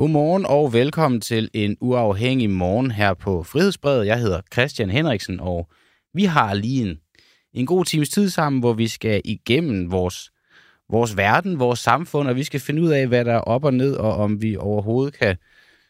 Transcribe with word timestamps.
Godmorgen 0.00 0.46
og 0.46 0.72
velkommen 0.72 1.20
til 1.20 1.50
en 1.54 1.76
uafhængig 1.80 2.50
morgen 2.50 2.90
her 2.90 3.14
på 3.14 3.42
Frihedsbredet. 3.42 4.06
Jeg 4.06 4.18
hedder 4.18 4.40
Christian 4.52 4.90
Henriksen, 4.90 5.40
og 5.40 5.68
vi 6.14 6.24
har 6.24 6.54
lige 6.54 6.90
en, 6.90 7.00
en 7.54 7.66
god 7.66 7.84
times 7.84 8.08
tid 8.08 8.30
sammen, 8.30 8.60
hvor 8.60 8.72
vi 8.72 8.88
skal 8.88 9.20
igennem 9.24 9.90
vores, 9.90 10.30
vores 10.90 11.16
verden, 11.16 11.58
vores 11.58 11.78
samfund, 11.78 12.28
og 12.28 12.36
vi 12.36 12.44
skal 12.44 12.60
finde 12.60 12.82
ud 12.82 12.88
af, 12.88 13.06
hvad 13.06 13.24
der 13.24 13.32
er 13.32 13.40
op 13.40 13.64
og 13.64 13.74
ned, 13.74 13.94
og 13.94 14.12
om 14.12 14.42
vi 14.42 14.56
overhovedet 14.56 15.14
kan 15.14 15.36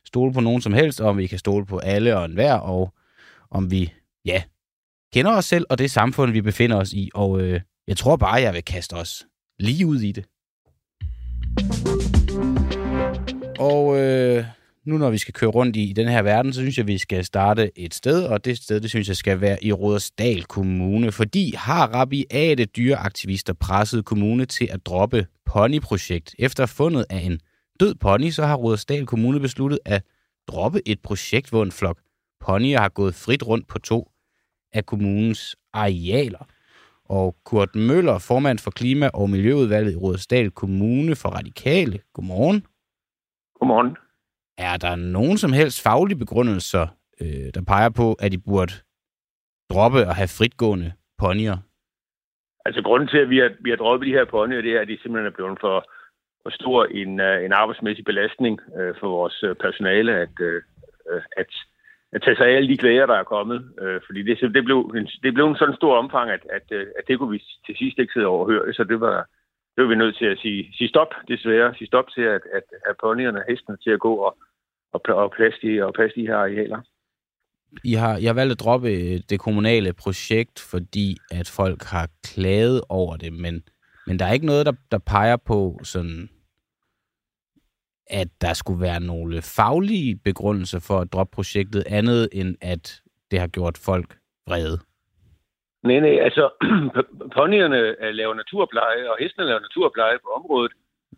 stole 0.04 0.32
på 0.32 0.40
nogen 0.40 0.62
som 0.62 0.72
helst, 0.72 1.00
og 1.00 1.08
om 1.08 1.18
vi 1.18 1.26
kan 1.26 1.38
stole 1.38 1.66
på 1.66 1.78
alle 1.78 2.16
og 2.16 2.24
enhver, 2.24 2.54
og 2.54 2.94
om 3.50 3.70
vi, 3.70 3.92
ja, 4.24 4.42
kender 5.12 5.32
os 5.32 5.44
selv 5.44 5.66
og 5.70 5.78
det 5.78 5.90
samfund, 5.90 6.32
vi 6.32 6.40
befinder 6.40 6.76
os 6.76 6.92
i. 6.92 7.10
Og 7.14 7.40
øh, 7.40 7.60
jeg 7.86 7.96
tror 7.96 8.16
bare, 8.16 8.42
jeg 8.42 8.54
vil 8.54 8.64
kaste 8.64 8.94
os 8.94 9.26
lige 9.58 9.86
ud 9.86 10.00
i 10.00 10.12
det. 10.12 10.24
Og 13.60 13.98
øh, 14.00 14.44
nu 14.84 14.98
når 14.98 15.10
vi 15.10 15.18
skal 15.18 15.34
køre 15.34 15.50
rundt 15.50 15.76
i, 15.76 15.90
i 15.90 15.92
den 15.92 16.08
her 16.08 16.22
verden, 16.22 16.52
så 16.52 16.60
synes 16.60 16.78
jeg, 16.78 16.86
vi 16.86 16.98
skal 16.98 17.24
starte 17.24 17.78
et 17.78 17.94
sted, 17.94 18.24
og 18.24 18.44
det 18.44 18.56
sted, 18.56 18.80
det 18.80 18.90
synes 18.90 19.08
jeg 19.08 19.16
skal 19.16 19.40
være 19.40 19.64
i 19.64 19.72
Rådersdal 19.72 20.44
Kommune, 20.44 21.12
fordi 21.12 21.54
har 21.56 21.86
rabiate 21.86 22.64
dyreaktivister 22.64 23.52
presset 23.52 24.04
kommune 24.04 24.44
til 24.46 24.68
at 24.70 24.86
droppe 24.86 25.26
ponyprojekt. 25.46 26.34
Efter 26.38 26.66
fundet 26.66 27.06
af 27.10 27.18
en 27.18 27.40
død 27.80 27.94
pony, 27.94 28.30
så 28.30 28.46
har 28.46 28.54
Rådersdal 28.54 29.06
Kommune 29.06 29.40
besluttet 29.40 29.78
at 29.84 30.02
droppe 30.48 30.82
et 30.86 31.00
projekt, 31.02 31.48
hvor 31.48 31.62
en 31.62 31.72
flok 31.72 31.98
ponyer 32.40 32.80
har 32.80 32.88
gået 32.88 33.14
frit 33.14 33.46
rundt 33.46 33.68
på 33.68 33.78
to 33.78 34.10
af 34.72 34.86
kommunens 34.86 35.56
arealer. 35.72 36.46
Og 37.04 37.36
Kurt 37.44 37.74
Møller, 37.74 38.18
formand 38.18 38.58
for 38.58 38.70
Klima- 38.70 39.10
og 39.14 39.30
Miljøudvalget 39.30 39.92
i 39.92 39.96
Rådersdal 39.96 40.50
Kommune 40.50 41.16
for 41.16 41.28
Radikale. 41.28 41.98
Godmorgen. 42.14 42.64
Godmorgen. 43.60 43.96
Er 44.58 44.76
der 44.76 44.96
nogen 44.96 45.38
som 45.38 45.52
helst 45.52 45.82
faglige 45.82 46.18
begrundelser, 46.18 46.86
øh, 47.20 47.48
der 47.54 47.62
peger 47.72 47.90
på, 48.00 48.06
at 48.24 48.32
I 48.32 48.36
burde 48.36 48.72
droppe 49.72 50.00
at 50.10 50.14
have 50.20 50.34
fritgående 50.38 50.92
ponyer? 51.18 51.56
Altså 52.66 52.82
grunden 52.82 53.08
til, 53.08 53.18
at 53.18 53.30
vi 53.30 53.38
har, 53.38 53.50
vi 53.60 53.70
har 53.70 53.76
droppet 53.76 54.06
de 54.06 54.12
her 54.18 54.24
ponyer, 54.24 54.60
det 54.60 54.72
er, 54.76 54.80
at 54.80 54.88
de 54.88 54.98
simpelthen 55.02 55.26
er 55.26 55.36
blevet 55.36 55.58
for, 55.60 55.78
for 56.42 56.50
stor 56.50 56.84
en, 56.84 57.20
uh, 57.20 57.44
en 57.46 57.52
arbejdsmæssig 57.52 58.04
belastning 58.04 58.60
uh, 58.78 58.92
for 59.00 59.08
vores 59.08 59.42
uh, 59.42 59.56
personale, 59.64 60.12
at, 60.24 60.34
uh, 60.40 60.60
at, 61.36 61.50
at 62.12 62.22
tage 62.22 62.36
sig 62.36 62.46
af 62.46 62.56
alle 62.56 62.68
de 62.68 62.76
klæder, 62.82 63.06
der 63.06 63.18
er 63.18 63.32
kommet. 63.36 63.60
Uh, 63.82 63.98
fordi 64.06 64.20
det, 64.22 64.54
det, 64.54 64.64
blev 64.64 64.78
en, 64.98 65.06
det 65.24 65.34
blev 65.34 65.46
en 65.48 65.60
sådan 65.60 65.80
stor 65.80 65.96
omfang, 65.96 66.30
at, 66.30 66.42
at, 66.56 66.66
at 66.98 67.04
det 67.08 67.18
kunne 67.18 67.32
vi 67.36 67.42
til 67.66 67.76
sidst 67.76 67.98
ikke 67.98 68.12
sidde 68.12 68.26
overhøre. 68.26 68.72
Så 68.72 68.84
det 68.84 69.00
var, 69.00 69.26
blev 69.80 69.90
vi 69.90 70.02
nødt 70.02 70.16
til 70.16 70.24
at 70.24 70.38
sige, 70.38 70.72
sige 70.76 70.88
stop, 70.88 71.12
desværre. 71.28 71.74
Sige 71.74 71.86
stop 71.86 72.04
til, 72.14 72.22
at, 72.22 72.42
at 72.56 72.66
at 72.88 72.94
ponyerne 73.02 73.38
og 73.38 73.44
hestene 73.48 73.76
til 73.76 73.90
at 73.90 74.00
gå 74.00 74.14
og, 74.14 74.38
og, 74.92 75.00
og, 75.08 75.30
plads 75.36 75.54
de, 75.62 75.84
og 75.86 75.94
passe 75.94 76.20
de 76.20 76.26
her 76.26 76.36
arealer. 76.36 76.80
I 77.84 77.92
har, 77.92 78.16
jeg 78.18 78.28
har 78.28 78.34
valgt 78.34 78.52
at 78.52 78.60
droppe 78.60 78.90
øh, 78.90 79.20
det 79.30 79.40
kommunale 79.40 79.92
projekt, 79.92 80.60
fordi 80.70 81.16
at 81.30 81.48
folk 81.48 81.82
har 81.82 82.08
klaget 82.24 82.80
over 82.88 83.16
det, 83.16 83.32
men, 83.32 83.62
men 84.06 84.18
der 84.18 84.24
er 84.24 84.32
ikke 84.32 84.46
noget, 84.46 84.66
der, 84.66 84.72
der 84.90 84.98
peger 84.98 85.36
på 85.36 85.80
sådan, 85.82 86.28
at 88.06 88.28
der 88.40 88.52
skulle 88.52 88.80
være 88.80 89.00
nogle 89.00 89.42
faglige 89.42 90.16
begrundelser 90.16 90.78
for 90.78 90.98
at 90.98 91.12
droppe 91.12 91.34
projektet, 91.34 91.84
andet 91.86 92.28
end 92.32 92.56
at 92.60 93.02
det 93.30 93.40
har 93.40 93.46
gjort 93.46 93.78
folk 93.78 94.18
vrede. 94.46 94.78
Nej, 95.82 96.00
nej, 96.00 96.16
altså 96.26 96.44
ponyerne 97.36 97.80
øh, 98.04 98.14
laver 98.14 98.34
naturpleje, 98.34 99.10
og 99.10 99.16
hestene 99.20 99.46
laver 99.46 99.60
naturpleje 99.60 100.18
på 100.24 100.28
området, 100.38 100.72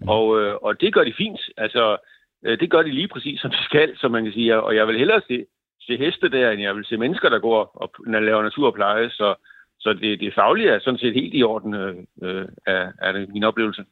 og, 0.06 0.40
øh, 0.40 0.54
og 0.62 0.80
det 0.80 0.94
gør 0.94 1.04
de 1.04 1.14
fint. 1.16 1.40
Altså, 1.56 1.96
øh, 2.44 2.60
det 2.60 2.70
gør 2.70 2.82
de 2.82 2.90
lige 2.90 3.08
præcis, 3.08 3.40
som 3.40 3.50
de 3.50 3.64
skal, 3.64 3.98
som 3.98 4.10
man 4.10 4.24
kan 4.24 4.32
sige. 4.32 4.62
Og 4.62 4.76
jeg 4.76 4.86
vil 4.88 4.98
hellere 4.98 5.22
se, 5.28 5.46
se 5.80 5.96
heste 5.96 6.28
der, 6.28 6.50
end 6.50 6.62
jeg 6.62 6.76
vil 6.76 6.84
se 6.84 6.96
mennesker, 6.96 7.28
der 7.28 7.38
går 7.38 7.60
og 7.74 7.90
laver 8.06 8.42
naturpleje. 8.42 9.10
Så, 9.10 9.34
så 9.80 9.92
det, 9.92 10.20
det 10.20 10.34
faglige 10.34 10.70
er 10.70 10.80
sådan 10.80 10.98
set 10.98 11.14
helt 11.14 11.34
i 11.34 11.42
orden, 11.42 11.74
øh, 11.74 11.96
øh, 12.22 12.48
er, 12.66 12.92
er 12.98 13.12
det 13.12 13.28
min 13.28 13.44
oplevelse. 13.44 13.84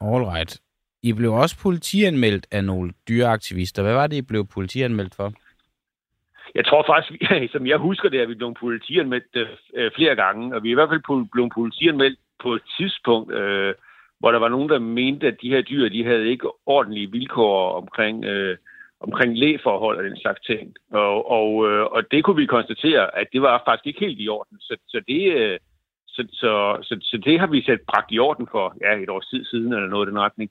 All 0.00 0.24
right. 0.24 0.60
I 1.02 1.12
blev 1.12 1.32
også 1.32 1.56
politianmeldt 1.62 2.46
af 2.50 2.64
nogle 2.64 2.92
dyreaktivister. 3.08 3.82
Hvad 3.82 3.94
var 3.94 4.06
det, 4.06 4.16
I 4.16 4.22
blev 4.22 4.46
politianmeldt 4.46 5.14
for? 5.14 5.32
Jeg 6.54 6.64
tror 6.66 6.84
faktisk, 6.86 7.22
som 7.52 7.66
jeg 7.66 7.78
husker 7.78 8.08
det, 8.08 8.20
at 8.20 8.28
vi 8.28 8.34
blev 8.34 8.54
politianmeldt 8.54 9.48
øh, 9.74 9.90
flere 9.96 10.16
gange, 10.16 10.54
og 10.54 10.62
vi 10.62 10.68
er 10.68 10.72
i 10.72 10.74
hvert 10.74 10.88
fald 10.88 11.28
blevet 11.32 11.52
politianmeldt 11.54 12.18
på 12.42 12.54
et 12.54 12.62
tidspunkt, 12.78 13.34
øh, 13.34 13.74
hvor 14.20 14.32
der 14.32 14.38
var 14.38 14.48
nogen, 14.48 14.68
der 14.68 14.78
mente, 14.78 15.26
at 15.26 15.40
de 15.42 15.50
her 15.50 15.62
dyr, 15.62 15.88
de 15.88 16.04
havde 16.04 16.28
ikke 16.28 16.48
ordentlige 16.66 17.10
vilkår 17.10 17.72
omkring, 17.72 18.24
øh, 18.24 18.56
omkring 19.00 19.38
lægeforhold 19.38 19.98
og 19.98 20.04
den 20.04 20.16
slags 20.16 20.40
ting. 20.40 20.74
Og, 20.90 21.30
og, 21.30 21.70
øh, 21.70 21.84
og 21.84 22.02
det 22.10 22.24
kunne 22.24 22.36
vi 22.36 22.46
konstatere, 22.46 23.18
at 23.18 23.26
det 23.32 23.42
var 23.42 23.62
faktisk 23.66 23.86
ikke 23.86 24.00
helt 24.00 24.20
i 24.20 24.28
orden. 24.28 24.58
Så, 24.60 24.76
så 24.88 25.00
det... 25.08 25.32
Øh, 25.32 25.58
så, 26.18 26.28
så, 26.32 26.78
så, 26.82 26.98
så 27.02 27.16
det 27.24 27.40
har 27.40 27.46
vi 27.46 27.62
sat 27.62 27.80
bragt 27.80 28.12
i 28.12 28.18
orden 28.18 28.48
for 28.50 28.76
ja, 28.80 29.02
et 29.02 29.10
års 29.10 29.26
tid 29.26 29.44
siden, 29.44 29.72
eller 29.72 29.88
noget 29.88 30.06
i 30.06 30.10
den 30.10 30.18
retning. 30.18 30.50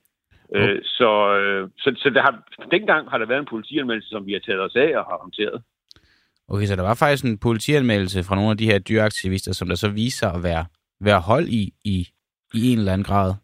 Okay. 0.50 0.74
Øh, 0.74 0.80
så 0.84 1.36
øh, 1.36 1.68
så, 1.78 1.94
så 1.96 2.10
der 2.10 2.22
har, 2.22 2.34
dengang 2.70 3.10
har 3.10 3.18
der 3.18 3.26
været 3.26 3.40
en 3.40 3.54
politianmeldelse, 3.54 4.08
som 4.08 4.26
vi 4.26 4.32
har 4.32 4.40
taget 4.40 4.60
os 4.60 4.76
af 4.76 4.98
og 4.98 5.04
har 5.04 5.18
håndteret. 5.20 5.62
Okay, 6.48 6.66
så 6.66 6.76
der 6.76 6.82
var 6.82 6.94
faktisk 6.94 7.24
en 7.24 7.38
politianmeldelse 7.38 8.24
fra 8.24 8.34
nogle 8.34 8.50
af 8.50 8.56
de 8.56 8.70
her 8.70 8.78
dyreaktivister, 8.78 9.52
som 9.52 9.68
der 9.68 9.74
så 9.74 9.88
viser 9.90 10.28
at 10.28 10.42
være, 10.42 10.64
være 11.00 11.20
hold 11.20 11.46
i, 11.48 11.72
i, 11.84 12.08
i 12.54 12.72
en 12.72 12.78
eller 12.78 12.92
anden 12.92 13.04
grad. 13.04 13.34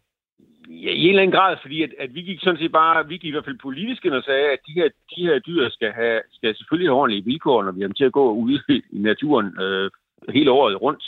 Ja, 0.69 0.91
i 0.91 1.03
en 1.03 1.09
eller 1.09 1.21
anden 1.21 1.37
grad, 1.39 1.57
fordi 1.61 1.83
at, 1.83 1.89
at 1.99 2.15
vi 2.15 2.21
gik 2.21 2.39
sådan 2.39 2.59
set 2.59 2.71
bare, 2.71 3.07
vi 3.07 3.17
gik 3.17 3.23
i 3.23 3.31
hvert 3.31 3.45
fald 3.45 3.59
politisk 3.67 4.05
ind 4.05 4.13
og 4.13 4.23
sagde, 4.23 4.47
at 4.55 4.59
de 4.67 4.73
her, 4.73 4.87
de 5.15 5.21
her 5.27 5.39
dyr 5.39 5.69
skal, 5.69 5.91
have, 5.91 6.21
skal 6.31 6.55
selvfølgelig 6.55 6.89
have 6.89 6.99
ordentlige 6.99 7.25
vilkår, 7.25 7.63
når 7.63 7.71
vi 7.71 7.81
har 7.81 7.89
til 7.89 8.03
at 8.03 8.11
gå 8.11 8.33
ude 8.33 8.59
i 8.97 8.99
naturen 9.09 9.59
øh, 9.61 9.91
hele 10.29 10.51
året 10.51 10.81
rundt. 10.81 11.03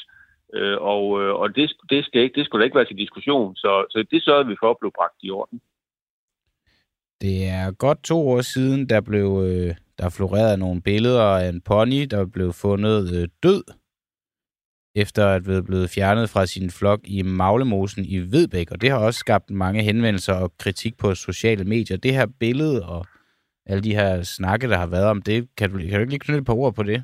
Øh, 0.53 0.77
og 0.81 1.03
øh, 1.21 1.33
og 1.41 1.55
det, 1.55 1.73
det, 1.89 2.05
skal 2.05 2.21
ikke, 2.21 2.35
det 2.35 2.45
skulle 2.45 2.61
da 2.61 2.65
ikke 2.65 2.75
være 2.75 2.85
til 2.85 2.97
diskussion, 2.97 3.55
så, 3.55 3.85
så 3.89 4.05
det 4.11 4.23
sørgede 4.23 4.47
vi 4.47 4.55
for 4.59 4.69
at 4.71 4.77
blive 4.79 4.97
bragt 4.97 5.19
i 5.23 5.29
orden. 5.29 5.61
Det 7.21 7.37
er 7.49 7.71
godt 7.71 8.03
to 8.03 8.29
år 8.29 8.41
siden, 8.41 8.89
der 8.89 9.01
blev 9.01 9.27
øh, 9.47 9.75
der 9.97 10.09
florerede 10.09 10.57
nogle 10.57 10.81
billeder 10.81 11.23
af 11.23 11.49
en 11.49 11.61
pony, 11.61 12.01
der 12.11 12.25
blev 12.25 12.53
fundet 12.53 13.01
øh, 13.15 13.27
død, 13.43 13.63
efter 14.95 15.27
at 15.27 15.47
være 15.47 15.63
blevet 15.63 15.89
fjernet 15.89 16.29
fra 16.29 16.45
sin 16.45 16.69
flok 16.69 16.99
i 17.03 17.21
Maglemosen 17.21 18.05
i 18.05 18.17
Vedbæk. 18.17 18.71
Og 18.71 18.81
det 18.81 18.89
har 18.89 18.99
også 19.05 19.19
skabt 19.19 19.49
mange 19.49 19.81
henvendelser 19.83 20.33
og 20.33 20.51
kritik 20.57 20.97
på 20.97 21.15
sociale 21.15 21.63
medier. 21.63 21.97
Det 21.97 22.13
her 22.13 22.27
billede 22.39 22.85
og 22.87 23.05
alle 23.65 23.83
de 23.83 23.95
her 23.95 24.23
snakke, 24.23 24.69
der 24.69 24.77
har 24.77 24.87
været 24.87 25.09
om 25.09 25.21
det, 25.21 25.47
kan 25.57 25.71
du, 25.71 25.77
kan 25.77 25.93
du 25.93 25.99
ikke 25.99 26.09
lige 26.09 26.19
knytte 26.19 26.43
par 26.43 26.53
ord 26.53 26.75
på 26.75 26.83
det? 26.83 27.03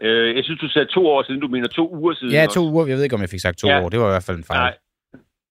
Øh, 0.00 0.36
jeg 0.36 0.44
synes, 0.44 0.60
du 0.60 0.68
sagde 0.68 0.88
to 0.88 1.06
år 1.06 1.22
siden. 1.22 1.40
Du 1.40 1.48
mener 1.48 1.68
to 1.68 1.94
uger 1.94 2.14
siden? 2.14 2.32
Ja, 2.32 2.46
to 2.46 2.46
også. 2.46 2.60
uger. 2.60 2.86
Jeg 2.86 2.96
ved 2.96 3.04
ikke, 3.04 3.16
om 3.16 3.20
jeg 3.20 3.28
fik 3.28 3.40
sagt 3.40 3.58
to 3.58 3.68
ja. 3.68 3.82
år. 3.82 3.88
Det 3.88 4.00
var 4.00 4.06
i 4.06 4.10
hvert 4.10 4.26
fald 4.26 4.36
en 4.36 4.44
fejl. 4.44 4.60
Nej. 4.60 4.74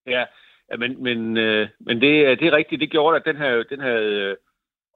Ja, 0.07 0.23
Ja, 0.71 0.77
men, 0.77 1.03
men, 1.03 1.37
øh, 1.37 1.67
men 1.79 2.01
det, 2.01 2.39
det 2.39 2.47
er 2.47 2.57
rigtigt. 2.57 2.81
Det 2.81 2.89
gjorde, 2.91 3.15
at 3.15 3.25
den 3.25 3.37
her, 3.37 3.63
den 3.63 3.81
her 3.81 3.95
øh, 3.95 4.35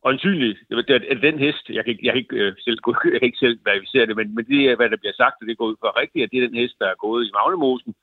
åndsynligt, 0.06 0.60
det 0.70 0.90
er 1.12 1.20
den 1.22 1.40
hest, 1.40 1.70
jeg 1.70 1.86
kan, 1.86 2.00
jeg, 2.04 2.14
kan 2.14 2.22
ikke, 2.22 2.36
øh, 2.36 2.54
selv, 2.66 2.78
jeg 3.14 3.20
kan 3.20 3.30
ikke 3.30 3.46
selv 3.46 3.60
verificere 3.66 4.06
det, 4.06 4.16
men, 4.16 4.36
men 4.36 4.46
det 4.46 4.60
er, 4.66 4.76
hvad 4.76 4.90
der 4.90 4.98
bliver 4.98 5.14
sagt, 5.14 5.42
og 5.42 5.48
det 5.48 5.58
går 5.58 5.66
ud 5.66 5.76
for 5.80 6.00
rigtigt, 6.02 6.24
at 6.24 6.32
det 6.32 6.38
er 6.38 6.48
den 6.48 6.58
hest, 6.62 6.76
der 6.80 6.88
er 6.88 7.04
gået 7.06 7.26
i 7.26 7.32
Magnemosen, 7.34 7.94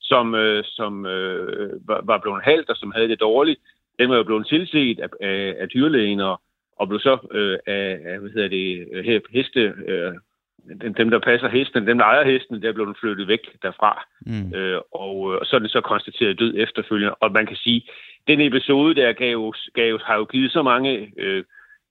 som, 0.00 0.34
øh, 0.34 0.64
som 0.66 1.06
øh, 1.06 1.88
var, 1.88 2.00
var 2.04 2.18
blevet 2.18 2.42
halvt 2.44 2.70
og 2.70 2.76
som 2.76 2.92
havde 2.96 3.08
det 3.08 3.20
dårligt. 3.20 3.60
Den 3.98 4.10
var 4.10 4.16
jo 4.16 4.22
blevet 4.22 4.46
tilset 4.46 5.00
af, 5.00 5.08
af, 5.20 5.56
af 5.58 5.68
dyrlægen 5.68 6.20
og, 6.20 6.40
og 6.76 6.88
blev 6.88 7.00
så 7.00 7.18
øh, 7.32 7.58
af, 7.66 8.00
af, 8.04 8.18
hvad 8.18 8.30
hedder 8.30 8.48
det, 8.48 8.88
øh, 8.92 9.20
heste, 9.30 9.60
øh, 9.86 10.12
dem, 10.98 11.10
der 11.10 11.18
passer 11.18 11.48
hesten, 11.48 11.86
dem, 11.86 11.98
der 11.98 12.04
ejer 12.04 12.24
hesten, 12.24 12.62
der 12.62 12.72
blev 12.72 12.86
den 12.86 13.00
flyttet 13.00 13.28
væk 13.28 13.44
derfra. 13.62 14.06
Mm. 14.20 14.54
Øh, 14.54 14.80
og, 14.92 15.18
og 15.40 15.46
så 15.46 15.56
er 15.56 15.60
det 15.60 15.70
så 15.70 15.80
konstateret 15.80 16.38
død 16.38 16.54
efterfølgende. 16.56 17.14
Og 17.14 17.32
man 17.32 17.46
kan 17.46 17.56
sige, 17.56 17.82
den 18.28 18.40
episode 18.40 18.94
der 18.94 19.12
gav, 19.12 19.54
gav, 19.74 20.00
har 20.04 20.16
jo 20.16 20.24
givet 20.24 20.52
så 20.52 20.62
mange 20.62 21.12
øh, 21.18 21.44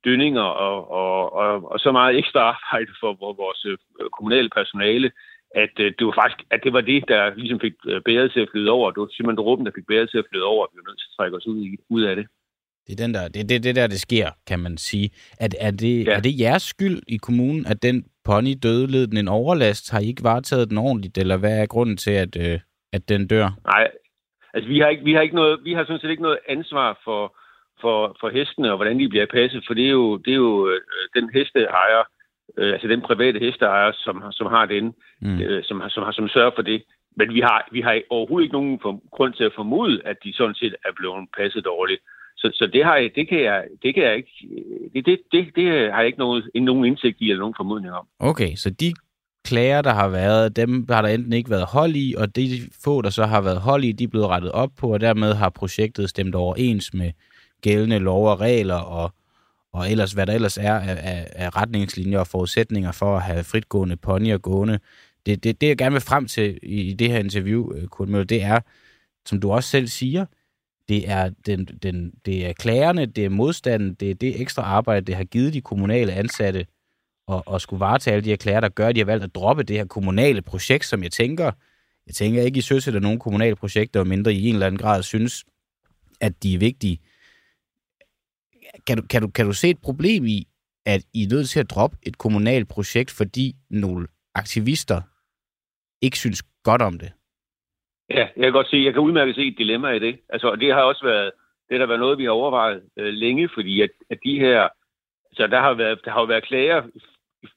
dønninger 0.05 0.47
og, 0.67 0.91
og, 0.91 1.33
og, 1.33 1.71
og 1.71 1.79
så 1.79 1.91
meget 1.91 2.17
ekstra 2.17 2.39
arbejde 2.39 2.91
for 2.99 3.13
vores 3.43 3.65
øh, 3.65 3.77
kommunale 4.17 4.49
personale, 4.49 5.11
at 5.55 5.75
øh, 5.79 5.93
det 5.97 6.03
var 6.07 6.15
faktisk 6.21 6.41
at 6.51 6.59
det 6.63 6.73
var 6.73 6.81
det, 6.81 7.03
der 7.07 7.35
ligesom 7.35 7.59
fik 7.59 7.73
øh, 7.87 8.01
bæret 8.05 8.31
til 8.31 8.39
at 8.39 8.49
flyde 8.51 8.69
over. 8.69 8.91
Det 8.91 8.99
var 9.01 9.07
simpelthen 9.11 9.43
dråben, 9.43 9.65
der 9.65 9.71
fik 9.75 9.87
bæret 9.87 10.09
til 10.09 10.17
at 10.17 10.27
flyde 10.29 10.43
over. 10.53 10.65
Vi 10.71 10.77
var 10.79 10.89
nødt 10.89 10.99
til 10.99 11.09
at 11.11 11.15
trække 11.17 11.37
os 11.37 11.47
ud, 11.47 11.59
i, 11.65 11.77
ud 11.89 12.03
af 12.03 12.15
det. 12.15 12.27
Det 12.87 12.93
er 12.99 13.03
den 13.05 13.13
der, 13.13 13.27
det, 13.27 13.49
det, 13.49 13.63
det 13.63 13.75
der, 13.75 13.87
det 13.87 13.99
sker, 13.99 14.29
kan 14.47 14.59
man 14.59 14.77
sige. 14.77 15.09
Er, 15.39 15.47
er, 15.59 15.71
det, 15.71 16.05
ja. 16.05 16.11
er 16.11 16.19
det 16.19 16.39
jeres 16.39 16.63
skyld 16.63 17.01
i 17.07 17.17
kommunen, 17.17 17.65
at 17.65 17.83
den 17.83 18.05
pony 18.27 18.53
døde 18.63 18.87
led 18.87 19.07
den 19.07 19.17
en 19.17 19.27
overlast? 19.27 19.91
Har 19.91 19.99
I 19.99 20.07
ikke 20.07 20.23
varetaget 20.23 20.69
den 20.69 20.77
ordentligt, 20.77 21.17
eller 21.17 21.37
hvad 21.37 21.55
er 21.61 21.65
grunden 21.65 21.97
til, 21.97 22.11
at, 22.11 22.33
øh, 22.45 22.59
at 22.93 23.09
den 23.09 23.27
dør? 23.27 23.47
Nej, 23.65 23.87
altså 24.53 24.67
vi 24.69 24.79
har 24.79 24.87
ikke, 24.87 25.03
vi 25.03 25.13
har 25.13 25.21
ikke 25.21 25.35
noget, 25.35 25.59
vi 25.63 25.73
har 25.73 25.83
sådan 25.85 25.99
set 25.99 26.09
ikke 26.09 26.27
noget 26.27 26.39
ansvar 26.47 26.99
for, 27.03 27.37
for, 27.81 28.17
for 28.19 28.29
hestene 28.29 28.71
og 28.71 28.77
hvordan 28.77 28.99
de 28.99 29.09
bliver 29.09 29.25
passet, 29.25 29.63
for 29.67 29.73
det 29.73 29.85
er 29.85 29.95
jo, 30.01 30.17
det 30.17 30.31
er 30.31 30.41
jo 30.47 30.69
øh, 30.69 30.79
den 31.15 31.29
hesteejer, 31.33 32.03
øh, 32.57 32.73
altså 32.73 32.87
den 32.87 33.01
private 33.01 33.39
hesteejer, 33.39 33.91
som, 33.95 34.23
som 34.31 34.47
har 34.47 34.65
den, 34.65 34.93
mm. 35.21 35.39
øh, 35.41 35.63
som, 35.63 35.83
som, 35.89 36.13
som 36.13 36.27
sørger 36.27 36.51
for 36.55 36.61
det. 36.61 36.83
Men 37.19 37.33
vi 37.33 37.39
har, 37.39 37.67
vi 37.71 37.81
har 37.81 38.01
overhovedet 38.09 38.45
ikke 38.45 38.57
nogen 38.59 38.79
for, 38.81 39.01
grund 39.15 39.33
til 39.33 39.43
at 39.43 39.55
formode, 39.55 40.01
at 40.05 40.17
de 40.23 40.33
sådan 40.33 40.55
set 40.55 40.75
er 40.85 40.93
blevet 40.95 41.27
passet 41.37 41.65
dårligt. 41.65 42.01
Så, 42.37 42.49
så 42.53 42.69
det, 42.73 42.85
har 42.85 42.95
jeg, 42.95 43.11
det, 43.15 43.29
kan 43.29 43.43
jeg, 43.43 43.63
det 43.83 43.93
kan 43.95 44.03
jeg 44.03 44.15
ikke, 44.15 44.31
det, 44.93 45.05
det, 45.05 45.19
det, 45.31 45.55
det 45.55 45.91
har 45.91 45.99
jeg 45.99 46.05
ikke 46.05 46.19
noget, 46.19 46.49
nogen 46.55 46.85
indsigt 46.85 47.21
i 47.21 47.29
eller 47.29 47.39
nogen 47.39 47.55
formodning 47.57 47.93
om. 47.93 48.07
Okay, 48.19 48.55
så 48.55 48.69
de 48.69 48.93
klager, 49.45 49.81
der 49.81 49.93
har 49.93 50.07
været, 50.07 50.55
dem 50.55 50.85
har 50.89 51.01
der 51.01 51.09
enten 51.09 51.33
ikke 51.33 51.49
været 51.49 51.65
hold 51.65 51.95
i, 51.95 52.15
og 52.17 52.35
de 52.35 52.59
få, 52.83 53.01
der 53.01 53.09
så 53.09 53.25
har 53.25 53.41
været 53.41 53.61
hold 53.61 53.83
i, 53.83 53.91
de 53.91 54.03
er 54.03 54.07
blevet 54.07 54.27
rettet 54.27 54.51
op 54.51 54.71
på, 54.77 54.93
og 54.93 55.01
dermed 55.01 55.33
har 55.33 55.49
projektet 55.49 56.09
stemt 56.09 56.35
overens 56.35 56.93
med 56.93 57.11
gældende 57.61 57.99
lov 57.99 58.27
og 58.27 58.39
regler, 58.39 58.75
og, 58.75 59.13
og 59.73 59.91
ellers, 59.91 60.11
hvad 60.11 60.25
der 60.25 60.33
ellers 60.33 60.57
er 60.57 60.73
af, 60.73 60.97
af, 61.03 61.27
af 61.35 61.55
retningslinjer 61.55 62.19
og 62.19 62.27
forudsætninger 62.27 62.91
for 62.91 63.15
at 63.15 63.21
have 63.21 63.43
fritgående 63.43 63.95
ponyer 63.95 64.37
gående. 64.37 64.79
Det, 65.25 65.43
det, 65.43 65.61
det, 65.61 65.67
jeg 65.67 65.77
gerne 65.77 65.93
vil 65.93 66.01
frem 66.01 66.25
til 66.25 66.59
i, 66.63 66.81
i 66.81 66.93
det 66.93 67.09
her 67.09 67.19
interview, 67.19 67.73
øh, 67.75 67.87
Kurt 67.87 68.09
Møller, 68.09 68.25
det 68.25 68.43
er, 68.43 68.59
som 69.25 69.39
du 69.39 69.51
også 69.51 69.69
selv 69.69 69.87
siger, 69.87 70.25
det 70.89 71.09
er, 71.09 71.29
den, 71.45 71.65
den, 71.65 72.13
det 72.25 72.45
er 72.47 72.53
klagerne, 72.53 73.05
det 73.05 73.25
er 73.25 73.29
modstanden, 73.29 73.93
det 73.93 74.11
er 74.11 74.15
det 74.15 74.41
ekstra 74.41 74.61
arbejde, 74.61 75.05
det 75.05 75.15
har 75.15 75.23
givet 75.23 75.53
de 75.53 75.61
kommunale 75.61 76.13
ansatte 76.13 76.65
at, 77.27 77.41
at 77.53 77.61
skulle 77.61 77.79
varetage 77.79 78.13
alle 78.13 78.23
de 78.23 78.29
her 78.29 78.37
klager, 78.37 78.59
der 78.59 78.69
gør, 78.69 78.87
at 78.87 78.95
de 78.95 78.99
har 78.99 79.05
valgt 79.05 79.23
at 79.23 79.35
droppe 79.35 79.63
det 79.63 79.75
her 79.75 79.85
kommunale 79.85 80.41
projekt, 80.41 80.85
som 80.85 81.03
jeg 81.03 81.11
tænker, 81.11 81.51
jeg 82.07 82.15
tænker 82.15 82.41
ikke, 82.41 82.57
I 82.57 82.61
søsætter 82.61 82.99
nogle 82.99 83.19
kommunale 83.19 83.55
projekter, 83.55 84.03
mindre 84.03 84.33
i 84.33 84.47
en 84.47 84.53
eller 84.53 84.67
anden 84.67 84.79
grad 84.79 85.03
synes, 85.03 85.45
at 86.21 86.43
de 86.43 86.53
er 86.53 86.59
vigtige. 86.59 86.99
Kan 88.87 88.97
du, 88.97 89.07
kan, 89.07 89.21
du, 89.21 89.27
kan 89.27 89.45
du 89.45 89.53
se 89.53 89.69
et 89.69 89.81
problem 89.81 90.25
i, 90.25 90.47
at 90.85 91.03
I 91.13 91.23
er 91.23 91.29
nødt 91.29 91.49
til 91.49 91.59
at 91.59 91.69
droppe 91.69 91.97
et 92.03 92.17
kommunalt 92.17 92.67
projekt, 92.67 93.11
fordi 93.11 93.55
nogle 93.69 94.07
aktivister 94.35 95.01
ikke 96.01 96.17
synes 96.17 96.43
godt 96.63 96.81
om 96.81 96.99
det? 96.99 97.11
Ja, 98.09 98.27
jeg 98.35 98.43
kan 98.43 98.53
godt 98.53 98.69
se, 98.69 98.77
jeg 98.77 98.93
kan 98.93 99.01
udmærke 99.01 99.33
se 99.33 99.47
et 99.47 99.57
dilemma 99.57 99.91
i 99.91 99.99
det. 99.99 100.19
Altså, 100.29 100.55
det 100.55 100.73
har 100.73 100.81
også 100.81 101.03
været, 101.05 101.31
det 101.69 101.79
har 101.79 101.85
været 101.85 101.99
noget, 101.99 102.17
vi 102.17 102.23
har 102.23 102.31
overvejet 102.31 102.83
øh, 102.97 103.13
længe, 103.13 103.49
fordi 103.53 103.81
at, 103.81 103.89
at 104.09 104.19
de 104.25 104.39
her, 104.39 104.67
så 105.33 105.47
der 105.47 105.59
har 105.59 105.73
været, 105.73 105.99
der 106.05 106.11
har 106.11 106.19
jo 106.19 106.25
været 106.25 106.43
klager 106.43 106.83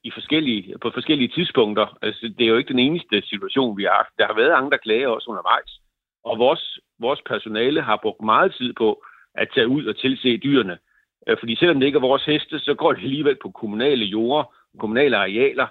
i, 0.04 0.10
forskellige, 0.10 0.78
på 0.78 0.90
forskellige 0.90 1.28
tidspunkter. 1.28 1.98
Altså, 2.02 2.34
det 2.38 2.44
er 2.44 2.48
jo 2.48 2.56
ikke 2.56 2.72
den 2.72 2.78
eneste 2.78 3.22
situation, 3.22 3.76
vi 3.76 3.84
har 3.84 3.94
haft. 3.96 4.18
Der 4.18 4.26
har 4.26 4.34
været 4.34 4.50
andre 4.50 4.78
klager 4.78 5.08
også 5.08 5.30
undervejs. 5.30 5.80
Og 6.24 6.38
vores, 6.38 6.78
vores 6.98 7.20
personale 7.26 7.82
har 7.82 7.96
brugt 8.02 8.22
meget 8.22 8.54
tid 8.54 8.72
på 8.72 9.04
at 9.34 9.48
tage 9.54 9.68
ud 9.68 9.84
og 9.86 9.96
tilse 9.96 10.36
dyrene. 10.36 10.78
Øh, 11.26 11.36
fordi 11.38 11.56
selvom 11.56 11.80
det 11.80 11.86
ikke 11.86 11.96
er 11.96 12.08
vores 12.10 12.24
heste, 12.24 12.58
så 12.58 12.74
går 12.74 12.92
det 12.92 13.02
alligevel 13.02 13.36
på 13.42 13.50
kommunale 13.50 14.04
jorder, 14.04 14.54
kommunale 14.78 15.16
arealer, 15.16 15.66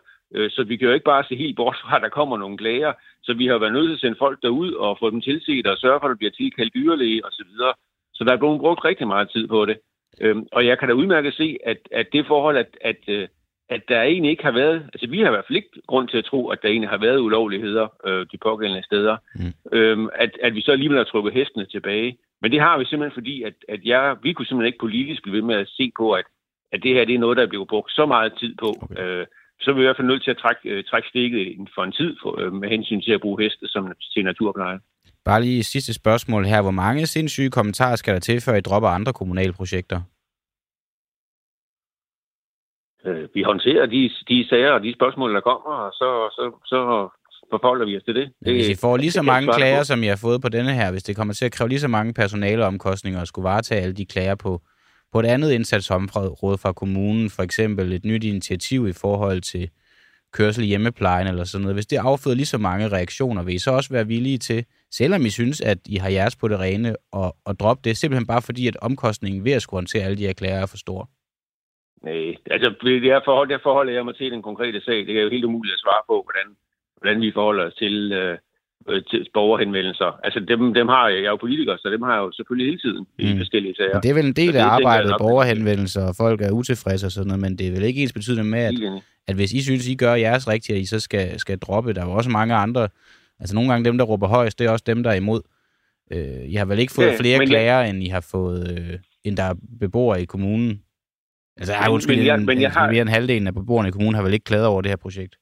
så 0.50 0.64
vi 0.68 0.78
kan 0.78 0.88
jo 0.88 0.94
ikke 0.94 1.12
bare 1.14 1.24
se 1.24 1.36
helt 1.36 1.56
bort 1.56 1.78
fra, 1.84 1.96
at 1.96 2.02
der 2.02 2.10
kommer 2.10 2.38
nogle 2.38 2.58
klager. 2.58 2.94
Så 3.24 3.34
vi 3.34 3.46
har 3.48 3.58
været 3.58 3.74
nødt 3.74 3.88
til 3.88 3.94
at 3.94 4.00
sende 4.00 4.16
folk 4.20 4.38
derud 4.44 4.72
og 4.74 4.98
få 5.00 5.10
dem 5.10 5.22
tilset 5.22 5.68
og 5.68 5.78
sørge 5.78 6.00
for, 6.00 6.08
at 6.08 6.10
der 6.10 6.18
bliver 6.22 6.32
tilkaldt 6.32 6.74
dyrlæge 6.74 7.26
osv. 7.26 7.32
Så, 7.32 7.44
videre. 7.50 7.74
så 8.14 8.24
der 8.24 8.34
er 8.34 8.38
blevet 8.38 8.60
brugt 8.60 8.86
rigtig 8.86 9.08
meget 9.08 9.30
tid 9.30 9.48
på 9.48 9.66
det. 9.66 9.78
Øhm, 10.22 10.48
og 10.52 10.66
jeg 10.66 10.80
kan 10.80 10.88
da 10.88 10.94
udmærket 10.94 11.34
se, 11.34 11.58
at, 11.66 11.78
at 11.92 12.08
det 12.14 12.28
forhold, 12.28 12.58
at, 12.58 12.78
at, 12.82 13.02
øh, 13.08 13.28
at 13.70 13.82
der 13.88 14.02
egentlig 14.02 14.32
ikke 14.32 14.44
har 14.44 14.52
været... 14.52 14.90
Altså, 14.94 15.08
vi 15.10 15.20
har 15.20 15.28
i 15.28 15.30
hvert 15.30 15.46
fald 15.48 15.56
ikke 15.56 15.82
grund 15.88 16.08
til 16.08 16.18
at 16.18 16.26
tro, 16.26 16.50
at 16.50 16.60
der 16.62 16.70
egentlig 16.70 16.90
har 16.90 16.98
været 16.98 17.20
ulovligheder 17.20 17.88
øh, 18.06 18.26
de 18.32 18.38
pågældende 18.38 18.86
steder. 18.86 19.18
Mm. 19.36 19.78
Øhm, 19.78 20.10
at, 20.16 20.32
at 20.44 20.56
vi 20.56 20.62
så 20.62 20.72
alligevel 20.72 20.98
har 20.98 21.04
trukket 21.04 21.34
hestene 21.34 21.66
tilbage. 21.66 22.18
Men 22.42 22.52
det 22.52 22.60
har 22.60 22.78
vi 22.78 22.86
simpelthen 22.86 23.20
fordi, 23.20 23.44
at, 23.44 23.54
at 23.70 23.80
jeg, 23.86 24.16
vi 24.24 24.34
kunne 24.34 24.46
simpelthen 24.46 24.68
ikke 24.74 24.86
politisk 24.86 25.24
blive 25.24 25.36
ved 25.36 25.42
med 25.42 25.56
at 25.56 25.68
se 25.68 25.92
på, 25.98 26.12
at, 26.12 26.26
at 26.72 26.84
det 26.84 26.94
her 26.94 27.06
det 27.06 27.16
er 27.16 27.20
noget, 27.20 27.38
der 27.38 27.44
er 27.44 27.54
blevet 27.54 27.68
brugt 27.68 27.92
så 27.92 28.06
meget 28.06 28.34
tid 28.40 28.56
på. 28.56 28.70
Okay. 28.82 29.04
Øh, 29.04 29.26
så 29.62 29.72
er 29.72 29.76
vi 29.76 29.82
i 29.82 29.88
hvert 29.88 29.98
fald 29.98 30.08
nødt 30.08 30.24
til 30.24 30.32
at 30.32 30.38
trække, 30.38 30.70
øh, 30.70 30.84
trække 30.84 31.08
stikket 31.10 31.68
for 31.76 31.84
en 31.84 31.92
tid 31.92 32.12
for, 32.22 32.32
øh, 32.42 32.54
med 32.54 32.70
hensyn 32.70 33.02
til 33.02 33.12
at 33.12 33.22
bruge 33.22 33.44
heste 33.44 33.68
som 33.68 33.94
til 34.14 34.24
naturpleje. 34.24 34.80
Bare 35.26 35.42
lige 35.42 35.64
sidste 35.64 35.94
spørgsmål 35.94 36.46
her. 36.46 36.62
Hvor 36.62 36.72
mange 36.72 37.06
sindssyge 37.06 37.50
kommentarer 37.50 37.96
skal 37.96 38.14
der 38.14 38.20
til, 38.20 38.42
før 38.42 38.56
I 38.56 38.62
dropper 38.62 38.90
andre 38.90 39.14
kommunale 39.14 39.54
projekter? 39.54 40.02
Øh, 43.06 43.30
vi 43.34 43.42
håndterer 43.42 43.86
de, 43.86 44.12
de 44.30 44.48
sager 44.50 44.72
og 44.72 44.84
de 44.84 44.94
spørgsmål, 44.94 45.36
der 45.36 45.42
kommer, 45.42 45.72
og 45.86 45.92
så, 45.92 46.10
så, 46.38 46.44
så 46.66 46.80
forholder 47.52 47.86
vi 47.86 47.98
os 47.98 48.04
til 48.04 48.16
det. 48.16 48.32
det 48.46 48.54
hvis 48.54 48.70
I 48.70 48.76
får 48.82 48.98
lige 48.98 49.12
så 49.12 49.22
mange 49.22 49.54
klager, 49.54 49.84
som 49.84 50.04
I 50.04 50.08
har 50.08 50.20
fået 50.22 50.42
på 50.42 50.50
denne 50.50 50.74
her, 50.74 50.92
hvis 50.92 51.04
det 51.04 51.16
kommer 51.16 51.34
til 51.34 51.46
at 51.46 51.52
kræve 51.52 51.70
lige 51.70 51.80
så 51.80 51.88
mange 51.88 52.14
personaleomkostninger 52.14 53.22
at 53.22 53.28
skulle 53.28 53.44
varetage 53.44 53.82
alle 53.82 53.96
de 53.96 54.06
klager 54.06 54.36
på, 54.36 54.62
på 55.12 55.20
et 55.20 55.26
andet 55.26 55.52
indsatsområde 55.52 56.58
fra 56.58 56.74
kommunen, 56.74 57.30
for 57.30 57.44
eksempel 57.44 57.94
et 57.94 58.06
nyt 58.06 58.24
initiativ 58.24 58.88
i 58.88 58.94
forhold 58.94 59.42
til 59.42 59.70
kørsel 60.34 60.64
i 60.64 60.68
hjemmeplejen 60.68 61.28
eller 61.28 61.44
sådan 61.44 61.62
noget, 61.62 61.76
hvis 61.76 61.86
det 61.86 61.98
afføder 61.98 62.36
lige 62.36 62.46
så 62.46 62.58
mange 62.58 62.88
reaktioner, 62.88 63.44
vil 63.44 63.56
I 63.56 63.60
så 63.60 63.72
også 63.72 63.94
være 63.94 64.08
villige 64.08 64.38
til, 64.38 64.66
selvom 64.92 65.26
I 65.26 65.30
synes, 65.30 65.62
at 65.62 65.78
I 65.86 65.96
har 65.96 66.10
jeres 66.10 66.36
på 66.36 66.48
det 66.48 66.60
rene, 66.60 66.96
og, 67.12 67.36
og 67.46 67.60
droppe 67.60 67.82
det, 67.90 67.98
simpelthen 67.98 68.28
bare 68.28 68.42
fordi, 68.42 68.68
at 68.68 68.78
omkostningen 68.82 69.46
ved 69.46 69.52
at 69.52 69.62
skulle 69.62 69.78
håndtere 69.78 70.04
alle 70.04 70.18
de 70.18 70.28
her 70.28 70.34
klager 70.34 70.62
er 70.62 70.66
for 70.66 70.78
stor? 70.78 71.10
Nej, 72.04 72.36
altså 72.52 72.70
det 72.82 73.12
er 73.12 73.22
forhold, 73.26 73.50
der 73.50 73.60
forholder 73.64 73.94
jeg 73.94 74.06
mig 74.06 74.16
til 74.16 74.32
den 74.32 74.42
konkrete 74.42 74.82
sag. 74.82 74.98
Det 75.08 75.18
er 75.18 75.22
jo 75.22 75.30
helt 75.30 75.46
umuligt 75.46 75.74
at 75.74 75.80
svare 75.80 76.04
på, 76.08 76.16
hvordan, 76.26 76.48
hvordan 76.98 77.22
vi 77.22 77.32
forholder 77.34 77.66
os 77.68 77.74
til, 77.74 78.12
øh, 78.12 78.38
til 78.38 78.49
borgerhenvendelser. 79.34 80.20
Altså 80.24 80.40
dem, 80.40 80.74
dem 80.74 80.88
har 80.88 81.08
jeg, 81.08 81.18
jeg 81.18 81.26
er 81.26 81.30
jo 81.30 81.36
politiker, 81.36 81.78
så 81.78 81.90
dem 81.90 82.02
har 82.02 82.14
jeg 82.14 82.22
jo 82.22 82.32
selvfølgelig 82.32 82.68
hele 82.72 82.80
tiden 82.80 83.08
mm. 83.20 83.26
i 83.26 83.38
forskellige 83.38 83.76
sager. 83.76 83.94
Men 83.94 84.04
det 84.04 84.10
er 84.10 84.14
vel 84.14 84.26
en 84.26 84.34
del 84.34 84.56
af 84.56 84.66
arbejdet, 84.66 85.16
borgerhenvendelser, 85.20 86.08
og 86.08 86.16
folk 86.16 86.42
er 86.42 86.52
utilfredse 86.52 87.06
og 87.06 87.12
sådan 87.12 87.28
noget, 87.28 87.42
men 87.42 87.58
det 87.58 87.68
er 87.68 87.72
vel 87.72 87.84
ikke 87.84 88.02
ens 88.02 88.14
betydende 88.14 88.44
med, 88.44 88.60
at, 88.60 89.02
at 89.28 89.36
hvis 89.36 89.54
I 89.54 89.64
synes, 89.64 89.88
I 89.88 89.96
gør 89.96 90.14
jeres 90.14 90.48
rigtigt, 90.48 90.76
at 90.76 90.82
I 90.82 90.86
så 90.86 91.00
skal, 91.00 91.40
skal 91.40 91.58
droppe. 91.58 91.94
Der 91.94 92.02
er 92.02 92.06
jo 92.06 92.12
også 92.12 92.30
mange 92.30 92.56
andre, 92.56 92.90
altså 93.40 93.56
nogle 93.56 93.70
gange 93.70 93.86
dem, 93.86 93.98
der 93.98 94.06
råber 94.06 94.28
højst, 94.28 94.60
det 94.60 94.68
er 94.68 94.72
også 94.72 94.84
dem, 94.88 95.04
der 95.04 95.10
er 95.10 95.16
imod. 95.16 95.42
Øh, 96.12 96.46
I 96.46 96.54
har 96.54 96.66
vel 96.66 96.80
ikke 96.80 96.94
fået 96.94 97.08
ja, 97.08 97.18
flere 97.20 97.46
klager, 97.46 97.80
jeg... 97.80 97.90
end 97.90 98.04
I 98.04 98.08
har 98.08 98.22
fået, 98.32 98.80
øh, 98.80 99.00
end 99.24 99.38
der 99.38 99.44
er 99.44 99.54
beboere 99.80 100.22
i 100.22 100.26
kommunen? 100.26 100.82
Altså, 101.58 101.74
jeg, 101.74 101.90
undskyld, 101.90 102.16
men 102.16 102.26
jeg, 102.26 102.40
men 102.40 102.62
jeg 102.62 102.72
har... 102.72 102.92
mere 102.92 103.02
end 103.02 103.10
halvdelen 103.10 103.48
af 103.48 103.54
beboerne 103.54 103.88
i 103.88 103.92
kommunen 103.92 104.16
har 104.16 104.24
vel 104.24 104.34
ikke 104.34 104.44
klaget 104.44 104.66
over 104.66 104.82
det 104.82 104.92
her 104.92 104.96
projekt? 104.96 105.36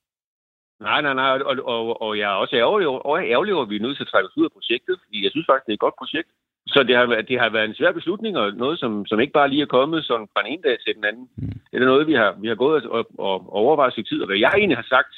Nej, 0.80 1.02
nej, 1.02 1.14
nej, 1.14 1.30
og, 1.30 1.56
og, 1.74 2.02
og 2.02 2.18
jeg 2.18 2.28
er 2.32 2.36
også 2.44 2.56
ærgerlig 2.56 2.88
over, 2.88 3.20
ærgerlig 3.20 3.54
over, 3.54 3.64
at 3.64 3.70
vi 3.70 3.76
er 3.76 3.86
nødt 3.86 3.98
til 3.98 4.04
at 4.04 4.12
trække 4.12 4.28
os 4.30 4.38
ud 4.38 4.46
af 4.46 4.52
projektet, 4.52 4.96
fordi 5.04 5.24
jeg 5.24 5.32
synes 5.32 5.46
faktisk, 5.50 5.66
det 5.66 5.72
er 5.72 5.80
et 5.80 5.88
godt 5.88 6.00
projekt. 6.02 6.30
Så 6.68 6.84
det 6.84 6.96
har, 6.96 7.06
det 7.06 7.40
har 7.40 7.50
været 7.50 7.66
en 7.70 7.76
svær 7.76 7.92
beslutning, 7.92 8.38
og 8.38 8.54
noget, 8.54 8.80
som, 8.80 9.06
som 9.06 9.20
ikke 9.20 9.34
bare 9.34 9.50
lige 9.50 9.62
er 9.62 9.76
kommet 9.78 10.06
sådan 10.06 10.28
fra 10.34 10.42
en 10.42 10.54
ene 10.54 10.62
dag 10.62 10.78
til 10.80 10.96
den 10.96 11.06
anden. 11.06 11.30
Mm. 11.38 11.60
Det 11.72 11.82
er 11.82 11.86
noget, 11.86 12.08
vi 12.08 12.14
har, 12.14 12.36
vi 12.42 12.48
har 12.48 12.56
gået 12.56 12.86
og, 12.86 13.08
og 13.18 13.54
overvejet 13.54 13.98
i 13.98 14.04
tid, 14.04 14.22
og 14.22 14.28
hvad 14.28 14.38
jeg 14.38 14.54
egentlig 14.58 14.78
har 14.78 14.90
sagt 14.96 15.14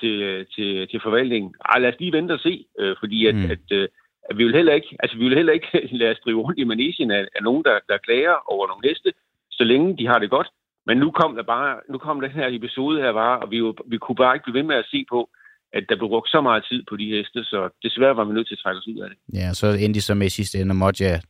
til, 0.00 0.46
til, 0.54 0.88
til 0.88 1.00
forvaltningen, 1.02 1.54
Ej, 1.64 1.78
lad 1.78 1.92
os 1.92 2.00
lige 2.00 2.12
vente 2.12 2.32
og 2.32 2.40
se, 2.40 2.66
øh, 2.78 2.96
fordi 3.00 3.26
at, 3.26 3.34
mm. 3.34 3.50
at, 3.50 3.66
øh, 3.72 3.88
at 4.30 4.38
vi 4.38 4.44
vil 4.44 4.54
heller 4.54 4.74
ikke, 4.74 4.96
altså 5.02 5.16
vi 5.18 5.24
vil 5.24 5.36
heller 5.36 5.52
ikke 5.52 5.88
lade 6.00 6.10
os 6.10 6.20
drive 6.24 6.42
rundt 6.42 6.58
i 6.58 6.64
manesien 6.64 7.10
af, 7.10 7.28
af 7.36 7.42
nogen, 7.42 7.64
der, 7.64 7.78
der 7.88 8.04
klager 8.06 8.36
over 8.52 8.66
nogle 8.66 8.88
heste, 8.88 9.12
så 9.50 9.64
længe 9.64 9.96
de 9.98 10.06
har 10.06 10.18
det 10.18 10.30
godt. 10.30 10.48
Men 10.86 10.96
nu 10.98 11.10
kom 11.10 11.34
der 11.36 11.42
bare, 11.42 11.80
nu 11.90 11.98
kom 11.98 12.20
den 12.20 12.30
her 12.30 12.48
episode 12.58 13.02
her 13.02 13.12
bare, 13.12 13.38
og 13.38 13.50
vi, 13.50 13.58
jo, 13.58 13.74
vi 13.86 13.98
kunne 13.98 14.16
bare 14.16 14.34
ikke 14.34 14.44
blive 14.44 14.58
ved 14.58 14.66
med 14.70 14.76
at 14.76 14.90
se 14.90 15.04
på, 15.12 15.30
at 15.72 15.84
der 15.88 15.96
blev 15.96 16.08
brugt 16.08 16.30
så 16.30 16.40
meget 16.40 16.64
tid 16.70 16.82
på 16.88 16.96
de 16.96 17.06
heste, 17.14 17.44
så 17.44 17.68
desværre 17.82 18.16
var 18.16 18.24
vi 18.24 18.32
nødt 18.34 18.48
til 18.48 18.54
at 18.54 18.62
trække 18.62 18.78
os 18.78 18.88
ud 18.88 18.98
af 19.04 19.08
det. 19.10 19.18
Ja, 19.38 19.52
så 19.52 19.66
endte 19.66 19.94
de 19.94 20.00
så 20.00 20.14
med 20.14 20.26
i 20.26 20.30
sidste 20.30 20.58
ende, 20.60 20.74
måtte 20.74 21.04
jeg, 21.04 21.20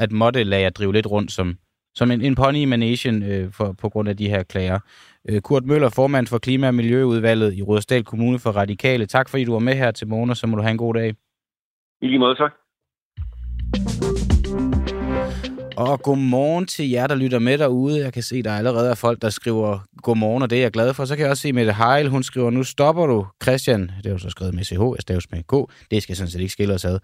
at 0.00 0.12
måtte 0.12 0.44
lade 0.44 0.62
jer 0.62 0.70
drive 0.70 0.92
lidt 0.92 1.06
rundt 1.06 1.32
som, 1.32 1.56
som 1.94 2.10
en, 2.10 2.20
en 2.20 2.34
pony 2.34 2.56
i 2.56 2.64
managen 2.64 3.22
øh, 3.22 3.52
for, 3.52 3.74
på 3.82 3.88
grund 3.88 4.08
af 4.08 4.16
de 4.16 4.28
her 4.28 4.42
klager. 4.42 4.78
Øh, 5.28 5.40
Kurt 5.40 5.64
Møller, 5.64 5.90
formand 5.96 6.26
for 6.26 6.38
Klima- 6.38 6.68
og 6.68 6.74
Miljøudvalget 6.74 7.54
i 7.54 7.62
Rådesdal 7.62 8.04
Kommune 8.04 8.38
for 8.38 8.50
Radikale. 8.50 9.06
Tak 9.06 9.28
fordi 9.28 9.44
du 9.44 9.52
var 9.52 9.58
med 9.58 9.74
her 9.74 9.90
til 9.90 10.08
morgen, 10.08 10.30
og 10.30 10.36
så 10.36 10.46
må 10.46 10.56
du 10.56 10.62
have 10.62 10.70
en 10.70 10.78
god 10.78 10.94
dag. 10.94 11.14
I 12.02 12.06
lige 12.06 12.18
måde, 12.18 12.34
tak. 12.34 12.52
Og 15.82 16.02
godmorgen 16.02 16.66
til 16.66 16.90
jer, 16.90 17.06
der 17.06 17.14
lytter 17.14 17.38
med 17.38 17.58
derude. 17.58 18.00
Jeg 18.00 18.12
kan 18.12 18.22
se, 18.22 18.42
der 18.42 18.52
allerede 18.52 18.90
er 18.90 18.94
folk, 18.94 19.22
der 19.22 19.30
skriver 19.30 19.78
godmorgen, 20.02 20.42
og 20.42 20.50
det 20.50 20.58
er 20.58 20.62
jeg 20.62 20.70
glad 20.70 20.94
for. 20.94 21.04
Så 21.04 21.16
kan 21.16 21.22
jeg 21.22 21.30
også 21.30 21.40
se 21.40 21.52
Mette 21.52 21.72
Heil, 21.72 22.08
hun 22.08 22.22
skriver, 22.22 22.50
nu 22.50 22.64
stopper 22.64 23.06
du, 23.06 23.26
Christian. 23.42 23.90
Det 23.98 24.06
er 24.06 24.10
jo 24.10 24.18
så 24.18 24.30
skrevet 24.30 24.54
med 24.54 24.64
CH, 24.64 24.80
jeg 24.80 24.96
staves 25.00 25.30
med 25.30 25.42
K. 25.42 25.72
Det 25.90 26.02
skal 26.02 26.16
sådan 26.16 26.30
set 26.30 26.40
ikke 26.40 26.52
skille 26.52 26.74
os 26.74 26.84
ad. 26.84 26.98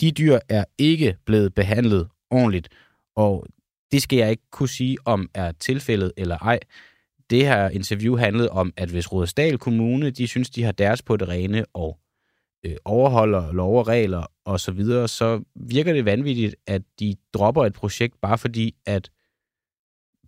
De 0.00 0.10
dyr 0.10 0.38
er 0.48 0.64
ikke 0.78 1.16
blevet 1.26 1.54
behandlet 1.54 2.08
ordentligt, 2.30 2.68
og 3.16 3.46
det 3.92 4.02
skal 4.02 4.18
jeg 4.18 4.30
ikke 4.30 4.50
kunne 4.52 4.68
sige, 4.68 4.98
om 5.04 5.28
er 5.34 5.52
tilfældet 5.52 6.12
eller 6.16 6.38
ej. 6.38 6.58
Det 7.30 7.46
her 7.46 7.68
interview 7.68 8.16
handlede 8.16 8.48
om, 8.48 8.72
at 8.76 8.88
hvis 8.88 9.12
Rådesdal 9.12 9.58
Kommune, 9.58 10.10
de 10.10 10.26
synes, 10.26 10.50
de 10.50 10.62
har 10.62 10.72
deres 10.72 11.02
på 11.02 11.16
det 11.16 11.28
rene, 11.28 11.64
og 11.74 11.98
øh, 12.66 12.76
overholder 12.84 13.52
lov 13.52 13.78
og 13.78 13.88
regler 13.88 14.26
og 14.44 14.60
så 14.60 14.72
videre, 14.72 15.08
så 15.08 15.42
virker 15.54 15.92
det 15.92 16.04
vanvittigt, 16.04 16.56
at 16.66 16.82
de 17.00 17.16
dropper 17.34 17.64
et 17.64 17.72
projekt, 17.72 18.20
bare 18.20 18.38
fordi, 18.38 18.74
at 18.86 19.10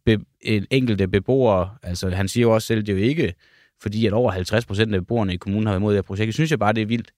be- 0.04 0.24
en 0.40 0.66
enkelte 0.70 1.08
beboere, 1.08 1.76
altså 1.82 2.10
han 2.10 2.28
siger 2.28 2.42
jo 2.42 2.54
også 2.54 2.66
selv, 2.66 2.82
det 2.82 2.88
er 2.88 2.96
jo 2.96 3.04
ikke, 3.04 3.34
fordi 3.82 4.06
at 4.06 4.12
over 4.12 4.30
50 4.30 4.66
procent 4.66 4.94
af 4.94 5.00
beboerne 5.00 5.34
i 5.34 5.36
kommunen 5.36 5.66
har 5.66 5.72
været 5.72 5.80
imod 5.80 5.92
det 5.92 5.96
her 5.96 6.02
projekt. 6.02 6.26
Jeg 6.26 6.34
synes 6.34 6.50
jeg 6.50 6.58
bare, 6.58 6.72
det 6.72 6.82
er 6.82 6.86
vildt, 6.86 7.12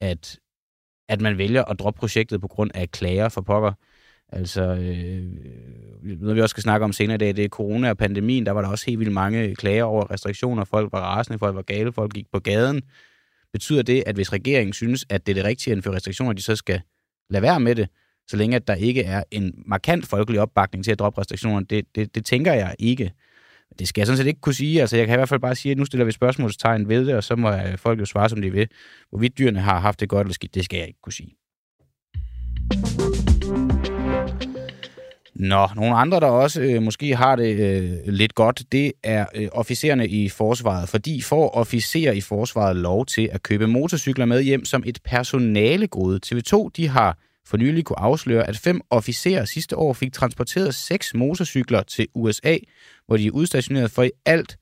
at 0.00 0.38
at 1.08 1.20
man 1.20 1.38
vælger 1.38 1.64
at 1.64 1.78
droppe 1.78 1.98
projektet 1.98 2.40
på 2.40 2.48
grund 2.48 2.70
af 2.74 2.90
klager 2.90 3.28
for 3.28 3.40
pokker. 3.40 3.72
Altså, 4.28 4.62
øh, 4.62 5.22
noget 6.02 6.36
vi 6.36 6.40
også 6.40 6.52
skal 6.52 6.62
snakke 6.62 6.84
om 6.84 6.92
senere 6.92 7.14
i 7.14 7.18
dag, 7.18 7.36
det 7.36 7.44
er 7.44 7.48
corona 7.48 7.90
og 7.90 7.96
pandemien. 7.96 8.46
Der 8.46 8.52
var 8.52 8.62
der 8.62 8.68
også 8.68 8.86
helt 8.86 8.98
vildt 8.98 9.12
mange 9.12 9.54
klager 9.54 9.84
over 9.84 10.10
restriktioner. 10.10 10.64
Folk 10.64 10.92
var 10.92 11.00
rasende, 11.00 11.38
folk 11.38 11.56
var 11.56 11.62
gale, 11.62 11.92
folk 11.92 12.12
gik 12.14 12.26
på 12.32 12.38
gaden. 12.40 12.82
Betyder 13.52 13.82
det, 13.82 14.02
at 14.06 14.14
hvis 14.14 14.32
regeringen 14.32 14.72
synes, 14.72 15.06
at 15.08 15.26
det 15.26 15.32
er 15.32 15.34
det 15.34 15.44
rigtige 15.44 15.72
at 15.72 15.76
indføre 15.76 15.94
restriktioner, 15.94 16.32
de 16.32 16.42
så 16.42 16.56
skal 16.56 16.80
lade 17.30 17.42
være 17.42 17.60
med 17.60 17.74
det, 17.74 17.88
så 18.28 18.36
længe 18.36 18.56
at 18.56 18.68
der 18.68 18.74
ikke 18.74 19.02
er 19.02 19.22
en 19.30 19.62
markant 19.66 20.06
folkelig 20.06 20.40
opbakning 20.40 20.84
til 20.84 20.92
at 20.92 20.98
droppe 20.98 21.20
restriktionerne? 21.20 21.66
Det, 21.70 21.84
det, 21.94 22.14
det 22.14 22.24
tænker 22.24 22.52
jeg 22.52 22.74
ikke. 22.78 23.12
Det 23.78 23.88
skal 23.88 24.00
jeg 24.00 24.06
sådan 24.06 24.18
set 24.18 24.26
ikke 24.26 24.40
kunne 24.40 24.54
sige. 24.54 24.80
Altså, 24.80 24.96
jeg 24.96 25.06
kan 25.06 25.14
i 25.14 25.18
hvert 25.18 25.28
fald 25.28 25.40
bare 25.40 25.54
sige, 25.54 25.72
at 25.72 25.78
nu 25.78 25.84
stiller 25.84 26.04
vi 26.04 26.12
spørgsmålstegn 26.12 26.88
ved 26.88 27.06
det, 27.06 27.14
og 27.14 27.24
så 27.24 27.36
må 27.36 27.52
øh, 27.52 27.78
folk 27.78 28.00
jo 28.00 28.04
svare, 28.04 28.28
som 28.28 28.42
de 28.42 28.52
vil. 28.52 28.68
Hvorvidt 29.10 29.38
dyrene 29.38 29.60
har 29.60 29.80
haft 29.80 30.00
det 30.00 30.08
godt 30.08 30.26
eller 30.26 30.34
skidt, 30.34 30.54
det 30.54 30.64
skal 30.64 30.78
jeg 30.78 30.86
ikke 30.86 31.00
kunne 31.02 31.12
sige. 31.12 31.34
Nå, 35.38 35.68
nogle 35.76 35.94
andre, 35.96 36.20
der 36.20 36.26
også 36.26 36.62
øh, 36.62 36.82
måske 36.82 37.16
har 37.16 37.36
det 37.36 37.58
øh, 37.58 38.12
lidt 38.12 38.34
godt, 38.34 38.62
det 38.72 38.92
er 39.04 39.26
øh, 39.34 39.48
officererne 39.52 40.08
i 40.08 40.28
forsvaret, 40.28 40.88
fordi 40.88 41.20
får 41.22 41.50
officerer 41.50 42.12
i 42.12 42.20
forsvaret 42.20 42.76
lov 42.76 43.06
til 43.06 43.28
at 43.32 43.42
købe 43.42 43.66
motorcykler 43.66 44.24
med 44.24 44.42
hjem 44.42 44.64
som 44.64 44.82
et 44.86 44.98
personalegode. 45.04 46.20
TV2 46.26 46.68
de 46.76 46.88
har 46.88 47.18
for 47.46 47.56
nylig 47.56 47.84
kunne 47.84 47.98
afsløre, 47.98 48.48
at 48.48 48.56
fem 48.56 48.80
officerer 48.90 49.44
sidste 49.44 49.76
år 49.76 49.92
fik 49.92 50.12
transporteret 50.12 50.74
seks 50.74 51.14
motorcykler 51.14 51.82
til 51.82 52.06
USA, 52.14 52.56
hvor 53.06 53.16
de 53.16 53.26
er 53.26 53.30
udstationeret 53.30 53.90
for 53.90 54.02
i 54.02 54.10
alt 54.26 54.56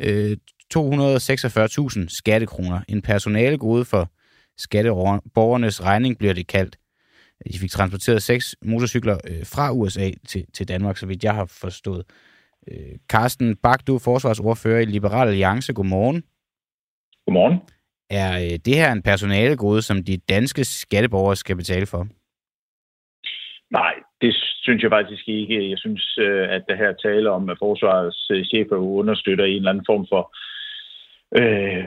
øh, 0.00 0.36
246.000 0.74 2.08
skattekroner. 2.08 2.80
En 2.88 3.02
personalegode 3.02 3.84
for 3.84 4.10
skatteborgernes 4.58 5.82
regning 5.82 6.18
bliver 6.18 6.34
det 6.34 6.46
kaldt. 6.46 6.79
De 7.52 7.58
fik 7.58 7.70
transporteret 7.70 8.22
seks 8.22 8.56
motorcykler 8.64 9.18
øh, 9.30 9.46
fra 9.54 9.72
USA 9.72 10.10
til, 10.28 10.46
til 10.52 10.68
Danmark, 10.68 10.96
så 10.96 11.06
vidt 11.06 11.24
jeg 11.24 11.34
har 11.34 11.44
forstået. 11.60 12.04
Øh, 12.68 12.98
Carsten 13.08 13.56
Bak, 13.56 13.86
du 13.86 13.94
er 13.94 14.02
forsvarsordfører 14.04 14.80
i 14.80 14.84
Liberal 14.84 15.28
Alliance. 15.28 15.72
Godmorgen. 15.72 16.22
Godmorgen. 17.26 17.58
Er 18.10 18.32
øh, 18.44 18.58
det 18.64 18.74
her 18.74 18.92
en 18.92 19.02
personalegode, 19.02 19.82
som 19.82 20.04
de 20.04 20.16
danske 20.16 20.64
skatteborgere 20.64 21.36
skal 21.36 21.56
betale 21.56 21.86
for? 21.86 22.06
Nej, 23.70 23.94
det 24.20 24.34
synes 24.62 24.82
jeg 24.82 24.90
faktisk 24.90 25.28
ikke. 25.28 25.70
Jeg 25.70 25.78
synes, 25.78 26.18
øh, 26.18 26.48
at 26.50 26.62
der 26.68 26.76
her 26.76 26.92
taler 26.92 27.30
om, 27.30 27.50
at 27.50 27.58
forsvarets 27.58 28.30
øh, 28.30 28.44
chefer 28.44 28.76
understøtter 28.76 29.44
en 29.44 29.56
eller 29.56 29.70
anden 29.70 29.88
form 29.88 30.06
for 30.12 30.22
øh, 31.40 31.84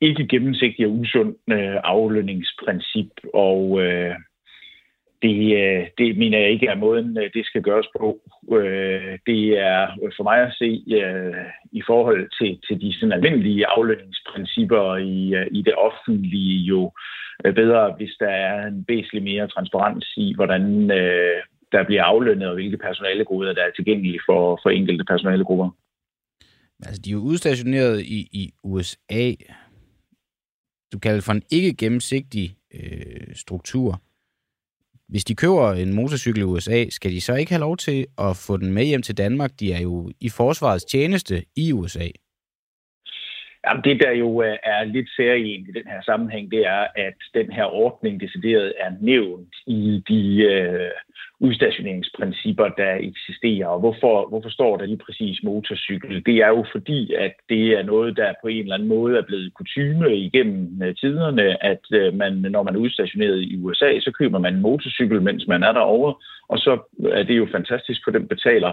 ikke 0.00 0.26
gennemsigtig 0.26 0.86
og 0.86 0.92
usund 0.92 1.34
øh, 1.50 1.76
aflønningsprincip, 1.84 3.10
og 3.34 3.82
øh, 3.82 4.14
det, 5.26 5.38
øh, 5.62 5.86
det 5.98 6.18
mener 6.18 6.38
jeg 6.38 6.50
ikke 6.50 6.66
er 6.66 6.82
måden, 6.84 7.18
øh, 7.18 7.30
det 7.34 7.46
skal 7.46 7.62
gøres 7.62 7.88
på. 7.98 8.06
Øh, 8.58 9.18
det 9.26 9.42
er 9.70 9.80
for 10.16 10.22
mig 10.22 10.38
at 10.46 10.54
se 10.58 10.70
i 11.80 11.82
forhold 11.86 12.22
til, 12.38 12.50
til 12.66 12.80
de 12.80 12.94
sådan 12.94 13.12
almindelige 13.12 13.66
aflønningsprincipper 13.66 14.96
i, 14.96 15.14
i 15.58 15.62
det 15.62 15.74
offentlige 15.74 16.58
jo 16.72 16.92
bedre, 17.44 17.94
hvis 17.96 18.14
der 18.20 18.28
er 18.28 18.66
en 18.66 18.84
væsentlig 18.88 19.22
mere 19.22 19.48
transparens 19.48 20.06
i, 20.16 20.34
hvordan 20.34 20.88
der 21.72 21.84
bliver 21.86 22.02
aflønnet, 22.02 22.48
og 22.48 22.54
hvilke 22.54 22.76
personalegrupper 22.76 23.52
der 23.52 23.62
er 23.62 23.70
tilgængelige 23.76 24.20
for, 24.26 24.60
for 24.62 24.70
enkelte 24.70 25.04
personalegrupper. 25.04 25.68
Altså, 26.86 27.02
de 27.04 27.10
er 27.10 27.12
jo 27.12 27.20
udstationeret 27.20 28.00
i, 28.00 28.28
i 28.32 28.52
USA. 28.64 29.32
Du 30.92 30.98
kalder 30.98 31.16
det 31.16 31.24
for 31.24 31.32
en 31.32 31.42
ikke 31.50 31.74
gennemsigtig 31.74 32.56
øh, 32.74 33.34
struktur. 33.34 34.00
Hvis 35.08 35.24
de 35.24 35.34
køber 35.34 35.72
en 35.72 35.94
motorcykel 35.94 36.40
i 36.40 36.44
USA, 36.44 36.84
skal 36.90 37.10
de 37.10 37.20
så 37.20 37.34
ikke 37.34 37.52
have 37.52 37.60
lov 37.60 37.76
til 37.76 38.06
at 38.18 38.36
få 38.36 38.56
den 38.56 38.72
med 38.72 38.84
hjem 38.84 39.02
til 39.02 39.16
Danmark? 39.16 39.50
De 39.60 39.72
er 39.72 39.80
jo 39.80 40.10
i 40.20 40.28
forsvarets 40.28 40.84
tjeneste 40.84 41.44
i 41.56 41.72
USA. 41.72 42.08
Jamen, 43.66 43.84
det, 43.84 44.00
der 44.00 44.12
jo 44.12 44.42
øh, 44.42 44.56
er 44.62 44.84
lidt 44.84 45.08
særligt 45.16 45.68
i 45.68 45.72
den 45.72 45.86
her 45.86 46.02
sammenhæng, 46.02 46.50
det 46.50 46.66
er, 46.66 46.86
at 46.96 47.18
den 47.34 47.52
her 47.52 47.64
ordning 47.64 48.20
decideret 48.20 48.72
er 48.78 48.90
nævnt 49.00 49.54
i 49.66 50.02
de 50.08 50.42
øh, 50.42 50.90
udstationeringsprincipper, 51.40 52.68
der 52.68 52.94
eksisterer. 53.00 53.66
Og 53.66 53.80
hvorfor, 53.80 54.28
hvorfor 54.28 54.48
står 54.48 54.76
der 54.76 54.86
lige 54.86 55.04
præcis 55.06 55.42
motorcykel? 55.42 56.22
Det 56.26 56.36
er 56.36 56.48
jo 56.48 56.64
fordi, 56.72 57.14
at 57.14 57.34
det 57.48 57.64
er 57.78 57.82
noget, 57.82 58.16
der 58.16 58.32
på 58.42 58.48
en 58.48 58.62
eller 58.62 58.74
anden 58.74 58.88
måde 58.88 59.18
er 59.18 59.22
blevet 59.22 59.54
kutume 59.54 60.16
igennem 60.16 60.82
øh, 60.82 60.94
tiderne, 60.94 61.64
at 61.64 61.84
øh, 61.92 62.14
man, 62.14 62.32
når 62.32 62.62
man 62.62 62.74
er 62.74 62.78
udstationeret 62.78 63.40
i 63.42 63.56
USA, 63.56 64.00
så 64.00 64.10
køber 64.18 64.38
man 64.38 64.54
en 64.54 64.62
motorcykel, 64.62 65.22
mens 65.22 65.46
man 65.46 65.62
er 65.62 65.72
derovre, 65.72 66.14
og 66.48 66.58
så 66.58 66.78
øh, 67.06 67.18
er 67.18 67.22
det 67.22 67.36
jo 67.36 67.46
fantastisk, 67.52 68.00
for 68.04 68.10
den 68.10 68.28
betaler 68.28 68.72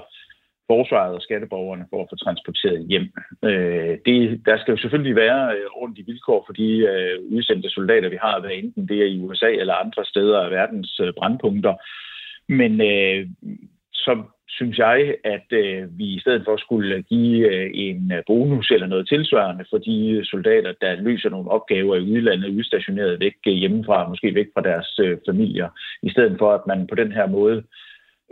forsvaret 0.72 1.16
og 1.16 1.22
skatteborgerne 1.22 1.86
for 1.90 2.02
at 2.02 2.10
få 2.10 2.16
transporteret 2.16 2.86
hjem. 2.92 3.08
Øh, 3.50 3.98
det, 4.06 4.42
der 4.46 4.58
skal 4.58 4.72
jo 4.72 4.78
selvfølgelig 4.82 5.16
være 5.16 5.56
øh, 5.56 5.66
ordentlige 5.82 6.06
vilkår 6.06 6.44
for 6.46 6.54
de 6.54 6.70
øh, 6.92 7.16
udsendte 7.36 7.70
soldater, 7.70 8.10
vi 8.10 8.20
har, 8.22 8.40
hvad 8.40 8.52
enten 8.54 8.88
det 8.88 8.98
er 9.02 9.06
i 9.06 9.20
USA 9.20 9.52
eller 9.52 9.74
andre 9.74 10.06
steder 10.06 10.40
af 10.40 10.52
verdens 10.52 11.00
øh, 11.04 11.14
brandpunkter. 11.14 11.74
Men 12.50 12.82
øh, 12.82 13.28
så 13.94 14.24
synes 14.48 14.78
jeg, 14.78 15.16
at 15.24 15.48
øh, 15.52 15.98
vi 15.98 16.06
i 16.06 16.20
stedet 16.20 16.42
for 16.46 16.58
skulle 16.58 17.02
give 17.02 17.54
øh, 17.54 17.72
en 17.74 18.12
bonus 18.28 18.72
eller 18.72 18.88
noget 18.88 19.08
tilsvarende 19.08 19.66
for 19.70 19.78
de 19.78 20.22
soldater, 20.24 20.74
der 20.82 20.96
løser 20.96 21.30
nogle 21.30 21.52
opgaver 21.52 21.96
i 21.96 22.12
udlandet, 22.12 22.56
udstationeret 22.58 23.20
væk 23.20 23.34
hjemmefra, 23.46 24.10
måske 24.10 24.36
væk 24.36 24.48
fra 24.54 24.62
deres 24.62 25.00
øh, 25.00 25.18
familier, 25.30 25.70
i 26.04 26.10
stedet 26.10 26.36
for 26.40 26.54
at 26.54 26.62
man 26.68 26.88
på 26.88 26.96
den 26.96 27.12
her 27.12 27.28
måde 27.28 27.58
øh, 27.58 27.64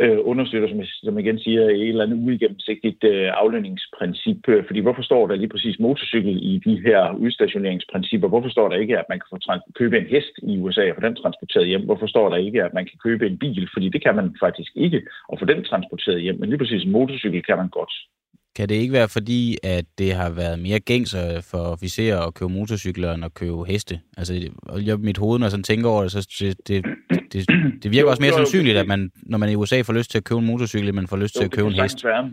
øh, 0.04 0.20
understøtter, 0.32 0.68
som 0.70 0.80
jeg, 0.80 0.88
som 0.88 1.18
jeg 1.18 1.26
igen 1.26 1.40
siger, 1.40 1.62
et 1.62 1.90
eller 1.90 2.04
andet 2.06 2.24
uigennemsigtigt 2.28 3.04
øh, 3.04 3.30
aflønningsprincip. 3.42 4.50
Øh, 4.50 4.64
fordi 4.68 4.80
hvorfor 4.80 5.02
står 5.02 5.28
der 5.28 5.36
lige 5.36 5.54
præcis 5.54 5.80
motorcykel 5.80 6.36
i 6.52 6.62
de 6.66 6.76
her 6.86 7.14
udstationeringsprincipper? 7.24 8.28
Hvorfor 8.28 8.50
står 8.50 8.70
der 8.70 8.78
ikke, 8.78 9.00
at 9.00 9.06
man 9.10 9.20
kan 9.20 9.28
få 9.30 9.38
købe 9.80 9.98
en 9.98 10.06
hest 10.06 10.34
i 10.44 10.60
USA 10.60 10.90
og 10.90 10.96
få 10.96 11.02
den 11.08 11.16
transporteret 11.16 11.68
hjem? 11.68 11.86
Hvorfor 11.86 12.08
står 12.08 12.30
der 12.30 12.38
ikke, 12.38 12.64
at 12.64 12.74
man 12.74 12.86
kan 12.86 12.98
købe 13.04 13.28
en 13.28 13.38
bil? 13.38 13.70
Fordi 13.74 13.90
det 13.90 14.04
kan 14.04 14.16
man 14.16 14.36
faktisk 14.40 14.72
ikke, 14.76 15.02
og 15.30 15.40
få 15.40 15.46
den 15.46 15.64
transporteret 15.64 16.22
hjem. 16.22 16.40
Men 16.40 16.50
lige 16.50 16.60
præcis 16.60 16.84
en 16.84 16.92
motorcykel 16.92 17.44
kan 17.44 17.58
man 17.58 17.70
godt. 17.70 17.94
Kan 18.56 18.70
det 18.70 18.76
ikke 18.76 18.94
være 18.94 19.10
fordi, 19.10 19.58
at 19.64 19.86
det 19.98 20.14
har 20.14 20.30
været 20.30 20.60
mere 20.60 20.80
gængs 20.80 21.16
for 21.52 21.58
officerer 21.58 22.20
at 22.28 22.34
købe 22.34 22.52
motorcykler 22.52 23.14
end 23.14 23.26
at 23.26 23.34
købe 23.34 23.66
heste? 23.68 24.00
Altså, 24.18 24.34
jeg, 24.86 25.00
mit 25.00 25.18
hoved, 25.18 25.40
når 25.40 25.46
jeg 25.46 25.52
sådan 25.52 25.64
tænker 25.64 25.90
over 25.90 26.02
det, 26.02 26.12
så 26.12 26.28
det, 26.40 26.68
det, 26.68 26.86
det, 27.34 27.50
det 27.84 27.92
virker 27.92 28.02
jo, 28.02 28.10
også 28.10 28.22
mere 28.22 28.32
jo, 28.32 28.38
sandsynligt, 28.38 28.78
at 28.78 28.88
man, 28.88 29.12
når 29.16 29.38
man 29.38 29.50
i 29.50 29.56
USA 29.56 29.82
får 29.82 29.94
lyst 29.94 30.12
til 30.12 30.18
at 30.18 30.24
købe 30.24 30.40
en 30.40 30.46
motorcykel, 30.46 30.94
man 30.94 31.08
får 31.08 31.18
lyst 31.18 31.36
jo, 31.36 31.40
til 31.40 31.46
at 31.46 31.52
købe 31.52 31.68
en 31.68 31.74
hest. 31.74 32.06
Være. 32.06 32.32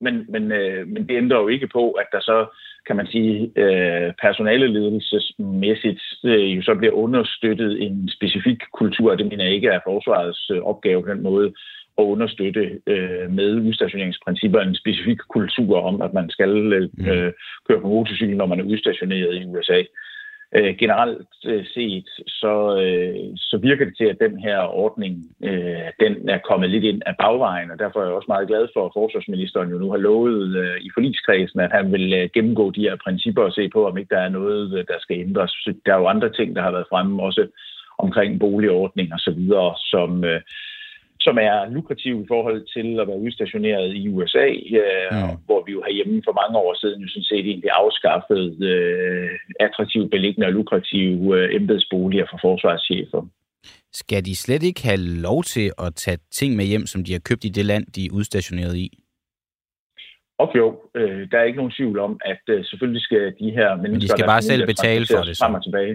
Men, 0.00 0.14
men, 0.28 0.52
øh, 0.52 0.88
men 0.88 1.08
det 1.08 1.16
ændrer 1.16 1.40
jo 1.40 1.48
ikke 1.48 1.68
på, 1.68 1.90
at 1.90 2.06
der 2.12 2.20
så, 2.20 2.46
kan 2.86 2.96
man 2.96 3.06
sige, 3.06 3.52
øh, 3.56 4.12
personaleledelsesmæssigt 4.22 6.02
øh, 6.24 6.56
jo 6.56 6.62
så 6.62 6.74
bliver 6.74 6.92
understøttet 6.92 7.82
en 7.82 8.08
specifik 8.16 8.60
kultur. 8.72 9.14
Det 9.14 9.26
mener 9.26 9.44
jeg 9.44 9.54
ikke 9.54 9.68
er 9.68 9.80
forsvarets 9.84 10.50
øh, 10.50 10.62
opgave 10.62 11.02
på 11.02 11.08
den 11.08 11.22
måde 11.22 11.52
at 11.98 12.02
understøtte 12.02 12.80
øh, 12.86 13.30
med 13.30 13.60
udstationeringsprincipper 13.68 14.60
en 14.60 14.74
specifik 14.74 15.18
kultur 15.28 15.80
om, 15.80 16.02
at 16.02 16.14
man 16.14 16.30
skal 16.30 16.72
øh, 16.72 16.88
mm. 16.92 17.06
øh, 17.06 17.32
køre 17.68 17.80
på 17.80 17.88
motorcykel, 17.88 18.36
når 18.36 18.46
man 18.46 18.60
er 18.60 18.64
udstationeret 18.64 19.34
i 19.34 19.44
USA. 19.44 19.82
Øh, 20.54 20.76
generelt 20.76 21.28
øh, 21.46 21.64
set, 21.74 22.08
så, 22.26 22.54
øh, 22.82 23.36
så 23.36 23.58
virker 23.62 23.84
det 23.84 23.96
til, 23.96 24.04
at 24.04 24.20
den 24.20 24.38
her 24.38 24.58
ordning, 24.58 25.14
øh, 25.44 25.88
den 26.00 26.28
er 26.28 26.38
kommet 26.48 26.70
lidt 26.70 26.84
ind 26.84 27.02
af 27.06 27.14
bagvejen, 27.16 27.70
og 27.70 27.78
derfor 27.78 28.00
er 28.00 28.04
jeg 28.04 28.14
også 28.14 28.32
meget 28.34 28.48
glad 28.48 28.68
for, 28.74 28.86
at 28.86 28.94
forsvarsministeren 28.94 29.70
jo 29.70 29.78
nu 29.78 29.90
har 29.90 29.98
lovet 29.98 30.56
øh, 30.56 30.76
i 30.80 30.90
forligskredsen, 30.94 31.60
at 31.60 31.72
han 31.72 31.92
vil 31.92 32.12
øh, 32.12 32.28
gennemgå 32.34 32.70
de 32.70 32.80
her 32.80 32.96
principper 33.04 33.42
og 33.42 33.52
se 33.52 33.68
på, 33.68 33.86
om 33.86 33.98
ikke 33.98 34.14
der 34.14 34.20
er 34.20 34.28
noget, 34.28 34.86
der 34.88 34.98
skal 35.00 35.20
ændres. 35.20 35.52
Der 35.86 35.94
er 35.94 35.98
jo 35.98 36.06
andre 36.06 36.32
ting, 36.32 36.56
der 36.56 36.62
har 36.62 36.70
været 36.70 36.90
fremme, 36.90 37.22
også 37.22 37.46
omkring 37.98 38.40
boligordning 38.40 39.12
og 39.12 39.18
så 39.18 39.30
videre, 39.30 39.74
som, 39.78 40.24
øh, 40.24 40.40
som 41.26 41.36
er 41.48 41.56
lukrativ 41.76 42.14
i 42.24 42.30
forhold 42.32 42.60
til 42.76 42.88
at 43.00 43.08
være 43.08 43.24
udstationeret 43.26 43.88
i 44.02 44.08
USA, 44.08 44.46
øh, 44.82 45.10
mm. 45.12 45.36
hvor 45.46 45.60
vi 45.66 45.70
jo 45.76 45.80
herhjemme 45.86 46.22
for 46.26 46.34
mange 46.40 46.56
år 46.64 46.72
siden 46.80 47.02
jo 47.02 47.08
sådan 47.08 47.30
set 47.30 47.44
egentlig 47.50 47.70
afskaffede 47.82 48.48
øh, 48.72 49.30
attraktive, 49.66 50.10
beliggende 50.14 50.46
og 50.46 50.52
lukrative 50.52 51.20
øh, 51.36 51.54
embedsboliger 51.58 52.26
for 52.30 52.38
forsvarschefer. 52.46 53.22
Skal 54.00 54.24
de 54.24 54.36
slet 54.36 54.62
ikke 54.62 54.82
have 54.90 55.02
lov 55.28 55.42
til 55.54 55.66
at 55.84 55.94
tage 55.94 56.18
ting 56.38 56.56
med 56.56 56.64
hjem, 56.64 56.86
som 56.86 57.04
de 57.04 57.12
har 57.12 57.22
købt 57.28 57.44
i 57.44 57.48
det 57.48 57.64
land, 57.64 57.84
de 57.86 58.06
er 58.06 58.14
udstationeret 58.18 58.76
i? 58.76 58.88
Og 60.38 60.52
jo, 60.56 60.66
øh, 60.94 61.30
der 61.30 61.38
er 61.38 61.44
ikke 61.44 61.60
nogen 61.62 61.76
tvivl 61.78 61.98
om, 61.98 62.20
at 62.24 62.42
øh, 62.48 62.64
selvfølgelig 62.64 63.02
skal 63.02 63.24
de 63.40 63.50
her 63.58 63.68
mennesker... 63.76 63.92
Men 63.92 64.00
de 64.00 64.08
skal 64.08 64.26
bare 64.26 64.42
selv 64.42 64.66
betale 64.66 65.06
for 65.14 65.22
det. 65.28 65.36
Så. 65.36 65.44
Frem 65.44 65.54
og 65.54 65.62
tilbage. 65.64 65.94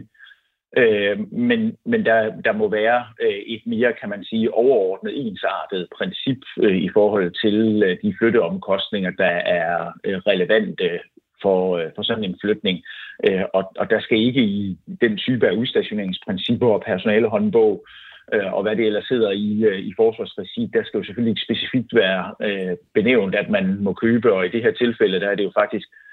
Øh, 0.77 1.31
men 1.31 1.77
men 1.85 2.05
der, 2.05 2.41
der 2.45 2.53
må 2.53 2.69
være 2.69 3.05
øh, 3.21 3.41
et 3.47 3.61
mere, 3.65 3.93
kan 3.99 4.09
man 4.09 4.23
sige, 4.23 4.53
overordnet 4.53 5.27
ensartet 5.27 5.87
princip 5.97 6.37
øh, 6.59 6.77
i 6.77 6.89
forhold 6.93 7.31
til 7.43 7.83
øh, 7.83 7.97
de 8.03 8.15
flytteomkostninger, 8.19 9.11
der 9.11 9.35
er 9.59 9.91
øh, 10.05 10.17
relevante 10.17 10.99
for, 11.41 11.77
øh, 11.77 11.89
for 11.95 12.03
sådan 12.03 12.23
en 12.23 12.37
flytning. 12.41 12.83
Øh, 13.27 13.43
og, 13.53 13.71
og 13.77 13.89
der 13.89 13.99
skal 13.99 14.17
ikke 14.19 14.43
i 14.43 14.77
den 15.01 15.17
type 15.17 15.47
af 15.47 15.53
udstationeringsprincipper 15.53 16.67
og 16.67 16.83
personalehåndbog 16.85 17.85
øh, 18.33 18.53
og 18.53 18.61
hvad 18.63 18.75
det 18.75 18.85
ellers 18.85 19.07
hedder 19.07 19.31
i, 19.31 19.63
øh, 19.63 19.79
i 19.79 19.93
forsvarsregi, 19.95 20.69
der 20.73 20.83
skal 20.83 20.97
jo 20.97 21.03
selvfølgelig 21.03 21.31
ikke 21.31 21.47
specifikt 21.47 21.95
være 21.95 22.35
øh, 22.41 22.77
benævnt, 22.93 23.35
at 23.35 23.49
man 23.49 23.77
må 23.83 23.93
købe, 23.93 24.33
og 24.33 24.45
i 24.45 24.49
det 24.49 24.63
her 24.63 24.71
tilfælde, 24.71 25.19
der 25.19 25.29
er 25.29 25.35
det 25.35 25.43
jo 25.43 25.51
faktisk 25.55 25.87
øh, 25.87 26.11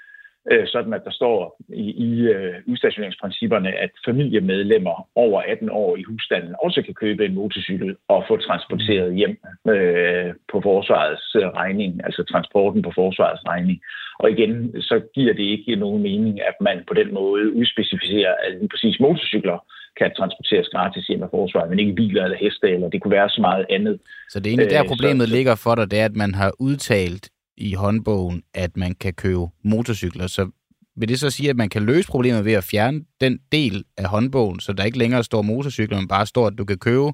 sådan, 0.65 0.93
at 0.93 1.01
der 1.05 1.11
står 1.11 1.61
i, 1.73 1.85
i 2.07 2.21
øh, 2.21 2.53
udstationeringsprincipperne, 2.67 3.71
at 3.71 3.91
familiemedlemmer 4.05 5.07
over 5.15 5.41
18 5.41 5.69
år 5.69 5.97
i 5.97 6.03
husstanden 6.03 6.55
også 6.63 6.81
kan 6.81 6.93
købe 6.93 7.25
en 7.25 7.35
motorcykel 7.35 7.95
og 8.07 8.25
få 8.27 8.37
transporteret 8.37 9.15
hjem 9.15 9.37
øh, 9.73 10.33
på 10.51 10.61
forsvarets 10.61 11.35
øh, 11.35 11.47
regning, 11.61 12.01
altså 12.05 12.23
transporten 12.31 12.81
på 12.81 12.91
forsvarets 12.95 13.43
regning. 13.47 13.81
Og 14.19 14.31
igen, 14.31 14.81
så 14.81 15.01
giver 15.15 15.33
det 15.33 15.43
ikke 15.43 15.75
nogen 15.75 16.01
mening, 16.03 16.41
at 16.41 16.55
man 16.61 16.83
på 16.87 16.93
den 16.93 17.13
måde 17.13 17.55
udspecificerer, 17.55 18.33
at 18.43 18.51
lige 18.59 18.69
præcis 18.69 18.99
motorcykler 18.99 19.57
kan 19.99 20.11
transporteres 20.17 20.67
gratis 20.67 21.07
hjem 21.07 21.23
af 21.23 21.29
forsvaret, 21.29 21.69
men 21.69 21.79
ikke 21.79 21.95
biler 21.95 22.23
eller 22.23 22.37
heste, 22.37 22.69
eller 22.69 22.89
det 22.89 23.01
kunne 23.01 23.17
være 23.19 23.29
så 23.29 23.41
meget 23.41 23.65
andet. 23.69 23.99
Så 24.29 24.39
det 24.39 24.47
er 24.47 24.51
egentlig 24.51 24.69
der, 24.69 24.83
øh, 24.83 24.87
problemet 24.87 25.27
så, 25.27 25.35
ligger 25.35 25.55
for 25.55 25.75
dig, 25.75 25.91
det 25.91 25.99
er, 25.99 26.05
at 26.05 26.15
man 26.23 26.33
har 26.33 26.51
udtalt 26.59 27.29
i 27.59 27.73
håndbogen, 27.73 28.43
at 28.53 28.77
man 28.77 28.95
kan 28.95 29.13
købe 29.13 29.45
motorcykler. 29.63 30.27
Så 30.27 30.51
vil 30.95 31.09
det 31.09 31.19
så 31.19 31.29
sige, 31.29 31.49
at 31.49 31.55
man 31.55 31.69
kan 31.69 31.85
løse 31.85 32.07
problemet 32.07 32.45
ved 32.45 32.53
at 32.53 32.63
fjerne 32.71 33.05
den 33.21 33.39
del 33.51 33.83
af 33.97 34.05
håndbogen, 34.05 34.59
så 34.59 34.73
der 34.73 34.83
ikke 34.83 34.97
længere 34.97 35.23
står 35.23 35.41
motorcykler, 35.41 35.97
men 35.97 36.07
bare 36.07 36.25
står, 36.25 36.47
at 36.47 36.57
du 36.57 36.65
kan 36.65 36.77
købe 36.77 37.11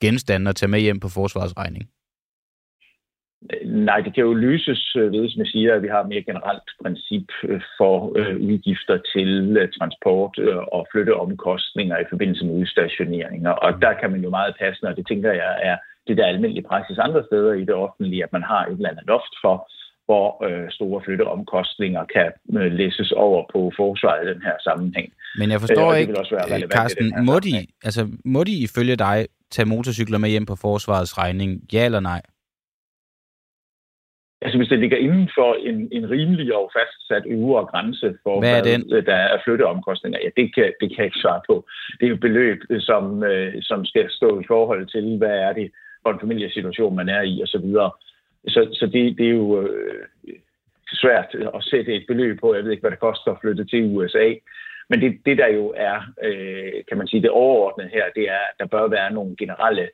genstande 0.00 0.48
og 0.48 0.56
tage 0.56 0.70
med 0.70 0.80
hjem 0.80 1.00
på 1.00 1.08
forsvarsregning? 1.08 1.90
Nej, 3.64 4.00
det 4.00 4.14
kan 4.14 4.24
jo 4.24 4.34
løses 4.34 4.96
øh, 4.96 5.12
ved, 5.12 5.28
som 5.28 5.38
jeg 5.38 5.46
siger, 5.46 5.74
at 5.74 5.82
vi 5.82 5.88
har 5.88 6.00
et 6.00 6.08
mere 6.08 6.22
generelt 6.22 6.68
princip 6.82 7.28
øh, 7.44 7.60
for 7.78 8.12
øh, 8.18 8.36
udgifter 8.36 8.98
til 9.14 9.56
øh, 9.60 9.68
transport 9.78 10.38
og 10.72 10.86
flytteomkostninger 10.92 11.96
i 11.98 12.10
forbindelse 12.10 12.44
med 12.44 12.54
udstationeringer. 12.54 13.50
Og 13.50 13.82
der 13.82 13.92
kan 14.00 14.10
man 14.10 14.20
jo 14.20 14.30
meget 14.30 14.54
passende, 14.60 14.90
og 14.90 14.96
det 14.96 15.06
tænker 15.06 15.32
jeg 15.32 15.52
er 15.62 15.76
det 16.06 16.16
der 16.16 16.26
almindelige 16.26 16.68
praksis 16.68 16.98
andre 16.98 17.22
steder 17.28 17.52
i 17.52 17.64
det 17.64 17.74
offentlige, 17.74 18.24
at 18.24 18.32
man 18.32 18.42
har 18.42 18.66
et 18.66 18.72
eller 18.72 18.90
andet 18.90 19.06
loft 19.06 19.34
for, 19.44 19.56
hvor 20.06 20.28
store 20.70 21.02
flytteomkostninger 21.04 22.04
kan 22.04 22.28
læses 22.80 23.12
over 23.12 23.44
på 23.52 23.72
forsvaret 23.76 24.24
i 24.24 24.30
den 24.32 24.42
her 24.42 24.56
sammenhæng. 24.66 25.12
Men 25.38 25.50
jeg 25.50 25.60
forstår 25.60 25.94
ikke, 25.94 26.14
Carsten, 26.72 27.24
må 27.24 27.38
de, 27.38 27.50
altså, 27.84 28.02
må 28.24 28.44
de 28.44 28.54
ifølge 28.68 28.96
dig 28.96 29.26
tage 29.50 29.68
motorcykler 29.68 30.18
med 30.18 30.30
hjem 30.30 30.46
på 30.46 30.56
forsvarets 30.56 31.18
regning? 31.18 31.50
Ja 31.72 31.84
eller 31.84 32.00
nej? 32.00 32.22
Altså 34.44 34.56
hvis 34.58 34.68
det 34.68 34.78
ligger 34.78 34.96
inden 34.96 35.30
for 35.38 35.50
en, 35.68 35.88
en 35.92 36.10
rimelig 36.10 36.54
og 36.56 36.70
fastsat 36.76 37.24
øvre 37.36 37.64
grænse 37.72 38.08
for, 38.22 38.40
hvad, 38.40 38.58
er 38.58 38.62
den? 38.62 38.82
hvad 38.90 39.02
der 39.02 39.14
er 39.32 39.38
flytteomkostninger, 39.44 40.18
ja, 40.24 40.30
det 40.40 40.54
kan, 40.54 40.72
det 40.80 40.86
kan 40.90 40.98
jeg 40.98 41.04
ikke 41.10 41.24
svare 41.24 41.42
på. 41.50 41.66
Det 41.98 42.04
er 42.06 42.10
jo 42.14 42.16
beløb, 42.26 42.58
som, 42.78 43.24
øh, 43.24 43.54
som 43.62 43.84
skal 43.84 44.06
stå 44.10 44.40
i 44.40 44.44
forhold 44.52 44.86
til, 44.94 45.18
hvad 45.18 45.36
er 45.46 45.52
det 45.52 45.68
for 46.02 46.10
en 46.12 46.20
familiesituation, 46.20 46.96
man 46.96 47.08
er 47.08 47.22
i, 47.22 47.42
osv. 47.42 47.66
Så, 47.72 47.90
så, 48.48 48.68
så 48.72 48.86
det, 48.86 49.18
det 49.18 49.26
er 49.26 49.30
jo 49.30 49.62
øh, 49.62 50.04
svært 50.92 51.28
at 51.54 51.64
sætte 51.64 51.94
et 51.94 52.04
beløb 52.08 52.40
på. 52.40 52.54
Jeg 52.54 52.64
ved 52.64 52.70
ikke, 52.70 52.80
hvad 52.80 52.90
det 52.90 53.06
koster 53.08 53.30
at 53.32 53.38
flytte 53.40 53.64
til 53.64 53.96
USA. 53.96 54.26
Men 54.90 55.00
det, 55.00 55.10
det 55.26 55.38
der 55.38 55.48
jo 55.48 55.74
er, 55.76 55.98
øh, 56.24 56.72
kan 56.88 56.98
man 56.98 57.06
sige, 57.06 57.22
det 57.22 57.30
overordnede 57.30 57.90
her, 57.92 58.04
det 58.14 58.24
er, 58.28 58.42
at 58.50 58.56
der 58.58 58.66
bør 58.66 58.88
være 58.88 59.12
nogle 59.12 59.36
generelle 59.36 59.88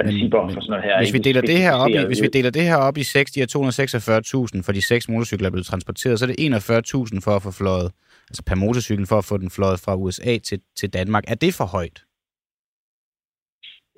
principper 0.00 0.42
men, 0.42 0.54
for 0.54 0.60
sådan 0.60 0.70
noget 0.70 0.84
her. 0.84 0.98
Hvis 0.98 1.12
vi, 1.12 1.18
deler 1.18 1.40
det 1.40 1.58
her 1.58 1.72
op 1.72 1.88
i, 1.88 2.06
hvis 2.06 2.22
vi 2.22 2.26
deler 2.26 2.50
det 2.50 2.62
her 2.62 2.76
op 2.76 2.96
i 2.98 3.02
6, 3.02 3.32
de 3.32 3.40
her 3.40 3.46
246.000 4.56 4.62
for 4.62 4.72
de 4.72 4.82
seks 4.82 5.08
motorcykler 5.08 5.46
er 5.46 5.50
blevet 5.50 5.66
transporteret, 5.66 6.18
så 6.18 6.24
er 6.24 6.30
det 6.32 6.38
41.000 7.14 7.20
for 7.24 7.36
at 7.36 7.42
få 7.42 7.50
fløjet, 7.50 7.92
altså 8.30 8.42
per 8.46 8.54
motorcykel 8.54 9.06
for 9.06 9.18
at 9.18 9.24
få 9.24 9.36
den 9.36 9.50
fløjet 9.50 9.80
fra 9.80 9.94
USA 9.94 10.38
til, 10.38 10.60
til 10.76 10.92
Danmark. 10.92 11.24
Er 11.28 11.34
det 11.34 11.54
for 11.54 11.64
højt? 11.64 12.02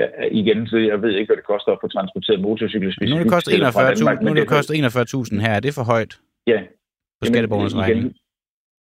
Ja, 0.01 0.07
igen, 0.31 0.67
så 0.67 0.77
jeg 0.77 1.03
ved 1.03 1.13
ikke, 1.19 1.29
hvad 1.31 1.37
det 1.37 1.47
koster 1.47 1.71
at 1.73 1.79
få 1.83 1.89
transporteret 1.89 2.41
motorcykler. 2.41 2.93
Nu 3.09 3.15
er 3.17 3.23
det 3.25 3.31
kostet 3.37 3.53
41.000 3.53 4.25
nu 4.25 4.35
det 4.35 4.49
kostet 4.49 4.75
41.000 4.75 5.41
her. 5.45 5.53
Er 5.59 5.61
det 5.61 5.75
for 5.75 5.83
højt? 5.83 6.13
Ja. 6.47 6.61
På 7.21 7.25
skatteborgernes 7.27 7.77
regning? 7.77 8.15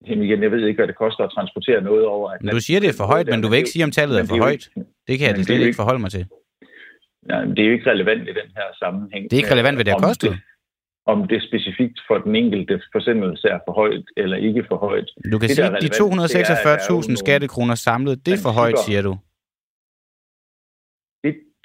Jamen 0.08 0.24
igen, 0.24 0.44
jeg 0.44 0.52
ved 0.52 0.68
ikke, 0.68 0.78
hvad 0.78 0.88
det 0.88 0.98
koster 0.98 1.24
at 1.24 1.32
transportere 1.36 1.82
noget 1.82 2.06
over. 2.06 2.38
Men 2.42 2.54
du 2.58 2.60
siger, 2.60 2.80
det 2.80 2.90
er 2.90 2.98
for 2.98 3.08
højt, 3.14 3.28
men 3.28 3.42
du 3.42 3.48
vil 3.50 3.58
ikke 3.58 3.70
sige, 3.70 3.84
om 3.84 3.92
tallet 3.92 4.20
er 4.20 4.26
for 4.26 4.38
højt. 4.38 4.70
Det 5.08 5.20
kan 5.20 5.28
jeg 5.28 5.36
det 5.36 5.46
slet 5.46 5.62
ikke 5.62 5.76
forholde 5.76 6.02
mig 6.02 6.12
til. 6.12 6.26
Ja, 7.30 7.38
det 7.56 7.60
er 7.60 7.68
jo 7.70 7.74
ikke 7.78 7.92
relevant 7.92 8.22
i 8.22 8.34
den 8.42 8.50
her 8.58 8.68
sammenhæng. 8.80 9.24
Det 9.24 9.34
er 9.34 9.42
ikke 9.44 9.52
relevant, 9.52 9.78
hvad 9.78 9.86
det 9.86 9.94
har 9.94 10.00
kostet? 10.00 10.38
Om 11.08 11.28
det 11.28 11.44
specifikt 11.50 12.00
for 12.08 12.18
den 12.18 12.36
enkelte 12.36 12.82
forsendelse 12.92 13.48
er 13.48 13.60
for 13.68 13.74
højt 13.74 14.06
eller 14.18 14.38
ikke 14.38 14.66
for 14.68 14.78
højt. 14.78 15.10
Du 15.32 15.38
kan 15.40 15.50
det, 15.50 15.56
sige, 15.56 15.66
at 15.66 15.82
de 15.82 15.88
246.000 15.88 17.16
skattekroner 17.16 17.76
samlet, 17.76 18.26
det 18.26 18.34
er 18.34 18.38
for 18.44 18.50
højt, 18.50 18.80
siger 18.80 19.02
du? 19.02 19.18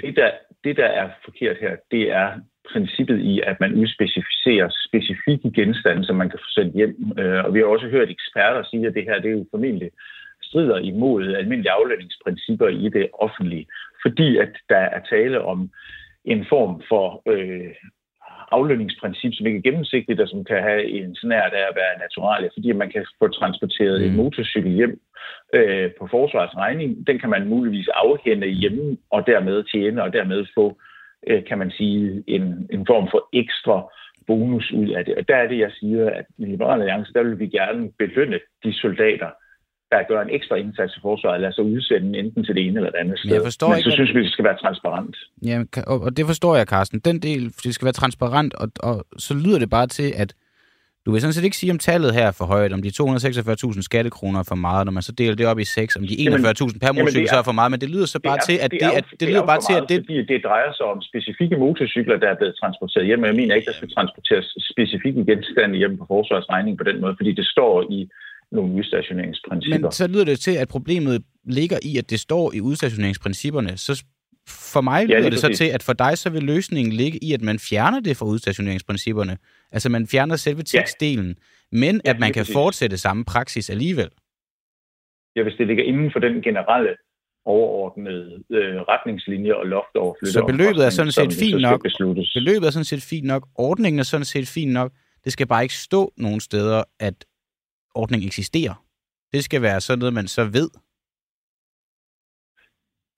Det, 0.01 0.09
det, 0.09 0.17
der, 0.17 0.31
det, 0.65 0.77
der 0.77 0.87
er 0.87 1.09
forkert 1.25 1.57
her, 1.61 1.77
det 1.91 2.11
er 2.11 2.29
princippet 2.73 3.19
i, 3.21 3.41
at 3.41 3.61
man 3.61 3.75
udspecificerer 3.75 4.69
specifikke 4.89 5.51
genstande, 5.55 6.05
som 6.05 6.17
man 6.17 6.31
kan 6.31 6.39
få 6.39 6.51
sendt 6.51 6.75
hjem. 6.75 7.13
Øh, 7.19 7.45
og 7.45 7.55
vi 7.55 7.59
har 7.59 7.67
også 7.67 7.89
hørt 7.89 8.11
eksperter 8.11 8.63
sige, 8.63 8.87
at 8.87 8.95
det 8.95 9.05
her 9.05 9.21
det 9.21 9.29
er 9.31 9.39
jo 9.39 9.47
formentlig 9.51 9.91
strider 10.43 10.79
imod 10.79 11.35
almindelige 11.35 11.73
aflønningsprincipper 11.73 12.69
i 12.69 12.89
det 12.89 13.09
offentlige 13.13 13.67
fordi 14.03 14.39
at 14.39 14.53
der 14.69 14.77
er 14.97 15.01
tale 15.11 15.43
om 15.43 15.71
en 16.25 16.47
form 16.49 16.83
for 16.89 17.23
øh, 17.29 17.75
aflønningsprincip, 18.51 19.33
som 19.35 19.47
ikke 19.47 19.59
er 19.59 19.63
gennemsigtigt, 19.63 20.21
og 20.21 20.29
som 20.29 20.45
kan 20.45 20.63
have 20.63 20.85
en 20.91 21.17
snært 21.17 21.53
af 21.53 21.65
at 21.71 21.77
være 21.77 21.99
naturalie, 21.99 22.51
fordi 22.55 22.73
man 22.73 22.91
kan 22.91 23.07
få 23.19 23.29
transporteret 23.29 24.01
mm. 24.01 24.07
en 24.07 24.17
motorcykel 24.17 24.73
hjem 24.73 25.01
øh, 25.55 25.91
på 25.99 26.07
forsvarets 26.11 26.57
regning. 26.57 27.07
Den 27.07 27.19
kan 27.19 27.31
man 27.31 27.49
muligvis 27.49 27.89
afhænde 27.89 28.47
hjemme, 28.47 28.97
og 29.11 29.27
dermed 29.27 29.65
tjene, 29.73 30.03
og 30.03 30.13
dermed 30.13 30.47
få, 30.55 30.79
øh, 31.27 31.45
kan 31.45 31.59
man 31.59 31.71
sige, 31.71 32.25
en, 32.27 32.69
en 32.71 32.87
form 32.87 33.09
for 33.11 33.29
ekstra 33.33 33.77
bonus 34.27 34.73
ud 34.73 34.89
af 34.89 35.05
det. 35.05 35.15
Og 35.19 35.29
der 35.29 35.37
er 35.37 35.49
det, 35.49 35.59
jeg 35.59 35.73
siger, 35.81 36.11
at 36.11 36.27
i 36.39 36.45
Liberale 36.45 36.83
Alliance, 36.83 37.13
der 37.13 37.23
vil 37.23 37.39
vi 37.39 37.47
gerne 37.47 37.93
belønne 37.99 38.39
de 38.65 38.73
soldater, 38.73 39.31
der 39.93 40.03
gør 40.09 40.21
en 40.23 40.31
ekstra 40.31 40.57
indsats 40.57 40.97
i 40.97 41.01
forsvaret, 41.03 41.41
lad 41.41 41.53
sig 41.53 41.65
udsende 41.65 42.19
enten 42.19 42.45
til 42.45 42.55
det 42.55 42.67
ene 42.67 42.77
eller 42.77 42.91
det 42.91 42.99
andet 42.99 43.19
sted. 43.19 43.33
Jeg 43.33 43.43
forstår 43.45 43.69
Men 43.69 43.79
ikke, 43.79 43.91
så 43.91 43.95
synes 43.95 44.15
vi, 44.15 44.23
det 44.23 44.33
skal 44.33 44.45
være 44.45 44.59
transparent. 44.65 45.17
Ja, 45.47 45.63
og 45.87 46.17
det 46.17 46.27
forstår 46.27 46.57
jeg, 46.57 46.67
Carsten. 46.67 46.99
Den 46.99 47.19
del, 47.19 47.43
det 47.65 47.75
skal 47.75 47.85
være 47.85 47.93
transparent, 48.03 48.55
og, 48.55 48.69
og 48.83 49.05
så 49.19 49.35
lyder 49.35 49.59
det 49.59 49.71
bare 49.71 49.87
til, 49.87 50.13
at 50.17 50.35
du 51.05 51.11
vil 51.13 51.21
sådan 51.21 51.37
set 51.37 51.45
ikke 51.45 51.57
sige, 51.57 51.73
om 51.73 51.79
tallet 51.79 52.11
her 52.15 52.27
er 52.27 52.37
for 52.41 52.47
højt, 52.55 52.73
om 52.73 52.83
de 52.83 52.89
246.000 52.89 53.83
skattekroner 53.89 54.39
er 54.41 54.49
for 54.53 54.61
meget, 54.69 54.83
når 54.87 54.93
man 54.99 55.03
så 55.03 55.13
deler 55.13 55.35
det 55.35 55.47
op 55.47 55.59
i 55.59 55.65
6, 55.65 55.97
om 55.97 56.05
de 56.11 56.15
41.000 56.15 56.79
per 56.83 56.93
motorcykel 56.99 57.29
så 57.29 57.39
er 57.43 57.49
for 57.51 57.59
meget, 57.61 57.71
men 57.73 57.81
det 57.81 57.91
lyder 57.95 58.07
så 58.07 58.21
bare 58.29 58.39
til, 58.49 58.57
at 58.65 58.71
det, 58.71 58.81
det, 58.81 58.87
er, 58.87 58.97
at, 58.99 59.05
det, 59.11 59.21
det 59.21 59.29
lyder 59.29 59.47
bare 59.53 59.61
til, 59.69 59.75
at 59.81 59.85
det... 59.91 59.97
Fordi 60.01 60.19
det 60.33 60.41
drejer 60.49 60.73
sig 60.77 60.87
om 60.93 60.99
specifikke 61.11 61.57
motorcykler, 61.65 62.17
der 62.23 62.29
er 62.33 62.39
blevet 62.41 62.55
transporteret 62.63 63.07
hjem, 63.07 63.25
jeg 63.25 63.35
mener 63.41 63.55
ikke, 63.55 63.69
der 63.71 63.79
skal 63.81 63.91
transporteres 63.97 64.47
specifikke 64.73 65.21
genstande 65.31 65.77
hjem 65.83 65.95
på 66.01 66.05
forsvarets 66.13 66.49
regning 66.55 66.79
på 66.79 66.85
den 66.85 67.01
måde, 67.01 67.15
fordi 67.19 67.33
det 67.41 67.47
står 67.55 67.75
i 67.99 68.01
nogle 68.53 68.75
udstationeringsprincipper. 68.75 69.79
Men 69.79 69.93
så 69.93 70.07
lyder 70.07 70.25
det 70.25 70.41
til, 70.41 70.57
at 70.57 70.69
problemet 70.69 71.23
ligger 71.45 71.79
i, 71.83 71.97
at 71.99 72.11
det 72.11 72.21
står 72.21 72.53
i 72.55 72.61
udstationeringsprincipperne. 72.61 73.77
Så 73.77 74.05
for 74.49 74.81
mig 74.81 75.07
lyder 75.07 75.19
ja, 75.19 75.25
det, 75.25 75.33
det 75.33 75.41
så 75.41 75.49
til, 75.57 75.65
at 75.65 75.83
for 75.83 75.93
dig 75.93 76.19
så 76.19 76.31
vil 76.31 76.43
løsningen 76.43 76.93
ligge 76.93 77.19
i, 77.25 77.33
at 77.33 77.43
man 77.43 77.59
fjerner 77.59 78.01
det 78.01 78.17
fra 78.17 78.27
udstationeringsprincipperne. 78.27 79.37
Altså 79.73 79.89
man 79.89 80.07
fjerner 80.07 80.37
selve 80.37 80.63
tekstdelen, 80.63 81.29
ja. 81.29 81.79
men 81.79 82.01
at 82.05 82.19
man 82.21 82.33
kan 82.33 82.41
præcis. 82.41 82.55
fortsætte 82.55 82.97
samme 82.97 83.25
praksis 83.25 83.71
alligevel. 83.71 84.09
Ja, 85.37 85.43
hvis 85.43 85.55
det 85.59 85.67
ligger 85.67 85.85
inden 85.85 86.11
for 86.13 86.21
den 86.21 86.43
generelle 86.43 86.91
overordnede 87.45 88.43
øh, 88.51 88.77
retningslinjer 88.93 89.55
og 89.55 89.67
loft 89.67 89.97
over 89.97 90.15
flytte 90.21 90.33
Så 90.33 90.45
beløbet 90.47 90.87
er 90.87 90.91
sådan 90.91 91.13
set 91.13 91.33
fint 91.33 91.61
nok. 91.61 91.83
Beløbet 92.35 92.67
er 92.67 92.71
sådan 92.71 92.85
set 92.85 93.03
fint 93.03 93.27
nok. 93.27 93.49
Ordningen 93.55 93.99
er 93.99 94.03
sådan 94.03 94.25
set 94.25 94.49
fint 94.49 94.73
nok. 94.73 94.93
Det 95.25 95.33
skal 95.33 95.47
bare 95.47 95.63
ikke 95.63 95.75
stå 95.75 96.13
nogen 96.17 96.41
steder, 96.41 96.83
at 97.01 97.25
ordning 97.95 98.25
eksisterer. 98.25 98.85
Det 99.33 99.45
skal 99.45 99.63
være 99.63 99.81
sådan 99.81 99.99
noget, 99.99 100.15
man 100.15 100.29
så 100.29 100.45
ved. 100.45 100.71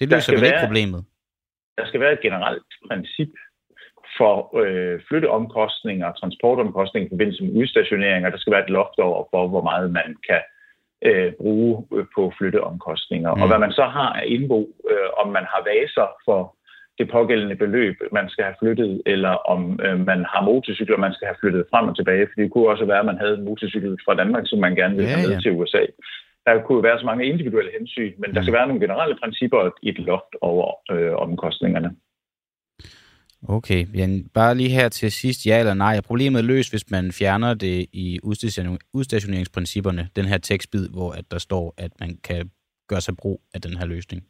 Det 0.01 0.09
løser 0.11 0.33
vel 0.33 0.41
være, 0.41 0.51
ikke 0.51 0.67
problemet? 0.67 1.05
Der 1.79 1.87
skal 1.87 2.01
være 2.01 2.13
et 2.13 2.21
generelt 2.21 2.71
princip 2.89 3.33
for 4.19 4.35
øh, 4.63 5.01
flytteomkostninger 5.09 6.07
og 6.07 6.17
transportomkostninger 6.21 7.07
i 7.07 7.13
forbindelse 7.15 7.45
med 7.45 7.53
udstationeringer. 7.61 8.31
Der 8.31 8.39
skal 8.39 8.53
være 8.53 8.65
et 8.65 8.71
loft 8.79 8.99
over 8.99 9.25
for, 9.31 9.49
hvor 9.49 9.63
meget 9.63 9.93
man 9.93 10.17
kan 10.29 10.43
øh, 11.05 11.33
bruge 11.33 11.87
på 12.15 12.33
flytteomkostninger. 12.39 13.35
Mm. 13.35 13.43
Og 13.43 13.49
hvad 13.49 13.59
man 13.59 13.73
så 13.73 13.85
har 13.85 14.13
af 14.13 14.25
indbo, 14.27 14.61
øh, 14.91 15.09
om 15.23 15.29
man 15.29 15.45
har 15.53 15.63
vaser 15.73 16.09
for 16.25 16.57
det 16.99 17.11
pågældende 17.11 17.57
beløb, 17.57 17.97
man 18.13 18.29
skal 18.29 18.45
have 18.45 18.61
flyttet, 18.63 19.03
eller 19.07 19.35
om 19.53 19.81
øh, 19.85 20.07
man 20.11 20.21
har 20.33 20.43
motorcykler, 20.45 20.97
man 20.97 21.15
skal 21.15 21.27
have 21.27 21.41
flyttet 21.41 21.65
frem 21.71 21.89
og 21.89 21.97
tilbage. 21.97 22.27
For 22.27 22.37
det 22.41 22.53
kunne 22.53 22.69
også 22.69 22.85
være, 22.85 23.03
at 23.05 23.11
man 23.11 23.19
havde 23.23 23.35
en 23.39 23.45
motorcykel 23.45 23.99
fra 24.05 24.15
Danmark, 24.15 24.45
som 24.47 24.59
man 24.59 24.75
gerne 24.81 24.95
ville 24.97 25.11
ja, 25.11 25.17
have 25.17 25.29
med 25.29 25.37
ja. 25.37 25.41
til 25.41 25.53
USA. 25.53 25.83
Der 26.47 26.63
kunne 26.67 26.83
være 26.83 26.99
så 26.99 27.07
mange 27.07 27.27
individuelle 27.27 27.71
hensyn, 27.79 28.13
men 28.19 28.29
mm. 28.29 28.35
der 28.35 28.43
skal 28.43 28.55
være 28.55 28.67
nogle 28.67 28.85
generelle 28.85 29.17
principper 29.23 29.71
i 29.83 29.89
et 29.89 29.99
loft 29.99 30.33
over 30.41 30.67
øh, 30.93 31.15
omkostningerne. 31.15 31.91
Okay, 33.49 33.87
Jan, 33.95 34.29
bare 34.35 34.55
lige 34.55 34.69
her 34.69 34.89
til 34.89 35.13
sidst, 35.13 35.47
ja 35.47 35.59
eller 35.59 35.75
nej. 35.75 35.97
Er 35.97 36.01
problemet 36.01 36.45
løst, 36.45 36.73
hvis 36.73 36.91
man 36.91 37.13
fjerner 37.13 37.55
det 37.55 37.87
i 37.93 38.19
udstationeringsprincipperne, 38.95 40.09
den 40.17 40.25
her 40.25 40.39
tekstbid, 40.39 40.89
hvor 40.89 41.11
at 41.13 41.25
der 41.31 41.39
står, 41.39 41.75
at 41.77 41.93
man 42.01 42.11
kan 42.25 42.51
gøre 42.89 43.01
sig 43.01 43.15
brug 43.17 43.43
af 43.55 43.61
den 43.61 43.77
her 43.79 43.87
løsning? 43.87 44.23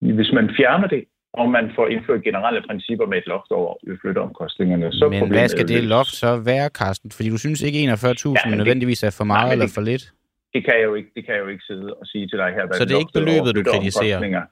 Hvis 0.00 0.32
man 0.32 0.50
fjerner 0.56 0.88
det, 0.88 1.04
og 1.40 1.50
man 1.50 1.64
får 1.76 1.86
indført 1.88 2.22
generelle 2.24 2.62
principper 2.68 3.06
med 3.06 3.18
et 3.18 3.26
loft 3.26 3.50
over 3.50 3.74
flytteomkostningerne, 4.00 4.92
så 4.92 5.08
Men 5.08 5.28
hvad 5.28 5.48
skal 5.48 5.68
det 5.68 5.84
loft 5.84 6.14
så 6.24 6.36
være, 6.36 6.68
Carsten? 6.68 7.10
Fordi 7.10 7.28
du 7.30 7.38
synes 7.38 7.62
ikke 7.62 7.78
41.000 7.78 8.50
ja, 8.50 8.56
nødvendigvis 8.56 9.02
er 9.02 9.10
for 9.18 9.24
meget 9.24 9.46
nej, 9.46 9.52
eller 9.52 9.68
for 9.74 9.80
lidt? 9.80 10.12
Det 10.54 10.64
kan, 10.64 10.74
jeg 10.74 10.84
jo 10.84 10.94
ikke, 10.94 11.10
det 11.16 11.24
kan 11.26 11.34
jeg 11.34 11.42
jo 11.42 11.48
ikke 11.48 11.64
sidde 11.64 11.94
og 11.94 12.06
sige 12.06 12.28
til 12.28 12.38
dig 12.38 12.50
her. 12.56 12.64
så 12.72 12.84
det 12.84 12.94
er 12.94 12.98
ikke 12.98 13.18
beløbet, 13.20 13.54
du 13.54 13.62
kritiserer? 13.72 14.46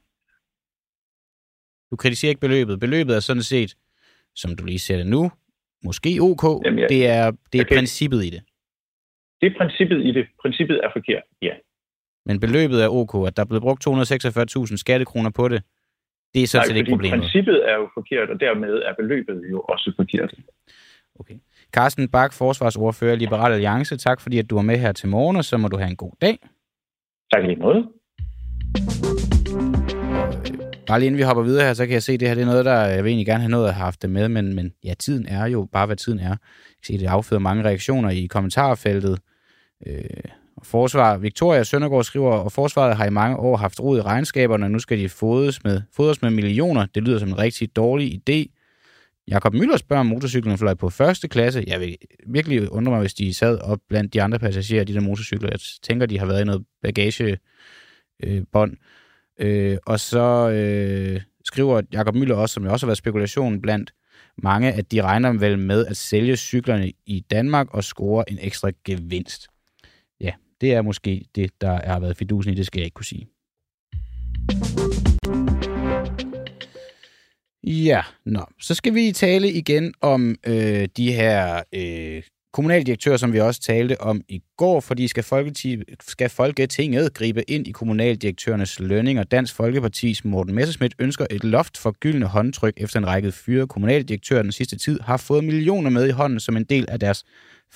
Du 1.91 1.97
kritiserer 1.97 2.29
ikke 2.29 2.41
beløbet. 2.41 2.81
Beløbet 2.81 3.17
er 3.17 3.21
sådan 3.21 3.43
set, 3.43 3.75
som 4.35 4.57
du 4.57 4.65
lige 4.65 4.79
ser 4.79 4.97
det 4.97 5.07
nu, 5.07 5.31
måske 5.85 6.19
OK. 6.21 6.65
Jamen, 6.65 6.79
jeg, 6.79 6.89
det 6.89 7.07
er, 7.07 7.31
det 7.53 7.59
er 7.59 7.65
okay. 7.65 7.77
princippet 7.77 8.25
i 8.25 8.31
det. 8.31 8.43
Det 9.41 9.47
er 9.53 9.55
princippet 9.59 10.07
i 10.09 10.13
det. 10.13 10.27
Princippet 10.43 10.81
er 10.85 10.91
forkert, 10.93 11.23
ja. 11.43 11.55
Men 12.27 12.41
beløbet 12.41 12.85
er 12.85 12.89
OK. 12.89 13.27
At 13.27 13.37
der 13.37 13.43
er 13.43 13.47
blevet 13.47 13.63
brugt 13.63 13.87
246.000 13.87 14.77
skattekroner 14.77 15.31
på 15.31 15.49
det, 15.49 15.63
det 16.35 16.43
er 16.43 16.47
sådan 16.47 16.67
set 16.67 16.77
ikke 16.77 16.91
problemet. 16.91 17.21
princippet 17.21 17.71
er 17.71 17.75
jo 17.75 17.89
forkert, 17.95 18.31
og 18.31 18.41
dermed 18.41 18.75
er 18.89 18.95
beløbet 19.01 19.43
jo 19.51 19.61
også 19.61 19.93
forkert. 19.97 20.35
Okay. 21.21 21.35
Carsten 21.73 22.09
Bak, 22.09 22.33
forsvarsordfører 22.33 23.17
Liberal 23.17 23.53
Alliance. 23.53 23.97
Tak 23.97 24.21
fordi, 24.21 24.39
at 24.39 24.51
du 24.51 24.57
er 24.59 24.63
med 24.63 24.79
her 24.79 24.93
til 24.93 25.09
morgen, 25.09 25.37
og 25.37 25.45
så 25.45 25.57
må 25.57 25.69
du 25.69 25.77
have 25.77 25.91
en 25.91 25.97
god 25.97 26.13
dag. 26.21 26.39
Tak 27.33 27.45
lige 27.45 27.57
måde. 27.57 27.89
Bare 30.87 30.99
lige 30.99 31.07
inden 31.07 31.19
vi 31.19 31.23
hopper 31.23 31.43
videre 31.43 31.67
her, 31.67 31.73
så 31.75 31.87
kan 31.87 31.93
jeg 31.93 32.03
se, 32.03 32.13
at 32.13 32.21
det 32.21 32.29
her 32.29 32.35
det 32.35 32.43
er 32.43 32.47
noget, 32.47 32.65
der 32.65 32.81
jeg 32.81 33.05
vil 33.05 33.11
egentlig 33.11 33.27
gerne 33.27 33.41
have 33.41 33.51
noget 33.51 33.69
at 33.69 33.75
have 33.75 33.85
haft 33.85 34.03
det 34.03 34.11
med, 34.11 34.29
men, 34.29 34.55
men 34.55 34.75
ja, 34.85 34.95
tiden 34.95 35.27
er 35.27 35.47
jo 35.47 35.69
bare, 35.73 35.87
hvad 35.87 35.97
tiden 35.97 36.19
er. 36.19 36.29
Jeg 36.29 36.39
kan 36.85 36.85
se, 36.85 36.99
det 36.99 37.07
afføder 37.07 37.41
mange 37.41 37.65
reaktioner 37.65 38.11
i 38.11 38.27
kommentarfeltet. 38.27 39.19
Øh, 39.87 40.05
Forsvar 40.65 41.17
Victoria 41.17 41.65
Søndergaard 41.65 42.05
skriver, 42.05 42.33
og 42.33 42.53
forsvaret 42.53 42.97
har 42.97 43.07
i 43.07 43.11
mange 43.11 43.37
år 43.37 43.57
haft 43.57 43.81
rod 43.81 43.99
i 43.99 44.03
regnskaberne, 44.03 44.67
og 44.67 44.71
nu 44.71 44.79
skal 44.79 44.99
de 44.99 45.09
fodres 45.09 45.65
med, 45.65 45.83
fodres 45.93 46.23
med 46.23 46.31
millioner. 46.31 46.87
Det 46.95 47.03
lyder 47.03 47.19
som 47.19 47.29
en 47.29 47.39
rigtig 47.39 47.77
dårlig 47.77 48.21
idé. 48.29 48.61
Jakob 49.29 49.55
Møller 49.55 49.77
spørger, 49.77 50.01
om 50.01 50.07
motorcyklen 50.07 50.59
fløj 50.59 50.75
på 50.75 50.91
første 50.91 51.29
klasse. 51.29 51.65
Jeg 51.67 51.81
vil 51.81 51.97
virkelig 52.27 52.73
undre 52.73 52.93
mig, 52.93 53.01
hvis 53.01 53.15
de 53.15 53.35
sad 53.35 53.59
op 53.59 53.79
blandt 53.89 54.15
de 54.15 54.23
andre 54.23 54.39
passagerer 54.39 54.85
de 54.85 54.95
der 54.95 55.01
motorcykler. 55.01 55.49
Jeg 55.51 55.61
tænker, 55.83 56.07
de 56.07 56.19
har 56.19 56.27
været 56.27 56.41
i 56.41 56.45
noget 56.45 56.65
bagagebånd. 56.83 58.77
Øh, 59.39 59.71
øh, 59.73 59.79
og 59.87 60.01
så 60.01 60.51
øh, 60.51 61.21
skriver 61.45 61.83
Jakob 61.93 62.15
Møller 62.15 62.35
også, 62.35 62.53
som 62.53 62.65
jo 62.65 62.73
også 62.73 62.87
har 62.87 62.89
været 62.89 62.99
spekulation 62.99 63.61
blandt 63.61 63.95
mange, 64.43 64.73
at 64.73 64.93
de 64.93 65.03
regner 65.03 65.33
vel 65.33 65.59
med 65.59 65.87
at 65.87 65.97
sælge 65.97 66.37
cyklerne 66.37 66.93
i 67.07 67.21
Danmark 67.31 67.75
og 67.75 67.85
score 67.85 68.31
en 68.31 68.39
ekstra 68.41 68.71
gevinst. 68.85 69.49
Ja, 70.21 70.33
det 70.65 70.73
er 70.73 70.83
måske 70.83 71.25
det, 71.35 71.51
der 71.61 71.81
har 71.87 72.01
været 72.01 72.17
fidusen 72.17 72.53
i, 72.53 72.57
det 72.57 72.67
skal 72.67 72.81
jeg 72.81 72.85
ikke 72.85 72.95
kunne 72.95 73.05
sige. 73.05 73.27
Ja, 77.65 78.03
nå. 78.25 78.47
Så 78.61 78.75
skal 78.75 78.95
vi 78.95 79.13
tale 79.13 79.53
igen 79.53 79.95
om 80.01 80.37
øh, 80.47 80.89
de 80.97 81.13
her 81.13 81.63
øh, 81.75 82.23
kommunaldirektører, 82.53 83.17
som 83.17 83.33
vi 83.33 83.41
også 83.41 83.61
talte 83.61 84.01
om 84.01 84.23
i 84.29 84.43
går, 84.57 84.81
fordi 84.81 85.09
skal, 85.09 85.25
skal 86.01 86.31
Folketinget 86.31 87.15
gribe 87.15 87.51
ind 87.51 87.67
i 87.67 87.71
kommunaldirektørernes 87.71 88.81
lønninger. 88.81 89.23
Dansk 89.23 89.55
Folkepartis 89.55 90.25
Morten 90.25 90.55
Messerschmidt 90.55 90.95
ønsker 90.99 91.27
et 91.31 91.45
loft 91.45 91.79
for 91.79 91.91
gyldne 92.01 92.27
håndtryk 92.27 92.75
efter 92.77 92.99
en 92.99 93.07
række 93.07 93.33
fyre 93.33 93.67
kommunaldirektører 93.67 94.43
den 94.43 94.53
sidste 94.53 94.79
tid 94.79 95.01
har 95.01 95.17
fået 95.17 95.45
millioner 95.45 95.91
med 95.91 96.09
i 96.09 96.11
hånden 96.11 96.41
som 96.41 96.57
en 96.57 96.65
del 96.65 96.87
af 96.89 97.01
deres 97.01 97.25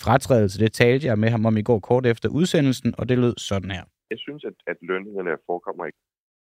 fratrædelse. 0.05 0.65
Det 0.65 0.73
talte 0.73 1.07
jeg 1.07 1.19
med 1.19 1.31
ham 1.35 1.47
om 1.47 1.57
i 1.57 1.63
går 1.63 1.79
kort 1.79 2.07
efter 2.07 2.29
udsendelsen, 2.29 2.95
og 2.99 3.09
det 3.09 3.19
lød 3.19 3.35
sådan 3.37 3.71
her. 3.71 3.85
Jeg 4.11 4.19
synes, 4.19 4.45
at, 4.45 4.57
at 4.67 4.77
lønningerne 4.81 5.37
forekommer 5.47 5.85
ikke. 5.87 5.99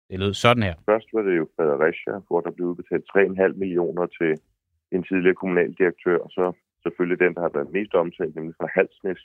Det 0.09 0.19
lød 0.19 0.33
sådan 0.33 0.63
her. 0.63 0.75
Først 0.91 1.07
var 1.13 1.21
det 1.21 1.37
jo 1.37 1.47
Fredericia, 1.55 2.13
hvor 2.27 2.41
der 2.41 2.51
blev 2.51 2.67
udbetalt 2.67 3.05
3,5 3.17 3.53
millioner 3.63 4.05
til 4.19 4.31
en 4.91 5.03
tidligere 5.03 5.35
kommunaldirektør, 5.41 6.17
og 6.25 6.29
så 6.37 6.45
selvfølgelig 6.83 7.19
den, 7.25 7.33
der 7.35 7.41
har 7.41 7.53
været 7.57 7.71
mest 7.77 7.93
omtalt, 7.93 8.35
nemlig 8.35 8.55
fra 8.59 8.69
Halsnæs, 8.75 9.21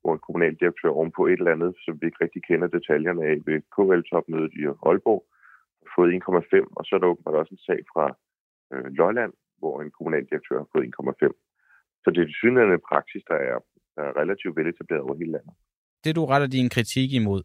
hvor 0.00 0.12
en 0.14 0.24
kommunaldirektør 0.26 0.90
ovenpå 0.98 1.26
et 1.26 1.32
eller 1.32 1.56
andet, 1.56 1.72
som 1.84 1.92
vi 2.00 2.06
ikke 2.06 2.22
rigtig 2.24 2.42
kender 2.48 2.66
detaljerne 2.76 3.22
af 3.30 3.36
ved 3.46 3.58
KL-topmødet 3.74 4.52
i 4.60 4.62
Aalborg, 4.88 5.22
har 5.82 5.90
fået 5.96 6.10
1,5, 6.12 6.72
og 6.78 6.82
så 6.84 6.92
er 6.94 7.00
der 7.00 7.12
åbenbart 7.12 7.40
også 7.40 7.54
en 7.54 7.66
sag 7.68 7.80
fra 7.92 8.04
øh, 8.72 8.86
Lolland, 8.98 9.32
hvor 9.58 9.74
en 9.82 9.90
kommunaldirektør 9.96 10.58
har 10.58 10.68
fået 10.72 10.94
1,5. 11.22 11.51
Så 12.02 12.10
det 12.14 12.20
er 12.22 12.38
synligheden 12.40 12.80
praksis, 12.90 13.22
der 13.28 13.34
er, 13.34 13.58
der 13.96 14.02
er 14.02 14.16
relativt 14.22 14.56
veletableret 14.56 15.02
over 15.02 15.16
hele 15.20 15.32
landet. 15.32 15.54
Det, 16.04 16.16
du 16.16 16.24
retter 16.24 16.48
din 16.48 16.68
kritik 16.68 17.12
imod, 17.12 17.42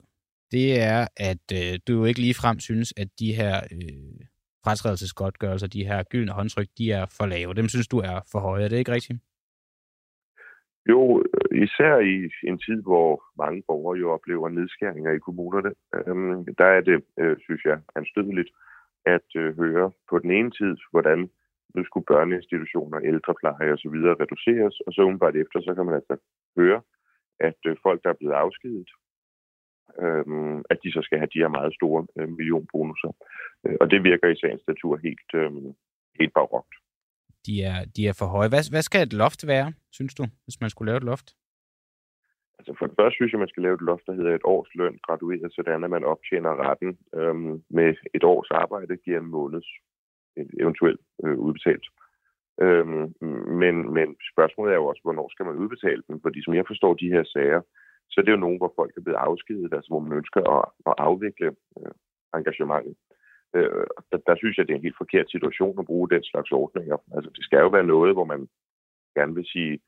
det 0.52 0.68
er, 0.82 1.08
at 1.30 1.46
øh, 1.60 1.80
du 1.88 1.92
jo 2.00 2.06
ikke 2.06 2.22
ligefrem 2.22 2.60
synes, 2.60 2.94
at 2.98 3.10
de 3.20 3.34
her 3.34 3.56
øh, 3.76 4.28
fratrædelsesgodtgørelser, 4.64 5.68
de 5.68 5.88
her 5.90 6.04
gyldne 6.04 6.32
håndtryk, 6.32 6.70
de 6.78 6.92
er 6.92 7.06
for 7.18 7.26
lave. 7.26 7.54
Dem 7.54 7.68
synes 7.68 7.88
du 7.88 7.98
er 7.98 8.18
for 8.32 8.40
høje. 8.40 8.64
Er 8.64 8.70
det 8.70 8.78
ikke 8.78 8.92
rigtigt? 8.92 9.20
Jo, 10.90 11.24
især 11.52 11.94
i 12.14 12.16
en 12.50 12.60
tid, 12.66 12.82
hvor 12.82 13.24
mange 13.38 13.64
borgere 13.68 14.00
jo 14.00 14.12
oplever 14.12 14.50
nedskæringer 14.50 15.12
i 15.12 15.20
kommunerne, 15.20 15.72
øhm, 15.98 16.46
der 16.60 16.70
er 16.78 16.82
det, 16.82 17.04
øh, 17.20 17.38
synes 17.46 17.62
jeg, 17.66 17.78
anstødeligt 17.96 18.50
at 19.06 19.28
øh, 19.36 19.58
høre 19.58 19.92
på 20.10 20.20
den 20.20 20.32
ene 20.32 20.52
tid, 20.52 20.76
hvordan 20.92 21.30
nu 21.76 21.82
skulle 21.86 22.10
børneinstitutioner, 22.14 23.00
ældrepleje 23.12 23.74
osv. 23.76 23.98
reduceres, 24.24 24.76
og 24.86 24.90
så 24.94 25.02
umiddelbart 25.02 25.36
efter, 25.36 25.58
så 25.62 25.72
kan 25.76 25.86
man 25.86 25.96
altså 26.00 26.16
høre, 26.60 26.82
at 27.40 27.60
øh, 27.68 27.76
folk, 27.86 28.00
der 28.04 28.10
er 28.10 28.20
blevet 28.20 28.36
afskedet, 28.44 28.90
øhm, 30.04 30.60
at 30.72 30.78
de 30.84 30.90
så 30.92 31.02
skal 31.04 31.18
have 31.22 31.34
de 31.34 31.42
her 31.44 31.52
meget 31.58 31.74
store 31.80 32.02
øh, 32.18 32.30
millionbonusser. 32.38 33.12
Øh, 33.66 33.78
og 33.82 33.92
det 33.92 34.04
virker 34.04 34.28
i 34.30 34.40
sagens 34.42 34.66
natur 34.68 34.94
helt, 35.06 35.30
øh, 35.42 35.52
helt 36.20 36.34
barokt 36.34 36.76
de 37.48 37.56
er, 37.72 37.80
de 37.96 38.02
er 38.08 38.16
for 38.20 38.28
høje. 38.36 38.50
Hvad, 38.54 38.64
hvad 38.74 38.84
skal 38.88 39.02
et 39.04 39.14
loft 39.24 39.42
være, 39.54 39.68
synes 39.98 40.14
du, 40.20 40.24
hvis 40.46 40.62
man 40.62 40.70
skulle 40.70 40.90
lave 40.90 41.02
et 41.04 41.10
loft? 41.12 41.28
Altså 42.60 42.72
for 42.78 42.86
det 42.88 42.96
første 43.00 43.16
synes 43.18 43.32
jeg, 43.32 43.44
man 43.44 43.54
skal 43.54 43.64
lave 43.64 43.78
et 43.80 43.88
loft, 43.90 44.06
der 44.08 44.14
hedder 44.20 44.34
et 44.36 44.48
års 44.54 44.72
løn 44.80 44.98
gradueret, 45.08 45.54
sådan 45.56 45.84
at 45.84 45.90
man 45.96 46.04
optjener 46.14 46.52
retten 46.68 46.92
øhm, 47.20 47.54
med 47.78 47.90
et 48.18 48.24
års 48.34 48.50
arbejde, 48.52 49.04
giver 49.06 49.20
en 49.20 49.34
måneds 49.38 49.70
eventuelt 50.60 51.02
øh, 51.24 51.38
udbetalt. 51.38 51.86
Øhm, 52.62 53.14
men, 53.62 53.76
men 53.94 54.16
spørgsmålet 54.34 54.72
er 54.72 54.80
jo 54.82 54.86
også, 54.86 55.02
hvornår 55.04 55.30
skal 55.30 55.46
man 55.46 55.56
udbetale 55.56 56.04
den? 56.08 56.22
Fordi 56.22 56.44
som 56.44 56.54
jeg 56.54 56.66
forstår 56.68 56.94
de 56.94 57.14
her 57.16 57.24
sager, 57.24 57.62
så 58.10 58.16
er 58.22 58.26
det 58.26 58.32
jo 58.32 58.46
nogen, 58.46 58.58
hvor 58.58 58.74
folk 58.76 58.94
er 58.98 59.02
blevet 59.02 59.18
afskedet, 59.18 59.74
altså 59.74 59.90
hvor 59.90 60.00
man 60.00 60.18
ønsker 60.18 60.42
at, 60.58 60.66
at 60.90 60.94
afvikle 60.98 61.50
øh, 61.78 61.92
engagementet. 62.36 62.96
Øh, 63.56 63.88
der, 64.12 64.18
der 64.28 64.36
synes 64.36 64.58
jeg, 64.58 64.68
det 64.68 64.74
er 64.74 64.78
en 64.78 64.88
helt 64.88 65.02
forkert 65.04 65.32
situation 65.32 65.80
at 65.80 65.86
bruge 65.86 66.10
den 66.10 66.24
slags 66.24 66.52
ordninger. 66.52 66.98
Altså, 67.16 67.30
det 67.36 67.44
skal 67.44 67.60
jo 67.60 67.68
være 67.68 67.92
noget, 67.94 68.14
hvor 68.16 68.26
man 68.26 68.48
gerne 69.18 69.36
vil 69.36 69.46
sige 69.46 69.80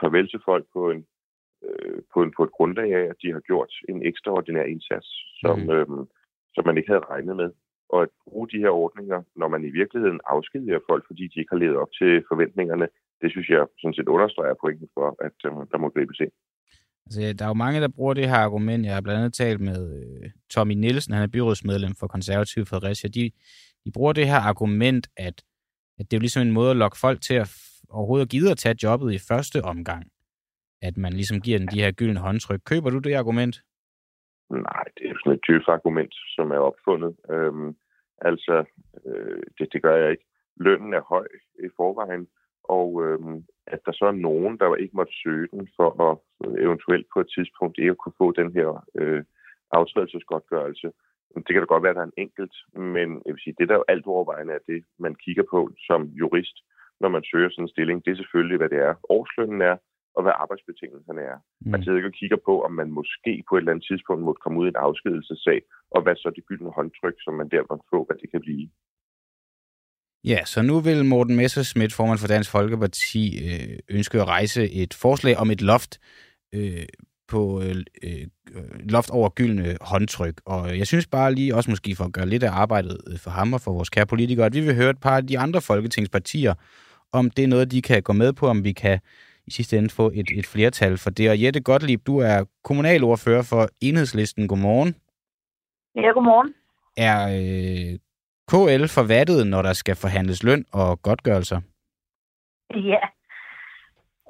farvel 0.00 0.28
til 0.30 0.40
folk 0.44 0.66
på, 0.72 0.90
en, 0.90 1.06
øh, 1.64 2.02
på, 2.12 2.22
en, 2.22 2.32
på 2.36 2.42
et 2.44 2.52
grundlag 2.52 2.94
af, 2.94 3.04
at 3.12 3.16
de 3.22 3.32
har 3.32 3.40
gjort 3.40 3.72
en 3.88 4.06
ekstraordinær 4.06 4.62
indsats, 4.62 5.08
som, 5.40 5.58
mm. 5.58 5.70
øh, 5.70 5.86
som 6.54 6.66
man 6.66 6.76
ikke 6.76 6.90
havde 6.92 7.10
regnet 7.10 7.36
med. 7.36 7.50
Og 7.88 8.02
at 8.02 8.08
bruge 8.28 8.48
de 8.48 8.58
her 8.64 8.72
ordninger, 8.84 9.22
når 9.36 9.48
man 9.48 9.64
i 9.64 9.70
virkeligheden 9.80 10.20
afskediger 10.26 10.78
folk, 10.90 11.06
fordi 11.06 11.22
de 11.32 11.40
ikke 11.40 11.52
har 11.54 11.62
levet 11.64 11.76
op 11.76 11.92
til 11.98 12.24
forventningerne, 12.30 12.86
det 13.20 13.30
synes 13.30 13.48
jeg 13.48 13.66
sådan 13.80 13.94
set 13.94 14.08
understreger 14.08 14.54
pointen 14.62 14.88
for, 14.94 15.06
at 15.26 15.36
øh, 15.46 15.52
der 15.72 15.78
må 15.78 15.88
gribes 15.88 16.20
ind. 16.20 16.32
Altså, 17.06 17.20
der 17.38 17.44
er 17.44 17.48
jo 17.48 17.64
mange, 17.64 17.80
der 17.80 17.88
bruger 17.88 18.14
det 18.14 18.28
her 18.28 18.36
argument. 18.36 18.86
Jeg 18.86 18.94
har 18.94 19.00
blandt 19.00 19.18
andet 19.18 19.34
talt 19.34 19.60
med 19.60 19.80
øh, 19.98 20.30
Tommy 20.50 20.74
Nielsen, 20.74 21.14
han 21.14 21.22
er 21.22 21.26
byrådsmedlem 21.26 21.94
for 22.00 22.06
Konservativ 22.06 22.66
Fredericia. 22.66 23.08
De, 23.08 23.30
de 23.84 23.90
bruger 23.92 24.12
det 24.12 24.26
her 24.26 24.40
argument, 24.50 25.08
at, 25.16 25.42
at 25.98 26.10
det 26.10 26.12
er 26.12 26.18
jo 26.18 26.26
ligesom 26.26 26.42
en 26.42 26.52
måde 26.52 26.70
at 26.70 26.76
lokke 26.76 26.98
folk 26.98 27.20
til 27.20 27.34
at 27.34 27.48
overhovedet 27.90 28.28
give 28.28 28.50
at 28.50 28.58
tage 28.58 28.76
jobbet 28.82 29.12
i 29.12 29.18
første 29.28 29.64
omgang. 29.64 30.10
At 30.82 30.96
man 30.96 31.12
ligesom 31.12 31.40
giver 31.40 31.58
den 31.58 31.68
de 31.68 31.80
her 31.80 31.92
gyldne 31.92 32.20
håndtryk. 32.20 32.60
Køber 32.64 32.90
du 32.90 32.98
det 32.98 33.14
argument? 33.14 33.62
Nej, 34.50 34.84
det 34.98 35.10
er 35.10 35.14
sådan 35.18 35.32
et 35.32 35.44
djøf 35.46 35.68
argument, 35.68 36.14
som 36.36 36.50
er 36.50 36.58
opfundet. 36.58 37.16
Øhm, 37.30 37.76
altså, 38.20 38.64
øh, 39.06 39.42
det, 39.58 39.72
det 39.72 39.82
gør 39.82 39.96
jeg 39.96 40.10
ikke. 40.10 40.24
Lønnen 40.56 40.94
er 40.94 41.00
høj 41.00 41.26
i 41.64 41.68
forvejen, 41.76 42.28
og 42.64 43.04
øhm, 43.04 43.44
at 43.66 43.80
der 43.86 43.92
så 43.92 44.04
er 44.04 44.22
nogen, 44.28 44.58
der 44.58 44.74
ikke 44.74 44.96
måtte 44.96 45.12
søge 45.22 45.48
den 45.52 45.68
for 45.76 45.90
at 46.08 46.18
eventuelt 46.58 47.06
på 47.14 47.20
et 47.20 47.30
tidspunkt 47.34 47.78
ikke 47.78 47.94
kunne 47.94 48.18
få 48.18 48.32
den 48.32 48.52
her 48.52 48.86
øh, 48.94 49.24
aftrædelsesgodtgørelse. 49.70 50.92
Det 51.34 51.46
kan 51.52 51.60
da 51.60 51.64
godt 51.64 51.82
være, 51.82 51.90
at 51.90 51.96
der 51.96 52.02
er 52.02 52.06
en 52.12 52.22
enkelt, 52.24 52.54
men 52.74 53.22
jeg 53.26 53.32
vil 53.34 53.42
sige, 53.44 53.56
det 53.58 53.68
der 53.68 53.74
jo 53.74 53.84
alt 53.88 54.06
overvejende 54.06 54.52
er 54.54 54.64
det, 54.66 54.84
man 54.98 55.14
kigger 55.14 55.42
på 55.50 55.70
som 55.86 56.02
jurist, 56.02 56.56
når 57.00 57.08
man 57.08 57.24
søger 57.30 57.50
sådan 57.50 57.64
en 57.64 57.68
stilling, 57.68 58.04
det 58.04 58.10
er 58.10 58.16
selvfølgelig, 58.16 58.56
hvad 58.56 58.68
det 58.68 58.78
er, 58.78 58.94
årslønnen 59.08 59.62
er, 59.62 59.76
og 60.16 60.22
hvad 60.22 60.34
arbejdsbetingelserne 60.42 61.22
er. 61.32 61.38
Mm. 61.38 61.70
Man 61.72 61.82
sidder 61.82 61.98
ikke 61.98 62.12
og 62.12 62.18
kigger 62.20 62.40
på, 62.48 62.54
om 62.66 62.72
man 62.80 62.90
måske 62.98 63.32
på 63.48 63.52
et 63.54 63.60
eller 63.60 63.72
andet 63.72 63.86
tidspunkt 63.90 64.22
måtte 64.24 64.42
komme 64.44 64.58
ud 64.60 64.66
i 64.66 64.74
en 64.74 64.84
afskedelsessag, 64.86 65.58
og 65.94 66.02
hvad 66.02 66.16
så 66.16 66.28
det 66.36 66.46
gyldne 66.48 66.70
håndtryk, 66.78 67.16
som 67.24 67.34
man 67.40 67.48
der 67.54 67.62
måtte 67.70 67.86
få, 67.92 67.98
hvad 68.06 68.16
det 68.22 68.30
kan 68.30 68.40
blive. 68.46 68.68
Ja, 70.24 70.44
så 70.44 70.62
nu 70.62 70.80
vil 70.80 71.04
Morten 71.04 71.36
Messerschmidt, 71.36 71.92
formand 71.92 72.18
for 72.18 72.26
Dansk 72.26 72.50
Folkeparti, 72.50 73.24
øh, 73.46 73.78
ønske 73.96 74.20
at 74.20 74.28
rejse 74.28 74.70
et 74.70 74.94
forslag 74.94 75.36
om 75.36 75.50
et 75.50 75.62
loft 75.62 76.00
øh, 76.54 76.86
på 77.28 77.62
øh, 77.62 77.76
øh, 78.02 78.26
loft 78.80 79.10
over 79.10 79.28
gyldne 79.28 79.76
håndtryk. 79.80 80.40
Og 80.44 80.78
jeg 80.78 80.86
synes 80.86 81.06
bare 81.06 81.34
lige, 81.34 81.54
også 81.54 81.70
måske 81.70 81.96
for 81.96 82.04
at 82.04 82.12
gøre 82.12 82.26
lidt 82.26 82.42
af 82.42 82.50
arbejdet 82.50 82.98
øh, 83.10 83.18
for 83.18 83.30
ham 83.30 83.52
og 83.52 83.60
for 83.60 83.72
vores 83.72 83.90
kære 83.90 84.06
politikere, 84.06 84.46
at 84.46 84.54
vi 84.54 84.60
vil 84.60 84.74
høre 84.74 84.90
et 84.90 85.00
par 85.00 85.16
af 85.16 85.26
de 85.26 85.38
andre 85.38 85.60
folketingspartier, 85.60 86.54
om 87.12 87.30
det 87.30 87.44
er 87.44 87.48
noget, 87.48 87.70
de 87.70 87.82
kan 87.82 88.02
gå 88.02 88.12
med 88.12 88.32
på, 88.32 88.46
om 88.46 88.64
vi 88.64 88.72
kan 88.72 89.00
i 89.48 89.50
sidste 89.50 89.78
ende 89.78 89.90
få 89.90 90.06
et, 90.20 90.28
et 90.40 90.46
flertal 90.46 90.98
for 90.98 91.10
det. 91.10 91.30
Og 91.30 91.42
Jette 91.42 91.60
Gottlieb, 91.60 92.00
du 92.06 92.18
er 92.18 92.38
kommunalordfører 92.64 93.44
for 93.52 93.62
Enhedslisten. 93.82 94.48
Godmorgen. 94.48 94.94
Ja, 95.94 96.10
godmorgen. 96.16 96.54
Er 96.96 97.18
øh, 97.38 97.92
KL 98.50 98.84
forvattet, 98.98 99.46
når 99.46 99.62
der 99.62 99.72
skal 99.72 99.96
forhandles 99.96 100.42
løn 100.42 100.64
og 100.72 101.02
godtgørelser? 101.02 101.60
Ja, 102.74 103.02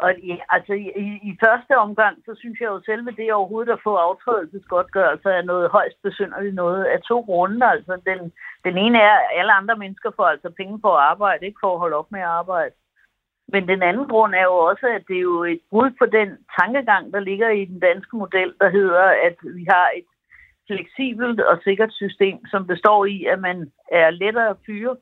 og 0.05 0.11
ja, 0.31 0.37
altså 0.49 0.73
i, 0.73 1.09
i 1.31 1.33
første 1.45 1.75
omgang, 1.87 2.15
så 2.27 2.33
synes 2.39 2.61
jeg 2.61 2.67
jo 2.67 2.81
selve 2.85 3.11
det 3.11 3.33
overhovedet 3.33 3.73
at 3.73 3.85
få 3.85 3.95
aftrædelsesgodtgørelse 3.95 5.29
er 5.29 5.43
noget 5.43 5.71
højst 5.71 6.03
besynderligt 6.03 6.55
noget 6.55 6.85
af 6.85 6.99
to 7.03 7.21
grunde. 7.21 7.67
Altså 7.67 8.01
den, 8.07 8.33
den 8.65 8.79
ene 8.85 8.99
er, 8.99 9.17
at 9.19 9.31
alle 9.39 9.53
andre 9.53 9.77
mennesker 9.77 10.11
får 10.17 10.27
altså 10.27 10.51
penge 10.57 10.81
på 10.81 10.91
at 10.95 11.03
arbejde, 11.13 11.47
ikke 11.47 11.63
for 11.63 11.73
at 11.73 11.79
holde 11.79 11.97
op 11.97 12.13
med 12.13 12.21
at 12.21 12.35
arbejde. 12.41 12.75
Men 13.53 13.69
den 13.69 13.83
anden 13.83 14.07
grund 14.09 14.35
er 14.35 14.47
jo 14.51 14.57
også, 14.71 14.87
at 14.97 15.03
det 15.09 15.17
er 15.17 15.27
jo 15.33 15.45
et 15.45 15.61
brud 15.71 15.91
på 15.99 16.07
den 16.07 16.29
tankegang, 16.59 17.13
der 17.13 17.21
ligger 17.21 17.49
i 17.51 17.65
den 17.65 17.81
danske 17.81 18.17
model, 18.17 18.51
der 18.61 18.71
hedder, 18.71 19.05
at 19.29 19.37
vi 19.43 19.65
har 19.75 19.89
et 19.99 20.09
fleksibelt 20.67 21.41
og 21.41 21.61
sikkert 21.65 21.93
system, 21.93 22.39
som 22.47 22.67
består 22.67 23.05
i, 23.05 23.25
at 23.25 23.39
man 23.41 23.59
er 23.93 24.11
lettere 24.11 24.49
at 24.51 24.63
fyre, 24.67 24.97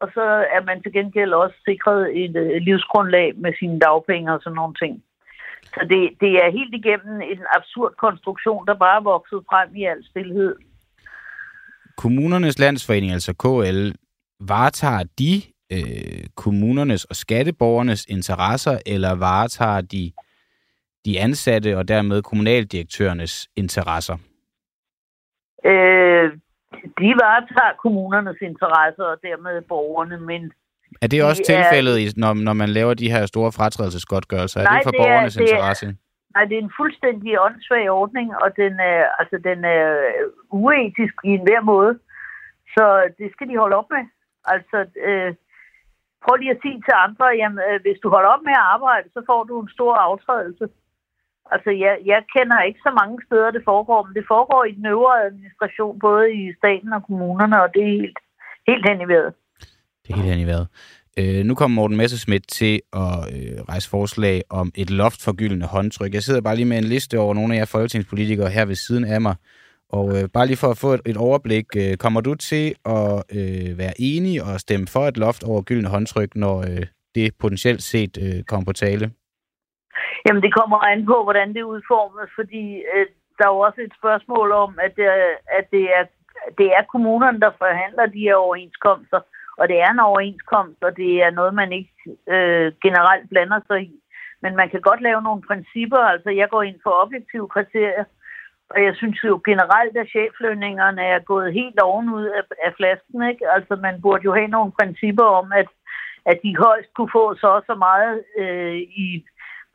og 0.00 0.08
så 0.14 0.24
er 0.56 0.62
man 0.68 0.82
til 0.82 0.92
gengæld 0.92 1.32
også 1.32 1.56
sikret 1.68 2.24
et 2.24 2.36
øh, 2.36 2.62
livsgrundlag 2.68 3.32
med 3.36 3.52
sine 3.58 3.78
dagpenge 3.80 4.32
og 4.32 4.40
sådan 4.42 4.56
nogle 4.56 4.74
ting. 4.82 5.02
Så 5.74 5.80
det, 5.90 6.00
det 6.20 6.32
er 6.44 6.56
helt 6.58 6.74
igennem 6.74 7.20
en 7.20 7.42
absurd 7.56 7.92
konstruktion, 8.04 8.66
der 8.66 8.74
bare 8.74 8.96
er 8.96 9.08
vokset 9.14 9.40
frem 9.50 9.76
i 9.76 9.84
al 9.84 10.04
stillhed. 10.10 10.54
Kommunernes 11.96 12.58
Landsforening, 12.58 13.12
altså 13.12 13.32
KL, 13.44 13.80
varetager 14.40 15.04
de 15.18 15.42
øh, 15.72 16.24
kommunernes 16.36 17.04
og 17.04 17.16
skatteborgernes 17.16 18.06
interesser, 18.08 18.78
eller 18.86 19.14
varetager 19.14 19.80
de 19.80 20.12
de 21.04 21.20
ansatte 21.20 21.78
og 21.78 21.88
dermed 21.88 22.22
kommunaldirektørernes 22.22 23.48
interesser? 23.56 24.16
Øh, 25.64 26.32
de 27.00 27.10
varetager 27.24 27.72
kommunernes 27.82 28.36
interesser 28.40 29.04
og 29.04 29.18
dermed 29.22 29.62
borgerne, 29.62 30.20
men 30.20 30.52
er 31.02 31.06
det 31.06 31.24
også 31.24 31.42
de 31.46 31.52
tilfældet, 31.52 31.94
er, 31.94 32.12
når, 32.16 32.32
når 32.34 32.52
man 32.52 32.68
laver 32.68 32.94
de 32.94 33.12
her 33.14 33.26
store 33.26 33.52
fratrædelsesgodtgørelser? 33.52 34.60
Er 34.60 34.64
nej, 34.64 34.76
det 34.76 34.84
for 34.86 34.90
det 34.90 34.98
borgernes 35.00 35.36
er, 35.36 35.40
det 35.40 35.48
interesse? 35.48 35.86
Er, 35.86 35.92
nej, 36.34 36.44
det 36.44 36.54
er 36.58 36.62
en 36.62 36.76
fuldstændig 36.80 37.40
åndssvag 37.40 37.90
ordning, 37.90 38.28
og 38.42 38.56
den 38.56 38.72
er, 38.80 39.00
altså, 39.20 39.36
den 39.48 39.64
er 39.64 39.82
uetisk 40.50 41.14
i 41.24 41.28
enhver 41.28 41.60
måde. 41.60 41.98
Så 42.74 42.84
det 43.18 43.28
skal 43.32 43.48
de 43.48 43.56
holde 43.62 43.76
op 43.76 43.90
med. 43.90 44.04
Altså, 44.44 44.78
øh, 45.06 45.34
prøv 46.24 46.34
lige 46.36 46.54
at 46.56 46.62
sige 46.64 46.78
til 46.86 46.96
andre, 47.06 47.26
jamen, 47.40 47.60
øh, 47.68 47.78
hvis 47.84 47.98
du 48.02 48.08
holder 48.14 48.30
op 48.34 48.44
med 48.48 48.56
at 48.58 48.68
arbejde, 48.74 49.06
så 49.16 49.20
får 49.30 49.40
du 49.50 49.54
en 49.60 49.70
stor 49.76 49.94
aftrædelse. 50.08 50.64
Altså, 51.54 51.70
jeg, 51.84 51.94
jeg 52.12 52.20
kender 52.34 52.68
ikke 52.68 52.80
så 52.86 52.92
mange 53.00 53.18
steder, 53.26 53.50
det 53.56 53.62
foregår, 53.70 54.00
men 54.06 54.14
det 54.18 54.24
foregår 54.32 54.62
i 54.64 54.72
den 54.78 54.86
øvre 54.94 55.24
administration, 55.28 55.94
både 55.98 56.24
i 56.40 56.42
staten 56.60 56.92
og 56.92 57.02
kommunerne, 57.08 57.56
og 57.62 57.68
det 57.74 57.82
er 57.82 57.92
helt, 58.00 58.18
helt 58.68 58.84
hen 58.88 59.00
i 59.00 59.08
vejret. 59.12 59.32
Det 60.02 60.10
er 60.10 60.16
helt 60.16 60.32
hen 60.32 60.44
i 60.44 60.50
vejret. 60.52 60.68
Øh, 61.18 61.44
nu 61.44 61.54
kommer 61.54 61.74
Morten 61.74 61.96
Messerschmidt 61.96 62.48
til 62.48 62.80
at 62.92 63.18
øh, 63.34 63.58
rejse 63.68 63.90
forslag 63.90 64.42
om 64.50 64.72
et 64.74 64.90
loft 64.90 65.24
for 65.24 65.32
gyldne 65.36 65.66
håndtryk. 65.66 66.14
Jeg 66.14 66.22
sidder 66.22 66.40
bare 66.40 66.56
lige 66.56 66.66
med 66.72 66.78
en 66.78 66.84
liste 66.84 67.18
over 67.18 67.34
nogle 67.34 67.54
af 67.54 67.58
jer 67.58 67.64
folketingspolitikere 67.64 68.50
her 68.50 68.64
ved 68.64 68.74
siden 68.74 69.04
af 69.04 69.20
mig. 69.20 69.36
Og 69.98 70.06
øh, 70.16 70.24
bare 70.34 70.46
lige 70.46 70.62
for 70.62 70.70
at 70.70 70.80
få 70.84 70.90
et, 70.96 71.02
et 71.06 71.16
overblik, 71.16 71.66
øh, 71.82 71.96
kommer 72.04 72.20
du 72.20 72.34
til 72.34 72.66
at 72.96 73.12
øh, 73.38 73.78
være 73.82 73.94
enig 74.10 74.34
og 74.48 74.54
stemme 74.64 74.86
for 74.94 75.04
et 75.10 75.16
loft 75.24 75.42
over 75.50 75.62
gyldne 75.62 75.88
håndtryk, 75.94 76.30
når 76.44 76.56
øh, 76.70 76.86
det 77.14 77.26
potentielt 77.40 77.82
set 77.82 78.14
øh, 78.24 78.38
kommer 78.48 78.64
på 78.66 78.72
tale? 78.72 79.06
Jamen, 80.24 80.42
det 80.42 80.54
kommer 80.54 80.78
an 80.90 81.06
på, 81.06 81.16
hvordan 81.26 81.48
det 81.54 81.62
udformes, 81.62 82.30
fordi 82.38 82.62
øh, 82.94 83.06
der 83.38 83.44
er 83.46 83.54
jo 83.54 83.58
også 83.68 83.80
et 83.80 83.94
spørgsmål 84.00 84.52
om, 84.64 84.70
at, 84.86 84.92
det, 84.96 85.08
at 85.58 85.66
det, 85.70 85.84
er, 85.98 86.04
det 86.58 86.68
er 86.78 86.90
kommunerne, 86.92 87.40
der 87.40 87.50
forhandler 87.58 88.06
de 88.06 88.26
her 88.26 88.34
overenskomster, 88.34 89.20
og 89.58 89.68
det 89.68 89.78
er 89.80 89.90
en 89.90 90.06
overenskomst, 90.10 90.80
og 90.86 90.96
det 90.96 91.22
er 91.26 91.30
noget, 91.30 91.54
man 91.54 91.72
ikke 91.72 91.94
øh, 92.34 92.72
generelt 92.86 93.28
blander 93.28 93.60
sig 93.66 93.80
i. 93.82 93.92
Men 94.42 94.56
man 94.56 94.68
kan 94.70 94.80
godt 94.80 95.00
lave 95.02 95.22
nogle 95.22 95.42
principper, 95.50 96.02
altså 96.12 96.30
jeg 96.30 96.48
går 96.50 96.62
ind 96.62 96.78
for 96.82 96.92
objektive 97.04 97.48
kriterier, 97.48 98.04
og 98.74 98.78
jeg 98.86 98.94
synes 98.96 99.24
jo 99.24 99.40
generelt, 99.44 99.96
at 99.96 100.08
cheflønningerne 100.08 101.02
er 101.02 101.18
gået 101.18 101.52
helt 101.52 101.80
ovenud 101.80 102.26
af, 102.26 102.44
af 102.66 102.72
flasken. 102.76 103.22
Ikke? 103.30 103.44
Altså 103.56 103.76
man 103.76 104.02
burde 104.02 104.24
jo 104.24 104.32
have 104.34 104.48
nogle 104.48 104.72
principper 104.80 105.24
om, 105.24 105.52
at, 105.52 105.68
at 106.26 106.38
de 106.44 106.56
højst 106.56 106.90
kunne 106.94 107.12
få 107.12 107.34
så 107.34 107.46
og 107.46 107.62
så 107.66 107.74
meget 107.74 108.24
øh, 108.38 108.76
i 109.06 109.24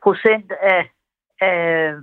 procent 0.02 0.52
af, 0.62 0.90
af 1.40 1.94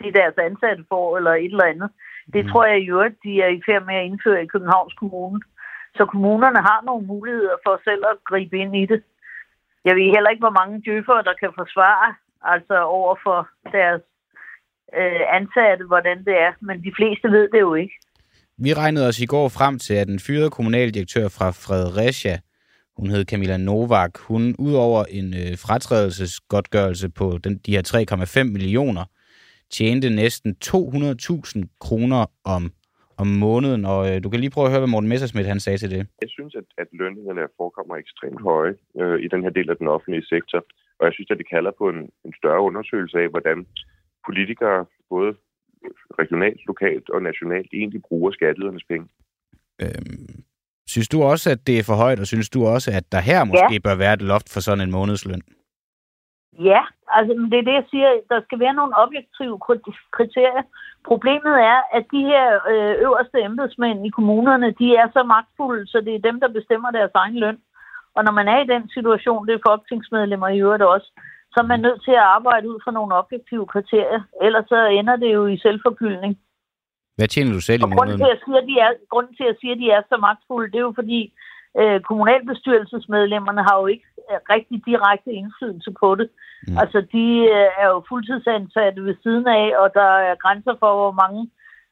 det 0.00 0.14
deres 0.14 0.36
ansatte 0.38 0.84
får, 0.88 1.16
eller 1.16 1.32
et 1.32 1.44
eller 1.44 1.72
andet. 1.72 1.90
Det 2.32 2.44
mm. 2.44 2.50
tror 2.50 2.64
jeg 2.64 2.80
jo, 2.80 3.00
at 3.00 3.14
de 3.24 3.40
er 3.40 3.48
i 3.48 3.62
færd 3.66 3.84
med 3.86 3.94
at 3.94 4.04
indføre 4.04 4.42
i 4.42 4.52
Københavns 4.54 4.94
Kommune. 4.94 5.40
Så 5.96 6.06
kommunerne 6.06 6.60
har 6.68 6.80
nogle 6.84 7.06
muligheder 7.06 7.56
for 7.66 7.80
selv 7.84 8.02
at 8.10 8.24
gribe 8.24 8.58
ind 8.58 8.76
i 8.76 8.86
det. 8.86 9.02
Jeg 9.84 9.94
ved 9.96 10.14
heller 10.14 10.30
ikke, 10.30 10.46
hvor 10.46 10.58
mange 10.60 10.82
djøffere, 10.84 11.22
der 11.22 11.34
kan 11.40 11.52
forsvare 11.54 12.14
altså 12.42 12.76
over 12.82 13.14
for 13.22 13.48
deres 13.72 14.02
øh, 15.00 15.22
ansatte, 15.38 15.84
hvordan 15.92 16.18
det 16.24 16.36
er. 16.46 16.52
Men 16.60 16.76
de 16.86 16.92
fleste 16.98 17.26
ved 17.36 17.48
det 17.54 17.60
jo 17.60 17.74
ikke. 17.74 17.94
Vi 18.58 18.72
regnede 18.72 19.08
os 19.08 19.20
i 19.20 19.26
går 19.26 19.48
frem 19.48 19.78
til, 19.78 19.94
at 19.94 20.06
den 20.06 20.20
fyrede 20.26 20.50
kommunaldirektør 20.50 21.28
fra 21.28 21.48
Fredericia 21.50 22.36
hun 22.98 23.10
hed 23.10 23.24
Camilla 23.24 23.56
Novak, 23.56 24.18
hun 24.18 24.54
udover 24.58 25.04
en 25.18 25.28
øh, 25.42 25.52
fratrædelsesgodtgørelse 25.64 27.08
på 27.10 27.26
den, 27.44 27.52
de 27.66 27.74
her 27.76 27.82
3,5 28.44 28.52
millioner, 28.56 29.04
tjente 29.70 30.10
næsten 30.10 30.56
200.000 30.64 31.78
kroner 31.80 32.26
om, 32.44 32.62
om 33.22 33.26
måneden. 33.26 33.84
Og 33.84 34.00
øh, 34.10 34.22
du 34.22 34.28
kan 34.30 34.40
lige 34.40 34.54
prøve 34.54 34.66
at 34.66 34.72
høre, 34.72 34.80
hvad 34.80 34.94
Morten 34.94 35.08
Messersmith 35.08 35.48
han 35.48 35.60
sagde 35.60 35.78
til 35.78 35.90
det. 35.90 36.02
Jeg 36.24 36.30
synes, 36.36 36.54
at, 36.54 36.68
at 36.78 36.88
lønningerne 36.92 37.40
forekommer 37.56 37.96
ekstremt 37.96 38.42
høje 38.42 38.74
øh, 39.00 39.18
i 39.24 39.28
den 39.28 39.42
her 39.42 39.50
del 39.50 39.70
af 39.70 39.76
den 39.76 39.88
offentlige 39.88 40.26
sektor. 40.34 40.60
Og 40.98 41.02
jeg 41.06 41.12
synes, 41.12 41.30
at 41.30 41.38
det 41.38 41.48
kalder 41.54 41.72
på 41.78 41.88
en, 41.88 42.00
en 42.26 42.34
større 42.40 42.60
undersøgelse 42.68 43.18
af, 43.18 43.28
hvordan 43.28 43.66
politikere, 44.26 44.86
både 45.10 45.34
regionalt, 46.18 46.60
lokalt 46.66 47.10
og 47.10 47.22
nationalt, 47.22 47.70
egentlig 47.72 48.02
bruger 48.08 48.30
skatteydernes 48.30 48.84
penge. 48.84 49.08
Øhm, 49.82 50.44
Synes 50.86 51.08
du 51.08 51.22
også, 51.22 51.46
at 51.50 51.66
det 51.66 51.74
er 51.78 51.84
for 51.90 51.96
højt, 52.04 52.20
og 52.20 52.26
synes 52.26 52.48
du 52.50 52.66
også, 52.74 52.88
at 52.98 53.04
der 53.12 53.20
her 53.30 53.44
måske 53.44 53.76
ja. 53.78 53.84
bør 53.86 53.96
være 54.04 54.14
et 54.18 54.22
loft 54.22 54.48
for 54.52 54.60
sådan 54.60 54.84
en 54.84 54.94
månedsløn? 54.98 55.42
Ja, 56.70 56.82
altså 57.16 57.32
det 57.50 57.58
er 57.58 57.66
det, 57.68 57.76
jeg 57.80 57.86
siger. 57.90 58.08
Der 58.32 58.40
skal 58.46 58.58
være 58.64 58.74
nogle 58.80 58.94
objektive 59.04 59.58
kriterier. 60.16 60.64
Problemet 61.10 61.54
er, 61.72 61.80
at 61.96 62.04
de 62.14 62.22
her 62.30 62.46
øh, 62.72 62.94
øverste 63.06 63.38
embedsmænd 63.48 64.06
i 64.06 64.10
kommunerne, 64.18 64.68
de 64.80 64.96
er 65.02 65.08
så 65.12 65.22
magtfulde, 65.34 65.86
så 65.86 65.98
det 66.06 66.14
er 66.14 66.26
dem, 66.28 66.40
der 66.40 66.56
bestemmer 66.58 66.90
deres 66.90 67.14
egen 67.14 67.38
løn. 67.44 67.58
Og 68.16 68.24
når 68.24 68.32
man 68.32 68.48
er 68.48 68.58
i 68.62 68.70
den 68.74 68.84
situation, 68.96 69.46
det 69.46 69.54
er 69.54 69.66
folketingsmedlemmer 69.68 70.48
i 70.48 70.60
øvrigt 70.60 70.82
også, 70.82 71.08
så 71.54 71.58
er 71.64 71.68
man 71.72 71.80
nødt 71.80 72.00
til 72.04 72.14
at 72.20 72.28
arbejde 72.36 72.70
ud 72.72 72.78
fra 72.84 72.92
nogle 72.98 73.14
objektive 73.22 73.66
kriterier. 73.66 74.22
Ellers 74.46 74.66
så 74.68 74.78
ender 74.98 75.16
det 75.16 75.30
jo 75.34 75.46
i 75.46 75.56
selvforkyldning. 75.58 76.32
Hvad 77.16 77.28
tjener 77.28 77.52
du 77.52 77.60
selv 77.60 77.80
i 77.80 77.82
måneden? 77.82 77.98
Grunden 77.98 78.18
til, 78.18 78.30
at 78.36 78.40
sige, 78.44 78.58
at 78.62 78.66
de 78.70 78.76
er, 78.86 78.90
grunden 79.12 79.34
til, 79.36 79.46
at 79.52 79.56
sige, 79.60 79.72
at 79.72 79.80
de 79.82 79.88
er 79.96 80.02
så 80.08 80.16
magtfulde, 80.26 80.72
det 80.72 80.78
er 80.78 80.88
jo 80.90 80.94
fordi, 81.00 81.20
øh, 81.80 82.00
kommunalbestyrelsesmedlemmerne 82.08 83.62
har 83.68 83.76
jo 83.80 83.86
ikke 83.94 84.06
øh, 84.30 84.38
rigtig 84.54 84.76
direkte 84.90 85.30
indflydelse 85.40 85.90
på 86.02 86.08
det. 86.18 86.28
Mm. 86.68 86.78
Altså, 86.82 86.98
de 87.14 87.26
øh, 87.56 87.68
er 87.82 87.88
jo 87.92 87.98
fuldtidsansatte 88.08 89.00
ved 89.08 89.16
siden 89.22 89.46
af, 89.60 89.66
og 89.82 89.88
der 89.98 90.10
er 90.28 90.34
grænser 90.44 90.74
for, 90.80 90.90
hvor 91.00 91.14
mange 91.22 91.40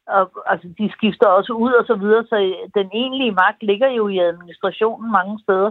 og, 0.07 0.25
altså, 0.47 0.69
de 0.79 0.93
skifter 0.97 1.27
også 1.27 1.53
ud 1.53 1.73
og 1.73 1.85
så 1.87 1.95
videre, 1.95 2.25
så 2.31 2.37
den 2.75 2.89
egentlige 3.01 3.39
magt 3.43 3.63
ligger 3.63 3.91
jo 3.99 4.09
i 4.09 4.19
administrationen 4.19 5.13
mange 5.13 5.41
steder. 5.45 5.71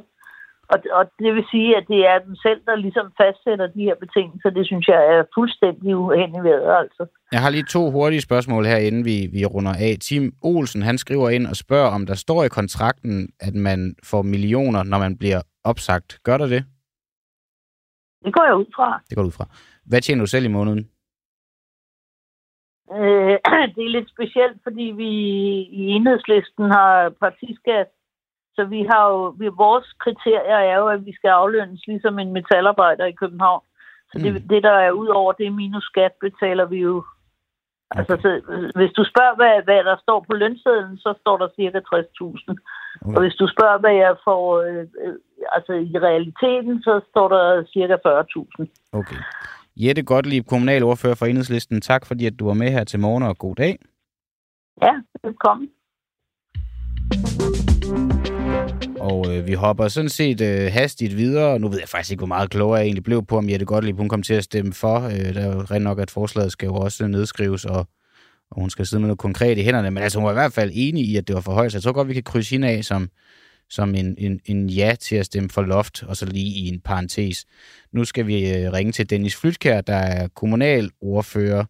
Og, 0.74 0.80
og 0.92 1.04
det 1.20 1.34
vil 1.36 1.46
sige, 1.52 1.78
at 1.78 1.86
det 1.88 2.02
er 2.12 2.20
dem 2.20 2.36
selv, 2.36 2.62
der 2.66 2.76
ligesom 2.76 3.08
fastsætter 3.22 3.68
de 3.68 3.82
her 3.88 3.96
betingelser. 3.96 4.50
Det 4.50 4.66
synes 4.66 4.88
jeg 4.88 5.02
er 5.14 5.24
fuldstændig 5.38 5.96
uhendigt 5.98 6.46
altså. 6.82 7.04
Jeg 7.32 7.42
har 7.42 7.50
lige 7.50 7.64
to 7.64 7.92
hurtige 7.92 8.22
spørgsmål 8.22 8.66
her, 8.66 8.78
inden 8.78 9.06
vi, 9.06 9.18
vi 9.34 9.46
runder 9.46 9.74
af. 9.86 9.94
Tim 10.02 10.34
Olsen, 10.42 10.82
han 10.82 10.98
skriver 10.98 11.30
ind 11.30 11.48
og 11.48 11.56
spørger, 11.56 11.92
om 11.98 12.06
der 12.06 12.16
står 12.16 12.44
i 12.44 12.48
kontrakten, 12.60 13.30
at 13.40 13.56
man 13.56 13.96
får 14.04 14.22
millioner, 14.22 14.84
når 14.84 14.98
man 14.98 15.18
bliver 15.18 15.42
opsagt. 15.64 16.20
Gør 16.24 16.38
der 16.38 16.48
det? 16.48 16.64
Det 18.26 18.34
går 18.34 18.46
jeg 18.46 18.56
ud 18.56 18.70
fra. 18.76 19.02
Det 19.10 19.18
går 19.18 19.24
ud 19.24 19.32
fra. 19.32 19.46
Hvad 19.86 20.02
tjener 20.02 20.24
du 20.24 20.30
selv 20.30 20.46
i 20.46 20.56
måneden? 20.58 20.90
Øh, 22.98 23.36
det 23.76 23.84
er 23.86 23.96
lidt 23.98 24.10
specielt, 24.10 24.58
fordi 24.64 24.84
vi 25.02 25.12
i 25.82 25.82
enhedslisten 25.96 26.66
har 26.72 27.10
partiskat 27.20 27.88
Så 28.56 28.66
vi 28.66 28.82
har 28.92 29.04
jo, 29.10 29.36
vi, 29.40 29.48
vores 29.48 29.88
kriterier 30.04 30.60
er 30.72 30.78
jo, 30.82 30.88
at 30.88 31.06
vi 31.06 31.14
skal 31.14 31.28
aflønnes 31.30 31.88
ligesom 31.88 32.20
en 32.20 32.34
metalarbejder 32.34 33.06
i 33.06 33.12
København. 33.22 33.62
Så 34.12 34.16
det, 34.24 34.34
Mm. 34.34 34.48
det 34.52 34.64
der 34.64 34.72
er 34.88 34.92
ud 34.92 35.08
over 35.08 35.32
det 35.32 35.54
minus 35.54 35.84
skat, 35.84 36.12
betaler 36.22 36.66
vi 36.66 36.78
jo. 36.78 37.04
Okay. 37.92 38.00
Altså, 38.00 38.14
så, 38.24 38.30
hvis 38.80 38.92
du 38.98 39.04
spørger, 39.12 39.36
hvad, 39.36 39.64
hvad 39.64 39.84
der 39.84 39.98
står 40.02 40.20
på 40.30 40.34
lønsedlen, 40.34 40.98
så 40.98 41.14
står 41.22 41.38
der 41.38 41.48
cirka 41.56 41.80
60.000. 41.80 42.56
Okay. 43.02 43.16
Og 43.16 43.22
hvis 43.22 43.36
du 43.36 43.48
spørger, 43.48 43.78
hvad 43.80 43.94
jeg 43.94 44.16
får 44.24 44.44
øh, 44.62 44.86
øh, 45.04 45.16
altså 45.56 45.74
i 45.74 45.98
realiteten, 46.08 46.84
så 46.84 47.02
står 47.10 47.28
der 47.28 47.64
cirka 47.74 47.96
40.000. 47.96 48.66
Okay. 48.92 49.16
Jette 49.78 50.04
Gottlieb, 50.04 50.46
kommunalordfører 50.48 51.16
for 51.16 51.26
Enhedslisten. 51.26 51.82
Tak 51.82 52.06
fordi, 52.06 52.26
at 52.26 52.40
du 52.40 52.46
var 52.46 52.54
med 52.54 52.70
her 52.72 52.84
til 52.84 53.00
morgen, 53.00 53.24
og 53.24 53.38
god 53.38 53.56
dag. 53.56 53.80
Ja, 54.82 54.94
velkommen. 55.24 55.70
Og 59.02 59.38
øh, 59.38 59.48
vi 59.48 59.54
hopper 59.54 59.88
sådan 59.88 60.10
set 60.10 60.42
øh, 60.42 60.72
hastigt 60.72 61.18
videre. 61.18 61.60
Nu 61.60 61.68
ved 61.68 61.80
jeg 61.80 61.90
faktisk 61.90 62.12
ikke, 62.12 62.20
hvor 62.20 62.28
meget 62.28 62.50
klogere 62.50 62.78
jeg 62.78 62.86
egentlig 62.86 63.04
blev 63.04 63.26
på, 63.26 63.38
om 63.38 63.50
Jette 63.50 63.66
Gottlieb 63.66 63.98
hun 63.98 64.10
kom 64.10 64.24
til 64.24 64.34
at 64.34 64.44
stemme 64.44 64.74
for. 64.74 65.00
Øh, 65.02 65.34
der 65.34 65.42
er 65.42 65.56
jo 65.56 65.62
rent 65.62 65.84
nok, 65.84 66.00
at 66.00 66.12
forslaget 66.12 66.52
skal 66.52 66.66
jo 66.66 66.76
også 66.76 67.08
nedskrives, 67.08 67.66
og, 67.66 67.88
og 68.52 68.62
hun 68.62 68.70
skal 68.70 68.86
sidde 68.86 69.02
med 69.02 69.08
noget 69.08 69.20
konkret 69.20 69.58
i 69.58 69.62
hænderne. 69.62 69.92
Men 69.92 70.04
altså, 70.04 70.20
hun 70.20 70.26
var 70.26 70.32
i 70.32 70.34
hvert 70.34 70.54
fald 70.54 70.72
enig 70.74 71.06
i, 71.06 71.16
at 71.16 71.28
det 71.28 71.36
var 71.36 71.42
for 71.42 71.54
højt. 71.54 71.72
Så 71.72 71.78
jeg 71.78 71.84
tror 71.84 71.92
godt, 71.92 72.08
vi 72.08 72.14
kan 72.14 72.24
krydse 72.24 72.52
hende 72.52 72.68
af 72.68 72.86
som, 72.86 73.10
som 73.70 73.96
en, 73.96 74.16
en, 74.18 74.40
en 74.46 74.70
ja 74.70 74.96
til 75.00 75.16
at 75.16 75.26
stemme 75.26 75.50
for 75.50 75.62
loft, 75.62 76.04
og 76.04 76.18
så 76.18 76.26
lige 76.26 76.60
i 76.60 76.68
en 76.68 76.80
parentes. 76.80 77.46
Nu 77.94 78.06
skal 78.06 78.28
vi 78.28 78.54
øh, 78.56 78.74
ringe 78.74 78.92
til 78.92 79.10
Dennis 79.10 79.36
Flytkær, 79.36 79.82
der 79.82 79.96
er 79.96 80.28
kommunalordfører 80.28 81.66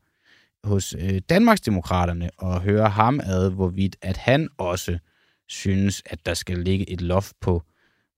hos 0.63 0.96
øh, 1.00 1.22
Danmarksdemokraterne, 1.30 2.30
og 2.38 2.62
høre 2.62 2.89
ham 2.89 3.20
ad, 3.24 3.52
hvorvidt 3.52 3.96
at 4.02 4.17
han 4.17 4.50
også 4.58 4.98
synes, 5.52 6.02
at 6.06 6.26
der 6.26 6.34
skal 6.34 6.58
ligge 6.58 6.90
et 6.90 7.02
loft 7.02 7.34
på, 7.42 7.64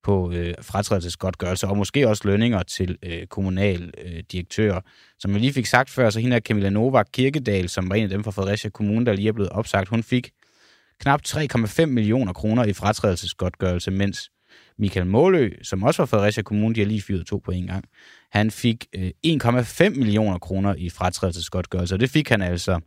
på 0.04 0.32
øh, 0.32 0.54
fratrædelsesgodtgørelse, 0.62 1.68
og 1.68 1.78
måske 1.78 2.08
også 2.08 2.28
lønninger 2.28 2.64
til 2.64 2.98
øh, 3.04 3.28
kommunaldirektører. 3.28 4.76
Øh, 4.76 4.82
Som 5.20 5.32
jeg 5.32 5.40
lige 5.40 5.54
fik 5.54 5.66
sagt 5.66 5.90
før, 5.90 6.10
så 6.10 6.20
hende 6.20 6.36
er 6.36 6.40
Camilla 6.40 6.70
Novak 6.70 7.08
Kirkedal, 7.14 7.70
som 7.70 7.90
var 7.90 7.96
en 7.96 8.04
af 8.04 8.10
dem 8.10 8.24
fra 8.24 8.32
Fredericia 8.32 8.70
Kommune, 8.70 9.06
der 9.06 9.14
lige 9.14 9.28
er 9.28 9.32
blevet 9.34 9.50
opsagt, 9.50 9.90
hun 9.90 10.04
fik 10.04 10.32
knap 11.00 11.22
3,5 11.28 11.86
millioner 11.86 12.34
kroner 12.34 12.66
i 12.66 12.74
fratrædelsesgodtgørelse, 12.74 13.92
mens 13.92 14.30
Michael 14.78 15.06
Målø, 15.06 15.50
som 15.62 15.84
også 15.84 16.02
var 16.02 16.06
Fredericia 16.06 16.44
Kommune, 16.44 16.76
de 16.76 16.80
har 16.80 16.88
lige 16.88 17.02
fyret 17.02 17.26
to 17.26 17.38
på 17.38 17.52
en 17.52 17.68
gang, 17.68 17.86
han 18.32 18.52
fik 18.52 18.86
øh, 18.96 19.12
1,5 19.28 19.90
millioner 19.90 20.38
kroner 20.38 20.76
i 20.76 20.90
fratrædelsesgodtgørelse, 20.90 21.96
og 21.96 22.00
det 22.00 22.10
fik 22.10 22.30
han 22.30 22.42
altså 22.42 22.80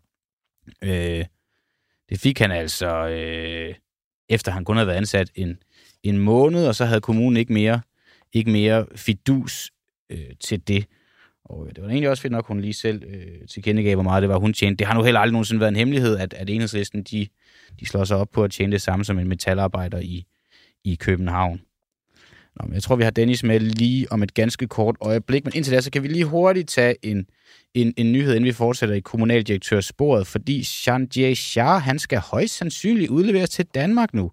øh, 0.85 1.25
det 2.09 2.21
fik 2.21 2.39
han 2.39 2.51
altså 2.51 3.09
øh, 3.09 3.75
efter 4.29 4.53
han 4.53 4.65
kun 4.65 4.77
havde 4.77 4.87
været 4.87 4.97
ansat 4.97 5.31
en, 5.35 5.59
en 6.03 6.19
måned, 6.19 6.67
og 6.67 6.75
så 6.75 6.85
havde 6.85 7.01
kommunen 7.01 7.37
ikke 7.37 7.53
mere, 7.53 7.81
ikke 8.33 8.51
mere 8.51 8.87
fidus 8.97 9.71
øh, 10.11 10.31
til 10.41 10.69
det. 10.69 10.87
Og 11.45 11.67
øh, 11.67 11.75
det 11.75 11.83
var 11.83 11.89
egentlig 11.89 12.11
også 12.11 12.23
fedt 12.23 12.33
nok, 12.33 12.47
hun 12.47 12.61
lige 12.61 12.75
selv 12.75 13.03
øh, 13.05 13.49
tilkendegav, 13.49 13.95
hvor 13.95 14.03
meget 14.03 14.23
det 14.23 14.29
var, 14.29 14.39
hun 14.39 14.53
tjente. 14.53 14.79
Det 14.79 14.87
har 14.87 14.95
nu 14.95 15.03
heller 15.03 15.21
aldrig 15.21 15.33
nogensinde 15.33 15.61
været 15.61 15.71
en 15.71 15.77
hemmelighed, 15.77 16.17
at, 16.17 16.35
at 16.35 16.51
enhedslisten, 16.51 17.03
de, 17.03 17.27
de 17.81 17.87
slår 17.87 18.05
sig 18.05 18.17
op 18.17 18.31
på 18.33 18.45
at 18.45 18.51
tjene 18.51 18.73
det 18.73 18.83
samme 18.83 19.05
som 19.05 19.19
en 19.19 19.29
metalarbejder 19.29 19.99
i, 19.99 20.27
i 20.85 20.95
København. 20.95 21.61
Nå, 22.61 22.67
men 22.67 22.75
jeg 22.75 22.83
tror, 22.83 22.97
vi 22.97 23.03
har 23.03 23.11
Dennis 23.11 23.43
med 23.43 23.61
lige 23.61 24.13
om 24.13 24.23
et 24.23 24.35
ganske 24.35 24.67
kort 24.67 24.97
øjeblik, 25.01 25.45
men 25.45 25.53
indtil 25.55 25.73
da, 25.73 25.81
så 25.81 25.91
kan 25.91 26.03
vi 26.03 26.09
lige 26.09 26.25
hurtigt 26.25 26.69
tage 26.69 26.97
en, 27.03 27.27
en, 27.75 27.95
en 27.97 28.13
nyhed, 28.13 28.35
inden 28.35 28.45
vi 28.45 28.53
fortsætter 28.53 28.95
i 28.95 29.01
kommunaldirektørsporet, 29.01 30.27
fordi 30.27 30.65
Sanjay 30.65 31.35
Shah, 31.35 31.83
han 31.83 31.99
skal 31.99 32.19
højst 32.19 32.57
sandsynligt 32.57 33.11
udleveres 33.11 33.51
til 33.51 33.67
Danmark 33.67 34.15
nu. 34.15 34.31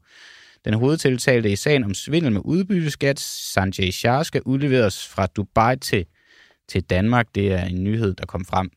Den 0.66 0.74
hovedtiltalte 0.74 1.52
i 1.52 1.56
sagen 1.56 1.84
om 1.84 1.94
svindel 1.94 2.32
med 2.32 2.42
udbytteskat, 2.46 3.20
Sanjay 3.20 3.90
Shah, 3.90 4.26
skal 4.26 4.42
udleveres 4.46 5.08
fra 5.08 5.26
Dubai 5.26 5.78
til, 5.78 6.06
til 6.68 6.84
Danmark. 6.84 7.28
Det 7.36 7.52
er 7.52 7.66
en 7.66 7.84
nyhed, 7.84 8.14
der 8.14 8.26
kom 8.26 8.46
frem 8.46 8.70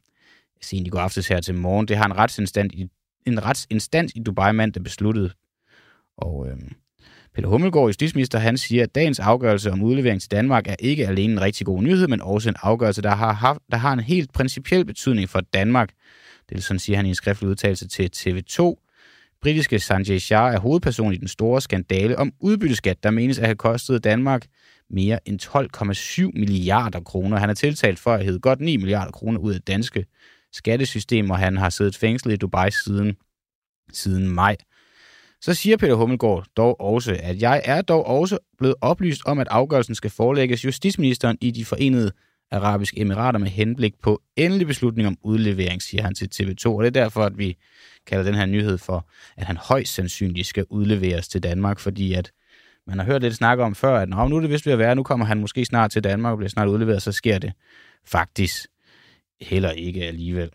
sent 0.62 0.87
i 0.87 0.90
går 0.90 0.98
aftes 0.98 1.28
her 1.28 1.40
til 1.40 1.54
morgen. 1.54 1.88
Det 1.88 1.96
har 1.96 2.04
en 2.04 2.16
retsinstans 2.16 2.74
i, 2.74 2.87
en 3.26 3.44
retsinstans 3.44 4.12
i 4.14 4.20
Dubai 4.20 4.52
mandag 4.52 4.82
besluttet. 4.82 5.32
Og 6.16 6.48
øhm, 6.48 6.72
Peter 7.37 7.49
Hummelgaard, 7.49 7.87
justitsminister, 7.87 8.38
han 8.38 8.59
siger, 8.59 8.83
at 8.83 8.94
dagens 8.94 9.20
afgørelse 9.20 9.72
om 9.72 9.83
udlevering 9.83 10.20
til 10.20 10.31
Danmark 10.31 10.68
er 10.68 10.75
ikke 10.79 11.07
alene 11.07 11.33
en 11.33 11.40
rigtig 11.40 11.66
god 11.66 11.83
nyhed, 11.83 12.09
men 12.09 12.20
også 12.22 12.49
en 12.49 12.55
afgørelse, 12.62 13.03
der 13.03 13.14
har, 13.14 13.33
haft, 13.33 13.61
der 13.70 13.77
har 13.77 13.92
en 13.92 14.01
helt 14.01 14.33
principiel 14.33 14.85
betydning 14.85 15.29
for 15.29 15.40
Danmark. 15.40 15.90
Det 16.49 16.57
er 16.57 16.61
sådan, 16.61 16.79
siger 16.79 16.96
han 16.96 17.07
i 17.07 17.09
en 17.09 17.14
skriftlig 17.14 17.51
udtalelse 17.51 17.88
til 17.88 18.11
TV2. 18.16 18.75
Britiske 19.42 19.79
Sanjay 19.79 20.18
Shah 20.18 20.55
er 20.55 20.59
hovedperson 20.59 21.12
i 21.12 21.16
den 21.16 21.29
store 21.29 21.61
skandale 21.61 22.18
om 22.18 22.33
udbytteskat, 22.40 23.03
der 23.03 23.11
menes 23.11 23.38
at 23.38 23.44
have 23.44 23.57
kostet 23.57 24.05
Danmark 24.05 24.46
mere 24.90 25.29
end 25.29 25.40
12,7 26.35 26.40
milliarder 26.40 27.01
kroner. 27.01 27.38
Han 27.38 27.51
er 27.51 27.55
tiltalt 27.55 27.99
for 27.99 28.14
at 28.14 28.25
have 28.25 28.38
godt 28.38 28.61
9 28.61 28.77
milliarder 28.77 29.12
kroner 29.12 29.38
ud 29.38 29.55
af 29.55 29.61
danske 29.61 30.07
skattesystem, 30.53 31.31
og 31.31 31.38
han 31.38 31.57
har 31.57 31.70
siddet 31.70 31.96
fængslet 31.96 32.33
i 32.33 32.37
Dubai 32.37 32.70
siden, 32.70 33.16
siden 33.92 34.29
maj. 34.29 34.57
Så 35.40 35.55
siger 35.55 35.77
Peter 35.77 35.94
Hummelgaard 35.94 36.46
dog 36.57 36.81
også, 36.81 37.16
at 37.22 37.42
jeg 37.42 37.62
er 37.64 37.83
dog 37.83 38.07
også 38.07 38.38
blevet 38.59 38.75
oplyst 38.81 39.22
om, 39.27 39.38
at 39.38 39.49
afgørelsen 39.51 39.94
skal 39.94 40.11
forelægges 40.11 40.64
justitsministeren 40.64 41.38
i 41.40 41.51
de 41.51 41.64
forenede 41.64 42.12
arabiske 42.51 43.01
emirater 43.01 43.38
med 43.38 43.49
henblik 43.49 43.94
på 44.03 44.22
endelig 44.37 44.66
beslutning 44.66 45.09
om 45.09 45.16
udlevering, 45.22 45.83
siger 45.83 46.03
han 46.03 46.14
til 46.14 46.31
TV2. 46.35 46.68
Og 46.68 46.83
det 46.83 46.87
er 46.96 47.03
derfor, 47.03 47.22
at 47.22 47.38
vi 47.38 47.57
kalder 48.07 48.25
den 48.25 48.35
her 48.35 48.46
nyhed 48.46 48.79
for, 48.79 49.09
at 49.37 49.46
han 49.46 49.57
højst 49.57 49.94
sandsynligt 49.94 50.46
skal 50.46 50.64
udleveres 50.70 51.29
til 51.29 51.42
Danmark, 51.42 51.79
fordi 51.79 52.12
at 52.12 52.33
man 52.87 52.99
har 52.99 53.07
hørt 53.07 53.22
lidt 53.22 53.35
snak 53.35 53.59
om 53.59 53.75
før, 53.75 53.99
at 53.99 54.09
nu 54.09 54.37
er 54.37 54.40
det 54.40 54.51
vist 54.51 54.66
ved 54.66 54.72
at 54.72 54.79
være, 54.79 54.94
nu 54.94 55.03
kommer 55.03 55.27
han 55.27 55.40
måske 55.40 55.64
snart 55.64 55.90
til 55.90 56.05
Danmark 56.05 56.31
og 56.31 56.37
bliver 56.38 56.51
snart 56.51 56.68
udleveret, 56.68 57.03
så 57.03 57.12
sker 57.12 57.38
det 57.38 57.53
faktisk 58.05 58.66
heller 59.40 59.70
ikke 59.70 60.05
alligevel. 60.05 60.51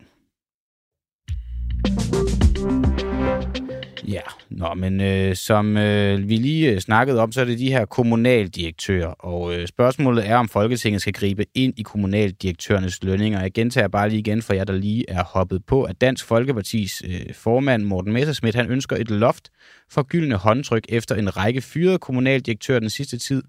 Ja, 4.08 4.20
nå, 4.50 4.74
men 4.74 5.00
øh, 5.00 5.36
som 5.36 5.76
øh, 5.76 6.28
vi 6.28 6.36
lige 6.36 6.70
øh, 6.70 6.80
snakkede 6.80 7.20
om, 7.20 7.32
så 7.32 7.40
er 7.40 7.44
det 7.44 7.58
de 7.58 7.72
her 7.72 7.84
kommunaldirektører, 7.84 9.06
og 9.06 9.54
øh, 9.54 9.66
spørgsmålet 9.66 10.28
er, 10.28 10.36
om 10.36 10.48
Folketinget 10.48 11.00
skal 11.00 11.12
gribe 11.12 11.44
ind 11.54 11.74
i 11.76 11.82
kommunaldirektørernes 11.82 13.02
lønninger. 13.02 13.40
Jeg 13.40 13.52
gentager 13.52 13.88
bare 13.88 14.08
lige 14.08 14.18
igen 14.18 14.42
for 14.42 14.54
jer, 14.54 14.64
der 14.64 14.72
lige 14.72 15.04
er 15.08 15.24
hoppet 15.24 15.66
på, 15.66 15.82
at 15.82 16.00
Dansk 16.00 16.26
Folkepartis 16.26 17.02
øh, 17.06 17.34
formand 17.34 17.84
Morten 17.84 18.12
Messerschmidt, 18.12 18.54
han 18.54 18.70
ønsker 18.70 18.96
et 18.96 19.10
loft 19.10 19.50
for 19.90 20.02
gyldne 20.02 20.36
håndtryk 20.36 20.86
efter 20.88 21.14
en 21.14 21.36
række 21.36 21.60
fyrede 21.60 21.98
kommunaldirektører 21.98 22.80
den 22.80 22.90
sidste 22.90 23.18
tid 23.18 23.42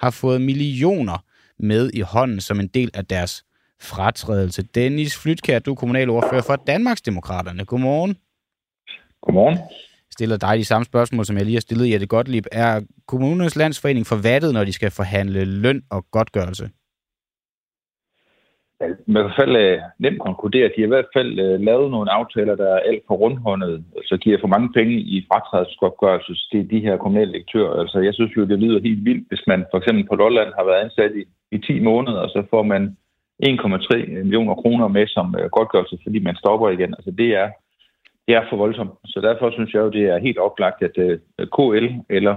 har 0.00 0.10
fået 0.10 0.40
millioner 0.40 1.24
med 1.58 1.90
i 1.94 2.00
hånden 2.00 2.40
som 2.40 2.60
en 2.60 2.68
del 2.68 2.90
af 2.94 3.06
deres 3.06 3.44
fratrædelse. 3.80 4.62
Dennis 4.62 5.18
Flytkær, 5.18 5.58
du 5.58 5.70
er 5.70 5.74
kommunalordfører 5.74 6.42
for 6.42 6.56
Danmarksdemokraterne. 6.56 7.64
Godmorgen 7.64 8.16
Godmorgen 9.22 9.58
stiller 10.12 10.36
dig 10.36 10.58
de 10.58 10.64
samme 10.64 10.84
spørgsmål, 10.84 11.24
som 11.24 11.36
jeg 11.36 11.44
lige 11.44 11.56
har 11.56 11.60
stillet 11.60 11.90
Jette 11.92 12.06
Gottlieb. 12.06 12.46
Er 12.52 12.80
kommunernes 13.06 13.56
landsforening 13.56 14.06
forvattet, 14.06 14.54
når 14.54 14.64
de 14.64 14.72
skal 14.72 14.90
forhandle 14.90 15.44
løn 15.44 15.82
og 15.90 16.04
godtgørelse? 16.10 16.70
Man 18.80 18.90
kan 18.96 19.06
i 19.06 19.12
hvert 19.12 19.40
fald 19.42 19.56
øh, 19.56 19.78
nemt 19.98 20.20
konkludere, 20.28 20.64
at 20.64 20.72
de 20.76 20.80
har 20.80 20.90
i 20.90 20.94
hvert 20.94 21.12
fald 21.16 21.32
øh, 21.44 21.60
lavet 21.68 21.90
nogle 21.90 22.12
aftaler, 22.18 22.54
der 22.62 22.68
er 22.74 22.86
alt 22.88 23.02
for 23.06 23.14
rundhåndet, 23.14 23.84
så 24.04 24.16
giver 24.16 24.38
for 24.40 24.52
mange 24.54 24.70
penge 24.78 24.94
i 25.14 25.26
fratrædelsesopgørelse 25.28 26.32
til 26.50 26.70
de 26.70 26.80
her 26.86 26.96
kommunale 26.96 27.32
lektører. 27.32 27.80
Altså, 27.82 27.98
jeg 27.98 28.14
synes 28.14 28.36
jo, 28.36 28.44
det 28.44 28.58
lyder 28.58 28.80
helt 28.88 29.04
vildt, 29.04 29.28
hvis 29.28 29.44
man 29.46 29.60
for 29.70 29.78
eksempel 29.78 30.04
på 30.06 30.14
Lolland 30.14 30.50
har 30.58 30.64
været 30.64 30.84
ansat 30.84 31.12
i, 31.20 31.22
i 31.56 31.58
10 31.58 31.80
måneder, 31.80 32.20
og 32.24 32.28
så 32.28 32.40
får 32.50 32.62
man 32.62 32.96
1,3 33.46 33.96
millioner 34.24 34.54
kroner 34.54 34.88
med 34.88 35.06
som 35.06 35.36
øh, 35.38 35.50
godtgørelse, 35.56 35.98
fordi 36.04 36.18
man 36.18 36.36
stopper 36.36 36.68
igen. 36.68 36.94
Altså, 36.98 37.10
det 37.10 37.30
er, 37.42 37.48
det 38.28 38.34
er 38.34 38.44
for 38.50 38.56
voldsomt. 38.56 38.90
Så 39.04 39.20
derfor 39.20 39.50
synes 39.50 39.74
jeg 39.74 39.80
jo, 39.80 39.90
det 39.90 40.04
er 40.04 40.18
helt 40.18 40.38
oplagt, 40.38 40.82
at 40.82 40.98
øh, 40.98 41.18
KL 41.56 41.86
eller 42.10 42.36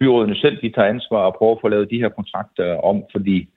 byrådene 0.00 0.36
selv, 0.36 0.56
de 0.62 0.70
tager 0.70 0.88
ansvar 0.88 1.18
og 1.18 1.34
prøver 1.38 1.54
at 1.54 1.60
få 1.60 1.68
lavet 1.68 1.90
de 1.90 2.02
her 2.02 2.08
kontrakter 2.08 2.76
om, 2.90 3.02
fordi 3.12 3.48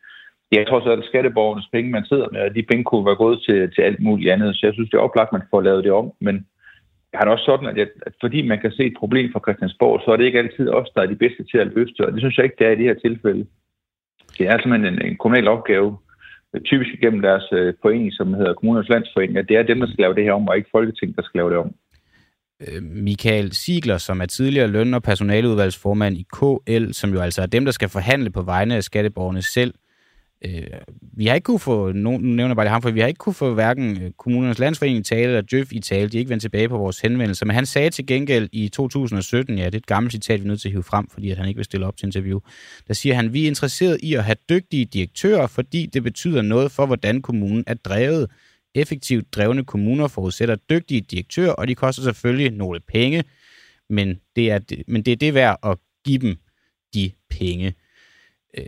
det 0.49 0.61
er 0.61 0.65
trods 0.65 0.85
alt 0.87 1.05
skatteborgernes 1.05 1.69
penge, 1.71 1.91
man 1.91 2.05
sidder 2.05 2.27
med, 2.31 2.41
og 2.41 2.55
de 2.55 2.63
penge 2.63 2.83
kunne 2.83 3.05
være 3.05 3.23
gået 3.23 3.39
til, 3.47 3.71
til 3.75 3.81
alt 3.81 3.99
muligt 3.99 4.31
andet. 4.31 4.55
Så 4.55 4.61
jeg 4.63 4.73
synes, 4.73 4.89
det 4.89 4.97
er 4.97 5.07
oplagt, 5.07 5.29
at 5.29 5.37
man 5.37 5.47
får 5.51 5.61
lavet 5.61 5.83
det 5.83 5.91
om. 5.91 6.11
Men 6.21 6.35
jeg 7.11 7.17
har 7.17 7.25
det 7.25 7.33
også 7.33 7.45
sådan, 7.45 7.67
at, 7.67 7.77
jeg, 7.77 7.87
at 8.07 8.13
fordi 8.21 8.47
man 8.47 8.59
kan 8.61 8.71
se 8.71 8.83
et 8.85 8.97
problem 8.99 9.31
for 9.31 9.39
Christiansborg, 9.39 10.01
så 10.05 10.11
er 10.11 10.17
det 10.17 10.25
ikke 10.25 10.39
altid 10.39 10.69
os, 10.69 10.89
der 10.95 11.01
er 11.01 11.05
de 11.05 11.21
bedste 11.23 11.43
til 11.43 11.57
at 11.57 11.67
løse 11.75 11.93
det. 11.97 12.05
Og 12.05 12.11
det 12.11 12.21
synes 12.21 12.37
jeg 12.37 12.43
ikke, 12.43 12.55
det 12.59 12.67
er 12.67 12.71
i 12.71 12.75
det 12.75 12.85
her 12.85 12.99
tilfælde. 13.05 13.45
Det 14.37 14.47
er 14.47 14.57
simpelthen 14.57 14.93
en, 14.93 15.05
en 15.05 15.17
kommunal 15.17 15.47
opgave, 15.47 15.97
Øh, 16.53 16.61
typisk 16.61 16.91
gennem 17.01 17.21
deres 17.21 17.43
øh, 17.51 17.73
forening, 17.81 18.13
som 18.13 18.33
hedder 18.33 18.53
Kommunernes 18.53 18.89
Landsforening, 18.89 19.37
at 19.37 19.49
det 19.49 19.57
er 19.57 19.63
dem, 19.63 19.79
der 19.79 19.87
skal 19.87 20.01
lave 20.03 20.15
det 20.15 20.23
her 20.23 20.33
om, 20.33 20.47
og 20.47 20.57
ikke 20.57 20.69
Folketinget, 20.71 21.17
der 21.17 21.23
skal 21.23 21.37
lave 21.39 21.49
det 21.49 21.57
om. 21.57 21.71
Øh, 22.61 22.83
Michael 22.83 23.53
Sigler, 23.53 23.97
som 23.97 24.21
er 24.21 24.25
tidligere 24.25 24.67
løn- 24.67 24.93
og 24.93 25.03
personaleudvalgsformand 25.03 26.17
i 26.17 26.25
KL, 26.33 26.91
som 26.91 27.13
jo 27.13 27.19
altså 27.19 27.41
er 27.41 27.45
dem, 27.45 27.65
der 27.65 27.71
skal 27.71 27.89
forhandle 27.89 28.29
på 28.29 28.41
vegne 28.41 28.75
af 28.75 28.83
skatteborgerne 28.83 29.41
selv, 29.41 29.73
Øh, 30.45 30.63
vi 31.01 31.25
har 31.25 31.35
ikke 31.35 31.45
kunne 31.45 31.59
få, 31.59 31.91
nu 31.91 32.17
nævner 32.17 32.55
bare 32.55 32.65
det 32.65 32.71
ham, 32.71 32.81
for 32.81 32.91
vi 32.91 32.99
har 32.99 33.07
ikke 33.07 33.17
kunne 33.17 33.33
få 33.33 33.53
hverken 33.53 34.01
øh, 34.01 34.11
kommunernes 34.11 34.59
landsforening 34.59 34.99
i 34.99 35.03
tale 35.03 35.23
eller 35.23 35.41
Djøf 35.41 35.71
i 35.71 35.79
tale. 35.79 36.09
De 36.09 36.17
er 36.17 36.19
ikke 36.19 36.29
vendt 36.29 36.41
tilbage 36.41 36.69
på 36.69 36.77
vores 36.77 36.99
henvendelser. 36.99 37.45
Men 37.45 37.55
han 37.55 37.65
sagde 37.65 37.89
til 37.89 38.05
gengæld 38.05 38.49
i 38.51 38.69
2017, 38.69 39.57
ja, 39.57 39.65
det 39.65 39.73
er 39.73 39.77
et 39.77 39.85
gammelt 39.85 40.13
citat, 40.13 40.39
vi 40.39 40.45
er 40.45 40.47
nødt 40.47 40.61
til 40.61 40.67
at 40.67 40.71
hive 40.71 40.83
frem, 40.83 41.09
fordi 41.09 41.31
at 41.31 41.37
han 41.37 41.47
ikke 41.47 41.57
vil 41.57 41.65
stille 41.65 41.85
op 41.85 41.97
til 41.97 42.05
interview. 42.05 42.39
Der 42.87 42.93
siger 42.93 43.15
han, 43.15 43.33
vi 43.33 43.43
er 43.43 43.47
interesseret 43.47 43.99
i 44.03 44.13
at 44.13 44.23
have 44.23 44.35
dygtige 44.49 44.85
direktører, 44.85 45.47
fordi 45.47 45.85
det 45.85 46.03
betyder 46.03 46.41
noget 46.41 46.71
for, 46.71 46.85
hvordan 46.85 47.21
kommunen 47.21 47.63
er 47.67 47.73
drevet. 47.73 48.31
Effektivt 48.75 49.33
drevne 49.35 49.65
kommuner 49.65 50.07
forudsætter 50.07 50.55
dygtige 50.55 51.01
direktører, 51.01 51.51
og 51.51 51.67
de 51.67 51.75
koster 51.75 52.03
selvfølgelig 52.03 52.51
nogle 52.51 52.79
penge, 52.79 53.23
men 53.89 54.19
det 54.35 54.51
er, 54.51 54.59
men 54.87 55.01
det, 55.01 55.11
er 55.11 55.15
det 55.15 55.33
værd 55.33 55.59
at 55.63 55.77
give 56.05 56.17
dem 56.17 56.35
de 56.93 57.11
penge. 57.29 57.73
Øh, 58.57 58.65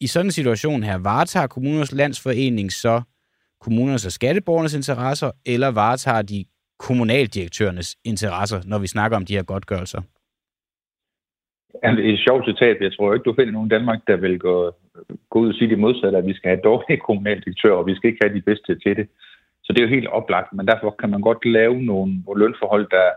i 0.00 0.06
sådan 0.06 0.26
en 0.26 0.30
situation 0.40 0.82
her, 0.82 0.98
varetager 0.98 1.46
kommunernes 1.46 1.92
landsforening 1.92 2.72
så 2.72 3.02
kommunernes 3.60 4.06
og 4.06 4.12
skatteborgernes 4.12 4.74
interesser, 4.74 5.30
eller 5.46 5.70
varetager 5.70 6.22
de 6.22 6.44
kommunaldirektørernes 6.78 7.96
interesser, 8.04 8.60
når 8.66 8.78
vi 8.78 8.86
snakker 8.86 9.16
om 9.16 9.26
de 9.26 9.36
her 9.36 9.42
godtgørelser? 9.42 10.02
Det 11.72 12.06
er 12.06 12.14
et 12.14 12.24
sjovt 12.26 12.44
citat. 12.44 12.76
Jeg 12.80 12.92
tror 12.92 13.14
ikke, 13.14 13.24
du 13.24 13.34
finder 13.38 13.52
nogen 13.52 13.70
i 13.70 13.74
Danmark, 13.76 14.00
der 14.06 14.16
vil 14.16 14.38
gå, 14.38 14.72
gå 15.30 15.38
ud 15.38 15.48
og 15.48 15.54
sige 15.54 15.70
det 15.70 15.78
modsatte, 15.78 16.18
at 16.18 16.26
vi 16.26 16.34
skal 16.34 16.48
have 16.48 16.60
dårlige 16.64 17.00
kommunaldirektører, 17.06 17.78
og 17.80 17.86
vi 17.86 17.94
skal 17.94 18.10
ikke 18.10 18.24
have 18.24 18.36
de 18.36 18.48
bedste 18.50 18.78
til 18.78 18.96
det. 18.96 19.06
Så 19.64 19.72
det 19.72 19.80
er 19.80 19.86
jo 19.86 19.94
helt 19.96 20.08
oplagt, 20.08 20.52
men 20.52 20.66
derfor 20.66 20.90
kan 21.00 21.10
man 21.10 21.20
godt 21.20 21.44
lave 21.44 21.82
nogle 21.82 22.22
lønforhold, 22.36 22.86
der, 22.90 23.08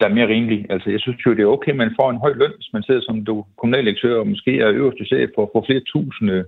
der 0.00 0.06
er 0.06 0.14
mere 0.14 0.28
rimelig. 0.28 0.66
Altså, 0.70 0.90
jeg 0.90 1.00
synes 1.00 1.26
jo, 1.26 1.34
det 1.34 1.42
er 1.42 1.54
okay, 1.56 1.70
at 1.70 1.76
man 1.76 1.96
får 2.00 2.10
en 2.10 2.22
høj 2.24 2.32
løn, 2.32 2.54
hvis 2.56 2.72
man 2.72 2.82
sidder 2.82 3.00
som 3.04 3.24
du 3.24 3.44
kommunaldirektør 3.58 4.18
og 4.18 4.28
måske 4.28 4.60
er 4.60 4.70
øverste 4.70 5.04
chef 5.04 5.30
for, 5.34 5.50
for 5.52 5.64
flere 5.66 5.80
tusinde 5.80 6.44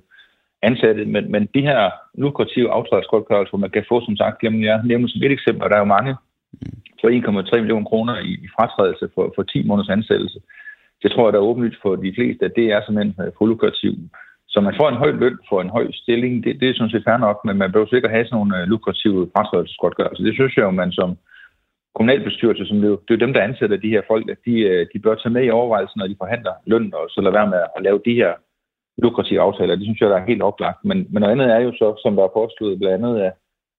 ansatte. 0.63 1.05
Men, 1.05 1.33
men 1.33 1.49
de 1.55 1.63
her 1.69 1.91
lukrative 2.15 2.71
aftrædelsesgodtgørelser, 2.71 3.51
hvor 3.51 3.65
man 3.67 3.71
kan 3.71 3.85
få, 3.89 3.97
som 4.05 4.17
sagt, 4.17 4.43
jamen 4.43 4.63
jeg 4.65 4.81
nævner 4.85 5.09
som 5.09 5.23
et 5.23 5.33
eksempel, 5.33 5.63
og 5.65 5.71
der 5.71 5.77
er 5.77 5.85
jo 5.85 5.95
mange 5.97 6.15
for 7.01 7.09
1,3 7.09 7.61
millioner 7.61 7.87
kroner 7.91 8.15
i, 8.19 8.33
i 8.47 8.49
fratrædelse 8.57 9.09
for, 9.15 9.33
for 9.37 9.43
10 9.43 9.67
måneders 9.67 9.97
ansættelse. 9.97 10.39
Det 11.03 11.13
tror 11.13 11.27
jeg, 11.27 11.33
der 11.33 11.39
er 11.39 11.51
åbenlyst 11.51 11.83
for 11.83 11.97
de 11.97 12.15
fleste, 12.19 12.45
at 12.45 12.57
det 12.57 12.67
er 12.75 12.81
simpelthen 12.81 13.15
øh, 13.27 13.33
for 13.39 13.47
lukrativt. 13.47 13.99
Så 14.49 14.61
man 14.61 14.75
får 14.81 14.89
en 14.89 15.03
høj 15.03 15.11
løn 15.11 15.39
for 15.49 15.61
en 15.61 15.75
høj 15.77 15.87
stilling, 15.93 16.45
det, 16.45 16.61
det 16.61 16.69
er 16.69 16.75
sådan 16.75 16.91
set 16.91 17.07
fair 17.09 17.17
nok, 17.17 17.39
men 17.45 17.57
man 17.59 17.73
bør 17.73 17.87
sikkert 17.87 18.11
have 18.11 18.25
sådan 18.25 18.37
nogle 18.39 18.59
øh, 18.59 18.69
lukrative 18.73 19.31
fratrædelsesgodtgørelser. 19.35 20.25
Det 20.25 20.35
synes 20.35 20.57
jeg 20.57 20.65
jo, 20.65 20.71
man 20.71 20.93
som 20.93 21.11
kommunalbestyrelse, 21.99 22.65
som 22.67 22.81
det, 22.81 22.99
det 23.09 23.15
er 23.15 23.25
dem, 23.25 23.35
der 23.35 23.43
ansætter 23.49 23.77
de 23.77 23.95
her 23.95 24.03
folk, 24.11 24.31
at 24.31 24.41
de, 24.47 24.55
øh, 24.71 24.87
de 24.93 24.99
bør 24.99 25.15
tage 25.15 25.33
med 25.37 25.45
i 25.45 25.57
overvejelsen, 25.59 25.99
når 25.99 26.07
de 26.07 26.21
forhandler 26.23 26.55
løn, 26.67 26.95
og 26.95 27.05
så 27.11 27.21
lade 27.21 27.35
være 27.39 27.51
med 27.53 27.61
at 27.77 27.83
lave 27.87 28.01
de 28.05 28.15
her 28.15 28.33
lukrative 29.03 29.41
aftaler. 29.41 29.77
Det 29.77 29.85
synes 29.85 30.01
jeg, 30.01 30.11
der 30.11 30.19
er 30.19 30.31
helt 30.33 30.43
oplagt. 30.43 30.85
Men, 30.85 30.99
men 31.11 31.21
noget 31.21 31.33
andet 31.33 31.49
er 31.57 31.61
jo 31.67 31.73
så, 31.73 31.89
som 32.03 32.17
der 32.17 32.25
er 32.25 32.37
foreslået 32.39 32.79
blandt 32.79 32.95
andet 32.99 33.15
af, 33.27 33.33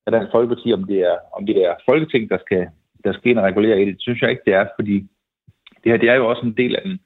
af 0.06 0.12
Dansk 0.12 0.32
Folkeparti, 0.32 0.74
om 0.74 0.84
det 0.84 1.00
er, 1.12 1.18
om 1.38 1.46
det 1.46 1.58
er 1.66 1.74
Folketing, 1.90 2.30
der 2.30 2.38
skal, 2.46 2.68
der 3.04 3.14
skal 3.14 3.32
ind 3.32 3.40
og 3.40 3.46
regulere 3.46 3.82
i 3.82 3.86
det. 3.86 3.94
Det 3.94 4.02
synes 4.02 4.22
jeg 4.22 4.30
ikke, 4.30 4.46
det 4.46 4.54
er, 4.54 4.66
fordi 4.80 4.96
det 5.82 5.92
her 5.92 5.98
det 5.98 6.10
er 6.10 6.16
jo 6.16 6.30
også 6.30 6.44
en 6.46 6.58
del 6.58 6.76
af 6.76 6.82
den, 6.86 7.00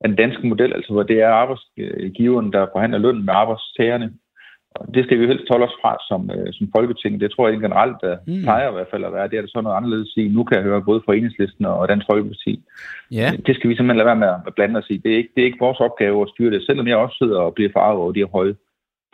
af 0.00 0.08
den 0.08 0.16
danske 0.16 0.46
model, 0.46 0.72
altså 0.72 0.92
hvor 0.92 1.02
det 1.02 1.20
er 1.20 1.28
arbejdsgiveren, 1.28 2.52
der 2.52 2.66
forhandler 2.72 2.98
løn 2.98 3.24
med 3.24 3.34
arbejdstagerne. 3.34 4.12
Det 4.94 5.04
skal 5.04 5.18
vi 5.18 5.22
jo 5.22 5.28
helst 5.28 5.48
holde 5.50 5.66
os 5.68 5.78
fra 5.82 5.92
som, 6.08 6.30
øh, 6.36 6.48
som 6.52 6.66
folketing. 6.76 7.20
Det 7.20 7.30
tror 7.30 7.48
jeg 7.48 7.60
generelt 7.60 7.96
der 8.04 8.16
mm. 8.26 8.42
plejer 8.42 8.68
i 8.68 8.72
hvert 8.72 8.90
fald 8.90 9.04
at 9.04 9.12
være. 9.12 9.28
Det 9.28 9.36
er 9.36 9.44
det 9.44 9.50
så 9.50 9.60
noget 9.60 9.76
anderledes 9.76 10.12
i. 10.16 10.28
Nu 10.28 10.44
kan 10.44 10.56
jeg 10.56 10.64
høre 10.64 10.82
både 10.82 11.02
fra 11.04 11.14
Enhedslisten 11.14 11.64
og 11.64 11.88
Dansk 11.88 12.06
Folkeparti. 12.10 12.52
Yeah. 13.18 13.32
Det 13.46 13.54
skal 13.56 13.70
vi 13.70 13.76
simpelthen 13.76 14.00
lade 14.00 14.10
være 14.12 14.22
med 14.24 14.28
at 14.48 14.54
blande 14.56 14.78
os 14.78 14.90
i. 14.90 14.96
Det 14.96 15.12
er 15.12 15.16
ikke, 15.16 15.32
det 15.34 15.40
er 15.40 15.48
ikke 15.50 15.64
vores 15.66 15.80
opgave 15.80 16.22
at 16.22 16.28
styre 16.32 16.50
det. 16.54 16.66
Selvom 16.66 16.86
jeg 16.88 16.96
også 16.96 17.16
sidder 17.22 17.38
og 17.46 17.54
bliver 17.54 17.70
farvet 17.76 18.00
over 18.02 18.12
de 18.12 18.20
her 18.24 18.32
høje 18.36 18.54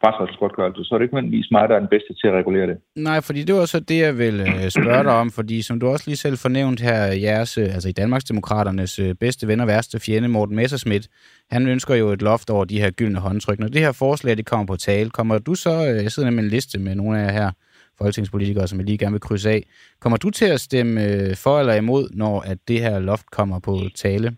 fratragsgodtgørelse, 0.00 0.84
så 0.84 0.94
er 0.94 0.98
det 0.98 1.04
ikke 1.04 1.14
nødvendigvis 1.14 1.50
mig, 1.50 1.68
der 1.68 1.74
er 1.74 1.78
den 1.78 1.88
bedste 1.88 2.14
til 2.14 2.26
at 2.28 2.34
regulere 2.34 2.66
det. 2.66 2.76
Nej, 2.96 3.20
fordi 3.20 3.42
det 3.44 3.54
var 3.54 3.64
så 3.64 3.80
det, 3.80 3.98
jeg 3.98 4.18
ville 4.18 4.42
øh, 4.54 4.70
spørge 4.70 5.04
dig 5.04 5.12
om, 5.12 5.30
fordi 5.30 5.62
som 5.62 5.80
du 5.80 5.86
også 5.88 6.04
lige 6.06 6.16
selv 6.16 6.36
fornævnt 6.38 6.80
her, 6.80 7.02
jeres, 7.04 7.58
øh, 7.58 7.74
altså 7.74 7.88
i 7.88 7.92
Danmarksdemokraternes 7.92 8.98
øh, 8.98 9.14
bedste 9.14 9.48
ven 9.48 9.60
og 9.60 9.66
værste 9.66 10.00
fjende, 10.00 10.28
Morten 10.28 10.56
Messerschmidt, 10.56 11.08
han 11.50 11.68
ønsker 11.68 11.94
jo 11.94 12.08
et 12.08 12.22
loft 12.22 12.50
over 12.50 12.64
de 12.64 12.80
her 12.80 12.90
gyldne 12.90 13.18
håndtryk. 13.18 13.58
Når 13.58 13.68
det 13.68 13.80
her 13.80 13.92
forslag, 13.92 14.36
det 14.36 14.46
kommer 14.46 14.66
på 14.66 14.76
tale, 14.76 15.10
kommer 15.10 15.38
du 15.38 15.54
så, 15.54 15.70
jeg 15.70 16.12
sidder 16.12 16.30
med 16.30 16.42
en 16.42 16.48
liste 16.48 16.78
med 16.78 16.94
nogle 16.94 17.20
af 17.20 17.24
jer 17.24 17.32
her, 17.32 17.50
folketingspolitikere, 17.98 18.68
som 18.68 18.78
jeg 18.78 18.86
lige 18.86 18.98
gerne 18.98 19.12
vil 19.12 19.20
krydse 19.20 19.50
af. 19.50 19.62
Kommer 20.00 20.16
du 20.16 20.30
til 20.30 20.44
at 20.44 20.60
stemme 20.60 21.00
for 21.36 21.60
eller 21.60 21.74
imod, 21.74 22.08
når 22.14 22.40
at 22.40 22.58
det 22.68 22.80
her 22.80 22.98
loft 22.98 23.30
kommer 23.30 23.58
på 23.58 23.80
tale? 23.94 24.36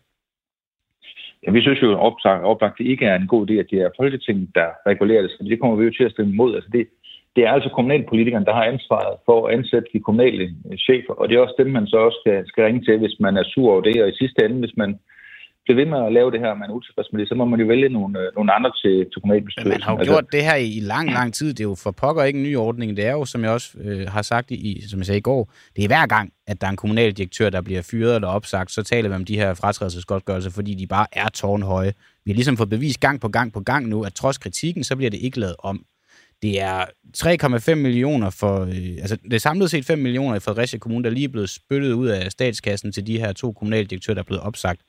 Ja, 1.47 1.51
vi 1.51 1.61
synes 1.63 1.83
jo 1.83 1.99
oplagt, 1.99 2.79
det 2.79 2.87
ikke 2.87 3.07
er 3.07 3.17
en 3.17 3.27
god 3.27 3.51
idé, 3.51 3.55
at 3.55 3.71
det 3.71 3.79
er 3.81 3.97
Folketinget, 4.01 4.49
der 4.55 4.69
regulerer 4.87 5.23
det. 5.23 5.31
Så 5.31 5.45
det 5.45 5.61
kommer 5.61 5.77
vi 5.77 5.85
jo 5.85 5.93
til 5.97 6.05
at 6.05 6.13
stemme 6.13 6.33
imod. 6.33 6.55
Altså 6.55 6.71
det, 6.73 6.87
det 7.37 7.45
er 7.45 7.53
altså 7.53 7.71
kommunalpolitikerne, 7.71 8.45
der 8.45 8.55
har 8.55 8.65
ansvaret 8.65 9.17
for 9.27 9.47
at 9.47 9.55
ansætte 9.55 9.89
de 9.93 10.01
kommunale 10.01 10.55
chefer, 10.87 11.15
og 11.21 11.29
det 11.29 11.37
er 11.37 11.41
også 11.41 11.55
dem, 11.59 11.71
man 11.71 11.87
så 11.87 11.97
også 11.97 12.19
skal, 12.23 12.47
skal 12.47 12.65
ringe 12.65 12.85
til, 12.85 12.99
hvis 12.99 13.17
man 13.21 13.37
er 13.37 13.45
sur 13.45 13.73
over 13.73 13.81
det. 13.81 14.03
Og 14.03 14.09
i 14.09 14.21
sidste 14.21 14.45
ende, 14.45 14.59
hvis 14.59 14.77
man 14.77 14.99
bliver 15.71 15.85
ved 15.85 15.91
med 15.95 16.07
at 16.07 16.13
lave 16.13 16.31
det 16.31 16.41
her, 16.41 16.55
man 16.55 16.71
er 16.71 16.75
utilfreds 16.75 17.09
med 17.13 17.21
det, 17.21 17.29
så 17.29 17.35
må 17.35 17.45
man 17.45 17.61
jo 17.61 17.67
vælge 17.67 17.89
nogle, 17.89 18.19
øh, 18.21 18.27
nogle 18.37 18.53
andre 18.53 18.71
til, 18.83 18.95
til 19.11 19.19
kommunalbestyrelsen. 19.23 19.69
Men 19.69 19.79
man 19.79 19.83
har 19.83 19.93
jo 19.93 19.99
altså, 19.99 20.13
gjort 20.13 20.33
det 20.33 20.43
her 20.45 20.55
i 20.55 20.81
lang, 20.83 21.07
lang 21.19 21.35
tid. 21.35 21.49
Det 21.49 21.61
er 21.61 21.69
jo 21.69 21.77
for 21.85 21.91
pokker 21.91 22.23
ikke 22.23 22.37
en 22.37 22.43
ny 22.43 22.57
ordning. 22.57 22.97
Det 22.97 23.07
er 23.07 23.13
jo, 23.13 23.25
som 23.25 23.45
jeg 23.45 23.51
også 23.51 23.71
øh, 23.85 24.09
har 24.09 24.23
sagt, 24.23 24.51
i, 24.51 24.83
som 24.91 24.99
jeg 24.99 25.07
sagde 25.07 25.19
i 25.19 25.29
går, 25.31 25.53
det 25.77 25.85
er 25.85 25.89
hver 25.89 26.07
gang, 26.07 26.33
at 26.47 26.61
der 26.61 26.67
er 26.67 26.71
en 26.71 26.77
kommunaldirektør, 26.77 27.51
der 27.51 27.61
bliver 27.61 27.83
fyret 27.91 28.15
eller 28.15 28.29
opsagt, 28.29 28.71
så 28.73 28.83
taler 28.83 29.09
vi 29.09 29.15
om 29.15 29.25
de 29.25 29.37
her 29.37 29.55
fratrædelsesgodtgørelser, 29.55 30.51
fordi 30.51 30.75
de 30.75 30.87
bare 30.87 31.07
er 31.13 31.29
tårnhøje. 31.29 31.93
Vi 32.25 32.31
har 32.31 32.35
ligesom 32.35 32.57
fået 32.57 32.71
bevist 32.71 33.01
gang 33.01 33.21
på 33.21 33.29
gang 33.29 33.53
på 33.53 33.61
gang 33.61 33.89
nu, 33.89 34.05
at 34.05 34.13
trods 34.15 34.39
kritikken, 34.39 34.85
så 34.85 34.97
bliver 34.97 35.11
det 35.11 35.21
ikke 35.23 35.41
lavet 35.41 35.57
om. 35.59 35.85
Det 36.43 36.61
er 36.61 36.85
3,5 37.17 37.75
millioner 37.75 38.31
for, 38.31 38.61
øh, 38.61 38.99
altså 39.01 39.17
det 39.17 39.33
er 39.33 39.39
samlet 39.39 39.71
set 39.71 39.85
5 39.85 39.99
millioner 39.99 40.37
i 40.37 40.41
Fredericia 40.41 40.79
Kommune, 40.79 41.05
der 41.05 41.11
lige 41.11 41.25
er 41.25 41.29
blevet 41.29 41.51
spyttet 41.51 41.93
ud 41.93 42.07
af 42.09 42.33
statskassen 42.33 42.93
til 42.93 43.07
de 43.07 43.19
her 43.19 43.33
to 43.33 43.53
kommunaldirektører, 43.53 44.15
der 44.15 44.23
er 44.23 44.27
blevet 44.27 44.43
opsagt 44.43 44.81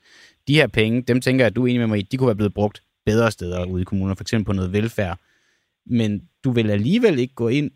de 0.48 0.56
her 0.56 0.68
penge, 0.68 1.02
dem 1.02 1.22
tænker 1.22 1.46
jeg, 1.46 1.48
at 1.48 1.56
du 1.56 1.64
er 1.64 1.68
enig 1.68 1.80
med 1.80 1.88
mig 1.88 2.00
i, 2.00 2.02
de 2.02 2.18
kunne 2.18 2.28
være 2.28 2.36
blevet 2.36 2.54
brugt 2.54 2.84
bedre 3.06 3.32
steder 3.32 3.66
ude 3.66 3.82
i 3.82 3.86
kommunerne, 3.86 4.16
for 4.16 4.24
eksempel 4.24 4.46
på 4.46 4.54
noget 4.54 4.74
velfærd. 4.74 5.20
Men 5.86 6.22
du 6.44 6.52
vil 6.52 6.72
alligevel 6.72 7.20
ikke 7.20 7.34
gå 7.34 7.48
ind 7.48 7.72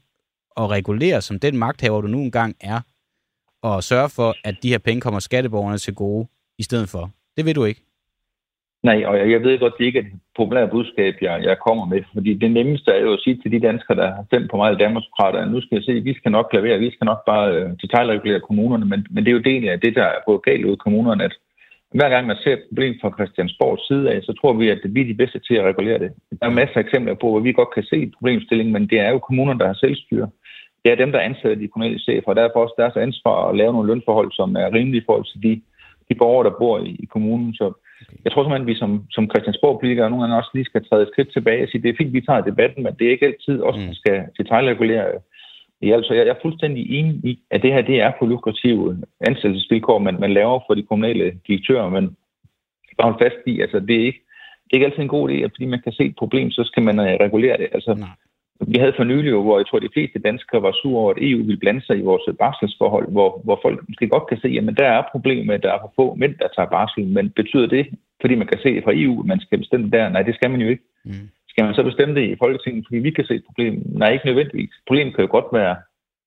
og 0.52 0.70
regulere 0.70 1.22
som 1.22 1.40
den 1.40 1.58
magthaver, 1.58 2.02
du 2.02 2.08
nu 2.08 2.22
engang 2.22 2.56
er, 2.60 2.82
og 3.62 3.84
sørge 3.84 4.10
for, 4.10 4.36
at 4.44 4.56
de 4.64 4.70
her 4.70 4.78
penge 4.78 5.02
kommer 5.02 5.20
skatteborgerne 5.20 5.78
til 5.78 5.94
gode 5.94 6.28
i 6.58 6.64
stedet 6.64 6.90
for. 6.90 7.12
Det 7.38 7.46
vil 7.46 7.56
du 7.56 7.66
ikke. 7.66 7.85
Nej, 8.88 9.00
og 9.06 9.32
jeg 9.32 9.42
ved 9.44 9.60
godt, 9.60 9.78
det 9.78 9.86
ikke 9.86 10.00
er 10.00 10.04
det 10.04 10.20
populære 10.38 10.74
budskab, 10.76 11.14
jeg, 11.22 11.36
jeg 11.44 11.58
kommer 11.68 11.86
med, 11.86 12.02
fordi 12.14 12.34
det 12.34 12.52
nemmeste 12.52 12.92
er 12.92 13.02
jo 13.02 13.14
at 13.14 13.22
sige 13.24 13.38
til 13.38 13.52
de 13.52 13.66
danskere, 13.68 13.98
der 13.98 14.08
har 14.16 14.24
stemt 14.28 14.52
på 14.52 14.58
mig 14.58 14.74
i 14.74 14.82
Danmarksdemokrater, 14.84 15.40
at 15.40 15.52
nu 15.52 15.62
skal 15.62 15.76
jeg 15.76 15.84
se, 15.84 16.04
vi 16.10 16.14
skal 16.14 16.32
nok 16.32 16.48
klavere, 16.52 16.80
vi 16.80 16.92
skal 16.92 17.06
nok 17.06 17.22
bare 17.32 17.46
øh, 17.56 17.70
detaljregulere 17.82 18.48
kommunerne, 18.48 18.86
men, 18.86 19.00
men 19.10 19.24
det 19.24 19.30
er 19.30 19.40
jo 19.40 19.50
del 19.52 19.68
af 19.70 19.80
det, 19.80 19.96
der 19.96 20.08
er 20.16 20.26
gået 20.26 20.46
galt 20.48 20.66
ud 20.66 20.74
i 20.74 20.84
kommunerne, 20.86 21.24
at 21.24 21.34
hver 21.98 22.10
gang 22.10 22.28
man 22.28 22.38
ser 22.44 22.54
et 22.54 22.68
problem 22.70 22.94
fra 23.02 23.14
Christiansborgs 23.18 23.88
side 23.88 24.12
af, 24.14 24.20
så 24.24 24.34
tror 24.34 24.54
vi, 24.54 24.70
at 24.70 24.82
vi 24.96 25.02
er 25.02 25.10
de 25.12 25.22
bedste 25.22 25.40
til 25.40 25.56
at 25.56 25.66
regulere 25.70 26.00
det. 26.00 26.12
Der 26.40 26.48
er 26.48 26.60
masser 26.62 26.78
af 26.78 26.84
eksempler 26.84 27.14
på, 27.14 27.28
hvor 27.30 27.40
vi 27.40 27.52
godt 27.52 27.74
kan 27.74 27.84
se 27.84 28.12
problemstillingen, 28.18 28.74
men 28.74 28.88
det 28.92 29.00
er 29.00 29.10
jo 29.10 29.20
kommunerne, 29.20 29.60
der 29.60 29.68
har 29.68 29.78
selvstyre. 29.84 30.30
Det 30.84 30.92
er 30.92 30.96
dem, 31.04 31.12
der 31.12 31.20
ansætter 31.20 31.62
de 31.62 31.68
kommunale 31.68 32.00
chefer, 32.00 32.30
og 32.32 32.36
derfor 32.36 32.60
også 32.60 32.76
deres 32.78 32.96
ansvar 32.96 33.50
at 33.50 33.58
lave 33.58 33.74
nogle 33.74 33.88
lønforhold, 33.88 34.32
som 34.32 34.56
er 34.56 34.74
rimelige 34.74 35.02
i 35.02 35.06
forhold 35.06 35.26
til 35.32 35.44
de, 35.44 35.62
de 36.10 36.16
borgere, 36.16 36.48
der 36.50 36.60
bor 36.60 36.80
i, 36.80 36.92
i 37.04 37.06
kommunen. 37.06 37.54
Så 37.54 37.85
jeg 38.24 38.32
tror 38.32 38.44
simpelthen, 38.44 38.68
at 38.68 38.72
vi 38.74 38.76
som, 38.84 38.92
som 39.12 39.30
Christiansborg-politikere 39.30 40.10
nogle 40.10 40.24
gange 40.24 40.38
også 40.38 40.52
lige 40.54 40.66
skal 40.66 40.86
træde 40.86 41.04
et 41.04 41.12
skridt 41.12 41.34
tilbage 41.34 41.64
og 41.64 41.70
sige, 41.70 41.82
det 41.82 41.90
er 41.90 42.00
fint, 42.00 42.14
vi 42.14 42.22
tager 42.22 42.42
debatten, 42.42 42.84
men 42.84 42.94
det 43.00 43.08
er 43.08 43.12
ikke 43.12 43.26
altid 43.26 43.62
os, 43.62 43.76
der 43.76 43.94
skal 43.94 44.18
detaljregulere 44.38 45.06
Ja, 45.82 45.96
altså, 45.96 46.14
jeg 46.14 46.28
er 46.28 46.42
fuldstændig 46.42 47.00
enig 47.00 47.16
i, 47.24 47.40
at 47.52 47.62
det 47.62 47.74
her 47.74 47.82
det 47.82 48.02
er 48.02 48.12
på 48.20 48.26
lukrative 48.26 49.04
ansættelsesvilkår, 49.28 50.00
man, 50.00 50.20
man 50.20 50.34
laver 50.34 50.60
for 50.68 50.74
de 50.74 50.84
kommunale 50.84 51.40
direktører, 51.48 51.90
men 51.90 52.16
bare 52.98 53.12
hold 53.12 53.22
fast 53.22 53.42
i, 53.46 53.62
altså 53.62 53.80
det 53.80 53.96
er 53.96 54.06
ikke, 54.06 54.22
det 54.64 54.72
er 54.72 54.78
ikke 54.78 54.86
altid 54.86 55.02
en 55.02 55.08
god 55.08 55.30
idé, 55.30 55.34
at 55.34 55.52
fordi 55.52 55.66
man 55.66 55.82
kan 55.82 55.92
se 55.92 56.04
et 56.04 56.16
problem, 56.16 56.52
så 56.52 56.64
skal 56.64 56.84
man 56.84 57.00
uh, 57.00 57.06
regulere 57.06 57.58
det. 57.58 57.68
Altså, 57.72 57.94
Nej. 57.94 58.08
Vi 58.68 58.78
havde 58.80 58.98
for 58.98 59.04
nylig 59.04 59.32
hvor 59.32 59.58
jeg 59.60 59.68
tror, 59.68 59.80
de 59.80 59.96
fleste 59.96 60.20
danskere 60.20 60.62
var 60.62 60.74
sure 60.82 61.02
over, 61.02 61.12
at 61.12 61.18
EU 61.22 61.38
ville 61.38 61.64
blande 61.64 61.82
sig 61.86 61.98
i 61.98 62.08
vores 62.10 62.38
barselsforhold, 62.40 63.08
hvor, 63.12 63.42
hvor 63.44 63.60
folk 63.62 63.80
måske 63.90 64.08
godt 64.08 64.28
kan 64.28 64.40
se, 64.40 64.50
at 64.60 64.78
der 64.78 64.88
er 64.98 65.10
problemer 65.12 65.46
med, 65.46 65.56
at 65.56 65.64
der 65.64 65.74
er 65.74 65.80
for 65.82 65.94
få 65.96 66.16
mænd, 66.16 66.36
der 66.42 66.48
tager 66.56 66.70
barsel. 66.70 67.08
Men 67.08 67.30
betyder 67.30 67.68
det, 67.68 67.86
fordi 68.22 68.36
man 68.36 68.48
kan 68.48 68.60
se 68.64 68.82
fra 68.84 68.94
EU, 68.96 69.20
at 69.20 69.26
man 69.26 69.40
skal 69.40 69.58
bestemme 69.58 69.90
der? 69.90 70.10
Nej, 70.10 70.22
det 70.22 70.36
skal 70.36 70.52
man 70.52 70.62
jo 70.62 70.68
ikke. 70.68 70.84
Mm. 71.06 71.30
Skal 71.50 71.66
man 71.66 71.76
så 71.76 71.84
bestemme 71.84 72.16
det 72.16 72.26
i 72.30 72.36
Folketinget, 72.44 72.86
fordi 72.88 73.00
vi 73.00 73.12
kan 73.12 73.26
se 73.26 73.36
et 73.36 73.46
problem? 73.46 73.74
Nej, 73.86 74.12
ikke 74.12 74.26
nødvendigvis. 74.26 74.74
Problemet 74.88 75.16
kan 75.16 75.26
jo 75.26 75.32
godt 75.32 75.50
være, 75.54 75.76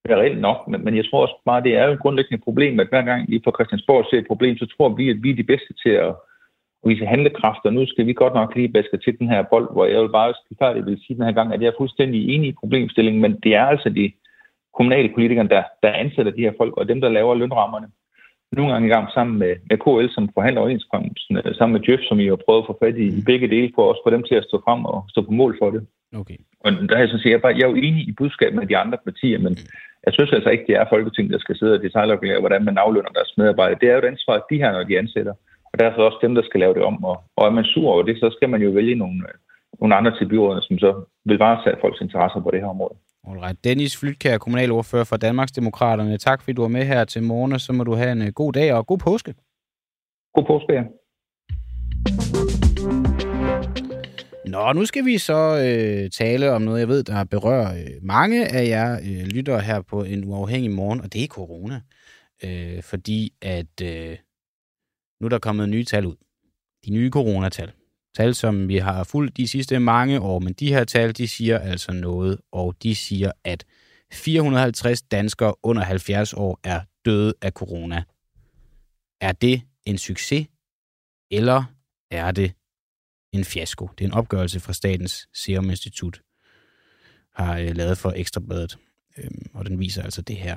være 0.09 0.21
reelt 0.21 0.41
nok, 0.41 0.69
men, 0.69 0.85
men 0.85 0.97
jeg 0.97 1.05
tror 1.07 1.23
også 1.23 1.37
bare, 1.45 1.63
det 1.63 1.77
er 1.77 1.85
jo 1.87 1.93
et 1.93 2.05
grundlæggende 2.05 2.45
problem, 2.45 2.81
at 2.81 2.89
hver 2.89 3.03
gang 3.03 3.31
vi 3.31 3.39
på 3.39 3.53
Christiansborg 3.57 4.07
ser 4.11 4.19
et 4.19 4.27
problem, 4.33 4.57
så 4.59 4.67
tror 4.67 4.89
vi, 4.89 5.11
at 5.11 5.23
vi 5.23 5.31
er 5.31 5.37
de 5.37 5.51
bedste 5.53 5.73
til 5.83 5.91
at 6.07 6.15
vise 6.87 7.07
handlekraft, 7.07 7.65
og 7.65 7.73
nu 7.73 7.87
skal 7.87 8.07
vi 8.07 8.13
godt 8.13 8.35
nok 8.35 8.55
lige 8.57 8.73
baske 8.73 8.97
til 8.97 9.19
den 9.19 9.29
her 9.29 9.43
bold, 9.43 9.73
hvor 9.73 9.87
jeg 9.87 10.03
vil 10.03 10.09
bare 10.09 10.35
færdigt 10.59 10.87
vil 10.87 11.01
sige 11.07 11.17
den 11.17 11.25
her 11.25 11.33
gang, 11.33 11.55
at 11.55 11.63
jeg 11.63 11.69
er 11.69 11.79
fuldstændig 11.79 12.29
enig 12.35 12.49
i 12.49 12.59
problemstillingen, 12.61 13.23
men 13.23 13.41
det 13.43 13.55
er 13.55 13.65
altså 13.65 13.89
de 13.89 14.13
kommunale 14.77 15.11
politikere, 15.15 15.49
der, 15.49 15.63
der 15.83 15.93
ansætter 15.93 16.33
de 16.33 16.41
her 16.41 16.53
folk, 16.57 16.77
og 16.77 16.89
dem, 16.89 17.01
der 17.01 17.09
laver 17.09 17.35
lønrammerne. 17.35 17.89
nogle 18.53 18.73
gange 18.73 18.89
i 18.89 18.93
gang 18.95 19.07
sammen 19.15 19.39
med, 19.39 19.53
med 19.71 19.79
KL, 19.85 20.15
som 20.15 20.31
forhandler 20.35 20.61
overenskomsten, 20.61 21.37
øh, 21.37 21.55
sammen 21.55 21.75
med 21.77 21.89
Jeff, 21.89 22.03
som 22.09 22.21
I 22.21 22.27
har 22.27 22.45
prøvet 22.47 22.63
at 22.63 22.67
få 22.67 22.79
fat 22.83 22.97
i, 22.97 23.07
i 23.19 23.23
begge 23.27 23.49
dele, 23.49 23.73
for 23.75 23.83
også 23.89 24.03
få 24.05 24.11
dem 24.11 24.23
til 24.23 24.35
at 24.35 24.45
stå 24.49 24.57
frem 24.65 24.85
og 24.85 25.05
stå 25.09 25.21
på 25.23 25.33
mål 25.41 25.57
for 25.61 25.71
det. 25.71 25.87
Okay. 26.21 26.39
Og 26.65 26.73
der 26.73 26.95
er 26.97 27.01
jeg 27.01 27.09
så 27.09 27.19
siger, 27.19 27.33
jeg, 27.35 27.43
bare, 27.43 27.57
jeg 27.59 27.65
er 27.65 27.69
jo 27.69 27.75
enig 27.75 28.03
i 28.09 28.15
budskabet 28.19 28.59
med 28.59 28.67
de 28.67 28.77
andre 28.77 28.99
partier, 29.05 29.39
men 29.39 29.53
jeg 30.07 30.13
synes 30.13 30.33
altså 30.33 30.51
ikke, 30.51 30.65
det 30.69 30.77
er 30.77 30.85
Folketinget, 30.89 31.33
der 31.33 31.39
skal 31.39 31.57
sidde 31.57 31.75
og 31.75 31.83
detaljregulere, 31.83 32.41
hvordan 32.41 32.65
man 32.65 32.79
aflønner 32.79 33.13
deres 33.19 33.33
medarbejdere. 33.37 33.79
Det 33.81 33.89
er 33.89 33.93
jo 33.93 33.99
et 33.99 34.13
ansvar, 34.15 34.47
de 34.51 34.57
her, 34.63 34.73
når 34.73 34.83
de 34.83 34.99
ansætter. 34.99 35.35
Og 35.73 35.79
derfor 35.79 36.03
også 36.03 36.19
dem, 36.23 36.35
der 36.35 36.43
skal 36.43 36.61
lave 36.61 36.75
det 36.75 36.83
om. 36.83 37.05
Og, 37.05 37.17
og 37.37 37.47
er 37.47 37.51
man 37.51 37.65
sur 37.65 37.89
over 37.93 38.03
det, 38.03 38.17
så 38.19 38.31
skal 38.37 38.49
man 38.49 38.63
jo 38.63 38.71
vælge 38.71 38.95
nogle, 38.95 39.23
nogle 39.81 39.95
andre 39.95 40.19
til 40.19 40.29
byrådene, 40.29 40.63
som 40.63 40.79
så 40.79 40.91
vil 41.25 41.39
varetage 41.39 41.81
folks 41.81 42.01
interesser 42.01 42.41
på 42.41 42.51
det 42.51 42.61
her 42.61 42.69
område. 42.69 42.95
Alright. 43.29 43.65
Dennis 43.65 43.97
Flytkær, 44.01 44.39
kommunalordfører 44.39 45.05
for 45.05 45.17
Danmarksdemokraterne. 45.17 46.19
Tak 46.19 46.43
fordi 46.43 46.53
du 46.53 46.63
var 46.63 46.69
med 46.69 46.85
her 46.85 47.05
til 47.05 47.23
morgen, 47.23 47.59
så 47.59 47.73
må 47.73 47.85
du 47.85 47.95
have 47.95 48.13
en 48.13 48.23
øh, 48.23 48.33
god 48.33 48.53
dag 48.53 48.75
og 48.75 48.87
god 48.87 48.99
påske. 48.99 49.35
God 50.35 50.45
påske, 50.47 50.73
ja. 50.73 50.83
Nå, 54.47 54.73
nu 54.73 54.85
skal 54.85 55.05
vi 55.05 55.19
så 55.19 55.41
øh, 55.67 56.11
tale 56.11 56.53
om 56.53 56.63
noget, 56.63 56.81
jeg 56.81 56.89
ved, 56.89 57.03
der 57.03 57.25
berører 57.25 57.75
øh, 57.75 57.91
mange 58.03 58.47
af 58.47 58.69
jer 58.69 58.93
øh, 58.93 59.27
lyttere 59.35 59.61
her 59.61 59.83
på 59.83 60.03
en 60.03 60.25
uafhængig 60.25 60.71
morgen, 60.71 61.01
og 61.01 61.13
det 61.13 61.25
er 61.25 61.27
corona. 61.27 61.81
Øh, 62.45 62.83
fordi 62.83 63.33
at 63.43 63.75
øh, 63.83 64.17
nu 65.21 65.25
er 65.25 65.29
der 65.29 65.39
kommet 65.39 65.69
nye 65.69 65.85
tal 65.85 66.07
ud. 66.07 66.17
De 66.85 66.91
nye 66.91 67.11
coronatal. 67.11 67.73
Tal, 68.17 68.35
som 68.35 68.69
vi 68.69 68.77
har 68.77 69.05
fulgt 69.05 69.37
de 69.37 69.49
sidste 69.49 69.79
mange 69.79 70.21
år, 70.21 70.39
men 70.39 70.53
de 70.53 70.69
her 70.69 70.85
tal, 70.85 71.17
de 71.17 71.29
siger 71.29 71.59
altså 71.59 71.93
noget, 71.93 72.41
og 72.53 72.77
de 72.83 72.95
siger, 72.95 73.33
at 73.45 73.65
450 74.13 75.03
danskere 75.03 75.55
under 75.63 75.83
70 75.83 76.35
år 76.35 76.61
er 76.65 76.81
døde 77.05 77.35
af 77.43 77.53
corona. 77.53 78.03
Er 79.21 79.33
det 79.33 79.63
en 79.87 79.99
succes, 79.99 80.47
eller 81.31 81.65
er 82.11 82.31
det 82.31 82.53
en 83.33 83.45
fiasko? 83.45 83.89
Det 83.99 84.05
er 84.05 84.09
en 84.09 84.15
opgørelse 84.15 84.61
fra 84.61 84.73
Statens 84.73 85.29
Serum 85.35 85.71
Institut, 85.71 86.21
har 87.35 87.59
øh, 87.59 87.77
lavet 87.77 87.99
for 87.99 88.13
Ekstrabladet, 88.17 88.79
øhm, 89.19 89.51
og 89.55 89.67
den 89.67 89.79
viser 89.79 90.03
altså 90.03 90.23
det 90.23 90.37
her. 90.37 90.57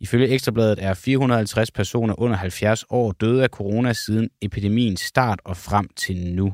Ifølge 0.00 0.28
Ekstrabladet 0.28 0.82
er 0.82 0.94
450 0.94 1.70
personer 1.70 2.20
under 2.20 2.36
70 2.36 2.84
år 2.90 3.12
døde 3.12 3.42
af 3.42 3.48
corona 3.48 3.92
siden 3.92 4.30
epidemiens 4.40 5.00
start 5.00 5.40
og 5.44 5.56
frem 5.56 5.88
til 5.88 6.34
nu 6.34 6.50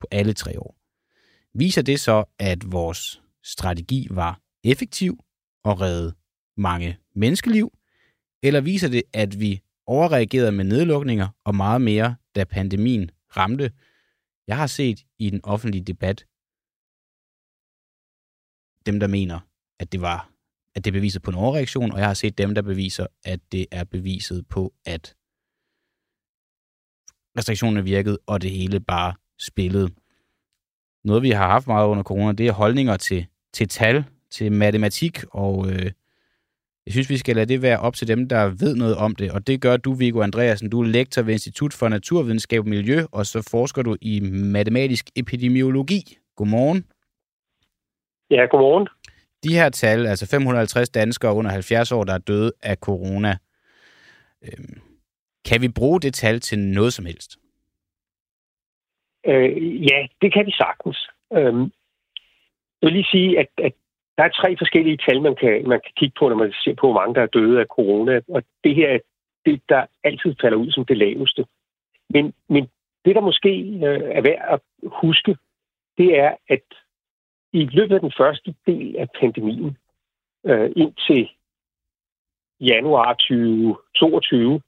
på 0.00 0.06
alle 0.10 0.32
tre 0.32 0.60
år. 0.60 0.76
Viser 1.58 1.82
det 1.82 2.00
så, 2.00 2.24
at 2.38 2.72
vores 2.72 3.22
strategi 3.44 4.06
var 4.10 4.40
effektiv 4.64 5.24
og 5.64 5.80
redde 5.80 6.14
mange 6.56 6.98
menneskeliv, 7.14 7.72
eller 8.42 8.60
viser 8.60 8.88
det, 8.88 9.02
at 9.12 9.40
vi 9.40 9.60
overreagerede 9.86 10.52
med 10.52 10.64
nedlukninger 10.64 11.28
og 11.44 11.54
meget 11.54 11.80
mere, 11.80 12.16
da 12.34 12.44
pandemien 12.44 13.10
ramte? 13.36 13.72
Jeg 14.46 14.56
har 14.56 14.66
set 14.66 15.04
i 15.18 15.30
den 15.30 15.40
offentlige 15.44 15.84
debat 15.84 16.26
dem, 18.86 19.00
der 19.00 19.06
mener, 19.06 19.40
at 19.80 19.92
det 19.92 20.00
var 20.00 20.35
at 20.76 20.84
det 20.84 20.92
beviset 20.92 21.22
på 21.22 21.30
en 21.30 21.36
overreaktion, 21.36 21.92
og 21.92 21.98
jeg 21.98 22.06
har 22.06 22.14
set 22.14 22.38
dem, 22.38 22.54
der 22.54 22.62
beviser, 22.62 23.06
at 23.24 23.40
det 23.52 23.66
er 23.70 23.84
beviset 23.84 24.46
på, 24.48 24.72
at 24.86 25.14
restriktionerne 27.38 27.84
virkede, 27.84 28.18
og 28.26 28.42
det 28.42 28.50
hele 28.50 28.80
bare 28.80 29.14
spillede. 29.40 29.88
Noget, 31.04 31.22
vi 31.22 31.30
har 31.30 31.46
haft 31.46 31.66
meget 31.66 31.86
under 31.86 32.02
corona, 32.02 32.32
det 32.32 32.46
er 32.46 32.52
holdninger 32.52 32.96
til, 32.96 33.26
til 33.52 33.68
tal, 33.68 34.04
til 34.30 34.52
matematik, 34.52 35.24
og 35.30 35.70
øh, 35.70 35.90
jeg 36.86 36.92
synes, 36.92 37.10
vi 37.10 37.16
skal 37.16 37.36
lade 37.36 37.46
det 37.46 37.62
være 37.62 37.78
op 37.78 37.94
til 37.94 38.08
dem, 38.08 38.28
der 38.28 38.44
ved 38.48 38.76
noget 38.76 38.96
om 38.96 39.14
det, 39.14 39.32
og 39.32 39.46
det 39.46 39.60
gør 39.60 39.76
du, 39.76 39.92
Viggo 39.92 40.22
Andreasen. 40.22 40.70
Du 40.70 40.80
er 40.80 40.86
lektor 40.86 41.22
ved 41.22 41.32
Institut 41.32 41.72
for 41.72 41.88
Naturvidenskab 41.88 42.60
og 42.60 42.68
Miljø, 42.68 43.04
og 43.12 43.26
så 43.26 43.48
forsker 43.50 43.82
du 43.82 43.96
i 44.00 44.20
matematisk 44.30 45.10
epidemiologi. 45.16 46.18
Godmorgen. 46.36 46.84
Ja, 48.30 48.46
godmorgen. 48.50 48.88
De 49.48 49.54
her 49.54 49.68
tal, 49.68 50.06
altså 50.06 50.26
550 50.30 50.88
danskere 50.88 51.34
under 51.34 51.50
70 51.50 51.92
år, 51.92 52.04
der 52.04 52.14
er 52.14 52.18
døde 52.18 52.52
af 52.62 52.76
corona, 52.76 53.36
øhm, 54.42 54.80
kan 55.48 55.62
vi 55.62 55.68
bruge 55.68 56.00
det 56.00 56.14
tal 56.14 56.40
til 56.40 56.58
noget 56.58 56.92
som 56.92 57.06
helst? 57.06 57.36
Øh, 59.26 59.82
ja, 59.90 60.06
det 60.22 60.32
kan 60.32 60.46
vi 60.46 60.52
sagtens. 60.52 60.98
Øhm, 61.32 61.62
jeg 62.78 62.86
vil 62.86 62.92
lige 62.92 63.10
sige, 63.10 63.38
at, 63.38 63.48
at 63.58 63.72
der 64.18 64.24
er 64.24 64.28
tre 64.28 64.56
forskellige 64.58 64.98
tal, 65.08 65.22
man 65.22 65.36
kan, 65.40 65.68
man 65.68 65.80
kan 65.84 65.92
kigge 65.96 66.14
på, 66.18 66.28
når 66.28 66.36
man 66.36 66.52
ser 66.52 66.74
på, 66.74 66.86
hvor 66.86 67.00
mange 67.00 67.14
der 67.14 67.22
er 67.22 67.34
døde 67.36 67.60
af 67.60 67.66
corona. 67.66 68.20
Og 68.28 68.42
det 68.64 68.74
her 68.74 68.88
er 68.88 68.98
det, 69.46 69.62
der 69.68 69.86
altid 70.04 70.34
falder 70.40 70.58
ud 70.58 70.70
som 70.70 70.84
det 70.84 70.96
laveste. 70.96 71.46
Men, 72.10 72.34
men 72.48 72.68
det, 73.04 73.14
der 73.14 73.20
måske 73.20 73.52
øh, 73.86 74.02
er 74.18 74.20
værd 74.20 74.42
at 74.54 74.60
huske, 75.02 75.36
det 75.98 76.18
er, 76.18 76.34
at 76.48 76.62
i 77.60 77.64
løbet 77.78 77.94
af 77.94 78.00
den 78.00 78.12
første 78.18 78.54
del 78.66 78.96
af 78.96 79.08
pandemien, 79.20 79.76
øh, 80.46 80.70
indtil 80.76 81.30
januar 82.60 83.12
2022, 83.12 84.60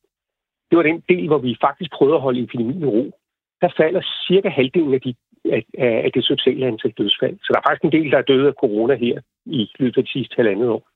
det 0.71 0.77
var 0.77 0.83
den 0.83 1.03
del, 1.09 1.27
hvor 1.27 1.39
vi 1.39 1.57
faktisk 1.61 1.91
prøvede 1.93 2.17
at 2.17 2.23
holde 2.23 2.43
epidemien 2.43 2.83
i 2.83 2.87
ro. 2.87 3.13
Der 3.61 3.69
falder 3.77 4.03
cirka 4.29 4.49
halvdelen 4.49 4.95
af, 4.95 5.01
de, 5.01 5.15
af, 5.45 5.65
af 6.05 6.11
det 6.15 6.25
sociale 6.25 6.67
antal 6.67 6.93
dødsfald. 6.93 7.39
Så 7.39 7.49
der 7.53 7.59
er 7.59 7.69
faktisk 7.69 7.85
en 7.85 7.93
del, 7.93 8.11
der 8.13 8.19
er 8.19 8.31
døde 8.33 8.49
af 8.49 8.55
corona 8.61 8.95
her 8.95 9.21
i 9.47 9.71
løbet 9.79 9.99
af 9.99 10.05
de 10.05 10.13
sidste 10.13 10.37
halvandet 10.37 10.69
år. 10.69 10.89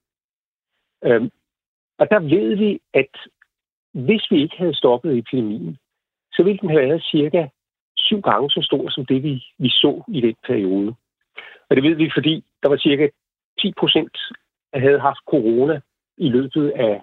Øhm, 1.04 1.30
og 1.98 2.10
der 2.10 2.20
ved 2.20 2.56
vi, 2.56 2.80
at 2.94 3.12
hvis 3.92 4.30
vi 4.30 4.42
ikke 4.42 4.56
havde 4.56 4.74
stoppet 4.74 5.18
epidemien, 5.18 5.78
så 6.32 6.42
ville 6.42 6.58
den 6.58 6.70
have 6.70 6.82
været 6.88 7.02
cirka 7.02 7.48
syv 7.96 8.20
gange 8.20 8.50
så 8.50 8.60
stor 8.62 8.90
som 8.90 9.06
det, 9.06 9.22
vi, 9.22 9.44
vi 9.58 9.68
så 9.68 10.02
i 10.08 10.20
den 10.20 10.36
periode. 10.46 10.94
Og 11.68 11.76
det 11.76 11.82
ved 11.84 11.94
vi, 11.94 12.10
fordi 12.14 12.44
der 12.62 12.68
var 12.68 12.76
cirka 12.76 13.08
10 13.60 13.72
procent, 13.78 14.16
der 14.72 14.78
havde 14.78 15.00
haft 15.00 15.18
corona 15.26 15.80
i 16.16 16.28
løbet 16.28 16.70
af 16.70 17.00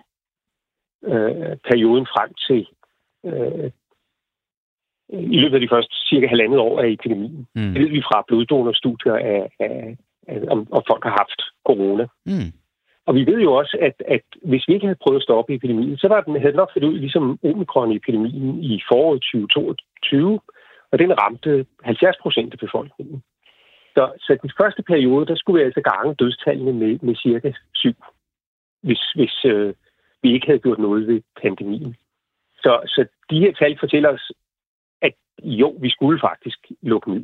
øh, 1.03 1.57
perioden 1.69 2.05
frem 2.05 2.33
til 2.47 2.67
øh, 3.25 3.71
i 5.09 5.39
løbet 5.39 5.55
af 5.55 5.61
de 5.61 5.69
første 5.71 5.95
cirka 6.09 6.27
halvandet 6.27 6.59
år 6.59 6.79
af 6.81 6.87
epidemien. 6.87 7.47
Mm. 7.55 7.73
Det 7.73 7.81
ved 7.81 7.89
vi 7.89 8.01
fra 8.01 8.23
bloddonorstudier 8.27 9.13
af, 9.13 9.49
af, 9.59 9.97
af 10.27 10.41
om, 10.49 10.59
om 10.71 10.83
folk 10.91 11.03
har 11.03 11.15
haft 11.21 11.41
corona. 11.65 12.07
Mm. 12.25 12.51
Og 13.07 13.15
vi 13.15 13.25
ved 13.25 13.39
jo 13.41 13.53
også, 13.53 13.77
at, 13.81 13.97
at 14.15 14.25
hvis 14.43 14.67
vi 14.67 14.73
ikke 14.73 14.85
havde 14.85 15.03
prøvet 15.03 15.19
at 15.19 15.23
stoppe 15.23 15.55
epidemien, 15.55 15.97
så 15.97 16.07
var 16.07 16.21
den, 16.21 16.33
havde 16.35 16.51
den 16.51 16.61
nok 16.63 16.71
set 16.73 16.83
ud 16.83 16.97
ligesom 16.99 17.39
omikron-epidemien 17.43 18.63
i 18.63 18.81
foråret 18.89 19.21
2022, 19.21 20.39
og 20.91 20.99
den 20.99 21.11
ramte 21.21 21.65
70 21.83 22.17
procent 22.21 22.53
af 22.53 22.59
befolkningen. 22.59 23.23
Så, 23.95 24.03
så 24.19 24.37
den 24.41 24.51
første 24.57 24.83
periode, 24.83 25.25
der 25.25 25.35
skulle 25.35 25.59
vi 25.59 25.65
altså 25.65 25.81
gange 25.81 26.15
dødstallene 26.15 26.73
med, 26.73 26.99
med 27.01 27.15
cirka 27.15 27.51
syv, 27.75 27.95
hvis, 28.81 29.01
hvis 29.15 29.45
øh, 29.45 29.73
vi 30.23 30.33
ikke 30.33 30.47
havde 30.47 30.59
gjort 30.59 30.79
noget 30.79 31.07
ved 31.07 31.21
pandemien. 31.41 31.95
Så, 32.63 32.81
så 32.85 33.05
de 33.29 33.39
her 33.39 33.53
tal 33.53 33.77
fortæller 33.79 34.09
os, 34.09 34.31
at 35.01 35.13
jo, 35.43 35.77
vi 35.81 35.89
skulle 35.89 36.19
faktisk 36.19 36.59
lukke 36.81 37.11
ned. 37.13 37.23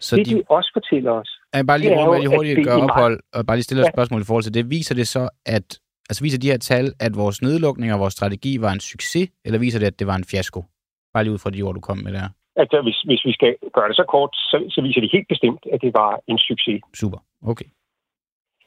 Så 0.00 0.16
det, 0.16 0.26
de, 0.26 0.34
de 0.34 0.42
også 0.48 0.70
fortæller 0.72 1.10
os... 1.10 1.40
Jeg 1.54 1.66
bare 1.66 1.78
lige, 1.78 2.04
jo, 2.04 2.14
lige 2.14 2.36
hurtigt 2.36 2.64
gøre 2.64 2.82
ophold, 2.82 3.20
og 3.34 3.46
bare 3.46 3.56
lige 3.56 3.64
stille 3.64 3.82
et 3.82 3.86
ja. 3.86 3.90
spørgsmål 3.96 4.20
i 4.20 4.24
forhold 4.24 4.44
til 4.44 4.54
det. 4.54 4.70
Viser 4.70 4.94
det 4.94 5.08
så, 5.08 5.28
at... 5.46 5.78
Altså 6.10 6.24
viser 6.24 6.38
de 6.38 6.50
her 6.50 6.58
tal, 6.58 6.92
at 7.00 7.16
vores 7.16 7.42
nedlukning 7.42 7.92
og 7.92 8.00
vores 8.00 8.14
strategi 8.14 8.60
var 8.60 8.72
en 8.72 8.80
succes, 8.80 9.28
eller 9.44 9.58
viser 9.58 9.78
det, 9.78 9.86
at 9.86 9.98
det 9.98 10.06
var 10.06 10.16
en 10.16 10.24
fiasko? 10.24 10.64
Bare 11.12 11.24
lige 11.24 11.32
ud 11.32 11.38
fra 11.38 11.50
de 11.50 11.62
ord, 11.62 11.74
du 11.74 11.80
kom 11.80 11.98
med 11.98 12.12
der 12.12 12.28
at 12.62 12.82
hvis, 12.82 13.00
hvis 13.08 13.24
vi 13.24 13.32
skal 13.32 13.56
gøre 13.74 13.88
det 13.88 13.96
så 13.96 14.04
kort, 14.08 14.32
så, 14.50 14.56
så 14.74 14.82
viser 14.82 15.00
det 15.00 15.10
helt 15.12 15.28
bestemt, 15.28 15.62
at 15.72 15.80
det 15.80 15.92
var 15.94 16.20
en 16.26 16.38
succes. 16.38 16.80
Super, 16.94 17.18
okay. 17.42 17.68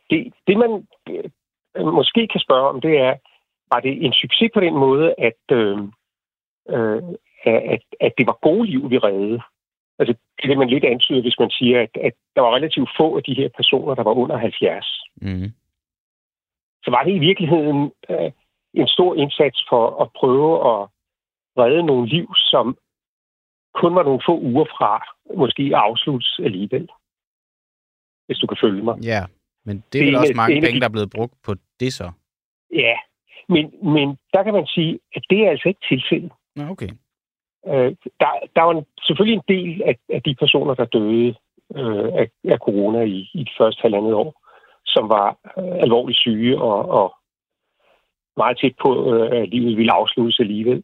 Det, 0.10 0.34
det 0.48 0.58
man 0.58 0.88
øh, 1.10 1.94
måske 2.00 2.28
kan 2.28 2.42
spørge 2.46 2.70
om, 2.70 2.82
det 2.82 2.98
er, 2.98 3.14
var 3.72 3.80
det 3.80 4.06
en 4.06 4.14
succes 4.14 4.52
på 4.54 4.60
den 4.60 4.74
måde, 4.74 5.16
at, 5.18 5.44
øh, 5.52 5.78
øh, 6.70 7.02
at, 7.46 7.84
at 8.00 8.14
det 8.18 8.26
var 8.28 8.38
gode 8.42 8.66
liv, 8.70 8.89
vi 8.89 8.98
reddede? 8.98 9.42
Altså, 10.00 10.14
det 10.42 10.50
vil 10.50 10.58
man 10.58 10.70
lidt 10.70 10.86
antyde, 10.86 11.22
hvis 11.22 11.39
man 11.39 11.50
siger, 11.50 11.82
at, 11.82 11.94
at 12.08 12.14
der 12.36 12.42
var 12.42 12.56
relativt 12.56 12.89
få 13.00 13.18
af 13.18 13.24
de 13.24 13.34
her 13.34 13.50
personer, 13.58 13.96
der 13.96 14.04
var 14.04 14.14
under 14.14 14.38
70. 14.38 15.02
Mm. 15.22 15.50
Så 16.84 16.92
var 16.92 17.04
det 17.04 17.16
i 17.16 17.20
virkeligheden 17.20 17.92
øh, 18.10 18.32
en 18.74 18.88
stor 18.88 19.16
indsats 19.16 19.66
for 19.70 20.02
at 20.04 20.08
prøve 20.20 20.54
at 20.74 20.88
redde 21.58 21.84
nogle 21.84 22.08
liv, 22.08 22.28
som 22.36 22.78
kun 23.74 23.96
var 23.96 24.04
nogle 24.04 24.22
få 24.28 24.40
uger 24.40 24.66
fra 24.66 24.92
måske 25.38 25.72
afsluttes 25.76 26.40
alligevel. 26.44 26.90
Hvis 28.26 28.38
du 28.38 28.48
kan 28.48 28.58
følge 28.62 28.84
mig. 28.84 28.96
Ja, 29.04 29.26
men 29.66 29.84
det 29.94 30.02
er 30.02 30.06
vel 30.06 30.16
også 30.16 30.34
mange 30.36 30.62
penge, 30.62 30.80
der 30.80 30.86
er 30.86 30.98
blevet 30.98 31.14
brugt 31.16 31.34
på 31.46 31.56
det 31.80 31.94
så? 31.94 32.12
Ja, 32.74 32.96
men, 33.50 33.74
men 33.94 34.18
der 34.34 34.44
kan 34.44 34.54
man 34.54 34.68
sige, 34.68 35.00
at 35.16 35.24
det 35.30 35.40
er 35.46 35.50
altså 35.50 35.68
ikke 35.68 35.88
tilfældet. 35.90 36.32
Nå, 36.56 36.64
okay. 36.70 36.90
Øh, 37.68 37.96
der, 38.20 38.30
der 38.56 38.62
var 38.62 38.72
en, 38.72 38.86
selvfølgelig 39.02 39.36
en 39.36 39.56
del 39.56 39.82
af, 39.84 39.96
af 40.10 40.22
de 40.24 40.36
personer, 40.36 40.74
der 40.74 40.86
døde 40.86 41.36
øh, 41.76 42.10
af, 42.22 42.30
af 42.44 42.58
corona 42.58 43.02
i, 43.02 43.30
i 43.34 43.44
de 43.44 43.52
første 43.58 43.82
halvandet 43.82 44.14
år, 44.14 44.42
som 44.86 45.10
var 45.10 45.38
øh, 45.58 45.76
alvorligt 45.86 46.20
syge 46.20 46.62
og, 46.62 46.90
og 46.90 47.16
meget 48.38 48.58
tæt 48.62 48.76
på, 48.82 49.16
øh, 49.16 49.42
at 49.42 49.50
livet 49.50 49.78
ville 49.78 49.94
afsluttes 49.94 50.40
alligevel. 50.40 50.84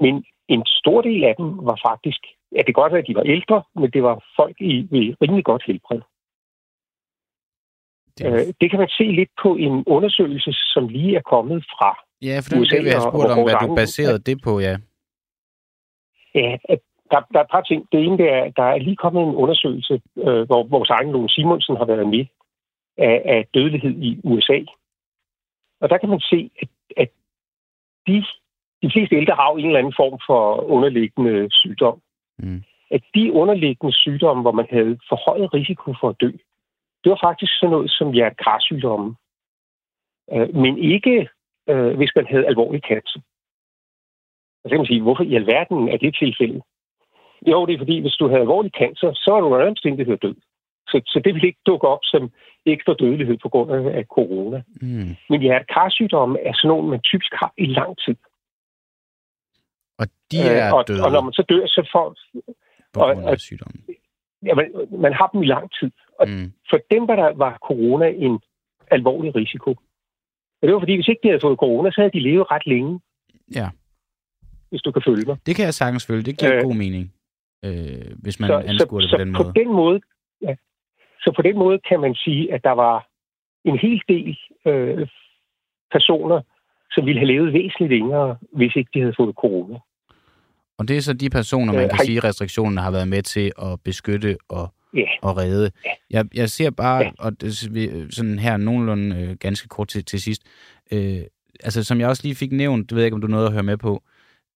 Men 0.00 0.24
en 0.48 0.62
stor 0.66 1.00
del 1.02 1.24
af 1.24 1.34
dem 1.38 1.46
var 1.68 1.78
faktisk, 1.88 2.20
at 2.58 2.66
det 2.66 2.74
godt 2.74 2.92
var, 2.92 2.98
at 2.98 3.06
de 3.08 3.14
var 3.14 3.22
ældre, 3.22 3.62
men 3.74 3.90
det 3.90 4.02
var 4.02 4.24
folk 4.36 4.56
i, 4.60 4.72
i 4.98 5.14
rimelig 5.22 5.44
godt 5.44 5.62
helbred. 5.66 6.00
Det, 8.18 8.26
Øh, 8.26 8.46
det 8.60 8.70
kan 8.70 8.78
man 8.78 8.88
se 8.88 9.04
lidt 9.04 9.30
på 9.42 9.56
en 9.56 9.84
undersøgelse, 9.86 10.52
som 10.52 10.88
lige 10.88 11.16
er 11.16 11.22
kommet 11.34 11.64
fra. 11.64 11.90
ja, 12.22 12.36
for 12.44 12.60
USA 12.60 12.76
det 12.76 12.84
vil 12.84 12.90
jeg 12.90 13.02
spurgt 13.02 13.30
om, 13.32 13.42
hvad 13.44 13.68
du 13.68 13.74
baserede 13.74 14.18
det 14.18 14.38
på, 14.44 14.60
ja. 14.60 14.76
Ja, 16.34 16.56
der, 17.10 17.20
der 17.32 17.38
er 17.38 17.44
et 17.44 17.50
par 17.50 17.60
ting. 17.60 17.88
Det 17.92 18.04
ene 18.04 18.18
det 18.18 18.28
er, 18.32 18.50
der 18.50 18.62
er 18.62 18.78
lige 18.78 18.96
kommet 18.96 19.22
en 19.22 19.34
undersøgelse, 19.34 20.00
øh, 20.16 20.42
hvor 20.48 20.62
vores 20.74 20.90
egen 20.90 21.12
Lone 21.12 21.28
Simonsen 21.28 21.76
har 21.76 21.84
været 21.84 22.08
med, 22.08 22.24
af, 22.98 23.22
af 23.24 23.46
dødelighed 23.54 23.90
i 23.90 24.20
USA. 24.24 24.58
Og 25.80 25.90
der 25.90 25.98
kan 25.98 26.08
man 26.08 26.20
se, 26.20 26.50
at, 26.62 26.68
at 26.96 27.10
de, 28.06 28.24
de 28.82 28.90
fleste 28.92 29.16
ældre 29.16 29.34
har 29.34 29.50
jo 29.50 29.56
en 29.56 29.66
eller 29.66 29.78
anden 29.78 29.98
form 30.02 30.18
for 30.26 30.42
underliggende 30.74 31.48
sygdom. 31.50 32.00
Mm. 32.38 32.62
At 32.90 33.02
de 33.14 33.32
underliggende 33.32 33.94
sygdomme, 33.94 34.42
hvor 34.42 34.52
man 34.52 34.66
havde 34.70 34.98
forhøjet 35.08 35.54
risiko 35.54 35.94
for 36.00 36.08
at 36.08 36.20
dø, 36.20 36.30
det 37.04 37.10
var 37.10 37.20
faktisk 37.28 37.52
sådan 37.58 37.70
noget 37.70 37.90
som 37.90 38.12
hjertekarsygdomme. 38.12 39.16
Øh, 40.32 40.54
men 40.54 40.78
ikke, 40.78 41.28
øh, 41.68 41.96
hvis 41.96 42.12
man 42.16 42.26
havde 42.26 42.46
alvorlig 42.46 42.82
cancer. 42.88 43.20
Og 44.64 44.64
så 44.64 44.70
kan 44.70 44.78
man 44.78 44.86
sige, 44.86 45.02
hvorfor 45.02 45.24
i 45.24 45.34
alverden 45.34 45.88
er 45.88 45.96
det 45.96 46.16
tilfældet? 46.16 46.62
Jo, 47.46 47.66
det 47.66 47.74
er 47.74 47.78
fordi, 47.78 48.00
hvis 48.00 48.16
du 48.20 48.28
havde 48.28 48.40
alvorlig 48.40 48.72
cancer, 48.78 49.12
så 49.14 49.30
er 49.34 49.40
du 49.40 49.46
under 49.46 49.68
omstændighed 49.68 50.16
død. 50.16 50.34
Så, 50.88 51.00
så 51.06 51.20
det 51.24 51.34
vil 51.34 51.44
ikke 51.44 51.66
dukke 51.66 51.88
op 51.88 51.98
som 52.02 52.30
ekstra 52.66 52.94
dødelighed 52.94 53.36
på 53.42 53.48
grund 53.48 53.70
af, 53.72 53.98
af 53.98 54.04
corona. 54.04 54.62
Mm. 54.82 55.16
Men 55.30 55.40
hjertekarsygdomme 55.40 56.40
er 56.40 56.52
sådan 56.54 56.68
nogle, 56.68 56.88
man 56.88 57.00
typisk 57.00 57.32
har 57.32 57.52
i 57.58 57.66
lang 57.66 57.98
tid. 57.98 58.16
Og 59.98 60.06
de 60.32 60.38
er 60.40 60.66
Øh, 60.68 60.74
og, 60.74 60.88
døde 60.88 61.04
og 61.04 61.12
når 61.12 61.20
man 61.20 61.32
så 61.32 61.42
dør, 61.48 61.66
så 61.66 61.88
får 61.92 62.06
på 62.92 63.00
og- 63.00 63.14
grund 63.14 63.26
af 63.26 63.30
og- 63.32 63.40
sygdommen. 63.40 63.80
ja, 64.46 64.54
man, 64.54 64.66
man 65.04 65.12
har 65.12 65.26
dem 65.32 65.42
i 65.42 65.46
lang 65.46 65.70
tid. 65.80 65.90
Og 66.20 66.28
Mm. 66.28 66.52
for 66.70 66.78
dem 66.90 67.08
var, 67.08 67.16
der, 67.16 67.32
var 67.34 67.58
corona 67.68 68.06
en 68.08 68.40
alvorlig 68.90 69.34
risiko. 69.36 69.70
Og 70.60 70.62
det 70.62 70.72
var 70.74 70.78
fordi, 70.80 70.94
hvis 70.94 71.08
ikke 71.08 71.20
de 71.22 71.28
havde 71.28 71.40
fået 71.46 71.58
corona, 71.58 71.90
så 71.90 72.00
havde 72.00 72.10
de 72.18 72.20
levet 72.30 72.50
ret 72.50 72.66
længe, 72.66 73.00
Ja, 73.54 73.68
hvis 74.70 74.82
du 74.82 74.90
kan 74.92 75.02
følge 75.06 75.26
mig. 75.26 75.36
det 75.46 75.56
kan 75.56 75.64
jeg 75.64 75.74
sagtens 75.74 76.06
følge. 76.06 76.22
Det 76.22 76.38
giver 76.38 76.52
øh, 76.52 76.58
Øh, 76.58 76.64
god 76.64 76.74
mening, 76.74 77.12
øh, 77.64 78.12
hvis 78.22 78.40
man 78.40 78.48
så, 78.48 78.58
anskuer 78.58 79.00
det 79.00 79.10
så, 79.10 79.16
på 79.16 79.20
den 79.24 79.34
så 79.34 79.42
måde. 79.42 79.52
På 79.52 79.58
den 79.60 79.68
måde 79.72 80.00
ja, 80.42 80.54
så 81.20 81.32
på 81.36 81.42
den 81.42 81.58
måde 81.58 81.78
kan 81.88 82.00
man 82.00 82.14
sige, 82.14 82.52
at 82.54 82.64
der 82.64 82.70
var 82.84 83.08
en 83.64 83.78
hel 83.78 84.02
del 84.08 84.38
øh, 84.66 85.08
personer, 85.92 86.40
som 86.90 87.06
ville 87.06 87.18
have 87.20 87.32
levet 87.32 87.52
væsentligt 87.52 87.90
længere, 87.92 88.36
hvis 88.52 88.76
ikke 88.76 88.90
de 88.94 89.00
havde 89.00 89.14
fået 89.18 89.34
corona. 89.34 89.78
Og 90.78 90.88
det 90.88 90.96
er 90.96 91.00
så 91.00 91.12
de 91.12 91.30
personer, 91.30 91.72
man 91.72 91.84
Øh, 91.84 91.90
kan 91.90 91.98
sige, 92.06 92.20
restriktionerne 92.20 92.80
har 92.80 92.90
været 92.90 93.08
med 93.08 93.22
til 93.22 93.52
at 93.62 93.80
beskytte 93.84 94.36
og, 94.48 94.72
Ja. 94.94 95.02
og 95.22 95.36
redde. 95.36 95.70
Jeg, 96.10 96.24
jeg 96.34 96.50
ser 96.50 96.70
bare, 96.70 97.02
Ja. 97.02 97.10
og 97.18 97.40
det, 97.40 97.56
sådan 98.10 98.38
her 98.38 98.56
nogenlunde 98.56 99.16
øh, 99.16 99.36
ganske 99.40 99.68
kort 99.68 99.88
til, 99.88 100.04
til 100.04 100.20
sidst, 100.20 100.42
øh, 100.92 101.18
altså 101.64 101.84
som 101.84 102.00
jeg 102.00 102.08
også 102.08 102.22
lige 102.22 102.34
fik 102.34 102.52
nævnt, 102.52 102.90
det 102.90 102.94
ved 102.96 103.02
jeg 103.02 103.06
ikke, 103.06 103.14
om 103.14 103.20
du 103.20 103.26
nåede 103.26 103.46
at 103.46 103.52
høre 103.52 103.62
med 103.62 103.76
på, 103.76 104.02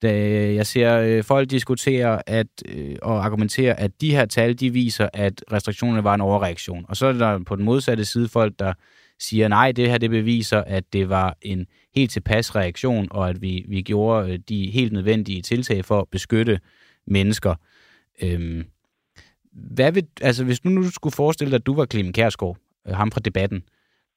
da 0.03 0.13
jeg 0.55 0.67
ser 0.67 0.99
øh, 0.99 1.25
folk 1.25 1.51
diskutere 1.51 2.29
at, 2.29 2.47
øh, 2.69 2.97
og 3.03 3.25
argumentere, 3.25 3.81
at 3.81 4.01
de 4.01 4.11
her 4.11 4.25
tal, 4.27 4.55
de 4.61 4.71
viser, 4.73 5.09
at 5.13 5.45
restriktionerne 5.53 6.05
var 6.05 6.15
en 6.15 6.21
overreaktion. 6.21 6.85
Og 6.89 6.97
så 6.97 7.07
er 7.07 7.13
der 7.13 7.39
på 7.39 7.57
den 7.57 7.65
modsatte 7.65 8.05
side 8.05 8.29
folk, 8.29 8.55
der 8.59 8.73
siger, 9.21 9.49
nej, 9.49 9.73
det 9.73 9.91
her 9.91 9.99
det 9.99 10.11
beviser, 10.11 10.65
at 10.67 10.93
det 10.93 11.09
var 11.09 11.37
en 11.43 11.67
helt 11.95 12.11
tilpas 12.11 12.57
reaktion, 12.57 13.09
og 13.11 13.29
at 13.29 13.43
vi, 13.43 13.65
vi 13.69 13.83
gjorde 13.83 14.33
øh, 14.33 14.39
de 14.49 14.71
helt 14.71 14.93
nødvendige 14.93 15.43
tiltag 15.43 15.85
for 15.85 16.01
at 16.01 16.09
beskytte 16.09 16.61
mennesker. 17.07 17.55
Øhm, 18.23 18.65
hvad 19.53 19.93
vil, 19.93 20.07
altså 20.23 20.45
hvis 20.45 20.65
nu, 20.65 20.71
nu 20.71 20.83
skulle 20.83 21.15
forestille 21.17 21.51
dig, 21.51 21.57
at 21.57 21.67
du 21.67 21.75
var 21.75 21.87
Clemen 21.87 22.13
Kærsgaard, 22.13 22.57
øh, 22.89 22.95
ham 22.95 23.11
fra 23.11 23.21
debatten, 23.21 23.63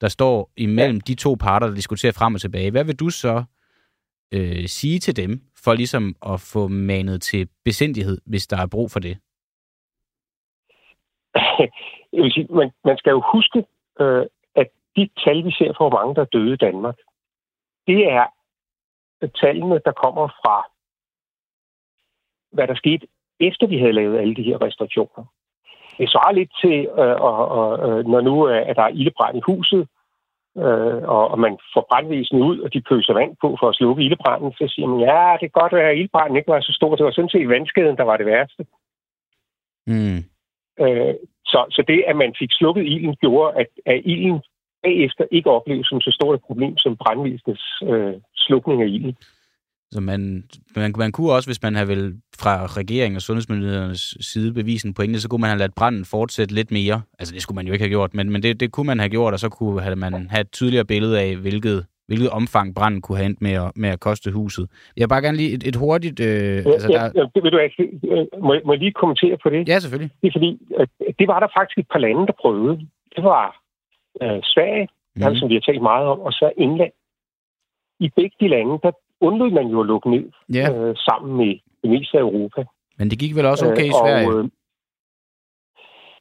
der 0.00 0.08
står 0.08 0.50
imellem 0.56 0.96
ja. 0.96 1.00
de 1.06 1.14
to 1.14 1.34
parter, 1.40 1.66
der 1.66 1.74
diskuterer 1.74 2.12
frem 2.12 2.34
og 2.34 2.40
tilbage, 2.40 2.70
hvad 2.70 2.84
vil 2.84 2.96
du 2.96 3.10
så 3.10 3.44
øh, 4.34 4.66
sige 4.66 4.98
til 4.98 5.16
dem, 5.16 5.40
for 5.64 5.74
ligesom 5.74 6.16
at 6.26 6.40
få 6.40 6.68
manet 6.68 7.22
til 7.22 7.48
besindighed, 7.64 8.18
hvis 8.26 8.46
der 8.46 8.56
er 8.56 8.66
brug 8.66 8.90
for 8.90 9.00
det? 9.00 9.18
Jeg 12.12 12.22
vil 12.22 12.32
sige, 12.32 12.46
man, 12.50 12.70
man 12.84 12.96
skal 12.98 13.10
jo 13.10 13.22
huske, 13.32 13.64
øh, 14.00 14.26
de 14.96 15.08
tal, 15.24 15.44
vi 15.44 15.52
ser 15.58 15.72
for, 15.76 15.88
hvor 15.88 15.98
mange 15.98 16.14
der 16.14 16.20
er 16.20 16.34
døde 16.36 16.52
i 16.54 16.64
Danmark, 16.66 16.98
det 17.86 18.12
er 18.12 18.26
tallene, 19.40 19.80
der 19.84 19.92
kommer 19.92 20.28
fra, 20.28 20.56
hvad 22.52 22.66
der 22.68 22.74
skete, 22.74 23.06
efter 23.40 23.66
vi 23.66 23.78
havde 23.78 23.92
lavet 23.92 24.18
alle 24.18 24.34
de 24.34 24.42
her 24.42 24.62
restriktioner. 24.62 25.24
Det 25.98 26.10
svarer 26.10 26.32
lidt 26.32 26.52
til, 26.62 26.78
øh, 26.86 27.16
og, 27.28 27.48
og, 27.48 27.68
øh, 27.88 28.06
når 28.06 28.20
nu 28.20 28.48
øh, 28.48 28.62
er 28.68 28.72
der 28.72 28.88
ildebrand 28.88 29.36
i 29.36 29.46
huset, 29.46 29.88
øh, 30.56 31.02
og, 31.14 31.28
og 31.28 31.38
man 31.38 31.58
får 31.74 31.86
brandvæsenet 31.90 32.42
ud, 32.42 32.58
og 32.60 32.72
de 32.72 32.80
pøser 32.80 33.14
vand 33.14 33.36
på 33.40 33.56
for 33.60 33.68
at 33.68 33.76
slukke 33.76 34.02
ildebranden, 34.02 34.52
så 34.52 34.64
siger 34.68 34.86
man, 34.88 35.00
ja, 35.00 35.32
det 35.32 35.40
kan 35.40 35.60
godt 35.62 35.72
være, 35.72 35.90
at 35.90 35.96
ildebranden 35.96 36.36
ikke 36.36 36.52
var 36.52 36.60
så 36.60 36.72
stor. 36.72 36.96
Det 36.96 37.04
var 37.04 37.10
sådan 37.10 37.30
set 37.30 37.48
vandskaden, 37.48 37.96
der 37.96 38.02
var 38.02 38.16
det 38.16 38.26
værste. 38.26 38.66
Mm. 39.86 40.20
Øh, 40.84 41.14
så, 41.44 41.66
så 41.70 41.84
det, 41.88 42.04
at 42.06 42.16
man 42.16 42.34
fik 42.38 42.52
slukket 42.52 42.84
ilden, 42.86 43.16
gjorde, 43.16 43.60
at, 43.60 43.66
at 43.86 44.02
ilden 44.04 44.42
bagefter 44.86 45.24
ikke 45.36 45.50
opleves 45.50 45.86
som 45.86 46.00
så 46.00 46.10
stort 46.18 46.34
et 46.34 46.46
problem 46.48 46.76
som 46.78 46.96
brandvæsenets 46.96 47.66
øh, 47.90 48.14
slukning 48.36 48.82
af 48.82 48.88
ilden. 48.96 49.16
Så 49.90 50.00
man, 50.00 50.44
man, 50.76 50.94
man 50.98 51.12
kunne 51.12 51.32
også, 51.32 51.48
hvis 51.48 51.62
man 51.62 51.74
havde 51.74 51.88
vel 51.88 52.14
fra 52.40 52.66
regeringen 52.66 53.16
og 53.16 53.22
sundhedsmyndighedernes 53.22 54.16
side 54.20 54.52
bevise 54.52 54.88
en 54.88 54.94
pointe, 54.94 55.20
så 55.20 55.28
kunne 55.28 55.40
man 55.40 55.50
have 55.50 55.58
ladt 55.58 55.74
branden 55.74 56.04
fortsætte 56.04 56.54
lidt 56.54 56.70
mere. 56.70 57.02
Altså 57.18 57.34
det 57.34 57.42
skulle 57.42 57.56
man 57.56 57.66
jo 57.66 57.72
ikke 57.72 57.82
have 57.82 57.90
gjort, 57.96 58.14
men, 58.14 58.30
men 58.32 58.42
det, 58.42 58.60
det 58.60 58.72
kunne 58.72 58.86
man 58.86 58.98
have 58.98 59.08
gjort, 59.08 59.32
og 59.32 59.38
så 59.38 59.48
kunne 59.48 59.80
have 59.80 59.96
man 59.96 60.12
have 60.30 60.40
et 60.40 60.52
tydeligere 60.52 60.84
billede 60.84 61.20
af, 61.20 61.36
hvilket, 61.36 61.86
hvilket 62.06 62.30
omfang 62.30 62.74
branden 62.74 63.00
kunne 63.02 63.18
have 63.18 63.26
endt 63.26 63.42
med 63.42 63.52
at, 63.52 63.72
med 63.76 63.88
at 63.88 64.00
koste 64.00 64.30
huset. 64.32 64.64
Jeg 64.96 65.02
vil 65.02 65.08
bare 65.08 65.22
gerne 65.22 65.36
lige 65.36 65.52
et, 65.52 65.66
et 65.66 65.76
hurtigt... 65.76 66.20
Øh, 66.20 66.26
Ja, 66.26 66.72
altså, 66.72 66.88
der, 66.88 67.10
ja, 67.14 67.24
det 67.34 67.42
vil 67.42 67.52
du 67.52 67.58
ikke. 67.58 67.82
Øh, 68.12 68.26
Må, 68.42 68.54
må 68.64 68.72
jeg 68.72 68.78
lige 68.78 68.92
kommentere 68.92 69.36
på 69.42 69.50
det? 69.50 69.68
ja, 69.68 69.78
selvfølgelig. 69.78 70.10
Det 70.22 70.28
er 70.28 70.32
fordi, 70.32 70.58
at 70.80 70.88
det 71.18 71.26
var 71.28 71.40
der 71.40 71.48
faktisk 71.58 71.78
et 71.78 71.88
par 71.92 71.98
lande, 71.98 72.26
der 72.26 72.32
prøvede. 72.40 72.74
Det 73.16 73.24
var 73.24 73.63
øh, 74.22 74.40
Sverige, 74.42 74.88
mm. 75.16 75.22
Mm. 75.28 75.36
som 75.36 75.48
vi 75.48 75.54
har 75.54 75.60
talt 75.60 75.82
meget 75.82 76.06
om, 76.06 76.20
og 76.20 76.32
så 76.32 76.52
England. 76.56 76.92
I 78.00 78.08
begge 78.16 78.36
de 78.40 78.48
lande, 78.48 78.78
der 78.82 78.92
undlod 79.20 79.50
man 79.50 79.66
jo 79.66 79.80
at 79.80 79.86
lukke 79.86 80.10
ned 80.10 80.30
Ja, 80.54 80.72
øh, 80.74 80.96
sammen 80.96 81.36
med 81.36 81.58
det 81.82 81.90
meste 81.90 82.18
af 82.18 82.22
Europa. 82.22 82.64
men 82.98 83.10
det 83.10 83.18
gik 83.18 83.36
vel 83.36 83.46
også 83.46 83.66
okay 83.66 83.84
i 83.84 83.88
Øh, 83.88 83.92
Sverige. 84.02 84.28
Og, 84.28 84.38
øh, 84.38 84.50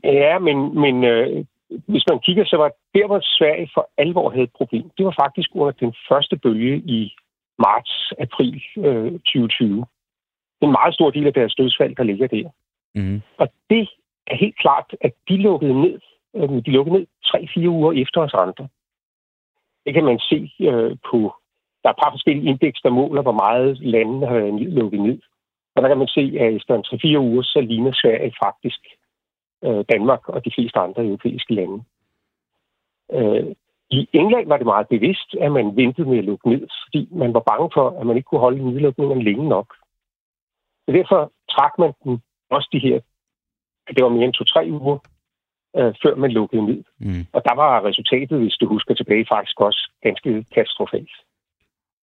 ja, 0.03 0.39
men, 0.39 0.79
men 0.79 1.03
øh, 1.03 1.45
hvis 1.87 2.03
man 2.09 2.19
kigger, 2.19 2.45
så 2.45 2.57
var 2.57 2.71
der, 2.95 3.07
hvor 3.07 3.19
Sverige 3.21 3.69
for 3.73 3.89
alvor 3.97 4.29
havde 4.29 4.43
et 4.43 4.57
problem, 4.57 4.89
det 4.97 5.05
var 5.05 5.15
faktisk 5.23 5.49
under 5.53 5.71
den 5.71 5.93
første 6.09 6.37
bølge 6.37 6.77
i 6.77 7.13
marts-april 7.59 8.61
øh, 8.77 9.11
2020. 9.11 9.85
Det 10.59 10.61
er 10.61 10.65
en 10.65 10.79
meget 10.81 10.93
stor 10.93 11.09
del 11.09 11.27
af 11.27 11.33
deres 11.33 11.55
dødsfald, 11.55 11.95
der 11.95 12.03
ligger 12.03 12.27
der. 12.27 12.49
Mm. 12.95 13.21
Og 13.37 13.47
det 13.69 13.89
er 14.27 14.35
helt 14.35 14.57
klart, 14.59 14.95
at 15.01 15.13
de 15.29 15.37
lukkede 15.37 15.81
ned. 15.81 15.99
Øh, 16.35 16.49
de 16.65 16.71
lukkede 16.71 16.95
ned 16.97 17.05
tre-fire 17.33 17.69
uger 17.69 17.91
efter 18.01 18.21
os 18.21 18.33
andre. 18.33 18.67
Det 19.85 19.93
kan 19.93 20.05
man 20.05 20.19
se 20.19 20.51
øh, 20.61 20.97
på... 21.11 21.17
Der 21.81 21.89
er 21.89 21.93
et 21.93 22.03
par 22.03 22.11
forskellige 22.11 22.49
indeks, 22.49 22.81
der 22.81 22.89
måler, 22.89 23.21
hvor 23.21 23.37
meget 23.45 23.79
landene 23.79 24.27
har 24.27 24.33
været 24.33 24.61
lukket 24.61 25.01
ned. 25.01 25.19
Og 25.75 25.81
der 25.81 25.87
kan 25.87 25.97
man 25.97 26.07
se, 26.07 26.23
at 26.39 26.53
efter 26.55 26.75
en 26.75 27.17
3-4 27.17 27.17
uger, 27.17 27.41
så 27.41 27.61
ligner 27.61 27.91
Sverige 27.93 28.33
faktisk 28.45 28.81
øh, 29.63 29.85
Danmark 29.91 30.29
og 30.29 30.45
de 30.45 30.51
fleste 30.55 30.79
andre 30.79 31.05
europæiske 31.05 31.53
lande. 31.53 31.83
Øh, 33.11 33.55
I 33.89 34.09
England 34.13 34.47
var 34.47 34.57
det 34.57 34.65
meget 34.65 34.87
bevidst, 34.87 35.35
at 35.41 35.51
man 35.51 35.75
ventede 35.75 36.09
med 36.09 36.17
at 36.17 36.23
lukke 36.23 36.49
ned, 36.49 36.67
fordi 36.83 37.09
man 37.11 37.33
var 37.33 37.43
bange 37.51 37.69
for, 37.73 37.99
at 37.99 38.05
man 38.07 38.17
ikke 38.17 38.27
kunne 38.27 38.45
holde 38.47 38.65
nedlukningen 38.65 39.21
længe 39.21 39.49
nok. 39.49 39.75
Så 40.85 40.91
derfor 40.91 41.31
trak 41.49 41.73
man 41.79 41.93
den 42.03 42.21
også 42.49 42.69
de 42.73 42.79
her, 42.79 42.99
at 43.87 43.95
det 43.95 44.03
var 44.03 44.09
mere 44.09 44.25
end 44.25 44.33
to-tre 44.33 44.67
uger, 44.69 44.97
øh, 45.77 45.93
før 46.03 46.15
man 46.15 46.31
lukkede 46.31 46.65
ned. 46.65 46.83
Mm. 46.99 47.25
Og 47.35 47.41
der 47.47 47.55
var 47.55 47.85
resultatet, 47.89 48.39
hvis 48.39 48.57
du 48.61 48.67
husker 48.67 48.93
tilbage, 48.93 49.25
faktisk 49.35 49.61
også 49.61 49.91
ganske 50.03 50.45
katastrofalt. 50.53 51.13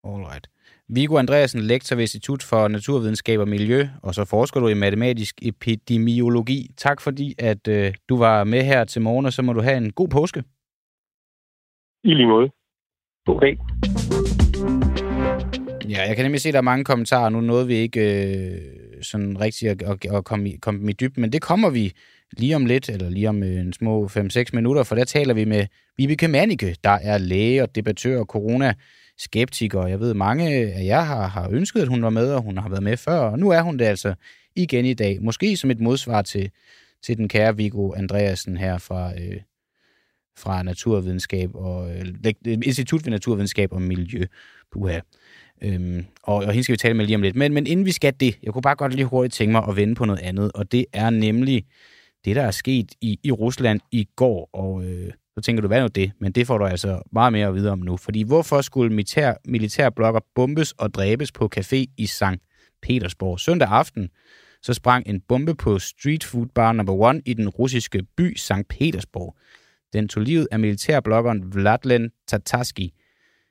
Alright. 0.04 0.46
Viggo 0.88 1.18
Andreasen, 1.18 1.60
lektor 1.60 1.96
ved 1.96 2.02
Institut 2.02 2.42
for 2.42 2.68
Naturvidenskab 2.68 3.40
og 3.40 3.48
Miljø, 3.48 3.80
og 4.02 4.14
så 4.14 4.24
forsker 4.24 4.60
du 4.60 4.68
i 4.68 4.74
matematisk 4.74 5.34
epidemiologi. 5.42 6.70
Tak 6.76 7.00
fordi, 7.00 7.34
at 7.38 7.68
øh, 7.68 7.94
du 8.08 8.16
var 8.18 8.44
med 8.44 8.62
her 8.62 8.84
til 8.84 9.02
morgen, 9.02 9.26
og 9.26 9.32
så 9.32 9.42
må 9.42 9.52
du 9.52 9.60
have 9.60 9.76
en 9.76 9.92
god 9.92 10.08
påske. 10.08 10.42
I 12.04 12.14
lige 12.14 12.26
måde. 12.26 12.50
God 13.26 13.40
dag. 13.40 13.58
Ja, 15.90 16.02
jeg 16.08 16.16
kan 16.16 16.24
nemlig 16.24 16.40
se, 16.40 16.48
at 16.48 16.52
der 16.52 16.58
er 16.58 16.72
mange 16.72 16.84
kommentarer. 16.84 17.28
Nu 17.28 17.40
nåede 17.40 17.66
vi 17.66 17.74
ikke 17.74 18.00
øh, 18.00 19.02
sådan 19.02 19.40
rigtigt 19.40 19.70
at, 19.70 19.82
at, 19.82 20.12
at 20.16 20.24
komme, 20.24 20.50
i, 20.50 20.56
komme 20.56 20.90
i 20.90 20.92
dybden, 20.92 21.20
men 21.20 21.32
det 21.32 21.42
kommer 21.42 21.70
vi 21.70 21.92
lige 22.32 22.56
om 22.56 22.66
lidt, 22.66 22.88
eller 22.88 23.10
lige 23.10 23.28
om 23.28 23.42
øh, 23.42 23.60
en 23.60 23.72
små 23.72 24.06
5-6 24.06 24.44
minutter, 24.52 24.82
for 24.82 24.94
der 24.94 25.04
taler 25.04 25.34
vi 25.34 25.44
med 25.44 25.66
Vibeke 25.96 26.28
Manike, 26.28 26.76
der 26.84 26.90
er 26.90 27.18
læge 27.18 27.62
og 27.62 27.74
debattør 27.74 28.18
og 28.18 28.26
corona-skeptiker. 28.26 29.86
Jeg 29.86 30.00
ved, 30.00 30.14
mange 30.14 30.48
af 30.48 30.84
jer 30.84 31.00
har, 31.00 31.26
har 31.26 31.48
ønsket, 31.50 31.80
at 31.80 31.88
hun 31.88 32.02
var 32.02 32.10
med, 32.10 32.32
og 32.32 32.42
hun 32.42 32.58
har 32.58 32.68
været 32.68 32.82
med 32.82 32.96
før, 32.96 33.18
og 33.18 33.38
nu 33.38 33.50
er 33.50 33.60
hun 33.60 33.78
det 33.78 33.84
altså 33.84 34.14
igen 34.56 34.84
i 34.84 34.94
dag. 34.94 35.22
Måske 35.22 35.56
som 35.56 35.70
et 35.70 35.80
modsvar 35.80 36.22
til, 36.22 36.50
til 37.02 37.16
den 37.16 37.28
kære 37.28 37.56
Viggo 37.56 37.92
Andreasen 37.92 38.56
her 38.56 38.78
fra, 38.78 39.12
øh, 39.20 39.40
fra 40.38 40.62
Naturvidenskab 40.62 41.50
og 41.54 41.90
øh, 41.96 42.06
Institut 42.46 43.02
for 43.02 43.10
Naturvidenskab 43.10 43.72
og 43.72 43.82
Miljø. 43.82 44.24
Puha. 44.72 45.00
Øhm, 45.62 46.04
og, 46.22 46.34
og 46.34 46.52
hende 46.52 46.64
skal 46.64 46.72
vi 46.72 46.76
tale 46.76 46.94
med 46.94 47.06
lige 47.06 47.16
om 47.16 47.22
lidt. 47.22 47.36
Men, 47.36 47.52
men 47.52 47.66
inden 47.66 47.86
vi 47.86 47.92
skal 47.92 48.14
det, 48.20 48.38
jeg 48.42 48.52
kunne 48.52 48.62
bare 48.62 48.74
godt 48.74 48.94
lige 48.94 49.04
hurtigt 49.04 49.34
tænke 49.34 49.52
mig 49.52 49.64
at 49.68 49.76
vende 49.76 49.94
på 49.94 50.04
noget 50.04 50.20
andet, 50.20 50.52
og 50.54 50.72
det 50.72 50.86
er 50.92 51.10
nemlig 51.10 51.64
det, 52.24 52.36
der 52.36 52.42
er 52.42 52.50
sket 52.50 52.92
i, 53.00 53.18
i 53.22 53.32
Rusland 53.32 53.80
i 53.92 54.08
går. 54.16 54.50
Og 54.52 54.84
øh, 54.84 55.12
så 55.34 55.40
tænker 55.40 55.60
du, 55.60 55.66
hvad 55.66 55.78
er 55.78 55.82
nu 55.82 55.88
det? 55.88 56.12
Men 56.20 56.32
det 56.32 56.46
får 56.46 56.58
du 56.58 56.64
altså 56.64 57.02
meget 57.12 57.32
mere 57.32 57.48
at 57.48 57.54
vide 57.54 57.70
om 57.70 57.78
nu. 57.78 57.96
Fordi 57.96 58.22
hvorfor 58.22 58.60
skulle 58.60 58.90
militær, 58.90 59.34
militærblokker 59.44 60.20
bombes 60.34 60.72
og 60.72 60.94
dræbes 60.94 61.32
på 61.32 61.50
café 61.56 61.84
i 61.96 62.06
St. 62.06 62.22
Petersborg? 62.82 63.40
Søndag 63.40 63.68
aften 63.68 64.10
så 64.62 64.74
sprang 64.74 65.06
en 65.06 65.20
bombe 65.20 65.54
på 65.54 65.78
street 65.78 66.24
food 66.24 66.46
bar 66.46 66.72
number 66.72 67.10
1 67.10 67.22
i 67.26 67.34
den 67.34 67.48
russiske 67.48 68.02
by 68.16 68.36
St. 68.36 68.68
Petersborg. 68.68 69.36
Den 69.92 70.08
tog 70.08 70.22
livet 70.22 70.48
af 70.50 70.58
militærblokkeren 70.58 71.54
Vladlen 71.54 72.10
Tatarski. 72.28 72.94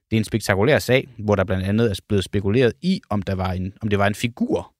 Det 0.09 0.15
er 0.15 0.20
en 0.20 0.24
spektakulær 0.24 0.80
sag, 0.80 1.07
hvor 1.20 1.36
der 1.36 1.43
blandt 1.43 1.65
andet 1.65 1.91
er 1.91 1.99
blevet 2.07 2.24
spekuleret 2.24 2.74
i, 2.82 3.01
om, 3.09 3.22
der 3.22 3.36
var 3.36 3.51
en, 3.51 3.74
om 3.82 3.89
det 3.89 3.99
var 3.99 4.07
en 4.07 4.15
figur, 4.15 4.74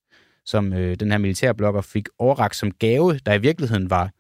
som 0.50 0.74
øh, 0.74 0.96
den 1.00 1.12
her 1.12 1.18
militærblogger 1.18 1.82
fik 1.82 2.08
overragt 2.20 2.56
som 2.56 2.72
gave, 2.72 3.20
der 3.26 3.34
i 3.34 3.42
virkeligheden 3.42 3.90
var 3.90 4.12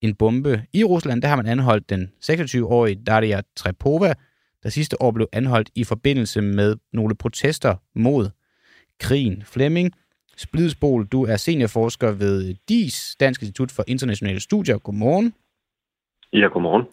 en 0.00 0.14
bombe 0.14 0.62
i 0.72 0.84
Rusland. 0.84 1.22
Der 1.22 1.28
har 1.28 1.36
man 1.36 1.46
anholdt 1.46 1.90
den 1.90 2.12
26-årige 2.24 3.04
Daria 3.06 3.40
Trepova, 3.56 4.14
der 4.62 4.68
sidste 4.68 5.02
år 5.02 5.10
blev 5.10 5.28
anholdt 5.32 5.70
i 5.74 5.84
forbindelse 5.84 6.40
med 6.40 6.76
nogle 6.92 7.14
protester 7.14 7.74
mod 7.94 8.30
krigen. 9.00 9.42
Flemming 9.42 9.92
Splidsbol, 10.36 11.06
du 11.06 11.24
er 11.24 11.36
seniorforsker 11.36 12.10
ved 12.12 12.54
DIS, 12.68 13.16
Dansk 13.20 13.42
Institut 13.42 13.70
for 13.70 13.84
Internationale 13.86 14.40
Studier. 14.40 14.78
Godmorgen. 14.78 15.34
Ja, 16.32 16.46
godmorgen. 16.46 16.84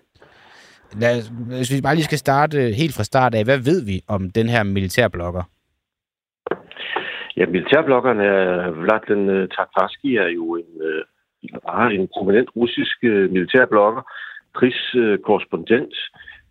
Lad 1.01 1.17
os, 1.19 1.27
hvis 1.27 1.71
vi 1.71 1.81
bare 1.81 1.95
lige 1.95 2.05
skal 2.05 2.17
starte 2.17 2.71
helt 2.71 2.93
fra 2.93 3.03
start 3.03 3.35
af, 3.35 3.43
hvad 3.43 3.57
ved 3.57 3.85
vi 3.85 4.01
om 4.07 4.31
den 4.31 4.49
her 4.49 4.63
militærblogger? 4.63 5.43
Ja, 7.38 7.45
militærblokkerne 7.45 8.23
er 8.23 8.71
Vladlen 8.71 9.29
øh, 9.29 9.47
Tatarski 9.49 10.15
er 10.15 10.27
jo 10.27 10.55
en, 10.55 10.81
øh, 10.81 11.99
en 11.99 12.07
prominent 12.13 12.49
russisk 12.55 12.97
øh, 13.03 13.31
militærblogger, 13.31 14.01
krigskorrespondent, 14.53 15.93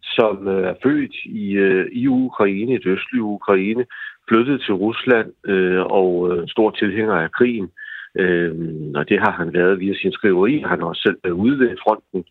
som 0.03 0.49
øh, 0.49 0.69
er 0.69 0.75
født 0.83 1.15
i, 1.25 1.53
øh, 1.53 1.87
i 1.93 2.09
Ukraine, 2.09 2.75
i 2.75 2.79
det 2.79 2.87
østlige 2.87 3.23
Ukraine, 3.23 3.87
flyttet 4.29 4.61
til 4.61 4.75
Rusland 4.75 5.33
øh, 5.47 5.83
og 5.83 6.31
øh, 6.31 6.49
stor 6.49 6.71
tilhænger 6.71 7.15
af 7.15 7.33
krigen. 7.33 7.71
Øh, 8.15 8.53
og 8.95 9.09
det 9.09 9.19
har 9.21 9.31
han 9.31 9.53
været 9.53 9.81
via 9.81 9.95
sin 9.95 10.13
skriveri. 10.13 10.65
Han 10.67 10.81
har 10.81 10.87
også 10.87 11.03
selv 11.03 11.17
været 11.25 11.35
ude 11.35 11.59
ved 11.59 11.77
fronten 11.85 12.25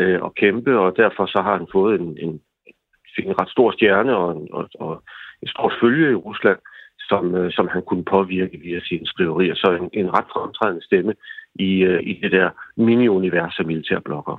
øh, 0.00 0.22
og 0.22 0.34
kæmpe, 0.34 0.78
og 0.78 0.96
derfor 0.96 1.26
så 1.26 1.40
har 1.42 1.56
han 1.56 1.66
fået 1.72 2.00
en, 2.00 2.18
en, 2.20 2.40
en 3.18 3.40
ret 3.40 3.50
stor 3.50 3.70
stjerne 3.70 4.16
og, 4.16 4.36
en, 4.36 4.48
og, 4.52 4.68
og 4.74 5.02
et 5.42 5.48
stort 5.48 5.74
følge 5.80 6.10
i 6.10 6.14
Rusland, 6.14 6.58
som, 7.12 7.34
øh, 7.34 7.52
som 7.56 7.66
han 7.74 7.82
kunne 7.88 8.04
påvirke 8.04 8.56
via 8.64 8.80
sine 8.88 9.06
skriverier. 9.12 9.54
Så 9.54 9.68
en, 9.80 9.88
en 10.00 10.08
ret 10.16 10.28
fremtrædende 10.34 10.84
stemme 10.88 11.12
i, 11.54 11.70
øh, 11.90 12.00
i 12.10 12.12
det 12.22 12.32
der 12.32 12.48
mini-univers 12.86 13.58
af 13.58 13.66
militærblokker. 13.66 14.36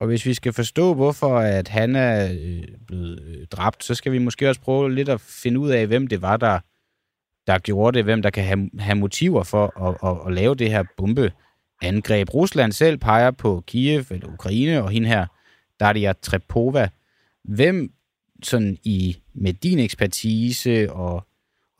Og 0.00 0.06
hvis 0.06 0.26
vi 0.26 0.34
skal 0.34 0.52
forstå, 0.52 0.94
hvorfor 0.94 1.38
at 1.38 1.68
han 1.68 1.96
er 1.96 2.24
øh, 2.24 2.68
blevet 2.86 3.18
øh, 3.28 3.46
dræbt, 3.46 3.84
så 3.84 3.94
skal 3.94 4.12
vi 4.12 4.18
måske 4.18 4.48
også 4.48 4.60
prøve 4.60 4.94
lidt 4.94 5.08
at 5.08 5.20
finde 5.42 5.60
ud 5.60 5.70
af, 5.70 5.86
hvem 5.86 6.06
det 6.06 6.22
var, 6.22 6.36
der, 6.36 6.58
der 7.46 7.58
gjorde 7.58 7.96
det, 7.96 8.04
hvem 8.04 8.22
der 8.22 8.30
kan 8.30 8.44
have, 8.44 8.70
have 8.78 8.98
motiver 8.98 9.42
for 9.42 9.64
at, 9.88 10.10
at, 10.10 10.26
at 10.26 10.32
lave 10.32 10.54
det 10.54 10.70
her 10.70 10.84
bombeangreb. 10.96 12.34
Rusland 12.34 12.72
selv 12.72 12.96
peger 12.98 13.30
på 13.30 13.62
Kiev 13.66 14.04
eller 14.10 14.32
Ukraine, 14.32 14.82
og 14.82 14.90
hende 14.90 15.08
her, 15.08 15.26
Daria 15.80 16.12
Trepova. 16.12 16.88
Hvem 17.44 17.92
sådan 18.42 18.78
i, 18.84 19.16
med 19.34 19.52
din 19.52 19.78
ekspertise 19.78 20.92
og, 20.92 21.26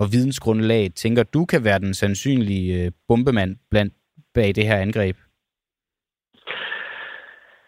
og 0.01 0.07
vidensgrundlag, 0.13 0.91
tænker 0.95 1.23
du 1.23 1.45
kan 1.45 1.65
være 1.65 1.79
den 1.79 1.95
sandsynlige 1.95 2.85
øh, 2.85 2.93
bombemand 3.09 3.57
blandt 3.71 3.95
bag 4.35 4.49
det 4.55 4.67
her 4.67 4.77
angreb? 4.77 5.17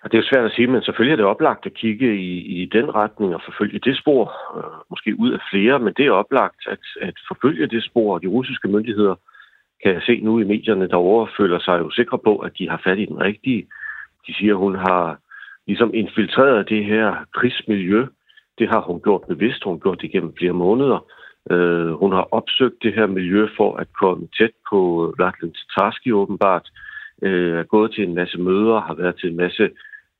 Det 0.05 0.15
er 0.15 0.23
jo 0.23 0.31
svært 0.33 0.45
at 0.45 0.53
sige, 0.53 0.67
men 0.67 0.83
selvfølgelig 0.83 1.13
er 1.13 1.17
det 1.17 1.33
oplagt 1.35 1.67
at 1.67 1.75
kigge 1.75 2.17
i, 2.17 2.33
i 2.63 2.67
den 2.67 2.95
retning 2.95 3.35
og 3.35 3.43
forfølge 3.45 3.79
det 3.79 3.99
spor, 3.99 4.25
øh, 4.59 4.73
måske 4.91 5.21
ud 5.21 5.33
af 5.33 5.41
flere, 5.51 5.79
men 5.79 5.93
det 5.97 6.07
er 6.07 6.21
oplagt 6.23 6.61
at, 6.67 6.85
at 7.01 7.15
forfølge 7.29 7.67
det 7.67 7.85
spor. 7.85 8.19
De 8.19 8.27
russiske 8.27 8.69
myndigheder 8.69 9.15
kan 9.83 9.95
jeg 9.95 10.03
se 10.03 10.21
nu 10.21 10.39
i 10.39 10.45
medierne 10.45 10.89
derovre, 10.89 11.33
føler 11.37 11.59
sig 11.59 11.79
jo 11.79 11.91
sikre 11.91 12.19
på, 12.19 12.37
at 12.37 12.53
de 12.59 12.69
har 12.69 12.81
fat 12.85 12.99
i 12.99 13.05
den 13.05 13.21
rigtige. 13.21 13.67
De 14.27 14.35
siger, 14.35 14.55
at 14.55 14.59
hun 14.59 14.75
har 14.75 15.19
ligesom 15.67 15.91
infiltreret 15.95 16.69
det 16.69 16.85
her 16.85 17.25
krigsmiljø. 17.35 18.07
Det 18.59 18.69
har 18.69 18.81
hun 18.81 19.01
gjort 19.01 19.23
bevidst. 19.29 19.65
Hun 19.65 19.75
har 19.75 19.79
gjort 19.79 20.01
det 20.01 20.13
gennem 20.13 20.35
flere 20.39 20.53
måneder. 20.53 20.99
Øh, 21.51 21.93
hun 21.93 22.13
har 22.13 22.29
opsøgt 22.31 22.83
det 22.83 22.95
her 22.95 23.07
miljø 23.07 23.49
for 23.57 23.77
at 23.77 23.89
komme 24.01 24.29
tæt 24.39 24.55
på 24.71 24.79
øh, 25.07 25.19
Vladimir 25.19 25.53
Tatarski 25.53 26.13
åbenbart. 26.13 26.71
Øh, 27.23 27.59
er 27.59 27.63
gået 27.63 27.93
til 27.93 28.05
en 28.05 28.15
masse 28.15 28.39
møder, 28.39 28.81
har 28.81 28.95
været 28.95 29.17
til 29.21 29.31
en 29.31 29.37
masse 29.37 29.71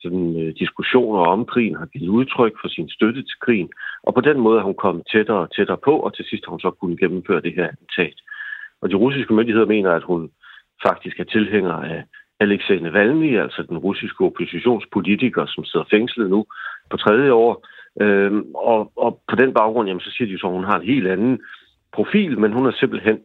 sådan, 0.03 0.29
øh, 0.41 0.55
diskussioner 0.59 1.21
om 1.21 1.45
krigen, 1.45 1.77
har 1.77 1.87
givet 1.87 2.09
udtryk 2.09 2.55
for 2.61 2.69
sin 2.69 2.89
støtte 2.89 3.23
til 3.23 3.39
krigen, 3.45 3.71
og 4.03 4.15
på 4.15 4.21
den 4.21 4.39
måde 4.41 4.59
er 4.59 4.63
hun 4.63 4.83
kommet 4.85 5.07
tættere 5.13 5.39
og 5.39 5.55
tættere 5.57 5.79
på, 5.85 5.95
og 5.97 6.15
til 6.15 6.25
sidst 6.25 6.45
har 6.45 6.51
hun 6.51 6.61
så 6.61 6.71
kunnet 6.71 7.01
gennemføre 7.01 7.41
det 7.41 7.55
her 7.55 7.69
attentat. 7.69 8.19
Og 8.83 8.91
de 8.91 8.95
russiske 8.95 9.35
myndigheder 9.35 9.67
mener, 9.67 9.91
at 9.91 10.03
hun 10.03 10.31
faktisk 10.87 11.21
er 11.21 11.25
tilhænger 11.25 11.73
af 11.73 12.05
Alexej 12.41 12.77
Navalny, 12.77 13.41
altså 13.41 13.63
den 13.69 13.79
russiske 13.79 14.25
oppositionspolitiker, 14.25 15.47
som 15.47 15.65
sidder 15.65 15.87
fængslet 15.91 16.31
nu 16.31 16.47
på 16.91 16.97
tredje 16.97 17.33
år. 17.33 17.67
Øhm, 18.01 18.45
og, 18.55 18.93
og 18.97 19.23
på 19.31 19.37
den 19.37 19.55
baggrund, 19.55 19.89
jamen, 19.89 20.01
så 20.01 20.11
siger 20.11 20.29
de 20.29 20.39
så, 20.39 20.47
at 20.47 20.53
hun 20.53 20.65
har 20.65 20.79
en 20.79 20.87
helt 20.87 21.09
anden 21.09 21.41
profil, 21.93 22.39
men 22.39 22.53
hun 22.53 22.65
har 22.65 22.75
simpelthen 22.81 23.19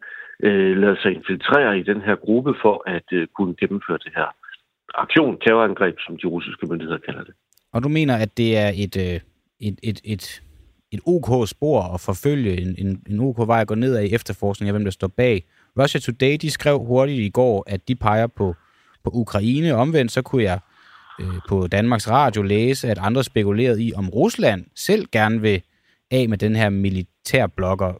øh, 0.43 0.77
lavet 0.77 0.99
sig 1.01 1.11
infiltrere 1.15 1.79
i 1.79 1.83
den 1.83 2.01
her 2.01 2.15
gruppe 2.15 2.53
for 2.61 2.83
at 2.89 3.07
øh, 3.11 3.27
kunne 3.35 3.55
gennemføre 3.55 3.97
det 3.97 4.11
her 4.15 4.27
aktion, 4.93 5.39
terrorangreb, 5.39 5.95
som 5.99 6.17
de 6.17 6.27
russiske 6.27 6.67
myndigheder 6.69 6.99
kalder 6.99 7.23
det. 7.23 7.33
Og 7.73 7.83
du 7.83 7.89
mener, 7.89 8.15
at 8.15 8.37
det 8.37 8.57
er 8.57 8.71
et, 8.75 8.97
øh, 8.97 9.19
et, 9.59 9.79
et, 9.83 10.01
et, 10.03 10.41
et 10.91 10.99
OK 11.05 11.47
spor 11.47 11.93
at 11.93 12.01
forfølge, 12.01 12.61
en, 12.61 12.75
en, 12.77 13.01
en 13.09 13.19
OK 13.19 13.47
vej 13.47 13.61
at 13.61 13.67
gå 13.67 13.75
ned 13.75 13.95
af 13.95 14.03
i 14.03 14.13
efterforskningen 14.13 14.75
af, 14.75 14.79
hvem 14.79 14.85
der 14.85 14.91
står 14.91 15.07
bag. 15.07 15.43
Russia 15.79 15.99
Today, 15.99 16.37
de 16.41 16.51
skrev 16.51 16.79
hurtigt 16.79 17.19
i 17.19 17.29
går, 17.29 17.63
at 17.67 17.87
de 17.87 17.95
peger 17.95 18.27
på, 18.27 18.55
på 19.03 19.09
Ukraine. 19.13 19.75
Omvendt 19.75 20.11
så 20.11 20.21
kunne 20.21 20.43
jeg 20.43 20.59
øh, 21.21 21.39
på 21.49 21.67
Danmarks 21.67 22.11
Radio 22.11 22.41
læse, 22.41 22.87
at 22.87 22.99
andre 23.01 23.23
spekulerede 23.23 23.83
i, 23.83 23.93
om 23.97 24.09
Rusland 24.09 24.65
selv 24.75 25.05
gerne 25.11 25.41
vil 25.41 25.61
af 26.11 26.29
med 26.29 26.37
den 26.37 26.55
her 26.55 26.69
militærblogger. 26.69 27.91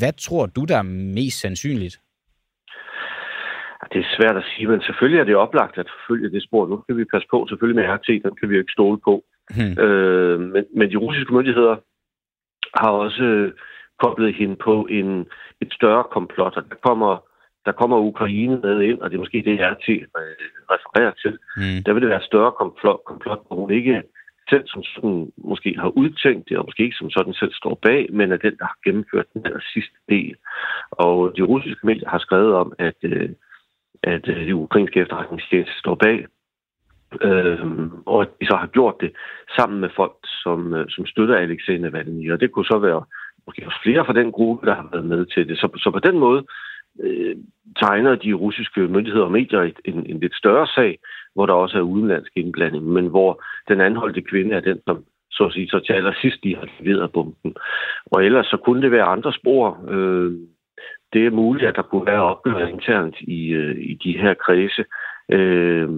Hvad 0.00 0.12
tror 0.12 0.46
du, 0.46 0.64
der 0.64 0.78
er 0.78 0.82
mest 1.14 1.40
sandsynligt? 1.40 2.00
Det 3.92 3.98
er 4.00 4.16
svært 4.16 4.36
at 4.36 4.44
sige, 4.50 4.66
men 4.68 4.80
selvfølgelig 4.82 5.20
er 5.20 5.24
det 5.24 5.36
oplagt 5.36 5.78
at 5.78 5.88
forfølge 5.94 6.30
det 6.30 6.42
spor. 6.42 6.66
Nu 6.66 6.76
kan 6.76 6.96
vi 6.96 7.04
passe 7.04 7.28
på, 7.30 7.46
selvfølgelig 7.48 7.82
med 7.82 7.94
RT, 7.94 8.08
den 8.24 8.36
kan 8.38 8.48
vi 8.48 8.54
jo 8.54 8.60
ikke 8.60 8.76
stole 8.78 8.98
på. 9.04 9.24
Hmm. 9.56 9.84
Øh, 9.84 10.40
men, 10.40 10.64
men 10.76 10.90
de 10.90 10.96
russiske 10.96 11.34
myndigheder 11.34 11.76
har 12.80 12.90
også 12.90 13.22
øh, 13.22 13.52
koblet 14.02 14.34
hende 14.34 14.56
på 14.56 14.86
en, 14.90 15.26
et 15.60 15.72
større 15.72 16.04
komplot, 16.12 16.56
og 16.56 16.64
der 16.70 16.76
kommer, 16.86 17.12
der 17.66 17.72
kommer 17.72 17.98
Ukraine 18.10 18.56
med 18.64 18.80
ind, 18.80 18.98
og 19.00 19.10
det 19.10 19.16
er 19.16 19.24
måske 19.24 19.42
det, 19.46 19.60
RT 19.60 19.88
øh, 19.88 20.04
refererer 20.74 21.12
til. 21.22 21.38
Hmm. 21.56 21.82
Der 21.84 21.92
vil 21.92 22.02
det 22.02 22.08
være 22.08 22.22
et 22.24 22.30
større 22.32 22.52
komplot, 22.52 23.00
komplot, 23.06 23.40
hvor 23.46 23.56
hun 23.56 23.70
ikke 23.70 24.02
selv 24.50 24.64
som 24.66 24.82
sådan 24.82 25.32
måske 25.36 25.70
har 25.78 25.88
udtænkt 25.88 26.48
det, 26.48 26.58
og 26.58 26.64
måske 26.66 26.82
ikke 26.82 27.00
som 27.00 27.10
sådan 27.10 27.34
selv 27.34 27.52
står 27.54 27.74
bag, 27.82 28.06
men 28.12 28.32
er 28.32 28.36
den, 28.36 28.56
der 28.58 28.64
har 28.64 28.78
gennemført 28.84 29.32
den 29.34 29.42
der 29.42 29.58
sidste 29.72 29.98
del. 30.08 30.34
Og 30.90 31.32
de 31.36 31.42
russiske 31.42 31.86
medier 31.86 32.08
har 32.08 32.18
skrevet 32.18 32.54
om, 32.54 32.72
at 32.78 33.00
øh, 33.02 33.30
at 34.02 34.28
øh, 34.28 34.46
de 34.46 34.54
ukrainske 34.54 35.00
efterretningstjenester 35.00 35.74
står 35.78 35.94
bag, 35.94 36.26
øh, 37.22 37.58
og 38.06 38.22
at 38.22 38.28
de 38.40 38.46
så 38.46 38.56
har 38.56 38.66
gjort 38.66 38.94
det 39.00 39.12
sammen 39.56 39.80
med 39.80 39.90
folk, 39.96 40.16
som, 40.22 40.74
øh, 40.74 40.86
som 40.88 41.06
støtter 41.06 41.36
Alexei 41.36 41.78
Navalny. 41.78 42.32
Og 42.32 42.40
det 42.40 42.52
kunne 42.52 42.64
så 42.64 42.78
være 42.78 43.02
måske 43.46 43.66
også 43.66 43.80
flere 43.82 44.04
fra 44.04 44.12
den 44.12 44.32
gruppe, 44.32 44.66
der 44.66 44.74
har 44.74 44.88
været 44.92 45.06
med 45.06 45.26
til 45.26 45.48
det. 45.48 45.58
Så, 45.58 45.66
så 45.76 45.90
på 45.90 45.98
den 45.98 46.18
måde 46.18 46.46
øh, 47.02 47.36
tegner 47.82 48.14
de 48.14 48.32
russiske 48.32 48.80
myndigheder 48.80 49.24
og 49.24 49.32
medier 49.32 49.70
en, 49.84 50.06
en 50.06 50.20
lidt 50.20 50.36
større 50.36 50.66
sag, 50.66 50.98
hvor 51.34 51.46
der 51.46 51.52
også 51.52 51.78
er 51.78 51.82
udenlandsk 51.82 52.32
indblanding, 52.36 52.84
men 52.84 53.06
hvor 53.06 53.42
den 53.68 53.80
anholdte 53.80 54.22
kvinde 54.22 54.54
er 54.54 54.60
den, 54.60 54.80
som 54.86 55.04
så 55.30 55.44
at 55.44 55.52
sige, 55.52 55.68
så 55.68 55.78
til 55.78 55.92
allersidst 55.92 56.44
de 56.44 56.56
har 56.56 56.68
leveret 56.80 57.12
bomben. 57.12 57.54
Og 58.06 58.24
ellers 58.24 58.46
så 58.46 58.56
kunne 58.56 58.82
det 58.82 58.90
være 58.90 59.12
andre 59.14 59.32
spor. 59.32 59.78
Øh, 59.88 60.32
det 61.12 61.26
er 61.26 61.30
muligt, 61.30 61.68
at 61.68 61.76
der 61.76 61.82
kunne 61.82 62.06
være 62.06 62.22
opgør 62.22 62.66
internt 62.66 63.16
i, 63.20 63.48
øh, 63.48 63.76
i 63.78 63.94
de 64.04 64.18
her 64.18 64.34
kredse. 64.34 64.84
Øh, 65.32 65.88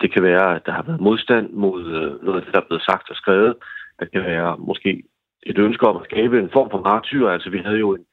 det 0.00 0.12
kan 0.12 0.22
være, 0.22 0.56
at 0.56 0.66
der 0.66 0.72
har 0.72 0.82
været 0.82 1.00
modstand 1.00 1.50
mod 1.52 1.80
øh, 1.86 2.24
noget 2.24 2.38
af 2.38 2.44
det, 2.44 2.54
der 2.54 2.60
er 2.60 2.68
blevet 2.68 2.82
sagt 2.82 3.10
og 3.10 3.16
skrevet. 3.16 3.54
Der 4.00 4.06
kan 4.06 4.22
være 4.24 4.56
måske 4.58 5.02
et 5.42 5.58
ønske 5.58 5.86
om 5.86 5.96
at 5.96 6.04
skabe 6.10 6.38
en 6.38 6.50
form 6.52 6.70
for 6.70 6.80
martyr. 6.80 7.28
Altså, 7.28 7.50
vi 7.50 7.58
havde 7.58 7.78
jo 7.78 7.94
en, 7.94 8.04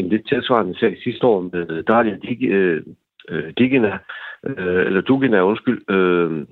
en 0.00 0.08
lidt 0.08 0.28
tilsvarende 0.28 0.78
sag 0.78 0.98
sidste 1.02 1.26
år 1.26 1.40
med 1.40 1.82
Dalia 1.82 2.16
Dig, 2.16 2.42
øh, 2.50 2.82
Digina, 3.58 3.98
øh, 4.46 4.86
eller 4.86 5.00
Dugina, 5.00 5.40
undskyld, 5.40 5.90
øh, 5.90 6.46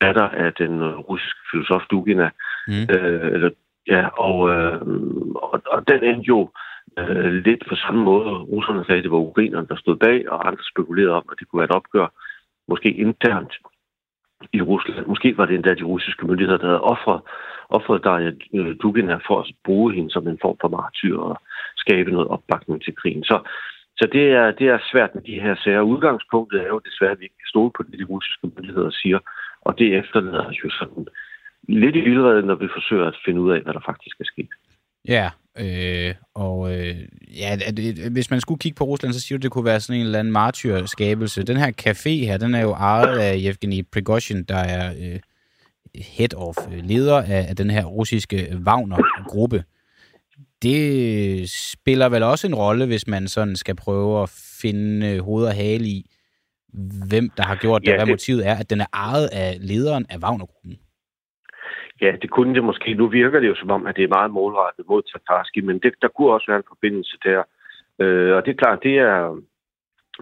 datter 0.00 0.28
af 0.28 0.52
den 0.52 0.94
russiske 0.94 1.40
filosof 1.50 1.82
Dugina. 1.90 2.30
Mm. 2.68 2.86
Øh, 2.94 3.32
eller, 3.32 3.50
ja, 3.86 4.06
og, 4.06 4.50
øh, 4.50 4.80
og, 5.34 5.62
og 5.66 5.88
den 5.88 6.04
endte 6.04 6.28
jo 6.28 6.50
øh, 6.98 7.32
lidt 7.32 7.62
på 7.68 7.74
samme 7.74 8.02
måde. 8.04 8.30
Russerne 8.30 8.84
sagde, 8.84 8.98
at 8.98 9.04
det 9.04 9.12
var 9.12 9.18
ukrainerne, 9.18 9.66
der 9.66 9.76
stod 9.76 9.96
bag, 9.96 10.30
og 10.30 10.48
andre 10.48 10.62
spekulerede 10.72 11.14
om, 11.14 11.24
at 11.32 11.36
det 11.38 11.48
kunne 11.48 11.60
være 11.60 11.70
et 11.70 11.76
opgør, 11.80 12.06
måske 12.68 12.90
internt 12.92 13.54
i 14.52 14.60
Rusland. 14.62 15.06
Måske 15.06 15.38
var 15.38 15.46
det 15.46 15.54
endda 15.54 15.74
de 15.74 15.84
russiske 15.84 16.26
myndigheder, 16.26 16.58
der 16.58 16.66
havde 16.66 16.80
offret, 16.80 17.20
offret 17.68 18.04
Daria 18.04 18.32
øh, 18.54 18.76
Dugina 18.82 19.18
for 19.26 19.40
at 19.40 19.46
bruge 19.64 19.94
hende 19.94 20.10
som 20.10 20.28
en 20.28 20.38
form 20.42 20.56
for 20.60 20.68
martyr 20.68 21.18
og 21.18 21.36
skabe 21.84 22.10
noget 22.10 22.28
opbakning 22.34 22.78
til 22.82 22.94
krigen. 23.00 23.24
Så, 23.30 23.36
så 23.98 24.04
det, 24.14 24.24
er, 24.40 24.46
det 24.58 24.66
er 24.74 24.88
svært 24.92 25.14
med 25.14 25.22
de 25.22 25.40
her 25.44 25.54
sager. 25.64 25.90
Udgangspunktet 25.92 26.58
er 26.60 26.68
jo 26.74 26.80
desværre, 26.88 27.14
at 27.14 27.20
vi 27.20 27.24
ikke 27.24 27.40
kan 27.42 27.52
stole 27.54 27.70
på 27.76 27.82
det, 27.82 27.98
de 27.98 28.10
russiske 28.14 28.46
myndigheder 28.54 28.90
siger, 29.02 29.18
og 29.66 29.78
det 29.78 29.88
efterlader 30.00 30.44
os 30.50 30.58
jo 30.64 30.70
sådan 30.80 31.06
lidt 31.68 31.96
i 31.96 32.00
vildrede, 32.08 32.46
når 32.46 32.54
vi 32.54 32.68
forsøger 32.76 33.06
at 33.06 33.20
finde 33.24 33.40
ud 33.40 33.50
af, 33.56 33.60
hvad 33.62 33.74
der 33.74 33.84
faktisk 33.90 34.16
er 34.20 34.28
sket. 34.32 34.52
Ja, 35.08 35.26
øh, 35.64 36.14
og 36.34 36.56
øh, 36.74 36.96
ja, 37.40 37.56
det, 37.76 38.12
hvis 38.12 38.30
man 38.30 38.40
skulle 38.40 38.58
kigge 38.58 38.76
på 38.76 38.84
Rusland, 38.84 39.12
så 39.12 39.20
siger 39.20 39.36
du, 39.36 39.40
at 39.40 39.42
det 39.42 39.50
kunne 39.50 39.64
være 39.64 39.80
sådan 39.80 40.00
en 40.00 40.06
eller 40.06 40.18
anden 40.18 40.32
martyrskabelse. 40.32 41.42
Den 41.42 41.56
her 41.56 41.72
café 41.86 42.26
her, 42.28 42.36
den 42.36 42.54
er 42.54 42.62
jo 42.62 42.72
ejet 42.72 43.18
af 43.18 43.34
Yevgeni 43.44 43.82
Prigozhin, 43.82 44.44
der 44.44 44.56
er 44.56 44.92
øh, 45.02 45.20
head 46.16 46.34
of, 46.36 46.56
øh, 46.72 46.84
leder 46.84 47.18
af, 47.22 47.46
af 47.48 47.56
den 47.56 47.70
her 47.70 47.84
russiske 47.84 48.36
Wagner-gruppe. 48.66 49.64
Det 50.66 51.50
spiller 51.72 52.08
vel 52.08 52.22
også 52.22 52.46
en 52.46 52.54
rolle, 52.54 52.86
hvis 52.86 53.06
man 53.14 53.28
sådan 53.28 53.56
skal 53.56 53.76
prøve 53.84 54.22
at 54.22 54.28
finde 54.62 55.20
hoved 55.20 55.44
og 55.46 55.54
hale 55.54 55.86
i, 55.96 55.98
hvem 57.10 57.26
der 57.36 57.44
har 57.50 57.56
gjort 57.64 57.82
det, 57.82 57.88
ja, 57.88 57.96
hvad 57.96 58.06
motivet 58.14 58.42
er, 58.50 58.56
at 58.62 58.70
den 58.70 58.80
er 58.80 58.90
ejet 58.92 59.28
af 59.42 59.50
lederen 59.70 60.06
af 60.10 60.18
Wagner-gruppen. 60.24 60.74
Ja, 62.00 62.12
det 62.22 62.30
kunne 62.30 62.54
det 62.54 62.64
måske. 62.64 62.94
Nu 62.94 63.08
virker 63.08 63.40
det 63.40 63.48
jo 63.48 63.54
som 63.54 63.70
om, 63.70 63.86
at 63.86 63.96
det 63.96 64.04
er 64.04 64.16
meget 64.18 64.30
målrettet 64.30 64.84
mod 64.88 65.02
Tatarski, 65.02 65.60
men 65.60 65.78
det, 65.78 65.92
der 66.02 66.08
kunne 66.08 66.32
også 66.32 66.46
være 66.50 66.62
en 66.62 66.72
forbindelse 66.74 67.16
der. 67.24 67.42
Øh, 68.02 68.36
og 68.36 68.40
det 68.44 68.50
er 68.50 68.62
klart, 68.62 68.78
det 68.82 68.94
er, 68.98 69.18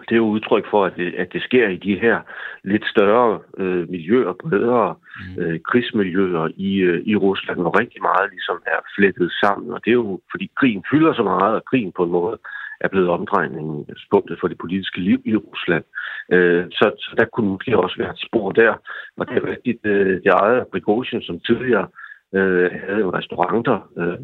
det 0.00 0.12
er 0.12 0.22
jo 0.24 0.34
udtryk 0.36 0.66
for, 0.70 0.84
at 0.84 0.96
det, 0.96 1.14
at 1.14 1.32
det 1.32 1.42
sker 1.42 1.68
i 1.68 1.76
de 1.76 1.98
her 1.98 2.20
lidt 2.64 2.86
større 2.86 3.40
øh, 3.58 3.90
miljøer, 3.90 4.32
bredere 4.32 4.94
mm. 4.94 5.42
øh, 5.42 5.60
krigsmiljøer 5.68 6.48
i, 6.56 6.76
øh, 6.76 7.02
i 7.06 7.16
Rusland, 7.16 7.60
hvor 7.60 7.80
rigtig 7.80 8.02
meget 8.02 8.30
ligesom 8.30 8.58
er 8.66 8.80
flettet 8.96 9.32
sammen. 9.42 9.72
Og 9.72 9.80
det 9.84 9.90
er 9.90 10.00
jo, 10.04 10.20
fordi 10.30 10.50
krigen 10.56 10.84
fylder 10.90 11.12
så 11.14 11.22
meget, 11.22 11.54
og 11.54 11.64
krigen 11.64 11.92
på 11.96 12.04
en 12.04 12.10
måde 12.10 12.38
er 12.80 12.88
blevet 12.88 13.08
omdrejningspunktet 13.08 14.36
for 14.40 14.48
det 14.48 14.58
politiske 14.58 15.00
liv 15.00 15.20
i 15.24 15.36
Rusland. 15.36 15.84
Øh, 16.32 16.64
så, 16.70 16.86
så 16.98 17.14
der 17.18 17.24
kunne 17.24 17.50
måske 17.50 17.78
også 17.78 17.96
være 17.98 18.10
et 18.10 18.24
spor 18.26 18.52
der. 18.52 18.72
Og 19.16 19.26
det 19.28 19.36
er 19.36 19.50
rigtigt, 19.50 19.80
øh, 19.84 20.22
det 20.24 20.32
ejede 20.42 20.66
Prigozhin, 20.72 21.22
som 21.22 21.40
tidligere 21.40 21.88
øh, 22.34 22.70
havde 22.86 23.10
restauranter 23.10 23.78
øh, 23.98 24.22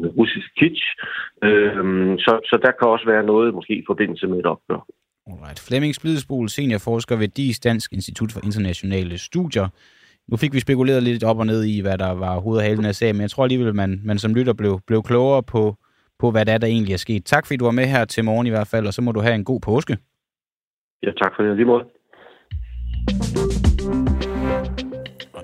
med 0.00 0.10
russisk 0.18 0.48
kitsch. 0.58 0.86
Øh, 1.44 2.18
så, 2.18 2.32
så 2.50 2.58
der 2.64 2.72
kan 2.78 2.88
også 2.88 3.06
være 3.06 3.22
noget 3.22 3.54
måske 3.54 3.74
i 3.74 3.84
forbindelse 3.86 4.26
med 4.26 4.38
et 4.38 4.46
opgør. 4.46 4.86
Alright. 5.32 5.60
Flemming 5.60 5.94
Splidesbol, 5.94 6.48
seniorforsker 6.48 7.16
ved 7.16 7.28
DIS 7.28 7.60
Dansk 7.60 7.92
Institut 7.92 8.32
for 8.32 8.40
Internationale 8.44 9.18
Studier. 9.18 9.68
Nu 10.28 10.36
fik 10.36 10.54
vi 10.54 10.60
spekuleret 10.60 11.02
lidt 11.02 11.24
op 11.24 11.38
og 11.38 11.46
ned 11.46 11.64
i, 11.64 11.80
hvad 11.80 11.98
der 11.98 12.10
var 12.10 12.40
hovedhalen 12.40 12.84
af 12.84 12.94
sagen, 12.94 13.16
men 13.16 13.22
jeg 13.22 13.30
tror 13.30 13.42
alligevel, 13.42 13.68
at 13.68 13.74
man, 13.74 14.00
man 14.04 14.18
som 14.18 14.34
lytter 14.34 14.52
blev, 14.52 14.80
blev 14.86 15.02
klogere 15.02 15.42
på, 15.42 15.76
på, 16.18 16.30
hvad 16.30 16.46
der 16.46 16.52
er, 16.52 16.58
der 16.58 16.66
egentlig 16.66 16.92
er 16.92 16.96
sket. 16.96 17.24
Tak 17.24 17.46
fordi 17.46 17.56
du 17.56 17.64
var 17.64 17.70
med 17.70 17.86
her 17.86 18.04
til 18.04 18.24
morgen 18.24 18.46
i 18.46 18.50
hvert 18.50 18.66
fald, 18.66 18.86
og 18.86 18.94
så 18.94 19.02
må 19.02 19.12
du 19.12 19.20
have 19.20 19.34
en 19.34 19.44
god 19.44 19.60
påske. 19.60 19.98
Ja, 21.02 21.10
tak 21.22 21.32
for 21.36 21.42
det. 21.42 21.56
Lige 21.56 21.66
måde. 21.66 21.84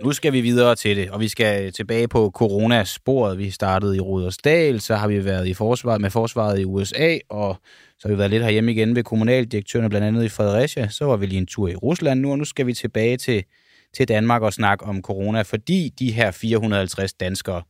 Nu 0.06 0.12
skal 0.12 0.32
vi 0.32 0.40
videre 0.40 0.74
til 0.74 0.96
det, 0.96 1.10
og 1.10 1.20
vi 1.20 1.28
skal 1.28 1.72
tilbage 1.72 2.08
på 2.08 2.30
coronasporet. 2.34 3.38
Vi 3.38 3.50
startede 3.50 3.96
i 3.96 4.00
Rudersdal, 4.00 4.80
så 4.80 4.94
har 4.94 5.08
vi 5.08 5.24
været 5.24 5.46
i 5.48 5.54
forsvaret 5.54 6.00
med 6.00 6.10
forsvaret 6.10 6.60
i 6.60 6.64
USA, 6.64 7.18
og 7.28 7.56
så 7.98 8.08
har 8.08 8.14
vi 8.14 8.18
været 8.18 8.30
lidt 8.30 8.42
herhjemme 8.42 8.72
igen 8.72 8.96
ved 8.96 9.04
kommunaldirektørerne, 9.04 9.88
blandt 9.88 10.06
andet 10.06 10.24
i 10.24 10.28
Fredericia. 10.28 10.88
Så 10.88 11.04
var 11.04 11.16
vi 11.16 11.26
lige 11.26 11.38
en 11.38 11.46
tur 11.46 11.68
i 11.68 11.74
Rusland 11.74 12.20
nu, 12.20 12.30
og 12.30 12.38
nu 12.38 12.44
skal 12.44 12.66
vi 12.66 12.74
tilbage 12.74 13.16
til, 13.16 13.44
til 13.96 14.08
Danmark 14.08 14.42
og 14.42 14.52
snakke 14.52 14.84
om 14.84 15.02
corona, 15.02 15.42
fordi 15.42 15.92
de 15.98 16.12
her 16.12 16.30
450 16.30 17.12
danskere, 17.12 17.62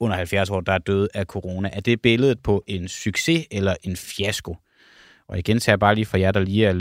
under 0.00 0.16
70 0.16 0.50
år, 0.50 0.60
der 0.60 0.72
er 0.72 0.78
døde 0.78 1.08
af 1.14 1.24
corona. 1.24 1.70
Er 1.72 1.80
det 1.80 2.02
billedet 2.02 2.42
på 2.42 2.64
en 2.66 2.88
succes 2.88 3.46
eller 3.50 3.74
en 3.82 3.96
fiasko? 3.96 4.56
Og 5.28 5.38
igen 5.38 5.58
tager 5.58 5.72
jeg 5.72 5.80
bare 5.80 5.94
lige 5.94 6.06
for 6.06 6.16
jer, 6.16 6.32
der 6.32 6.40
lige 6.40 6.66
er 6.66 6.74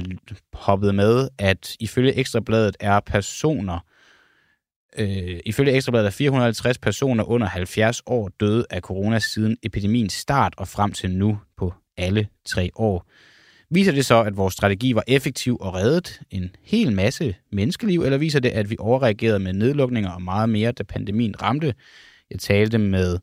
hoppet 0.54 0.96
med, 0.96 1.30
at 1.38 1.76
ifølge 1.80 2.16
Ekstrabladet 2.16 2.78
er 2.80 3.00
personer, 3.00 3.80
øh, 4.98 5.40
ifølge 5.46 5.72
Ekstrabladet 5.72 6.08
er 6.08 6.12
450 6.12 6.78
personer 6.78 7.24
under 7.24 7.48
70 7.48 8.02
år 8.06 8.30
døde 8.40 8.66
af 8.70 8.82
corona 8.82 9.20
siden 9.20 9.58
epidemiens 9.64 10.14
start 10.14 10.54
og 10.58 10.68
frem 10.68 10.92
til 10.92 11.12
nu 11.12 11.40
på 11.58 11.74
alle 11.98 12.28
tre 12.46 12.70
år. 12.76 13.10
Viser 13.72 13.92
det 13.92 14.06
så, 14.06 14.24
at 14.24 14.38
vores 14.38 14.54
strategi 14.54 14.96
var 14.96 15.04
effektiv 15.08 15.58
og 15.62 15.74
reddet 15.76 16.22
en 16.32 16.56
hel 16.64 16.92
masse 16.92 17.36
menneskeliv, 17.52 18.02
eller 18.02 18.18
viser 18.18 18.40
det, 18.40 18.50
at 18.50 18.70
vi 18.70 18.76
overreagerede 18.80 19.40
med 19.40 19.54
nedlukninger 19.54 20.12
og 20.12 20.22
meget 20.22 20.50
mere, 20.50 20.72
da 20.72 20.84
pandemien 20.84 21.42
ramte? 21.42 21.74
Jeg 22.32 22.40
talte 22.40 22.78
med, 22.78 23.18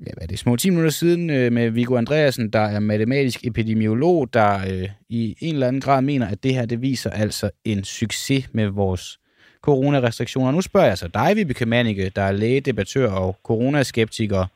ja, 0.00 0.12
hvad 0.12 0.22
er 0.22 0.26
det, 0.26 0.38
små 0.38 0.56
10 0.56 0.70
minutter 0.70 0.90
siden 0.90 1.30
øh, 1.30 1.52
med 1.52 1.70
Viggo 1.70 1.96
Andreasen, 1.96 2.50
der 2.50 2.60
er 2.60 2.80
matematisk 2.80 3.46
epidemiolog, 3.46 4.32
der 4.32 4.58
øh, 4.70 4.88
i 5.08 5.36
en 5.40 5.54
eller 5.54 5.68
anden 5.68 5.80
grad 5.80 6.02
mener, 6.02 6.26
at 6.26 6.42
det 6.42 6.54
her, 6.54 6.66
det 6.66 6.82
viser 6.82 7.10
altså 7.10 7.50
en 7.64 7.84
succes 7.84 8.48
med 8.52 8.66
vores 8.66 9.20
coronarestriktioner. 9.62 10.50
Nu 10.50 10.60
spørger 10.60 10.86
jeg 10.86 10.98
så 10.98 11.08
dig, 11.08 11.36
Vibeke 11.36 11.66
Manike, 11.66 12.08
der 12.16 12.22
er 12.22 12.32
lægedebattør 12.32 13.10
og 13.10 13.38
coronaskeptiker, 13.44 14.46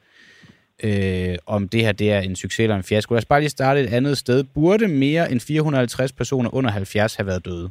øh, 0.82 1.36
om 1.46 1.68
det 1.68 1.80
her 1.80 1.92
det 1.92 2.12
er 2.12 2.20
en 2.20 2.36
succes 2.36 2.60
eller 2.60 2.76
en 2.76 2.82
fiasko. 2.82 3.14
Lad 3.14 3.18
os 3.18 3.24
bare 3.24 3.40
lige 3.40 3.50
starte 3.50 3.80
et 3.80 3.92
andet 3.92 4.18
sted. 4.18 4.44
Burde 4.44 4.88
mere 4.88 5.32
end 5.32 5.40
450 5.40 6.12
personer 6.12 6.54
under 6.54 6.70
70 6.70 7.14
have 7.14 7.26
været 7.26 7.44
døde? 7.44 7.70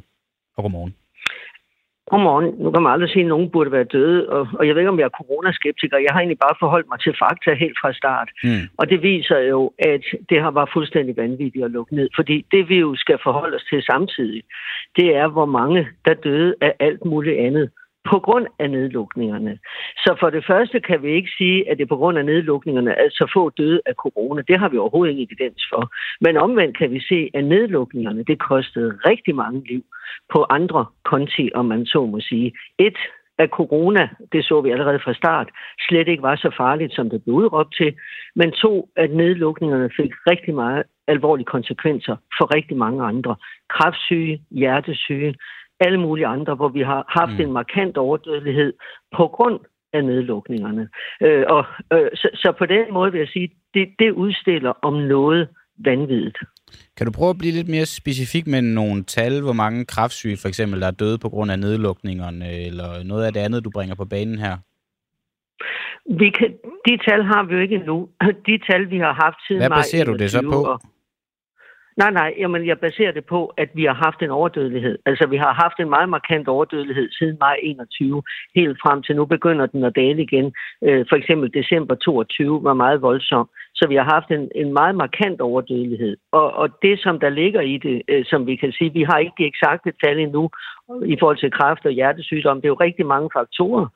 Og 0.56 0.62
godmorgen. 0.62 0.94
Godmorgen. 2.10 2.54
Nu 2.62 2.70
kan 2.70 2.82
man 2.82 2.92
aldrig 2.92 3.10
sige, 3.10 3.22
at 3.22 3.28
nogen 3.28 3.50
burde 3.50 3.72
være 3.72 3.84
døde, 3.84 4.28
og, 4.28 4.48
og 4.58 4.66
jeg 4.66 4.74
ved 4.74 4.82
ikke, 4.82 4.94
om 4.94 4.98
jeg 4.98 5.04
er 5.04 5.18
coronaskeptiker. 5.20 5.98
Jeg 5.98 6.12
har 6.12 6.20
egentlig 6.20 6.44
bare 6.46 6.56
forholdt 6.60 6.88
mig 6.88 7.00
til 7.00 7.14
fakta 7.22 7.54
helt 7.54 7.78
fra 7.80 7.92
start. 7.92 8.28
Mm. 8.44 8.64
Og 8.78 8.90
det 8.90 9.02
viser 9.02 9.38
jo, 9.38 9.72
at 9.78 10.04
det 10.30 10.42
har 10.42 10.50
været 10.50 10.70
fuldstændig 10.72 11.16
vanvittigt 11.16 11.64
at 11.64 11.70
lukke 11.70 11.94
ned. 11.94 12.08
Fordi 12.14 12.46
det, 12.52 12.68
vi 12.68 12.78
jo 12.78 12.96
skal 12.96 13.18
forholde 13.22 13.56
os 13.56 13.66
til 13.70 13.82
samtidig, 13.82 14.42
det 14.96 15.16
er, 15.16 15.28
hvor 15.28 15.46
mange 15.46 15.88
der 16.04 16.14
døde 16.14 16.54
af 16.60 16.72
alt 16.80 17.04
muligt 17.04 17.38
andet 17.38 17.70
på 18.10 18.18
grund 18.18 18.46
af 18.58 18.70
nedlukningerne. 18.70 19.58
Så 19.96 20.16
for 20.20 20.30
det 20.30 20.44
første 20.46 20.80
kan 20.80 21.02
vi 21.02 21.10
ikke 21.10 21.30
sige, 21.38 21.70
at 21.70 21.78
det 21.78 21.84
er 21.84 21.94
på 21.94 21.96
grund 21.96 22.18
af 22.18 22.24
nedlukningerne, 22.24 22.98
at 22.98 23.12
så 23.12 23.30
få 23.34 23.50
døde 23.50 23.80
af 23.86 23.94
corona. 23.94 24.42
Det 24.48 24.58
har 24.60 24.68
vi 24.68 24.78
overhovedet 24.78 25.12
ingen 25.12 25.26
evidens 25.26 25.62
for. 25.72 25.92
Men 26.20 26.36
omvendt 26.36 26.78
kan 26.78 26.90
vi 26.90 27.00
se, 27.00 27.30
at 27.34 27.44
nedlukningerne, 27.44 28.24
det 28.24 28.38
kostede 28.38 28.98
rigtig 29.06 29.34
mange 29.34 29.62
liv 29.68 29.82
på 30.32 30.46
andre 30.50 30.86
konti, 31.04 31.50
om 31.54 31.64
man 31.64 31.86
så 31.86 32.06
må 32.06 32.20
sige. 32.20 32.52
Et, 32.78 32.98
at 33.38 33.50
corona, 33.50 34.08
det 34.32 34.44
så 34.44 34.60
vi 34.60 34.70
allerede 34.70 35.00
fra 35.04 35.14
start, 35.14 35.48
slet 35.88 36.08
ikke 36.08 36.22
var 36.22 36.36
så 36.36 36.50
farligt, 36.56 36.94
som 36.94 37.10
det 37.10 37.24
blev 37.24 37.34
udråbt 37.36 37.74
til. 37.76 37.94
Men 38.36 38.52
to, 38.52 38.88
at 38.96 39.10
nedlukningerne 39.10 39.90
fik 39.96 40.12
rigtig 40.30 40.54
meget 40.54 40.82
alvorlige 41.08 41.44
konsekvenser 41.44 42.16
for 42.38 42.54
rigtig 42.56 42.76
mange 42.76 43.04
andre. 43.04 43.36
Kræftsyge, 43.68 44.42
hjertesyge, 44.50 45.34
alle 45.80 46.00
mulige 46.00 46.26
andre, 46.26 46.54
hvor 46.54 46.68
vi 46.68 46.80
har 46.80 47.04
haft 47.08 47.32
mm. 47.38 47.40
en 47.40 47.52
markant 47.52 47.96
overdødelighed 47.96 48.72
på 49.16 49.26
grund 49.26 49.60
af 49.92 50.04
nedlukningerne. 50.04 50.88
Øh, 51.22 51.44
og, 51.48 51.64
øh, 51.92 52.10
så, 52.14 52.28
så 52.34 52.52
på 52.58 52.66
den 52.66 52.92
måde 52.92 53.12
vil 53.12 53.18
jeg 53.18 53.28
sige, 53.28 53.48
det, 53.74 53.88
det 53.98 54.10
udstiller 54.10 54.72
om 54.82 54.94
noget 54.94 55.48
vanvittigt. 55.78 56.38
Kan 56.96 57.06
du 57.06 57.12
prøve 57.12 57.30
at 57.30 57.38
blive 57.38 57.52
lidt 57.52 57.68
mere 57.68 57.86
specifik 57.86 58.46
med 58.46 58.62
nogle 58.62 59.04
tal, 59.04 59.42
hvor 59.42 59.52
mange 59.52 59.84
kraftsyge 59.84 60.36
for 60.36 60.48
eksempel, 60.48 60.80
der 60.80 60.86
er 60.86 60.90
døde 60.90 61.18
på 61.18 61.28
grund 61.28 61.50
af 61.50 61.58
nedlukningerne, 61.58 62.52
eller 62.66 63.04
noget 63.04 63.24
af 63.26 63.32
det 63.32 63.40
andet, 63.40 63.64
du 63.64 63.70
bringer 63.70 63.94
på 63.94 64.04
banen 64.04 64.38
her? 64.38 64.56
Vi 66.20 66.30
kan, 66.30 66.48
de 66.88 66.98
tal 67.08 67.22
har 67.22 67.42
vi 67.46 67.54
jo 67.54 67.60
ikke 67.60 67.74
endnu. 67.74 68.08
De 68.46 68.58
tal, 68.70 68.90
vi 68.90 68.98
har 68.98 69.12
haft 69.24 69.36
siden 69.46 69.60
Hvad 69.60 69.70
baserer 69.70 70.04
du 70.04 70.16
det 70.16 70.30
så 70.30 70.42
på? 70.42 70.64
Og, 70.64 70.80
Nej, 71.96 72.10
nej, 72.10 72.34
jamen 72.38 72.66
jeg 72.66 72.78
baserer 72.78 73.12
det 73.12 73.24
på, 73.24 73.46
at 73.56 73.68
vi 73.74 73.84
har 73.84 73.94
haft 73.94 74.22
en 74.22 74.30
overdødelighed. 74.30 74.98
Altså 75.06 75.26
vi 75.26 75.36
har 75.36 75.52
haft 75.52 75.78
en 75.80 75.90
meget 75.90 76.08
markant 76.08 76.48
overdødelighed 76.48 77.10
siden 77.10 77.36
maj 77.40 77.56
21, 77.62 78.22
helt 78.54 78.78
frem 78.82 79.02
til 79.02 79.16
nu 79.16 79.24
begynder 79.24 79.66
den 79.66 79.84
at 79.84 79.96
dale 79.96 80.22
igen. 80.22 80.52
Øh, 80.84 81.06
for 81.08 81.16
eksempel 81.16 81.54
december 81.54 81.94
22 81.94 82.64
var 82.64 82.74
meget 82.74 83.02
voldsom. 83.02 83.48
Så 83.74 83.88
vi 83.88 83.94
har 83.94 84.08
haft 84.14 84.30
en, 84.30 84.48
en 84.54 84.72
meget 84.72 84.94
markant 84.94 85.40
overdødelighed. 85.40 86.16
Og, 86.32 86.52
og 86.52 86.68
det, 86.82 87.00
som 87.00 87.20
der 87.20 87.28
ligger 87.28 87.60
i 87.60 87.76
det, 87.78 88.02
øh, 88.08 88.24
som 88.24 88.46
vi 88.46 88.56
kan 88.56 88.72
sige, 88.72 88.92
vi 88.92 89.02
har 89.02 89.18
ikke 89.18 89.38
de 89.38 89.46
eksakte 89.46 89.92
tal 90.04 90.18
endnu 90.18 90.50
i 91.06 91.16
forhold 91.20 91.38
til 91.38 91.50
kræft 91.50 91.86
og 91.86 91.92
hjertesygdom. 91.92 92.56
Det 92.60 92.64
er 92.64 92.74
jo 92.74 92.84
rigtig 92.86 93.06
mange 93.06 93.30
faktorer, 93.36 93.86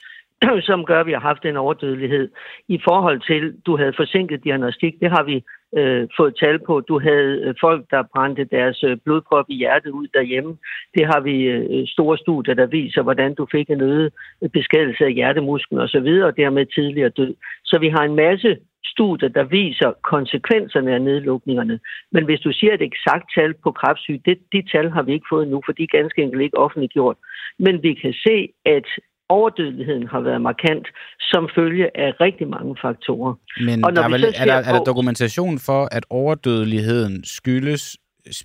som 0.69 0.85
gør, 0.85 1.01
at 1.01 1.07
vi 1.07 1.13
har 1.13 1.21
haft 1.31 1.45
en 1.45 1.57
overdødelighed. 1.57 2.29
I 2.69 2.79
forhold 2.89 3.21
til, 3.21 3.43
du 3.67 3.77
havde 3.77 3.93
forsinket 3.97 4.45
diagnostik, 4.45 4.95
det 5.01 5.11
har 5.11 5.23
vi 5.23 5.45
øh, 5.77 6.09
fået 6.17 6.35
tal 6.43 6.59
på. 6.59 6.81
Du 6.81 6.99
havde 6.99 7.43
øh, 7.45 7.55
folk, 7.61 7.87
der 7.91 8.03
brændte 8.15 8.45
deres 8.45 8.85
øh, 8.85 8.97
blodprop 9.05 9.45
i 9.49 9.55
hjertet 9.55 9.91
ud 9.91 10.07
derhjemme. 10.15 10.57
Det 10.95 11.07
har 11.07 11.21
vi 11.21 11.43
øh, 11.43 11.87
store 11.87 12.19
studier, 12.19 12.55
der 12.55 12.67
viser, 12.67 13.03
hvordan 13.03 13.35
du 13.35 13.47
fik 13.51 13.71
en 13.71 13.81
øget 13.81 14.13
øh, 14.43 14.51
beskadelse 14.51 15.05
af 15.05 15.13
hjertemusklen 15.13 15.81
osv., 15.81 16.09
og 16.29 16.37
dermed 16.37 16.67
tidligere 16.67 17.09
død. 17.09 17.35
Så 17.65 17.79
vi 17.79 17.89
har 17.89 18.05
en 18.05 18.15
masse 18.15 18.57
studier, 18.85 19.29
der 19.29 19.45
viser 19.45 19.91
konsekvenserne 20.03 20.95
af 20.95 21.03
nedlukningerne. 21.03 21.81
Men 22.13 22.25
hvis 22.25 22.41
du 22.41 22.53
siger 22.53 22.75
et 22.75 22.83
eksakt 22.83 23.27
tal 23.35 23.55
på 23.55 23.71
kræftsyge, 23.73 24.23
det, 24.25 24.39
de 24.53 24.63
tal 24.73 24.91
har 24.91 25.03
vi 25.03 25.13
ikke 25.13 25.33
fået 25.33 25.49
nu, 25.49 25.63
for 25.67 25.73
de 25.73 25.83
er 25.83 25.97
ganske 25.99 26.23
enkelt 26.23 26.43
ikke 26.43 26.59
offentliggjort. 26.59 27.17
Men 27.59 27.83
vi 27.83 27.95
kan 27.95 28.13
se, 28.13 28.49
at 28.65 28.89
overdødeligheden 29.29 30.07
har 30.07 30.21
været 30.21 30.41
markant 30.41 30.87
som 31.21 31.49
følge 31.55 31.97
af 31.97 32.21
rigtig 32.21 32.49
mange 32.49 32.77
faktorer. 32.83 33.35
Men 33.61 33.85
og 33.85 33.93
når 33.93 34.03
der 34.03 34.09
er, 34.09 34.13
vel, 34.13 34.25
er, 34.25 34.45
der, 34.45 34.53
er 34.69 34.73
der 34.73 34.85
dokumentation 34.85 35.59
for, 35.59 35.89
at 35.93 36.05
overdødeligheden 36.11 37.25
skyldes 37.25 37.97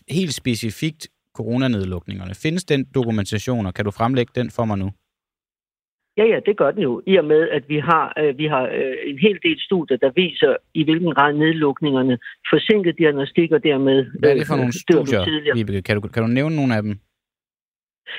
helt 0.10 0.34
specifikt 0.34 1.08
coronanedlukningerne? 1.38 2.34
Findes 2.36 2.64
den 2.64 2.86
dokumentation, 2.96 3.66
og 3.66 3.74
kan 3.74 3.86
du 3.86 3.92
fremlægge 3.92 4.32
den 4.36 4.52
for 4.52 4.66
mig 4.66 4.78
nu? 4.78 4.90
Ja, 6.18 6.26
ja, 6.34 6.40
det 6.46 6.58
gør 6.58 6.72
den 6.72 6.82
jo, 6.84 7.02
i 7.08 7.16
og 7.16 7.26
med, 7.26 7.50
at 7.50 7.64
vi 7.68 7.80
har, 7.80 8.14
øh, 8.22 8.38
vi 8.38 8.46
har 8.46 8.64
øh, 8.64 8.96
en 9.06 9.18
hel 9.18 9.40
del 9.44 9.58
studier, 9.60 9.98
der 9.98 10.12
viser, 10.16 10.56
i 10.74 10.84
hvilken 10.84 11.14
grad 11.14 11.34
nedlukningerne 11.34 12.18
forsinket 12.50 12.98
diagnostik 12.98 13.52
og 13.52 13.64
dermed... 13.64 14.06
Hvad 14.20 14.30
er 14.30 14.34
det 14.34 14.48
for 14.48 14.54
øh, 14.54 14.60
nogle 14.60 14.80
studier, 14.80 15.56
Vibeke? 15.56 15.82
Kan 15.82 16.02
du, 16.02 16.08
kan 16.08 16.24
du 16.24 16.28
nævne 16.28 16.56
nogle 16.56 16.76
af 16.76 16.82
dem? 16.82 17.00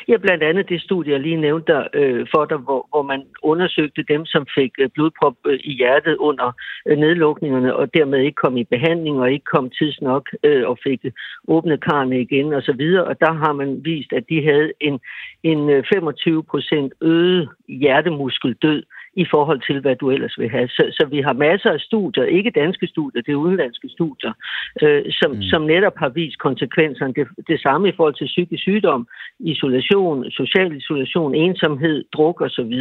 Ja, 0.08 0.16
blandt 0.16 0.42
andet 0.42 0.68
det 0.68 0.80
studie, 0.80 1.12
jeg 1.12 1.20
lige 1.20 1.36
nævnte 1.36 1.72
der, 1.72 1.88
øh, 1.94 2.26
for 2.34 2.44
dig, 2.44 2.58
hvor, 2.58 2.86
hvor 2.90 3.02
man 3.02 3.22
undersøgte 3.42 4.02
dem, 4.02 4.26
som 4.26 4.46
fik 4.54 4.72
øh, 4.78 4.88
blodprop 4.94 5.36
øh, 5.46 5.58
i 5.64 5.72
hjertet 5.72 6.16
under 6.16 6.52
øh, 6.86 6.98
nedlukningerne, 6.98 7.76
og 7.76 7.94
dermed 7.94 8.18
ikke 8.18 8.42
kom 8.44 8.56
i 8.56 8.64
behandling 8.64 9.20
og 9.20 9.32
ikke 9.32 9.44
kom 9.44 9.70
tidsnok 9.70 10.30
øh, 10.44 10.68
og 10.68 10.78
fik 10.84 11.00
åbnet 11.48 11.84
karne 11.84 12.20
igen 12.20 12.52
og 12.52 12.62
så 12.62 12.72
videre. 12.72 13.04
Og 13.04 13.20
der 13.20 13.32
har 13.32 13.52
man 13.52 13.84
vist, 13.84 14.12
at 14.12 14.24
de 14.28 14.44
havde 14.44 14.72
en, 14.80 15.00
en 15.42 15.84
25 15.92 16.38
øh, 16.38 16.42
procent 16.42 16.92
øget 17.00 17.48
hjertemuskeldød 17.68 18.82
i 19.16 19.24
forhold 19.30 19.60
til, 19.66 19.80
hvad 19.80 19.96
du 19.96 20.10
ellers 20.10 20.38
vil 20.38 20.50
have. 20.50 20.68
Så, 20.68 20.82
så 20.98 21.06
vi 21.10 21.20
har 21.20 21.32
masser 21.32 21.70
af 21.70 21.80
studier, 21.80 22.24
ikke 22.24 22.50
danske 22.50 22.86
studier, 22.86 23.22
det 23.22 23.32
er 23.32 23.44
udenlandske 23.46 23.88
studier, 23.88 24.32
øh, 24.82 25.02
som, 25.10 25.30
mm. 25.30 25.42
som 25.42 25.62
netop 25.62 25.96
har 25.96 26.08
vist 26.08 26.38
konsekvenserne. 26.38 27.14
Det, 27.14 27.26
det 27.48 27.60
samme 27.60 27.88
i 27.88 27.92
forhold 27.96 28.14
til 28.14 28.26
psykisk 28.26 28.62
sygdom, 28.62 29.08
isolation, 29.40 30.30
social 30.30 30.76
isolation, 30.76 31.34
ensomhed, 31.34 32.04
druk 32.12 32.40
osv. 32.40 32.74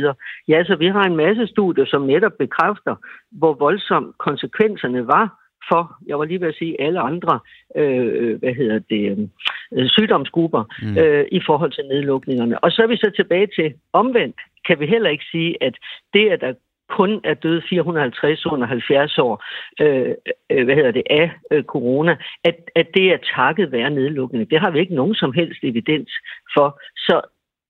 Ja, 0.48 0.64
så 0.64 0.76
vi 0.76 0.88
har 0.88 1.04
en 1.04 1.16
masse 1.16 1.48
studier, 1.48 1.86
som 1.86 2.02
netop 2.02 2.36
bekræfter, 2.40 2.96
hvor 3.32 3.54
voldsomt 3.54 4.18
konsekvenserne 4.18 5.08
var 5.08 5.44
for, 5.70 5.98
jeg 6.08 6.20
var 6.20 6.26
lige 6.26 6.42
ved 6.42 6.48
at 6.48 6.56
sige, 6.56 6.82
alle 6.82 7.00
andre 7.00 7.40
øh, 7.76 8.40
hvad 8.40 8.54
hedder 8.54 8.80
det, 8.90 9.30
øh, 9.74 9.90
sygdomsgrupper 9.90 10.64
mm. 10.82 10.98
øh, 10.98 11.26
i 11.32 11.40
forhold 11.46 11.72
til 11.72 11.84
nedlukningerne. 11.92 12.64
Og 12.64 12.72
så 12.72 12.82
er 12.82 12.88
vi 12.88 12.98
så 12.98 13.12
tilbage 13.16 13.48
til 13.58 13.74
omvendt 13.94 14.40
kan 14.68 14.80
vi 14.80 14.86
heller 14.86 15.10
ikke 15.10 15.26
sige, 15.32 15.64
at 15.64 15.76
det, 16.14 16.30
at 16.30 16.42
der 16.42 16.54
kun 16.90 17.22
er 17.24 17.34
døde 17.34 17.62
450 17.70 18.46
under 18.46 18.68
70 18.68 19.18
år 19.18 19.44
øh, 19.82 20.14
øh, 20.52 20.66
hvad 20.66 20.76
hedder 20.76 20.92
det, 20.92 21.04
af 21.10 21.32
øh, 21.52 21.64
corona, 21.64 22.18
at, 22.44 22.56
at 22.76 22.88
det 22.94 23.06
er 23.14 23.18
takket 23.36 23.72
være 23.72 23.90
nedlukning. 23.90 24.50
Det 24.52 24.60
har 24.60 24.72
vi 24.72 24.80
ikke 24.80 24.96
nogen 24.96 25.16
som 25.16 25.34
helst 25.34 25.64
evidens 25.64 26.12
for. 26.56 26.82
Så 26.98 27.22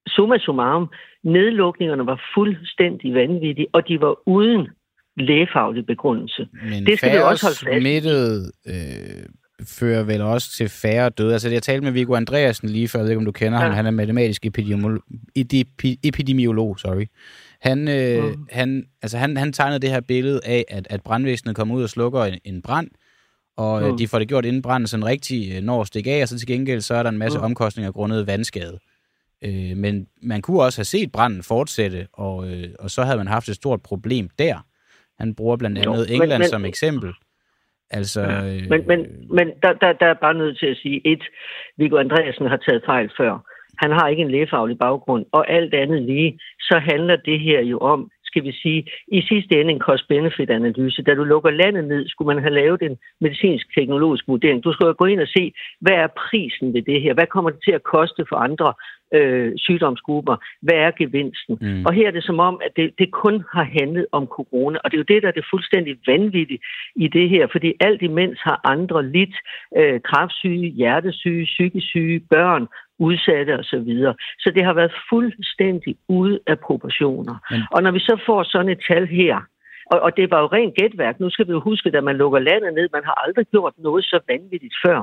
summa 0.08 0.38
summarum, 0.38 0.88
nedlukningerne 1.24 2.06
var 2.06 2.22
fuldstændig 2.36 3.14
vanvittige, 3.14 3.68
og 3.74 3.88
de 3.88 4.02
var 4.02 4.16
uden 4.26 4.68
lægefaglig 5.18 5.86
begrundelse. 5.86 6.48
Men 6.52 6.86
det 6.86 6.98
skal 6.98 7.12
vi 7.12 7.18
også 7.18 7.46
holde 7.46 7.60
fast 7.66 7.82
smittet, 7.82 8.52
øh, 8.68 9.26
fører 9.66 10.04
vel 10.04 10.22
også 10.22 10.52
til 10.52 10.70
færre 10.70 11.10
døde. 11.10 11.34
Altså, 11.34 11.50
jeg 11.50 11.64
talte 11.64 11.84
med 11.84 11.92
Viggo 11.92 12.16
Andreasen 12.16 12.70
lige 12.70 12.88
før, 12.88 13.00
jeg 13.00 13.04
ved 13.04 13.12
ikke, 13.12 13.20
om 13.20 13.26
du 13.26 13.32
kender 13.32 13.60
ja. 13.60 13.66
ham. 13.66 13.74
Han 13.74 13.86
er 13.86 13.92
matematisk 13.92 14.46
epidemiolog, 14.46 15.04
epidemiolog 16.04 16.80
sorry. 16.80 17.06
Han, 17.62 17.88
øh, 17.88 18.24
mm. 18.24 18.48
han, 18.52 18.86
altså, 19.02 19.18
han, 19.18 19.38
han 19.38 19.54
tegnede 19.54 19.80
det 19.80 19.90
her 19.90 20.00
billede 20.00 20.42
af, 20.46 20.66
at, 20.68 20.88
at 20.90 21.02
brandvæsenet 21.02 21.56
kommer 21.56 21.76
ud 21.76 21.84
og 21.84 21.90
slukker 21.90 22.24
en, 22.24 22.40
en 22.44 22.62
brand, 22.62 22.90
og 23.58 23.92
mm. 23.92 23.98
de 23.98 24.08
får 24.08 24.20
det 24.20 24.28
gjort 24.28 24.46
inden 24.46 24.62
branden 24.62 24.88
sådan 24.88 25.06
rigtig 25.06 25.56
øh, 25.56 25.64
når 25.64 25.82
at 25.82 25.88
stikke 25.88 26.12
af, 26.12 26.22
og 26.22 26.28
så 26.28 26.38
til 26.38 26.48
gengæld 26.48 26.82
så 26.82 26.96
er 26.96 27.04
der 27.04 27.10
en 27.10 27.18
masse 27.18 27.38
mm. 27.38 27.44
omkostninger 27.44 27.92
grundet 27.92 28.28
vandskade. 28.28 28.80
Øh, 29.42 29.78
men 29.78 30.08
man 30.22 30.42
kunne 30.42 30.62
også 30.62 30.80
have 30.80 30.86
set 30.86 31.12
branden 31.12 31.44
fortsætte, 31.44 32.08
og, 32.14 32.48
øh, 32.48 32.70
og 32.80 32.92
så 32.92 33.04
havde 33.04 33.18
man 33.18 33.28
haft 33.28 33.50
et 33.50 33.56
stort 33.56 33.82
problem 33.82 34.30
der. 34.40 34.66
Han 35.20 35.36
bruger 35.36 35.58
blandt 35.58 35.78
andet 35.78 36.10
jo, 36.10 36.14
England 36.14 36.30
men, 36.30 36.40
men, 36.40 36.50
som 36.50 36.66
eksempel. 36.66 37.14
Altså, 37.94 38.22
ja. 38.22 38.46
Øh, 38.46 38.62
men 38.70 38.82
men, 38.88 39.00
men 39.38 39.48
der, 39.64 39.74
der, 39.74 39.94
der 39.94 40.06
er 40.06 40.24
bare 40.26 40.34
nødt 40.34 40.60
til 40.60 40.66
at 40.66 40.78
sige, 40.78 41.02
et, 41.12 41.24
Viggo 41.78 41.98
Andreasen 41.98 42.48
har 42.48 42.58
taget 42.58 42.84
fejl 42.86 43.10
før. 43.18 43.34
Han 43.84 43.92
har 43.92 44.08
ikke 44.08 44.22
en 44.22 44.32
lægefaglig 44.32 44.78
baggrund, 44.78 45.26
og 45.32 45.52
alt 45.52 45.74
andet 45.74 46.02
lige, 46.02 46.40
så 46.60 46.82
handler 46.92 47.16
det 47.16 47.40
her 47.40 47.62
jo 47.62 47.78
om, 47.78 48.10
skal 48.24 48.44
vi 48.44 48.52
sige, 48.52 48.82
i 49.08 49.22
sidste 49.22 49.60
ende 49.60 49.72
en 49.74 49.80
cost-benefit-analyse. 49.80 51.04
Da 51.04 51.14
du 51.14 51.24
lukker 51.24 51.52
landet 51.52 51.86
ned, 51.86 52.08
skulle 52.08 52.36
man 52.36 52.44
have 52.44 52.54
lavet 52.54 52.82
en 52.82 52.98
medicinsk-teknologisk 53.22 54.28
vurdering. 54.28 54.64
Du 54.64 54.74
skal 54.74 54.94
gå 54.94 55.06
ind 55.06 55.22
og 55.22 55.28
se, 55.28 55.54
hvad 55.82 55.94
er 55.94 56.08
prisen 56.08 56.74
ved 56.74 56.82
det 56.82 57.02
her? 57.02 57.14
Hvad 57.14 57.28
kommer 57.28 57.50
det 57.50 57.60
til 57.64 57.72
at 57.72 57.84
koste 57.84 58.26
for 58.30 58.36
andre 58.36 58.74
øh, 59.14 59.52
sygdomsgrupper? 59.58 60.36
Hvad 60.62 60.76
er 60.76 60.92
gevinsten? 60.92 61.58
Mm. 61.62 61.86
Og 61.86 61.94
her 61.94 62.08
er 62.08 62.12
det 62.12 62.24
som 62.24 62.40
om, 62.40 62.62
at 62.66 62.72
det, 62.76 62.92
det 63.00 63.12
kun 63.12 63.44
har 63.54 63.64
handlet 63.80 64.06
om 64.12 64.28
corona, 64.28 64.78
og 64.84 64.92
det 64.92 64.98
er 64.98 65.04
jo 65.04 65.14
det, 65.14 65.22
der 65.24 65.28
er 65.28 65.38
det 65.40 65.52
fuldstændig 65.54 65.98
vanvittige 66.08 66.60
i 66.96 67.08
det 67.08 67.30
her, 67.30 67.48
fordi 67.52 67.74
alt 67.80 68.02
imens 68.02 68.40
har 68.42 68.62
andre 68.64 69.06
lidt 69.18 69.36
øh, 69.78 70.02
kraftsyge, 70.02 70.70
hjertesyge, 70.70 71.46
psykisk 71.46 71.88
syge, 71.88 72.20
børn, 72.20 72.68
udsatte 73.00 73.54
osv. 73.60 73.64
Så, 73.64 73.80
videre. 73.80 74.16
så 74.40 74.52
det 74.56 74.64
har 74.66 74.74
været 74.74 74.94
fuldstændig 75.10 75.96
ude 76.08 76.40
af 76.48 76.60
proportioner. 76.60 77.36
Men... 77.52 77.62
Og 77.72 77.84
når 77.84 77.92
vi 77.92 78.00
så 78.00 78.16
får 78.26 78.44
sådan 78.44 78.70
et 78.70 78.82
tal 78.88 79.08
her, 79.08 79.36
og, 79.92 80.00
og 80.00 80.18
det 80.18 80.32
var 80.32 80.40
jo 80.42 80.48
rent 80.48 80.76
gætværk, 80.76 81.20
nu 81.20 81.30
skal 81.30 81.48
vi 81.48 81.52
jo 81.52 81.60
huske, 81.60 81.98
at 81.98 82.04
man 82.04 82.16
lukker 82.16 82.40
landet 82.40 82.74
ned, 82.74 82.90
man 82.94 83.04
har 83.04 83.16
aldrig 83.26 83.46
gjort 83.46 83.74
noget 83.78 84.04
så 84.06 84.20
vanvittigt 84.28 84.76
før. 84.86 85.00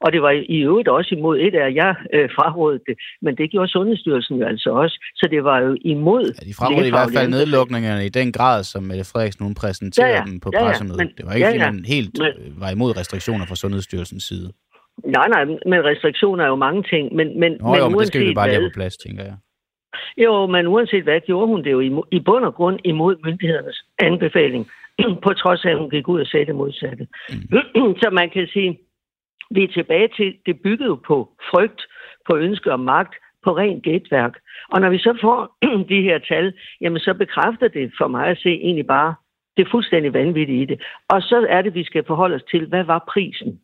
Og 0.00 0.12
det 0.12 0.22
var 0.22 0.30
i 0.30 0.58
øvrigt 0.68 0.88
også 0.88 1.14
imod 1.14 1.38
et 1.38 1.54
af 1.54 1.74
jer 1.74 1.94
øh, 2.14 2.28
frarådet 2.36 2.80
det, 2.86 2.94
men 3.22 3.36
det 3.36 3.50
gjorde 3.50 3.68
Sundhedsstyrelsen 3.68 4.36
jo 4.40 4.46
altså 4.46 4.70
også. 4.70 4.96
Så 5.14 5.28
det 5.30 5.44
var 5.44 5.58
jo 5.60 5.76
imod... 5.80 6.24
Ja, 6.24 6.46
de 6.48 6.54
frarådede 6.54 6.88
i 6.88 6.90
hvert 6.90 7.12
fald 7.16 7.30
nedlukningerne 7.30 8.06
i 8.06 8.08
den 8.08 8.32
grad, 8.32 8.64
som 8.64 8.82
Mette 8.82 9.04
Frederiksen 9.12 9.44
hun 9.44 9.54
præsenterede 9.54 10.12
ja, 10.12 10.18
ja. 10.18 10.24
dem 10.24 10.40
på 10.40 10.50
ja, 10.52 10.58
ja. 10.58 10.64
pressemødet. 10.66 10.98
Men, 10.98 11.08
det 11.16 11.26
var 11.26 11.32
ikke, 11.32 11.46
ja, 11.46 11.52
ja. 11.54 11.66
fordi 11.66 11.76
man 11.76 11.84
helt 11.84 12.18
men, 12.18 12.26
øh, 12.26 12.60
var 12.60 12.70
imod 12.70 12.96
restriktioner 12.96 13.46
fra 13.46 13.56
Sundhedsstyrelsens 13.56 14.24
side. 14.24 14.52
Nej, 15.04 15.28
nej, 15.28 15.44
men 15.44 15.84
restriktioner 15.90 16.44
er 16.44 16.48
jo 16.48 16.56
mange 16.56 16.82
ting. 16.82 17.14
Men, 17.14 17.40
men, 17.40 17.52
Nå, 17.52 17.68
men, 17.70 17.78
jo, 17.78 17.88
men 17.88 17.98
det 17.98 18.06
skal 18.06 18.20
vi 18.20 18.34
bare 18.34 18.48
lige 18.48 18.60
have 18.60 18.70
på 18.70 18.74
plads, 18.74 18.96
tænker 18.96 19.24
jeg. 19.24 19.36
Jo, 20.24 20.46
men 20.46 20.66
uanset 20.66 21.02
hvad, 21.02 21.20
gjorde 21.20 21.46
hun 21.46 21.64
det 21.64 21.72
jo 21.72 21.80
i, 21.80 21.90
i 22.16 22.20
bund 22.20 22.44
og 22.44 22.54
grund 22.54 22.78
imod 22.84 23.16
myndighedernes 23.24 23.84
anbefaling, 23.98 24.70
på 25.24 25.32
trods 25.32 25.64
af, 25.64 25.70
at 25.70 25.78
hun 25.78 25.90
gik 25.90 26.08
ud 26.08 26.20
og 26.20 26.26
sagde 26.26 26.46
det 26.46 26.54
modsatte. 26.54 27.06
Mm. 27.30 27.94
Så 28.02 28.08
man 28.12 28.30
kan 28.30 28.46
sige, 28.52 28.78
vi 29.50 29.64
er 29.64 29.68
tilbage 29.68 30.08
til, 30.16 30.36
det 30.46 30.60
byggede 30.60 30.88
jo 30.88 30.94
på 30.94 31.28
frygt, 31.50 31.82
på 32.28 32.36
ønske 32.36 32.72
om 32.72 32.80
magt, 32.80 33.14
på 33.44 33.56
rent 33.56 33.82
gætværk. 33.82 34.34
Og 34.72 34.80
når 34.80 34.90
vi 34.90 34.98
så 34.98 35.18
får 35.20 35.56
de 35.92 36.02
her 36.02 36.18
tal, 36.18 36.52
jamen 36.80 37.00
så 37.00 37.14
bekræfter 37.14 37.68
det 37.68 37.92
for 37.98 38.08
mig 38.08 38.26
at 38.26 38.38
se 38.38 38.48
egentlig 38.48 38.86
bare 38.86 39.14
det 39.56 39.68
fuldstændig 39.70 40.14
vanvittige 40.14 40.62
i 40.62 40.64
det. 40.64 40.82
Og 41.08 41.22
så 41.22 41.46
er 41.48 41.62
det, 41.62 41.74
vi 41.74 41.84
skal 41.84 42.04
forholde 42.06 42.34
os 42.34 42.50
til, 42.50 42.66
hvad 42.66 42.84
var 42.84 43.04
prisen? 43.12 43.60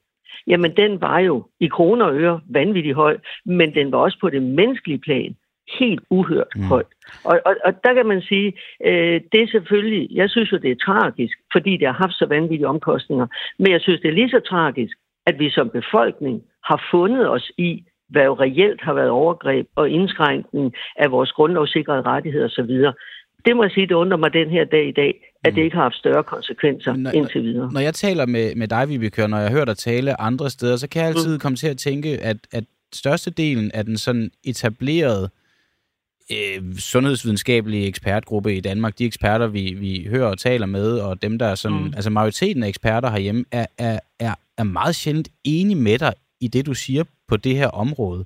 Jamen 0.46 0.76
den 0.76 1.00
var 1.00 1.18
jo 1.18 1.46
i 1.60 1.68
kroner 1.68 2.04
og 2.06 2.16
øre 2.16 2.40
vanvittigt 2.48 2.96
høj, 2.96 3.18
men 3.44 3.74
den 3.74 3.92
var 3.92 3.98
også 3.98 4.18
på 4.20 4.30
det 4.30 4.42
menneskelige 4.42 4.98
plan 4.98 5.36
helt 5.78 6.00
uhørt 6.10 6.52
mm. 6.56 6.62
højt. 6.62 6.92
Og, 7.24 7.40
og, 7.44 7.56
og 7.64 7.84
der 7.84 7.94
kan 7.94 8.06
man 8.06 8.22
sige, 8.22 8.52
øh, 8.84 9.20
det 9.32 9.42
er 9.42 9.46
selvfølgelig, 9.46 10.08
jeg 10.10 10.30
synes 10.30 10.52
jo, 10.52 10.56
det 10.56 10.70
er 10.70 10.84
tragisk, 10.86 11.38
fordi 11.52 11.76
det 11.76 11.86
har 11.86 11.98
haft 12.04 12.14
så 12.14 12.26
vanvittige 12.26 12.68
omkostninger, 12.68 13.26
men 13.58 13.72
jeg 13.72 13.80
synes, 13.80 14.00
det 14.00 14.08
er 14.08 14.14
lige 14.14 14.30
så 14.30 14.40
tragisk, 14.40 14.96
at 15.26 15.38
vi 15.38 15.50
som 15.50 15.70
befolkning 15.70 16.42
har 16.64 16.82
fundet 16.90 17.30
os 17.30 17.50
i, 17.58 17.84
hvad 18.08 18.24
jo 18.24 18.34
reelt 18.34 18.80
har 18.82 18.94
været 18.94 19.10
overgreb 19.10 19.66
og 19.76 19.90
indskrænkning 19.90 20.72
af 20.96 21.10
vores 21.10 21.32
grundlovssikrede 21.32 22.02
rettigheder 22.02 22.46
osv. 22.46 22.92
Det 23.46 23.56
må 23.56 23.62
jeg 23.62 23.70
sige, 23.70 23.86
det 23.86 23.94
undrer 23.94 24.16
mig 24.16 24.32
den 24.32 24.50
her 24.50 24.64
dag 24.64 24.88
i 24.88 24.92
dag, 24.92 25.32
at 25.44 25.54
det 25.54 25.60
mm. 25.60 25.64
ikke 25.64 25.76
har 25.76 25.82
haft 25.82 25.94
større 25.94 26.24
konsekvenser 26.24 26.92
når, 26.96 27.10
indtil 27.10 27.42
videre. 27.42 27.72
Når 27.72 27.80
jeg 27.80 27.94
taler 27.94 28.26
med, 28.26 28.54
med 28.54 28.68
dig, 28.68 28.88
Vibeke, 28.88 29.28
når 29.28 29.38
jeg 29.38 29.50
hører 29.50 29.64
dig 29.64 29.76
tale 29.76 30.20
andre 30.20 30.50
steder, 30.50 30.76
så 30.76 30.88
kan 30.88 31.00
jeg 31.00 31.08
altid 31.08 31.34
mm. 31.34 31.40
komme 31.40 31.56
til 31.56 31.68
at 31.68 31.78
tænke, 31.78 32.18
at, 32.22 32.36
at 32.52 32.64
størstedelen 32.92 33.70
af 33.74 33.84
den 33.84 33.98
sådan 33.98 34.30
etablerede 34.44 35.30
øh, 36.30 36.74
sundhedsvidenskabelige 36.78 37.86
ekspertgruppe 37.86 38.56
i 38.56 38.60
Danmark, 38.60 38.98
de 38.98 39.04
eksperter, 39.04 39.46
vi, 39.46 39.74
vi 39.78 40.06
hører 40.10 40.26
og 40.26 40.38
taler 40.38 40.66
med, 40.66 40.98
og 40.98 41.22
dem, 41.22 41.38
der 41.38 41.46
er 41.46 41.54
sådan, 41.54 41.78
mm. 41.78 41.92
altså 41.96 42.10
majoriteten 42.10 42.62
af 42.62 42.68
eksperter 42.68 43.10
herhjemme, 43.10 43.44
er, 43.52 43.66
er, 43.78 43.98
er, 44.20 44.34
er 44.58 44.62
meget 44.62 44.94
sjældent 44.94 45.28
enige 45.44 45.76
med 45.76 45.98
dig 45.98 46.12
i 46.40 46.48
det, 46.48 46.66
du 46.66 46.74
siger 46.74 47.04
på 47.28 47.36
det 47.36 47.56
her 47.56 47.68
område. 47.68 48.24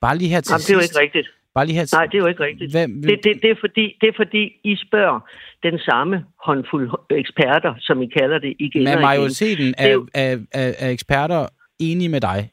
Bare 0.00 0.18
lige 0.18 0.28
her 0.28 0.40
til 0.40 0.52
Jamen, 0.52 0.60
sidst, 0.60 0.68
det 0.68 0.74
er 0.74 0.78
jo 0.78 0.82
ikke 0.82 1.00
rigtigt. 1.00 1.28
Bare 1.54 1.66
lige 1.66 1.78
her... 1.78 1.86
Nej, 1.92 2.06
det 2.06 2.14
er 2.14 2.18
jo 2.18 2.26
ikke 2.26 2.42
rigtigt. 2.42 2.70
Hvad, 2.70 2.88
det, 2.88 3.24
det, 3.24 3.42
det, 3.42 3.50
er 3.50 3.54
fordi, 3.60 3.96
det 4.00 4.08
er 4.08 4.12
fordi, 4.16 4.42
I 4.64 4.76
spørger 4.86 5.20
den 5.62 5.78
samme 5.78 6.24
håndfuld 6.44 6.90
eksperter, 7.10 7.74
som 7.80 8.02
I 8.02 8.06
kalder 8.06 8.38
det, 8.38 8.56
igen 8.58 8.84
Men 8.84 8.94
og 8.94 9.00
majoriteten 9.00 9.64
igen. 9.64 9.74
af, 9.78 9.92
jo... 9.92 10.06
af, 10.14 10.38
af, 10.52 10.74
af 10.78 10.90
eksperter 10.90 11.46
enige 11.78 12.08
med 12.08 12.20
dig 12.20 12.50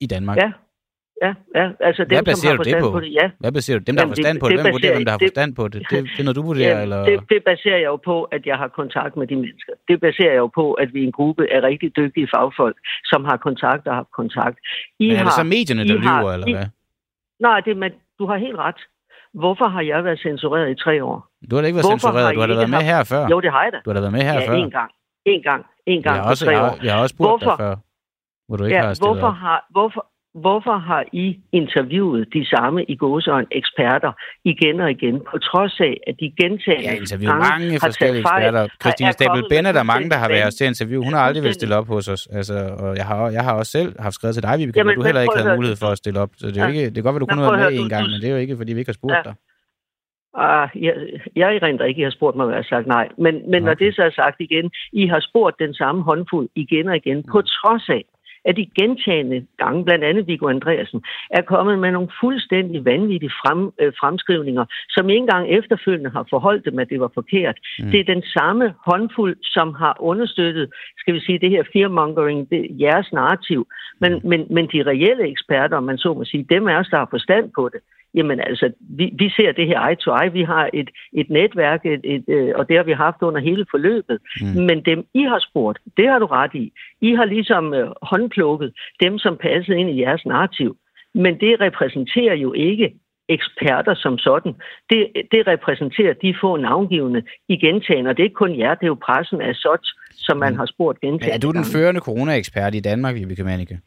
i 0.00 0.06
Danmark? 0.06 0.36
Ja, 0.36 0.52
ja, 1.22 1.32
ja. 1.58 1.66
Altså 1.88 2.02
dem, 2.10 2.24
Hvad 2.24 2.34
som 2.34 2.48
har 2.50 2.56
du 2.56 2.62
det 2.62 2.72
forstand 2.72 2.82
på? 2.84 2.90
på 2.96 3.00
det, 3.04 3.10
ja. 3.20 3.26
Hvad 3.42 3.52
baserer 3.58 3.78
du? 3.78 3.84
Dem, 3.88 3.94
der 3.96 4.00
har 4.02 4.06
Jamen, 4.06 4.14
forstand 4.16 4.34
det- 4.36 4.42
på 4.44 4.48
det, 4.48 4.56
det 4.56 4.64
hvem 4.64 4.72
vurderer, 4.76 4.92
baserer- 4.92 4.98
hvem 4.98 5.04
der 5.08 5.12
har 5.16 5.18
det- 5.22 5.28
forstand 5.30 5.50
på 5.60 5.64
det? 5.72 5.80
Det, 5.90 5.98
det 6.14 6.20
er 6.22 6.24
noget, 6.26 6.36
du 6.40 6.44
vurderer, 6.50 6.68
Jamen, 6.78 6.82
eller? 6.86 7.00
det, 7.10 7.16
det 7.32 7.40
baserer 7.50 7.78
jeg 7.84 7.90
jo 7.94 7.98
på, 8.10 8.16
at 8.36 8.42
jeg 8.50 8.56
har 8.62 8.68
kontakt 8.80 9.12
med 9.20 9.26
de 9.30 9.36
mennesker. 9.42 9.72
Det 9.88 9.96
baserer 10.06 10.32
jeg 10.36 10.42
jo 10.46 10.50
på, 10.60 10.66
at 10.82 10.88
vi 10.94 10.98
er 11.02 11.06
en 11.10 11.16
gruppe 11.18 11.42
af 11.54 11.58
rigtig 11.70 11.88
dygtige 12.00 12.28
fagfolk, 12.34 12.76
som 13.10 13.20
har 13.30 13.36
kontakt 13.48 13.82
og 13.90 13.94
har 14.00 14.06
kontakt. 14.20 14.56
I 14.58 15.04
Men 15.04 15.10
er 15.10 15.14
det 15.16 15.18
har, 15.28 15.40
så 15.40 15.44
medierne, 15.56 15.82
der 15.90 15.94
I 15.94 15.98
har- 15.98 16.20
lyver, 16.20 16.32
eller 16.36 16.48
I- 16.50 16.52
hvad? 16.58 16.66
Nej, 17.46 17.58
det, 17.66 17.72
men 17.82 17.90
du 18.18 18.24
har 18.30 18.36
helt 18.46 18.58
ret. 18.66 18.80
Hvorfor 19.42 19.68
har 19.74 19.82
jeg 19.92 20.04
været 20.04 20.18
censureret 20.26 20.68
i 20.74 20.76
tre 20.84 20.94
år? 21.10 21.16
Du 21.50 21.52
har 21.56 21.60
da 21.62 21.66
ikke 21.66 21.76
været 21.76 21.84
Hvorfor 21.90 21.98
censureret. 21.98 22.26
har 22.26 22.32
Du 22.32 22.40
har 22.40 22.46
I 22.46 22.50
da 22.50 22.56
været 22.62 22.70
med 22.78 22.82
her 22.92 23.00
før. 23.12 23.22
Jo, 23.32 23.36
det 23.44 23.50
har 23.56 23.62
jeg 23.66 23.72
da. 23.72 23.78
Du 23.84 23.88
har 23.90 23.94
da 23.98 24.00
været 24.06 24.12
med 24.18 24.22
her 24.30 24.34
ja, 24.40 24.48
før. 24.50 24.54
en 24.64 24.70
gang. 24.78 24.90
En 25.34 25.42
gang. 25.48 25.62
En 25.86 26.02
gang 26.02 26.14
jeg 26.16 26.22
har 26.22 26.28
på 26.28 26.34
også, 26.34 26.44
tre 26.44 26.52
jeg, 26.52 26.62
år. 26.62 26.66
har, 26.68 26.76
jeg 26.86 26.92
har 26.94 27.00
også 27.04 27.14
spurgt 27.16 27.28
Hvorfor? 27.30 27.50
dig 27.56 27.58
før, 27.64 27.74
hvor 28.46 28.56
du 28.58 28.64
ikke 28.64 28.76
ja, 28.76 28.82
har 28.86 28.94
hvorfor 29.04 29.30
har, 29.44 29.58
hvorfor, 29.76 30.02
hvorfor 30.34 30.76
har 30.90 31.04
I 31.12 31.26
interviewet 31.52 32.28
de 32.34 32.46
samme 32.54 32.84
i 32.84 32.96
gåsøjne 32.96 33.46
eksperter 33.50 34.12
igen 34.44 34.80
og 34.80 34.90
igen, 34.90 35.20
på 35.30 35.38
trods 35.38 35.80
af, 35.80 35.94
at 36.06 36.14
de 36.20 36.32
gentagende 36.40 36.84
Jeg 36.84 36.90
har 36.90 36.96
interviewet 37.04 37.32
gange 37.42 37.50
mange 37.50 37.70
har 37.72 37.78
forskellige 37.90 38.20
eksperter. 38.20 38.60
er- 38.60 38.68
Christine 38.82 39.12
Stabel 39.12 39.44
Bennett 39.50 39.76
er 39.78 39.82
mange, 39.82 40.10
der 40.10 40.16
har 40.16 40.28
været 40.28 40.46
os 40.46 40.54
til 40.54 40.66
interview. 40.66 41.02
Hun 41.04 41.12
har 41.12 41.20
aldrig 41.28 41.42
vil 41.44 41.54
stille 41.54 41.76
op 41.76 41.86
hos 41.86 42.08
os. 42.08 42.22
Altså, 42.38 42.56
og 42.78 42.96
jeg 42.96 43.06
har, 43.06 43.30
jeg 43.30 43.42
har 43.44 43.54
også 43.60 43.72
selv 43.78 43.90
haft 44.00 44.14
skrevet 44.14 44.34
til 44.34 44.42
dig, 44.42 44.58
Vibeke, 44.58 44.78
Jamen, 44.78 44.90
men 44.90 44.96
du 44.98 45.04
heller 45.04 45.22
ikke 45.22 45.38
havde 45.38 45.56
mulighed 45.56 45.76
for 45.76 45.86
at 45.86 45.98
stille 45.98 46.20
op. 46.20 46.30
Så 46.36 46.46
det 46.46 46.56
er, 46.56 46.62
Ja. 46.62 46.68
ikke, 46.72 46.84
det 46.86 46.94
kan 46.94 47.02
godt 47.02 47.14
være, 47.14 47.20
du 47.20 47.26
kunne 47.26 47.44
have 47.44 47.52
været 47.58 47.72
med 47.74 47.80
en 47.82 47.88
gang, 47.88 48.04
men 48.10 48.18
det 48.20 48.26
er 48.28 48.32
jo 48.36 48.40
ikke, 48.44 48.56
fordi 48.56 48.72
vi 48.72 48.78
ikke 48.78 48.88
har 48.94 49.00
spurgt 49.02 49.14
Ja. 49.16 49.22
dig. 49.28 49.34
Ah, 50.36 50.68
jeg, 50.86 50.94
jeg 51.36 51.56
erindrer 51.56 51.86
ikke, 51.86 52.00
I 52.00 52.04
har 52.04 52.10
spurgt 52.18 52.36
mig, 52.36 52.46
hvad 52.46 52.54
jeg 52.56 52.64
har 52.70 52.76
sagt 52.76 52.86
nej. 52.86 53.08
Men, 53.18 53.34
men 53.50 53.62
når 53.62 53.72
Okay. 53.72 53.84
det 53.84 53.94
så 53.96 54.02
er 54.02 54.10
sagt 54.10 54.36
igen, 54.40 54.70
I 54.92 55.06
har 55.06 55.20
spurgt 55.28 55.56
den 55.58 55.74
samme 55.74 56.02
håndfuld 56.02 56.48
igen 56.54 56.88
og 56.88 56.96
igen, 56.96 57.18
på 57.32 57.42
trods 57.42 57.88
af, 57.88 58.04
at 58.44 58.56
de 58.56 58.70
gentagende 58.78 59.46
gange, 59.58 59.84
blandt 59.84 60.04
andet 60.04 60.26
Viggo 60.26 60.48
Andreasen, 60.48 61.04
er 61.30 61.42
kommet 61.42 61.78
med 61.78 61.90
nogle 61.90 62.08
fuldstændig 62.20 62.84
vanvittige 62.84 63.36
frem, 63.42 63.72
øh, 63.80 63.92
fremskrivninger, 64.00 64.64
som 64.88 65.08
ikke 65.08 65.18
engang 65.18 65.48
efterfølgende 65.48 66.10
har 66.10 66.26
forholdt 66.30 66.64
dem, 66.64 66.78
at 66.78 66.88
det 66.88 67.00
var 67.00 67.10
forkert. 67.14 67.58
Mm. 67.78 67.90
Det 67.90 68.00
er 68.00 68.14
den 68.14 68.22
samme 68.22 68.74
håndfuld, 68.86 69.36
som 69.42 69.74
har 69.74 69.96
understøttet, 70.00 70.72
skal 70.98 71.14
vi 71.14 71.20
sige, 71.20 71.38
det 71.38 71.50
her 71.50 71.62
fearmongering, 71.72 72.50
det, 72.50 72.80
jeres 72.80 73.12
narrativ. 73.12 73.66
Men, 74.00 74.20
men, 74.24 74.46
men 74.50 74.64
de 74.72 74.82
reelle 74.82 75.28
eksperter, 75.28 75.76
om 75.76 75.82
man 75.82 75.98
så 75.98 76.14
må 76.14 76.24
sige, 76.24 76.46
dem 76.50 76.68
er 76.68 76.76
os, 76.78 76.88
der 76.90 76.96
har 76.96 77.08
forstand 77.10 77.50
på 77.56 77.68
det. 77.72 77.80
Jamen 78.14 78.40
altså, 78.40 78.72
vi, 78.98 79.10
vi 79.18 79.30
ser 79.36 79.52
det 79.52 79.66
her 79.66 79.80
eye 79.88 79.96
to 79.96 80.10
eye. 80.22 80.32
Vi 80.32 80.42
har 80.42 80.70
et, 80.72 80.90
et 81.12 81.30
netværk, 81.30 81.86
et, 81.86 82.00
et, 82.04 82.24
øh, 82.28 82.52
og 82.56 82.68
det 82.68 82.76
har 82.76 82.84
vi 82.84 82.92
haft 82.92 83.22
under 83.22 83.40
hele 83.40 83.66
forløbet. 83.70 84.18
Mm. 84.40 84.64
Men 84.68 84.84
dem, 84.84 85.06
I 85.14 85.22
har 85.22 85.40
spurgt, 85.50 85.78
det 85.96 86.08
har 86.08 86.18
du 86.18 86.26
ret 86.26 86.54
i. 86.54 86.72
I 87.00 87.14
har 87.14 87.24
ligesom 87.24 87.74
øh, 87.74 87.90
håndplukket 88.02 88.72
dem, 89.02 89.18
som 89.18 89.36
passede 89.36 89.78
ind 89.78 89.90
i 89.90 90.00
jeres 90.00 90.26
narrativ. 90.26 90.76
Men 91.14 91.40
det 91.40 91.60
repræsenterer 91.60 92.34
jo 92.34 92.52
ikke 92.52 92.94
eksperter 93.28 93.94
som 93.94 94.18
sådan. 94.18 94.52
Det, 94.90 95.00
det 95.32 95.46
repræsenterer 95.46 96.14
de 96.22 96.34
få 96.40 96.56
navngivende 96.56 97.22
i 97.48 97.56
gentagende, 97.56 98.10
og 98.10 98.16
det 98.16 98.22
er 98.22 98.28
ikke 98.30 98.42
kun 98.44 98.58
jer, 98.58 98.74
det 98.74 98.82
er 98.82 98.94
jo 98.94 98.98
pressen 99.06 99.40
af 99.40 99.54
such, 99.54 99.86
som 100.10 100.36
man 100.36 100.56
har 100.56 100.66
spurgt 100.66 100.98
Men 101.02 101.10
gentagende 101.10 101.34
er 101.34 101.38
du 101.38 101.50
den 101.58 101.64
førende 101.64 102.00
corona-ekspert 102.00 102.74
i 102.74 102.80
Danmark, 102.80 103.14
Vibeke 103.14 103.44
Mannicke? 103.44 103.78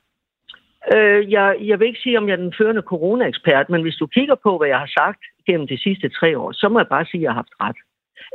Øh, 0.95 1.31
jeg, 1.31 1.55
jeg 1.61 1.79
vil 1.79 1.88
ikke 1.88 1.99
sige, 1.99 2.17
om 2.17 2.27
jeg 2.27 2.33
er 2.33 2.43
den 2.45 2.53
førende 2.57 2.81
corona-ekspert, 2.81 3.69
men 3.69 3.81
hvis 3.81 3.95
du 3.95 4.07
kigger 4.07 4.35
på, 4.35 4.57
hvad 4.57 4.67
jeg 4.67 4.79
har 4.79 4.91
sagt 4.99 5.21
gennem 5.45 5.67
de 5.67 5.77
sidste 5.77 6.09
tre 6.09 6.38
år, 6.38 6.51
så 6.51 6.69
må 6.69 6.79
jeg 6.79 6.88
bare 6.88 7.05
sige, 7.05 7.19
at 7.19 7.23
jeg 7.23 7.31
har 7.31 7.35
haft 7.43 7.55
ret. 7.61 7.77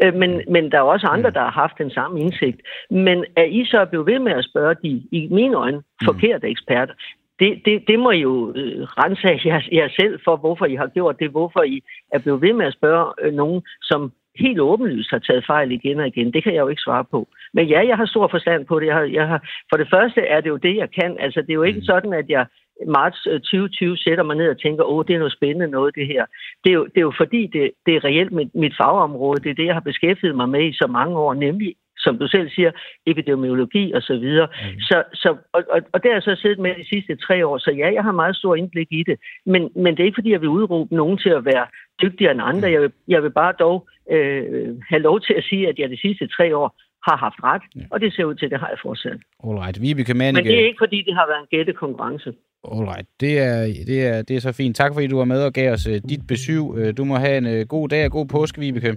Øh, 0.02 0.14
men, 0.14 0.42
men 0.48 0.72
der 0.72 0.78
er 0.78 0.82
også 0.82 1.06
andre, 1.06 1.30
der 1.30 1.40
har 1.40 1.50
haft 1.50 1.78
den 1.78 1.90
samme 1.90 2.20
indsigt. 2.20 2.60
Men 2.90 3.24
at 3.36 3.48
I 3.50 3.64
så 3.64 3.78
er 3.78 3.84
blevet 3.84 4.06
ved 4.06 4.18
med 4.18 4.32
at 4.32 4.44
spørge 4.44 4.74
de, 4.82 5.02
i 5.10 5.28
mine 5.30 5.56
øjne, 5.56 5.82
forkerte 6.04 6.48
eksperter, 6.48 6.94
det, 7.38 7.62
det, 7.64 7.84
det 7.88 7.98
må 7.98 8.10
I 8.10 8.20
jo 8.20 8.52
øh, 8.56 8.82
rense 8.82 9.28
jer, 9.28 9.60
jer 9.72 9.88
selv 10.00 10.20
for, 10.24 10.36
hvorfor 10.36 10.66
I 10.66 10.74
har 10.74 10.86
gjort 10.86 11.18
det, 11.18 11.30
hvorfor 11.30 11.62
I 11.62 11.82
er 12.12 12.18
blevet 12.18 12.42
ved 12.42 12.52
med 12.52 12.66
at 12.66 12.72
spørge 12.72 13.06
øh, 13.22 13.32
nogen, 13.32 13.62
som 13.82 14.12
helt 14.38 14.60
åbenlyst 14.60 15.10
har 15.10 15.18
taget 15.18 15.46
fejl 15.46 15.72
igen 15.72 16.00
og 16.00 16.06
igen. 16.06 16.32
Det 16.32 16.42
kan 16.42 16.54
jeg 16.54 16.60
jo 16.60 16.68
ikke 16.68 16.82
svare 16.82 17.04
på. 17.04 17.28
Men 17.54 17.66
ja, 17.66 17.86
jeg 17.86 17.96
har 17.96 18.06
stor 18.06 18.28
forstand 18.28 18.66
på 18.66 18.80
det. 18.80 18.86
Jeg 18.86 18.94
har, 18.94 19.02
jeg 19.02 19.28
har, 19.28 19.40
for 19.70 19.76
det 19.76 19.88
første 19.94 20.20
er 20.20 20.40
det 20.40 20.50
jo 20.50 20.56
det, 20.56 20.76
jeg 20.76 20.90
kan. 20.90 21.16
Altså, 21.20 21.40
det 21.40 21.50
er 21.50 21.54
jo 21.54 21.62
ikke 21.62 21.78
mm. 21.78 21.84
sådan, 21.84 22.12
at 22.12 22.28
jeg 22.28 22.46
marts 22.86 23.26
øh, 23.26 23.40
2020 23.40 23.96
sætter 23.96 24.24
mig 24.24 24.36
ned 24.36 24.48
og 24.50 24.60
tænker, 24.60 24.84
åh, 24.84 25.04
det 25.06 25.14
er 25.14 25.18
noget 25.18 25.32
spændende 25.32 25.68
noget, 25.68 25.94
det 25.94 26.06
her. 26.06 26.24
Det 26.64 26.70
er 26.70 26.74
jo, 26.74 26.84
det 26.84 26.96
er 26.96 27.08
jo 27.10 27.12
fordi, 27.16 27.46
det, 27.46 27.70
det 27.86 27.96
er 27.96 28.04
reelt 28.04 28.32
mit, 28.32 28.54
mit 28.54 28.74
fagområde. 28.80 29.42
Det 29.42 29.50
er 29.50 29.54
det, 29.54 29.66
jeg 29.66 29.74
har 29.74 29.80
beskæftiget 29.90 30.36
mig 30.36 30.48
med 30.48 30.64
i 30.68 30.72
så 30.72 30.86
mange 30.86 31.18
år, 31.18 31.34
nemlig 31.34 31.74
som 32.04 32.18
du 32.18 32.26
selv 32.28 32.48
siger, 32.50 32.70
epidemiologi 33.06 33.92
og 33.92 34.02
så 34.02 34.14
videre. 34.24 34.48
Mm. 34.62 34.80
Så, 34.80 34.96
så, 35.14 35.30
og, 35.52 35.62
og, 35.74 35.80
og 35.92 36.02
det 36.02 36.08
har 36.10 36.16
jeg 36.16 36.22
så 36.22 36.36
siddet 36.42 36.58
med 36.58 36.74
de 36.80 36.88
sidste 36.88 37.16
tre 37.16 37.46
år, 37.46 37.58
så 37.58 37.70
ja, 37.70 37.92
jeg 37.92 38.02
har 38.02 38.12
meget 38.12 38.36
stor 38.36 38.54
indblik 38.54 38.88
i 38.90 39.02
det. 39.02 39.16
Men, 39.46 39.62
men 39.74 39.90
det 39.92 40.00
er 40.00 40.04
ikke 40.04 40.20
fordi, 40.20 40.32
jeg 40.32 40.40
vil 40.40 40.48
udråbe 40.48 40.94
nogen 40.94 41.18
til 41.18 41.28
at 41.38 41.44
være 41.44 41.66
dygtigere 42.02 42.32
end 42.32 42.42
andre. 42.42 42.70
Jeg 42.70 42.80
vil, 42.80 42.92
jeg 43.08 43.22
vil 43.22 43.30
bare 43.30 43.54
dog 43.58 43.88
øh, 44.10 44.68
have 44.90 45.02
lov 45.02 45.20
til 45.20 45.34
at 45.34 45.44
sige, 45.44 45.68
at 45.68 45.78
jeg 45.78 45.90
de 45.90 46.00
sidste 46.00 46.26
tre 46.26 46.56
år 46.56 46.68
har 47.08 47.16
haft 47.16 47.38
ret, 47.42 47.62
og 47.90 48.00
det 48.00 48.14
ser 48.14 48.24
ud 48.24 48.34
til, 48.34 48.46
at 48.46 48.52
det 48.52 48.60
har 48.60 48.68
jeg 48.68 48.78
fortsat. 48.82 49.18
Alright, 49.44 49.82
Vibeke 49.82 50.14
Men 50.14 50.18
Mannicke. 50.18 50.50
det 50.50 50.60
er 50.60 50.66
ikke 50.66 50.82
fordi, 50.84 51.02
det 51.02 51.14
har 51.14 51.26
været 51.30 51.40
en 51.40 51.50
gættekonkurrence. 51.50 52.32
Alright, 52.72 53.08
det 53.20 53.38
er, 53.38 53.58
det, 53.86 54.06
er, 54.06 54.22
det 54.22 54.36
er 54.36 54.40
så 54.40 54.52
fint. 54.52 54.76
Tak 54.76 54.94
fordi 54.94 55.06
du 55.06 55.16
var 55.16 55.24
med 55.24 55.42
og 55.44 55.52
gav 55.52 55.72
os 55.72 55.86
uh, 55.86 55.94
dit 55.94 56.26
besøg. 56.28 56.60
Uh, 56.60 56.90
du 56.96 57.04
må 57.04 57.16
have 57.16 57.36
en 57.38 57.46
uh, 57.46 57.66
god 57.68 57.88
dag 57.88 58.04
og 58.04 58.10
god 58.10 58.26
påske, 58.26 58.60
Vibeke. 58.60 58.96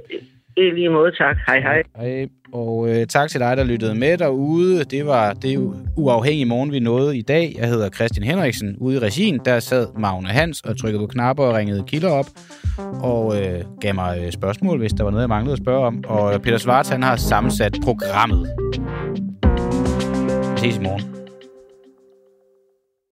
I 0.57 0.61
lige 0.61 0.89
måde, 0.89 1.11
tak. 1.11 1.37
Hej, 1.47 1.59
hej. 1.59 1.83
Hej. 1.95 2.27
Og 2.53 2.89
øh, 2.89 3.07
tak 3.07 3.29
til 3.29 3.39
dig, 3.39 3.57
der 3.57 3.63
lyttede 3.63 3.95
med 3.95 4.17
derude. 4.17 4.83
Det 4.83 5.05
var 5.05 5.33
det 5.33 5.73
uafhængige 5.97 6.45
morgen, 6.45 6.71
vi 6.71 6.79
nåede 6.79 7.17
i 7.17 7.21
dag. 7.21 7.55
Jeg 7.57 7.67
hedder 7.67 7.89
Christian 7.89 8.23
Henriksen. 8.23 8.77
Ude 8.77 8.95
i 8.95 8.99
regien, 8.99 9.39
der 9.45 9.59
sad 9.59 9.87
Magne 9.99 10.27
Hans 10.27 10.61
og 10.61 10.79
trykkede 10.81 11.03
på 11.03 11.07
knapper 11.07 11.43
og 11.43 11.55
ringede 11.55 11.83
kilder 11.87 12.11
op. 12.11 12.25
Og 13.01 13.41
øh, 13.41 13.59
gav 13.81 13.95
mig 13.95 14.23
øh, 14.25 14.31
spørgsmål, 14.31 14.79
hvis 14.79 14.93
der 14.93 15.03
var 15.03 15.11
noget, 15.11 15.21
jeg 15.21 15.29
manglede 15.29 15.53
at 15.53 15.59
spørge 15.59 15.85
om. 15.85 16.03
Og 16.07 16.41
Peter 16.41 16.57
Svarts, 16.57 16.89
han 16.89 17.03
har 17.03 17.15
sammensat 17.15 17.77
programmet. 17.83 18.49
Vi 20.53 20.57
ses 20.57 20.77
i 20.77 20.81
morgen. 20.81 21.24